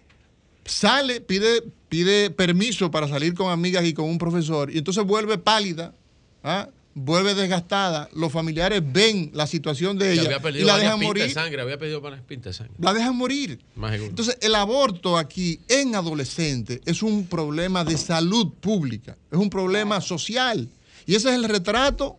[0.65, 5.39] sale, pide, pide permiso para salir con amigas y con un profesor, y entonces vuelve
[5.39, 5.95] pálida,
[6.43, 6.69] ¿ah?
[6.99, 8.09] Vuelve desgastada.
[8.15, 11.33] Los familiares ven la situación de ella y la dejan de morir.
[11.33, 12.75] sangre, había perdido varias pintas de sangre.
[12.79, 13.59] La dejan morir.
[13.77, 14.11] Más seguro.
[14.11, 20.01] Entonces, el aborto aquí en adolescentes es un problema de salud pública, es un problema
[20.01, 20.69] social.
[21.07, 22.17] Y ese es el retrato,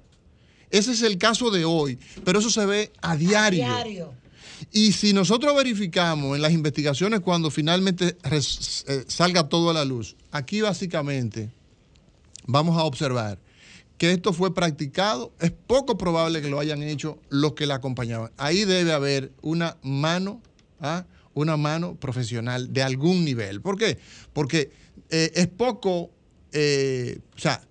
[0.72, 3.66] ese es el caso de hoy, pero eso se ve a diario.
[3.66, 4.14] Diario.
[4.72, 9.86] Y si nosotros verificamos en las investigaciones cuando finalmente res- eh, salga todo a la
[9.86, 11.50] luz, aquí básicamente
[12.46, 13.38] vamos a observar
[14.00, 18.32] que esto fue practicado, es poco probable que lo hayan hecho los que la acompañaban.
[18.38, 20.42] Ahí debe haber una mano,
[20.80, 21.06] ¿ah?
[21.34, 23.62] una mano profesional de algún nivel.
[23.62, 24.00] ¿Por qué?
[24.34, 24.72] Porque
[25.10, 26.10] eh, es poco,
[26.54, 27.62] eh, o sea,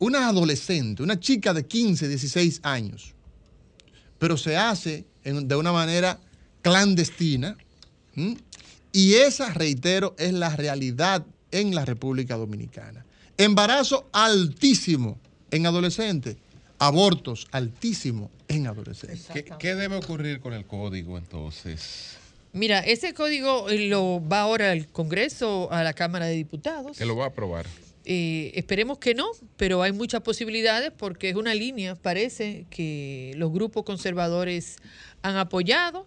[0.00, 3.14] una adolescente, una chica de 15, 16 años,
[4.18, 6.18] pero se hace en- de una manera
[6.62, 7.56] clandestina.
[8.92, 13.04] Y esa, reitero, es la realidad en la República Dominicana.
[13.36, 15.18] Embarazo altísimo
[15.54, 16.36] en adolescentes,
[16.80, 19.28] abortos altísimo en adolescentes.
[19.32, 22.16] ¿Qué, qué debe ocurrir con el código entonces?
[22.52, 26.98] Mira, ese código eh, lo va ahora al Congreso, a la Cámara de Diputados.
[26.98, 27.66] Que lo va a aprobar.
[28.04, 29.26] Eh, esperemos que no,
[29.56, 34.76] pero hay muchas posibilidades porque es una línea, parece, que los grupos conservadores
[35.22, 36.06] han apoyado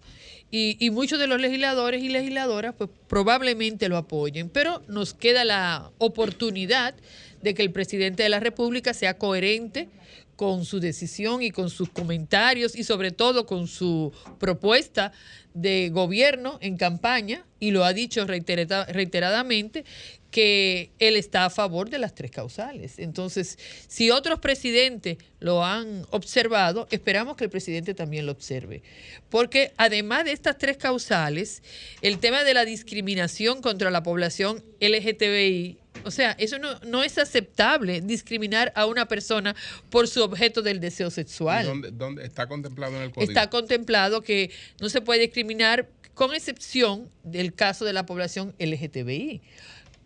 [0.52, 5.44] y, y muchos de los legisladores y legisladoras pues probablemente lo apoyen, pero nos queda
[5.44, 6.94] la oportunidad
[7.42, 9.90] de que el presidente de la República sea coherente
[10.36, 15.12] con su decisión y con sus comentarios y sobre todo con su propuesta
[15.56, 19.84] de gobierno en campaña, y lo ha dicho reiterada- reiteradamente,
[20.32, 23.00] que él está a favor de las tres causales.
[23.00, 23.58] Entonces,
[23.88, 28.84] si otros presidentes lo han observado, esperamos que el presidente también lo observe.
[29.30, 31.64] Porque además de estas tres causales,
[32.02, 37.18] el tema de la discriminación contra la población LGTBI, o sea, eso no, no es
[37.18, 39.56] aceptable discriminar a una persona
[39.90, 41.66] por su objeto del deseo sexual.
[41.66, 43.32] ¿Dónde, dónde está contemplado en el código?
[43.32, 49.42] Está contemplado que no se puede discriminar con excepción del caso de la población LGTBI.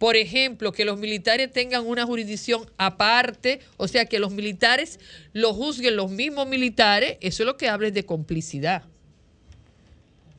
[0.02, 5.00] Por ejemplo, que los militares tengan una jurisdicción aparte, o sea, que los militares
[5.32, 8.82] lo juzguen los mismos militares, eso es lo que habla de complicidad.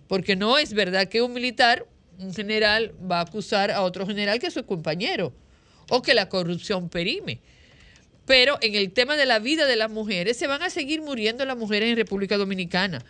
[0.08, 1.86] Porque no es verdad que un militar,
[2.18, 5.32] un general, va a acusar a otro general que es su compañero,
[5.90, 7.38] o que la corrupción perime.
[8.26, 11.44] Pero en el tema de la vida de las mujeres, se van a seguir muriendo
[11.44, 13.04] las mujeres en República Dominicana.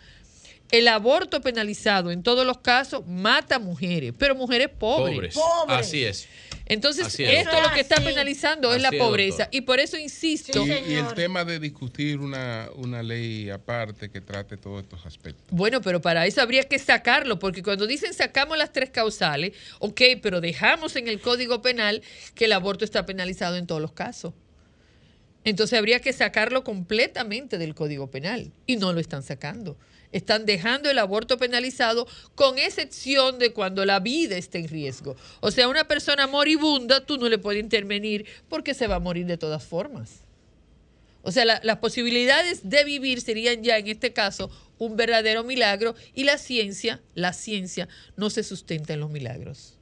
[0.73, 5.35] El aborto penalizado en todos los casos mata mujeres, pero mujeres pobres.
[5.35, 5.77] Pobres.
[5.79, 6.27] Así es.
[6.65, 9.49] Entonces, Así es, esto lo que está penalizando es la pobreza.
[9.51, 10.65] Y por eso insisto.
[10.65, 15.45] Y, y el tema de discutir una, una ley aparte que trate todos estos aspectos.
[15.51, 20.01] Bueno, pero para eso habría que sacarlo, porque cuando dicen sacamos las tres causales, ok,
[20.23, 22.01] pero dejamos en el Código Penal
[22.33, 24.33] que el aborto está penalizado en todos los casos.
[25.43, 29.77] Entonces habría que sacarlo completamente del Código Penal y no lo están sacando.
[30.13, 35.17] Están dejando el aborto penalizado con excepción de cuando la vida está en riesgo.
[35.41, 39.25] O sea, una persona moribunda, tú no le puedes intervenir porque se va a morir
[39.25, 40.21] de todas formas.
[41.23, 45.95] O sea, la- las posibilidades de vivir serían ya en este caso un verdadero milagro
[46.13, 49.73] y la ciencia, la ciencia no se sustenta en los milagros.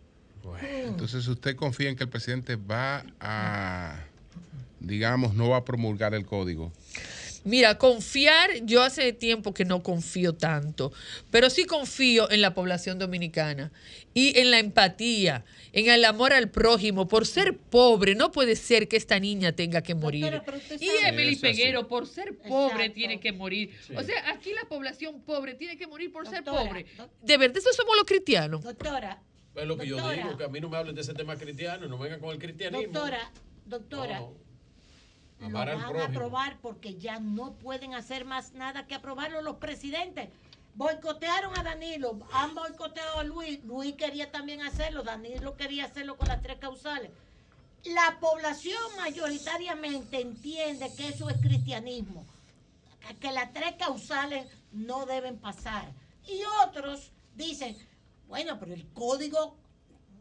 [0.86, 4.00] Entonces, ¿usted confía en que el presidente va a,
[4.80, 6.72] digamos, no va a promulgar el código?
[7.44, 10.92] Mira, confiar, yo hace tiempo que no confío tanto,
[11.32, 13.72] pero sí confío en la población dominicana
[14.14, 17.08] y en la empatía, en el amor al prójimo.
[17.08, 20.42] Por ser pobre, no puede ser que esta niña tenga que morir.
[20.80, 21.36] Y Emily.
[21.36, 22.94] Peguero, por ser pobre, Exacto.
[22.94, 23.72] tiene que morir.
[23.88, 23.96] Sí.
[23.96, 26.86] O sea, aquí la población pobre tiene que morir por ser pobre.
[27.24, 28.64] De verdad, eso somos los cristianos.
[28.64, 29.22] Doctora,
[29.56, 31.88] Es lo que yo digo, que a mí no me hablen de ese tema cristiano,
[31.88, 32.94] no vengan con el cristianismo.
[32.94, 33.32] doctora,
[33.66, 34.51] doctora, No.
[35.50, 40.30] Lo van a aprobar porque ya no pueden hacer más nada que aprobarlo los presidentes.
[40.76, 46.28] Boicotearon a Danilo, han boicoteado a Luis, Luis quería también hacerlo, Danilo quería hacerlo con
[46.28, 47.12] las tres causales.
[47.84, 52.26] La población mayoritariamente entiende que eso es cristianismo,
[53.20, 55.92] que las tres causales no deben pasar.
[56.28, 57.76] Y otros dicen,
[58.28, 59.58] bueno, pero el código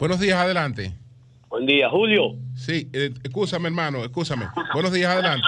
[0.00, 0.92] Buenos días, adelante.
[1.48, 2.34] Buen día, Julio.
[2.54, 4.46] Sí, eh, escúchame, hermano, escúchame.
[4.72, 5.46] Buenos días, adelante.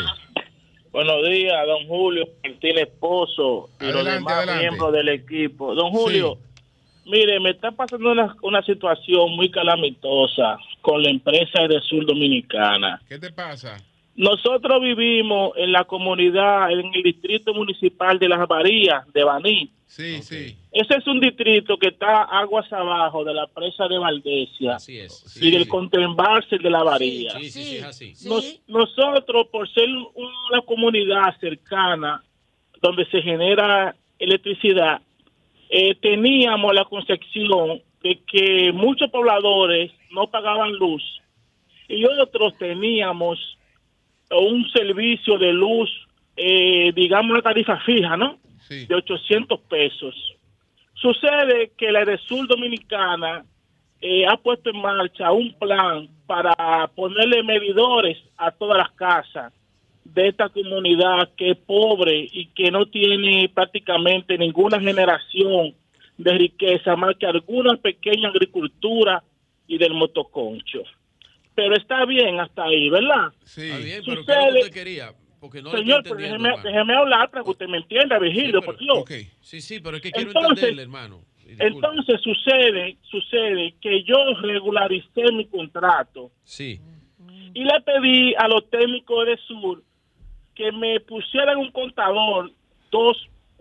[0.92, 4.60] Buenos días, don Julio Martínez Pozo y los Adelante, demás adelante.
[4.68, 5.74] miembros del equipo.
[5.74, 6.36] Don Julio,
[7.06, 13.00] mire, me está pasando una, una situación muy calamitosa con la empresa de Sur Dominicana.
[13.08, 13.78] ¿Qué te pasa?
[14.16, 19.70] Nosotros vivimos en la comunidad, en el distrito municipal de Las Varías, de Baní.
[19.94, 20.56] Sí, sí.
[20.72, 25.38] Ese es un distrito que está aguas abajo de la presa de Valdesia Así es.
[25.38, 27.32] y del contembarse de la Varía.
[27.32, 28.14] Sí, sí, sí, es así.
[28.26, 32.24] Nos- nosotros, por ser una comunidad cercana
[32.80, 35.02] donde se genera electricidad,
[35.68, 41.02] eh, teníamos la concepción de que muchos pobladores no pagaban luz
[41.86, 43.38] y otros teníamos
[44.30, 45.90] un servicio de luz,
[46.34, 48.38] eh, digamos, una tarifa fija, ¿no?
[48.68, 50.14] De 800 pesos.
[50.94, 53.44] Sucede que la Sur Dominicana
[54.00, 59.52] eh, ha puesto en marcha un plan para ponerle medidores a todas las casas
[60.04, 65.74] de esta comunidad que es pobre y que no tiene prácticamente ninguna generación
[66.18, 69.22] de riqueza más que alguna pequeña agricultura
[69.66, 70.82] y del motoconcho.
[71.54, 73.32] pero está bien hasta ahí, ¿verdad?
[73.44, 73.62] Sí.
[73.62, 75.12] Está bien, pero ¿qué es lo que usted quería?
[75.42, 79.02] Porque no Señor, pero déjeme, déjeme hablar para que usted me entienda, Virgilio, por Dios.
[79.40, 81.24] Sí, sí, pero es que quiero Entonces- entenderle, hermano.
[81.58, 86.80] Entonces sucede, sucede que yo regularicé mi contrato Sí.
[87.54, 89.82] y le pedí a los técnicos de Sur
[90.54, 92.52] que me pusieran un contador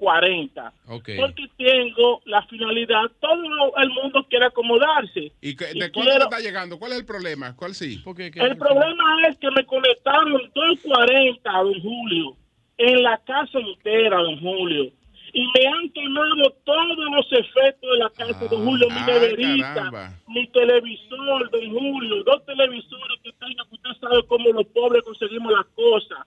[0.01, 0.73] 240.
[0.87, 1.09] Ok.
[1.17, 3.33] Porque tengo la finalidad, todo
[3.77, 5.31] el mundo quiere acomodarse.
[5.41, 6.79] ¿Y que- Y de cuánto quiero- le está llegando?
[6.79, 7.55] ¿Cuál es el problema?
[7.55, 8.01] ¿Cuál sí?
[8.05, 12.35] El problema es que me conectaron 240, don Julio,
[12.77, 14.91] en la casa entera, don Julio.
[15.33, 19.73] Y me han quemado todos los efectos de la casa, don Julio, mi ay, neverita,
[19.75, 20.13] caramba.
[20.27, 25.53] mi televisor, don Julio, dos televisores que tengo, que usted sabe cómo los pobres conseguimos
[25.53, 26.19] las cosas.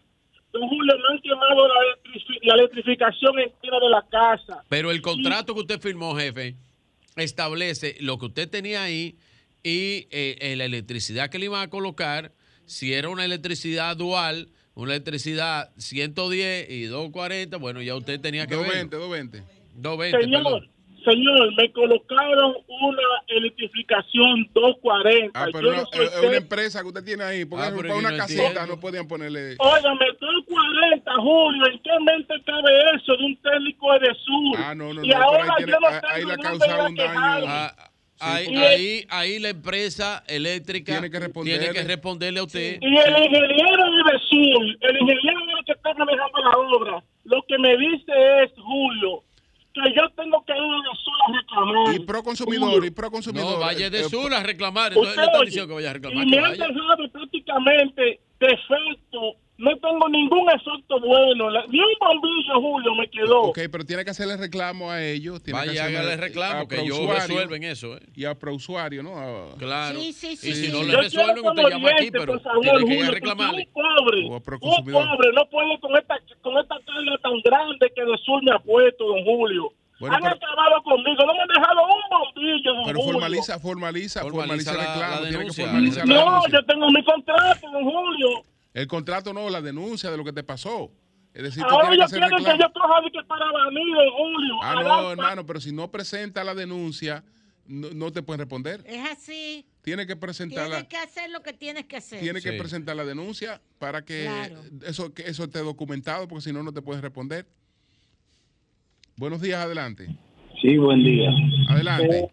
[0.54, 4.64] Don Julio, me han quemado la, electrifi- la electrificación entera de la casa.
[4.68, 6.54] Pero el contrato que usted firmó, jefe,
[7.16, 9.16] establece lo que usted tenía ahí
[9.62, 12.32] y eh, eh, la electricidad que le iban a colocar,
[12.66, 18.56] si era una electricidad dual, una electricidad 110 y 240, bueno, ya usted tenía que
[18.56, 18.86] ver.
[18.88, 19.42] 220, 220.
[19.74, 20.70] 220, Señor, perdón.
[21.04, 25.30] Señor, me colocaron una electrificación 240.
[25.40, 26.34] Ah, pero no soy es una técnico.
[26.34, 27.44] empresa que usted tiene ahí.
[27.44, 28.66] Porque Ah, para una no casita entiendo.
[28.74, 29.56] no podían ponerle.
[29.58, 34.56] Óigame, 240, Julio, ¿en qué mente cabe eso de un técnico de sur?
[34.58, 36.36] Ah, no, no, y no, ahora ahí tiene- yo no ahí- tengo ahí le ha
[36.36, 37.44] dónde causado ir a un daño.
[37.48, 37.74] Ah,
[38.20, 41.58] ahí, ahí, ahí la empresa eléctrica Tiene que responderle.
[41.58, 42.78] tiene que responderle a usted.
[42.80, 47.76] Y el ingeniero de sur, el ingeniero que está manejando la obra, lo que me
[47.76, 48.12] dice
[48.44, 49.23] es, Julio,
[49.74, 51.94] que yo tengo que ir de sur a reclamar.
[51.94, 53.54] Y pro consumidor, y pro consumidor.
[53.54, 54.92] No, vaya de eh, sur a reclamar.
[54.92, 56.24] Entonces Usted le están oye, diciendo que vaya a reclamar.
[56.24, 59.36] Y me han dejado prácticamente defecto.
[59.56, 61.48] No tengo ningún efecto bueno.
[61.48, 63.42] La- Ni un bombillo, Julio, me quedó.
[63.42, 65.40] Ok, pero tiene que hacerle reclamo a ellos.
[65.44, 68.00] Tiene Vaya, que hacerle- hágale reclamo, a que ellos resuelven eso, ¿eh?
[68.16, 69.16] Y a prousuario, ¿no?
[69.16, 70.00] A- Claro.
[70.00, 70.72] Sí, sí, y sí, si sí.
[70.72, 73.06] no Yo le quiero resuelven, usted llama aquí, pero favor, tiene que ir Julio, a
[73.06, 73.68] porque reclamarle.
[73.72, 77.40] Un pobre, O a pro un pobre no puede con esta, con esta carga tan
[77.44, 79.70] grande que de sur me ha puesto, don Julio.
[80.00, 83.12] Bueno, han pero- acabado conmigo, no me han dejado un bombillo, don Pero Julio.
[83.12, 85.12] formaliza, formaliza, formaliza, Formaliza el la- reclamo.
[85.12, 85.64] la tiene que denuncia.
[85.64, 86.50] formalizar la No, denuncia.
[86.58, 88.28] yo tengo mi contrato, don Julio.
[88.74, 90.90] El contrato no, la denuncia de lo que te pasó.
[91.32, 94.54] Es decir, Ahora que hacer quieren que yo coja de que para venir, don Julio.
[94.62, 97.24] Ah, no, hermano, pero si no presenta la denuncia,
[97.66, 98.82] no, no te pueden responder.
[98.86, 99.66] Es así.
[99.82, 100.76] Tiene que presentarla.
[100.76, 102.20] Tienes que hacer lo que tienes que hacer.
[102.20, 104.60] Tiene que presentar la denuncia para que Claro.
[104.86, 107.46] eso que eso esté documentado, porque si no, no te pueden responder.
[109.16, 110.08] Buenos días, adelante.
[110.60, 111.30] Sí, buen día.
[111.68, 112.18] Adelante.
[112.18, 112.28] Eh,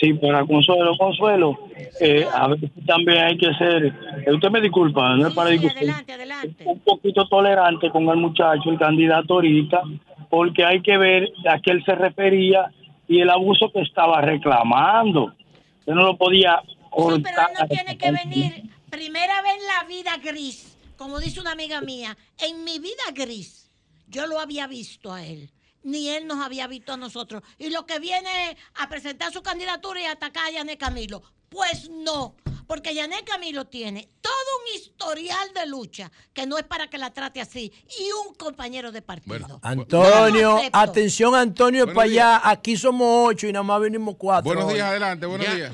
[0.00, 1.58] sí, para Consuelo, Consuelo,
[2.00, 3.86] eh, a veces también hay que ser,
[4.26, 6.64] eh, usted me disculpa, no es para discutir, adelante, adelante.
[6.66, 9.82] un poquito tolerante con el muchacho, el candidato ahorita,
[10.30, 12.70] porque hay que ver a qué él se refería
[13.08, 15.32] y el abuso que estaba reclamando.
[15.80, 17.50] Usted no lo podía Sí, pero cortar.
[17.50, 18.62] él no tiene que venir.
[18.90, 23.70] Primera vez en la vida gris, como dice una amiga mía, en mi vida gris,
[24.08, 25.50] yo lo había visto a él.
[25.86, 27.44] Ni él nos había visto a nosotros.
[27.58, 31.22] Y lo que viene a presentar su candidatura y atacar a Yané Camilo.
[31.48, 32.34] Pues no,
[32.66, 37.12] porque Yané Camilo tiene todo un historial de lucha que no es para que la
[37.12, 37.72] trate así.
[38.00, 39.60] Y un compañero de partido.
[39.62, 42.40] Antonio, No atención Antonio, Buenos para allá.
[42.42, 44.50] Aquí somos ocho y nada más venimos cuatro.
[44.50, 44.74] Buenos hoy.
[44.74, 45.70] días, adelante, buenos días.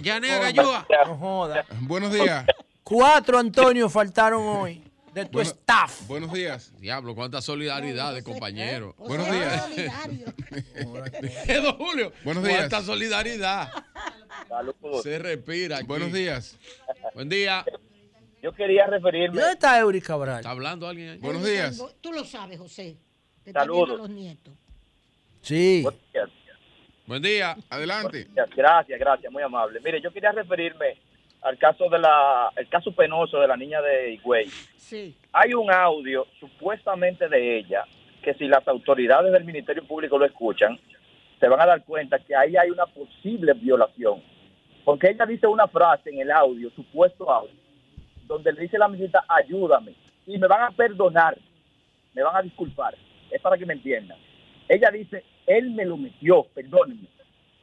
[1.07, 1.65] No joda.
[1.81, 2.45] Buenos días.
[2.83, 6.07] Cuatro Antonio faltaron hoy de tu Bueno- staff.
[6.07, 6.73] Buenos días.
[6.79, 8.95] Diablo, cuánta solidaridad de compañeros.
[8.97, 9.69] Buenos días.
[11.49, 12.13] Eh, don Julio.
[12.25, 12.59] Buenos días.
[12.59, 13.71] Cuánta solidaridad.
[15.03, 15.79] Se respira.
[15.79, 15.87] aquí.
[15.87, 16.59] Buenos días.
[17.15, 17.65] Buen día.
[18.43, 19.37] Yo quería referirme.
[19.41, 20.39] ¿Dónde está Eury Cabral?
[20.39, 21.19] ¿Está hablando alguien ahí?
[21.19, 21.83] Buenos días.
[22.01, 22.97] Tú lo sabes, José.
[23.45, 23.99] Te Saludos.
[23.99, 24.55] los nietos.
[25.43, 25.85] Sí.
[27.07, 27.57] Buen día.
[27.69, 28.29] Adelante.
[28.57, 29.81] Gracias, gracias, muy amable.
[29.85, 30.99] Mire, yo quería referirme
[31.43, 34.47] al caso de la, el caso penoso de la niña de Higüey.
[34.77, 35.15] Sí.
[35.33, 37.85] Hay un audio supuestamente de ella
[38.23, 40.79] que si las autoridades del Ministerio Público lo escuchan,
[41.41, 44.23] se van a dar cuenta que ahí hay una posible violación.
[44.85, 47.55] Porque ella dice una frase en el audio, supuesto audio,
[48.27, 49.95] donde le dice a la ministra, ayúdame,
[50.27, 51.37] y me van a perdonar,
[52.15, 52.97] me van a disculpar.
[53.31, 54.19] Es para que me entiendan.
[54.69, 57.09] Ella dice, él me lo metió, perdónenme.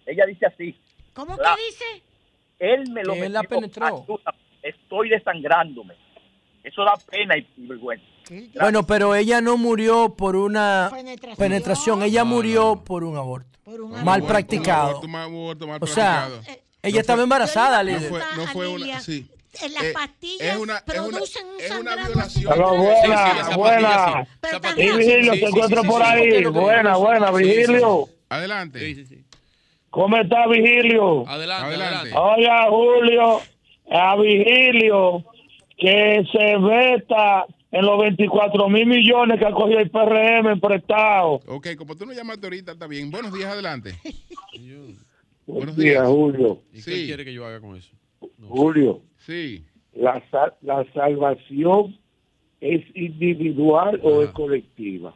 [0.05, 0.75] Ella dice así.
[1.13, 2.03] ¿Cómo La- que dice?
[2.59, 3.25] Él me lo Que metió.
[3.27, 4.05] él la penetró.
[4.61, 5.95] estoy desangrándome.
[6.63, 8.05] Eso da pena y, vergüenza.
[8.59, 11.37] Bueno, pero ella no murió por una Penetración.
[11.37, 13.47] penetración, ella murió por un aborto.
[14.03, 14.99] mal practicado.
[15.01, 16.59] Un aborto mal O sea, practicado.
[16.83, 18.09] ella estaba embarazada, No líder.
[18.09, 18.99] fue, no fue una.
[18.99, 19.27] Sí.
[19.63, 22.53] En las Eh, pastillas es una- es una- producen un es una sangrado violación.
[23.57, 24.27] buena, buena.
[24.77, 26.45] Y Vigilio, se encuentra por ahí.
[26.45, 28.09] Buena, buena, Vigilio.
[28.29, 28.79] Adelante.
[29.89, 31.27] ¿Cómo está Vigilio?
[31.27, 32.13] Adelante, Adelante.
[32.13, 32.17] adelante.
[32.17, 33.39] Oiga, Julio,
[33.91, 35.25] a Vigilio
[35.77, 41.39] que se veta en los 24 mil millones que ha cogido el PRM prestado.
[41.47, 43.09] Ok, como tú no llamaste ahorita, está bien.
[43.09, 43.95] Buenos días, adelante.
[45.47, 46.61] Buenos días, Julio.
[46.73, 47.89] ¿Y qué quiere que yo haga con eso?
[48.47, 49.63] Julio, Sí.
[49.93, 51.97] la, sa- la salvación
[52.61, 55.15] es individual o es colectiva.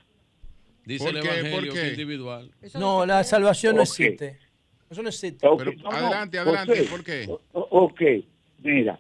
[0.85, 1.29] Dice ¿Por el qué?
[1.29, 1.85] Evangelio ¿Por que qué?
[1.87, 2.51] es individual.
[2.75, 3.87] No, la salvación no Ok.
[3.87, 4.37] existe.
[4.93, 5.47] Eso no existe.
[5.47, 7.25] Ok, Pero no, no, adelante, adelante, José, ¿por qué?
[7.27, 8.01] o- o- Ok,
[8.63, 8.99] mira,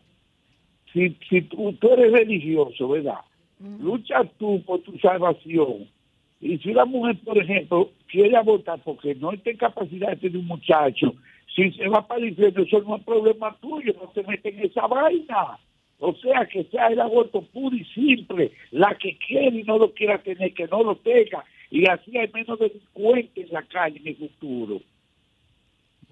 [0.91, 3.19] si, si tú, tú eres religioso, ¿verdad?
[3.79, 5.87] Lucha tú por tu salvación.
[6.41, 10.47] Y si la mujer, por ejemplo, quiere abortar porque no en capacidad de tener un
[10.47, 11.13] muchacho,
[11.55, 14.65] si se va para el infierno, eso no es problema tuyo, no te metes en
[14.65, 15.57] esa vaina.
[15.99, 18.51] O sea, que sea el aborto puro y simple.
[18.71, 21.45] La que quiere y no lo quiera tener, que no lo tenga.
[21.69, 24.81] Y así hay menos delincuentes en la calle en el futuro.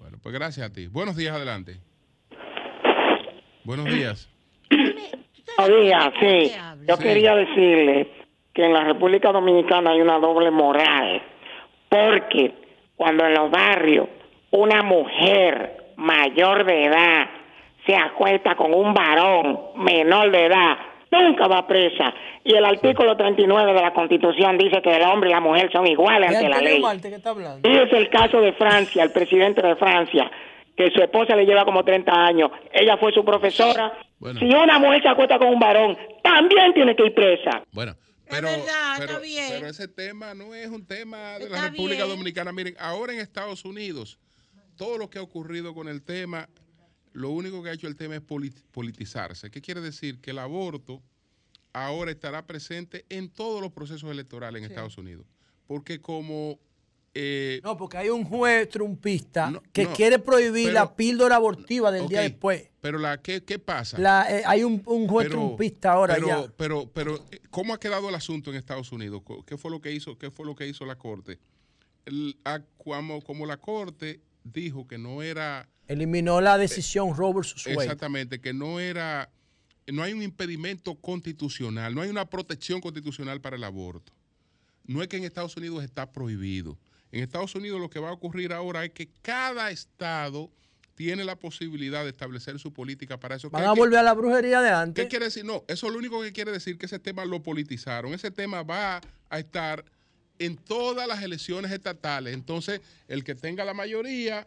[0.02, 0.88] Bueno, pues gracias a ti.
[0.88, 1.76] Buenos días, adelante.
[3.62, 4.28] Buenos días.
[5.56, 6.52] Buenos días, sí.
[6.88, 7.02] Yo Sí.
[7.04, 8.10] quería decirle
[8.52, 11.22] que en la República Dominicana hay una doble moral,
[11.88, 12.52] porque
[12.96, 14.08] cuando en los barrios
[14.50, 17.30] una mujer mayor de edad
[17.86, 20.78] se acuesta con un varón menor de edad,
[21.20, 22.14] nunca va presa.
[22.44, 25.86] Y el artículo 39 de la Constitución dice que el hombre y la mujer son
[25.86, 26.80] iguales ¿Es ante la ley.
[26.80, 27.68] Marte que está hablando?
[27.68, 30.30] Y es el caso de Francia, el presidente de Francia,
[30.76, 32.50] que su esposa le lleva como 30 años.
[32.72, 33.92] Ella fue su profesora.
[34.18, 34.40] Bueno.
[34.40, 37.62] Si una mujer se acuesta con un varón, también tiene que ir presa.
[37.72, 37.94] Bueno,
[38.28, 38.48] pero,
[38.98, 42.16] pero, pero ese tema no es un tema de la Está República bien.
[42.16, 42.52] Dominicana.
[42.52, 44.18] Miren, ahora en Estados Unidos,
[44.76, 46.48] todo lo que ha ocurrido con el tema,
[47.12, 49.50] lo único que ha hecho el tema es polit- politizarse.
[49.50, 50.20] ¿Qué quiere decir?
[50.20, 51.02] Que el aborto
[51.72, 55.26] ahora estará presente en todos los procesos electorales en Estados Unidos.
[55.66, 56.58] Porque como...
[57.14, 61.90] eh, No, porque hay un juez trumpista que no, quiere prohibir pero- la píldora abortiva
[61.90, 62.68] del día después.
[62.80, 63.96] Pero la, ¿qué, qué pasa?
[63.98, 66.52] La, eh, hay un, un juez Pero- trumpista ahora pero, ya.
[66.56, 69.22] Pero, pero, eh, ¿cómo ha quedado el asunto en Estados Unidos?
[69.46, 71.38] ¿Qué fue lo que hizo, qué fue lo que hizo la corte?
[72.06, 77.82] El- a- como, como la corte dijo que no era Eliminó la decisión versus Wade.
[77.84, 79.30] exactamente, que no era,
[79.86, 84.12] no hay un impedimento constitucional, no hay una protección constitucional para el aborto.
[84.84, 86.78] No es que en Estados Unidos está prohibido.
[87.10, 90.50] En Estados Unidos lo que va a ocurrir ahora es que cada estado
[90.94, 93.50] tiene la posibilidad de establecer su política para eso.
[93.50, 95.04] Van ¿Qué- a volver a la brujería de antes.
[95.04, 95.44] ¿Qué quiere decir?
[95.44, 98.12] No, eso es lo único que quiere decir que ese tema lo politizaron.
[98.14, 99.84] Ese tema va a estar
[100.38, 102.34] en todas las elecciones estatales.
[102.34, 104.46] Entonces, el que tenga la mayoría,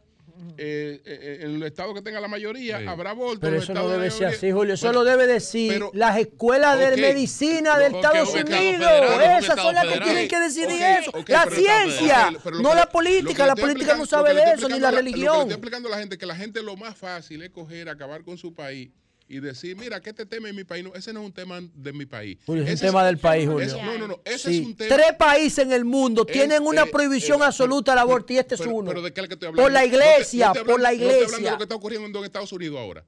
[0.57, 3.39] eh, eh, en el estado que tenga la mayoría, habrá votos.
[3.41, 4.73] Pero los eso no de debe ser así, Julio.
[4.75, 8.91] Eso Bueno, lo debe decir pero- las escuelas de medicina de Estados un estado Unidos.
[8.91, 11.11] federal, Esas son las que tienen que decidir eso.
[11.27, 13.45] la está ciencia, pero no que- la política.
[13.47, 15.35] La política no sabe de eso, ni la a Lo que le religión.
[15.41, 18.38] estoy explicando a la gente que la gente lo más fácil es coger, acabar con
[18.38, 18.89] su país
[19.28, 21.60] y decir, mira, que este tema en mi país, no, ese no es un tema
[21.74, 22.38] de mi país.
[22.45, 23.84] Julio, es un Ese tema del país, ese- Julio.
[23.84, 24.60] no, no, no, ese Sí.
[24.60, 24.95] es un tema.
[24.95, 28.38] Tres países en el mundo Es- tienen una eh, prohibición eh, absoluta al aborto y
[28.38, 28.90] este es pero, uno.
[28.90, 29.64] pero ¿de qué es que estoy hablando?
[29.64, 31.52] Por la No te- iglesia, no estoy por la hablando- no estoy hablando de iglesia.
[31.52, 33.04] lo que está ocurriendo en Estados Unidos ahora.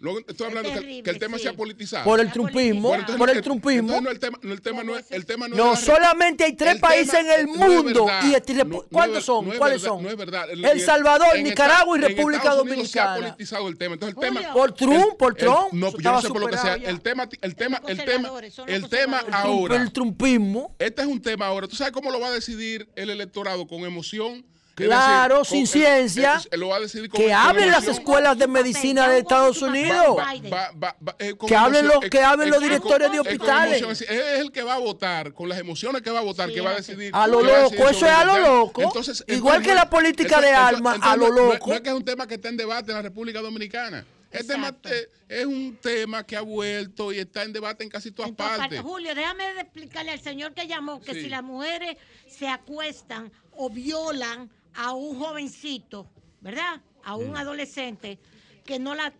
[0.00, 2.04] Luego estoy hablando el- que el tema sea politizado.
[2.04, 4.00] Por el trumpismo, Bueno, entonces por no- el trumpismo.
[4.02, 6.44] no, el tema, no, el tema no es, el tema no, No, es la- solamente
[6.44, 8.04] hay tres países en el no es mundo.
[8.06, 8.22] verdad.
[8.24, 9.46] y No- no ¿Cuántos es- son?
[9.46, 10.02] no es ¿Cuáles verdad, son?
[10.02, 10.46] No es verdad.
[10.50, 13.28] El Salvador, Nicaragua y en República Estados Unidos Se ha Dominicana.
[13.34, 13.94] politizado el tema.
[13.94, 15.72] Entonces el tema Por Trump, el- por el- Trump.
[15.72, 16.76] no, yo no sé por lo que sea.
[16.76, 16.90] ya.
[16.90, 18.34] El tema, el tema, el tema,
[18.68, 19.76] el tema ahora.
[19.76, 20.74] El trumpismo.
[20.78, 21.66] Este es un tema ahora.
[21.68, 23.66] ¿Tú sabes cómo lo va a decidir el electorado?
[23.66, 24.44] Con emoción.
[24.74, 26.42] Claro, decir, sin con- ciencia.
[26.50, 30.16] eh, lo va a decidir con Que hablen las escuelas de medicina de Estados Unidos.
[30.18, 33.82] Va- va- va- va- eh, con Que hablen los- que hablen los directores de hospitales.
[33.82, 36.70] Es el que va a votar, con las emociones que va a votar, que va
[36.70, 37.10] a decidir.
[37.14, 38.82] A lo loco, eso es a lo loco.
[38.82, 41.68] Entonces, Igual entonces, que la política de entonces- entonces a lo loco.
[41.68, 44.04] No es que es un tema que está en debate en la República Dominicana.
[44.30, 48.10] El tema eh, es un tema que ha vuelto y está en debate en casi
[48.10, 48.80] todas partes.
[48.80, 51.20] Julio, déjame explicarle al señor que llamó que Sí.
[51.22, 51.96] si las mujeres
[52.28, 56.06] se acuestan o violan a un jovencito,
[56.40, 56.80] ¿verdad?
[57.02, 57.36] A un Mm.
[57.36, 58.18] adolescente,
[58.64, 59.12] que no la...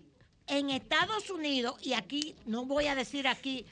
[0.47, 3.65] En Estados Unidos, y aquí, no voy a decir aquí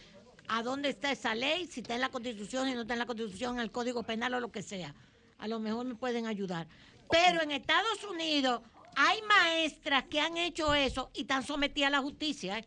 [0.48, 3.06] a dónde está esa ley, si está en la Constitución, si no está en la
[3.06, 4.94] Constitución, en el Código Penal o lo que sea.
[5.38, 6.66] A lo mejor me pueden ayudar.
[7.10, 8.62] Pero en Estados Unidos
[8.96, 12.58] hay maestras que han hecho eso y están sometidas a la justicia.
[12.58, 12.66] ¿eh?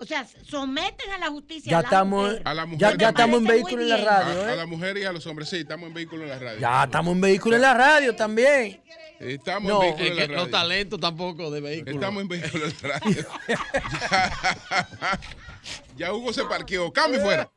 [0.00, 2.42] O sea, someten a la justicia Ya a la estamos, mujer.
[2.44, 4.42] A la mujer ya, estamos en vehículo en la radio.
[4.42, 4.56] A, a ¿eh?
[4.56, 6.60] la mujer y a los hombres, sí, estamos en vehículo en la radio.
[6.60, 8.80] Ya estamos en vehículo en la radio también.
[9.18, 10.50] Estamos No, en vehículo Es en la los radio.
[10.52, 11.94] talentos tampoco de vehículos.
[11.96, 13.26] Estamos en vehículo en la radio.
[13.48, 15.20] ya,
[15.96, 16.92] ya Hugo se parqueó.
[16.92, 17.50] Cambio fuera.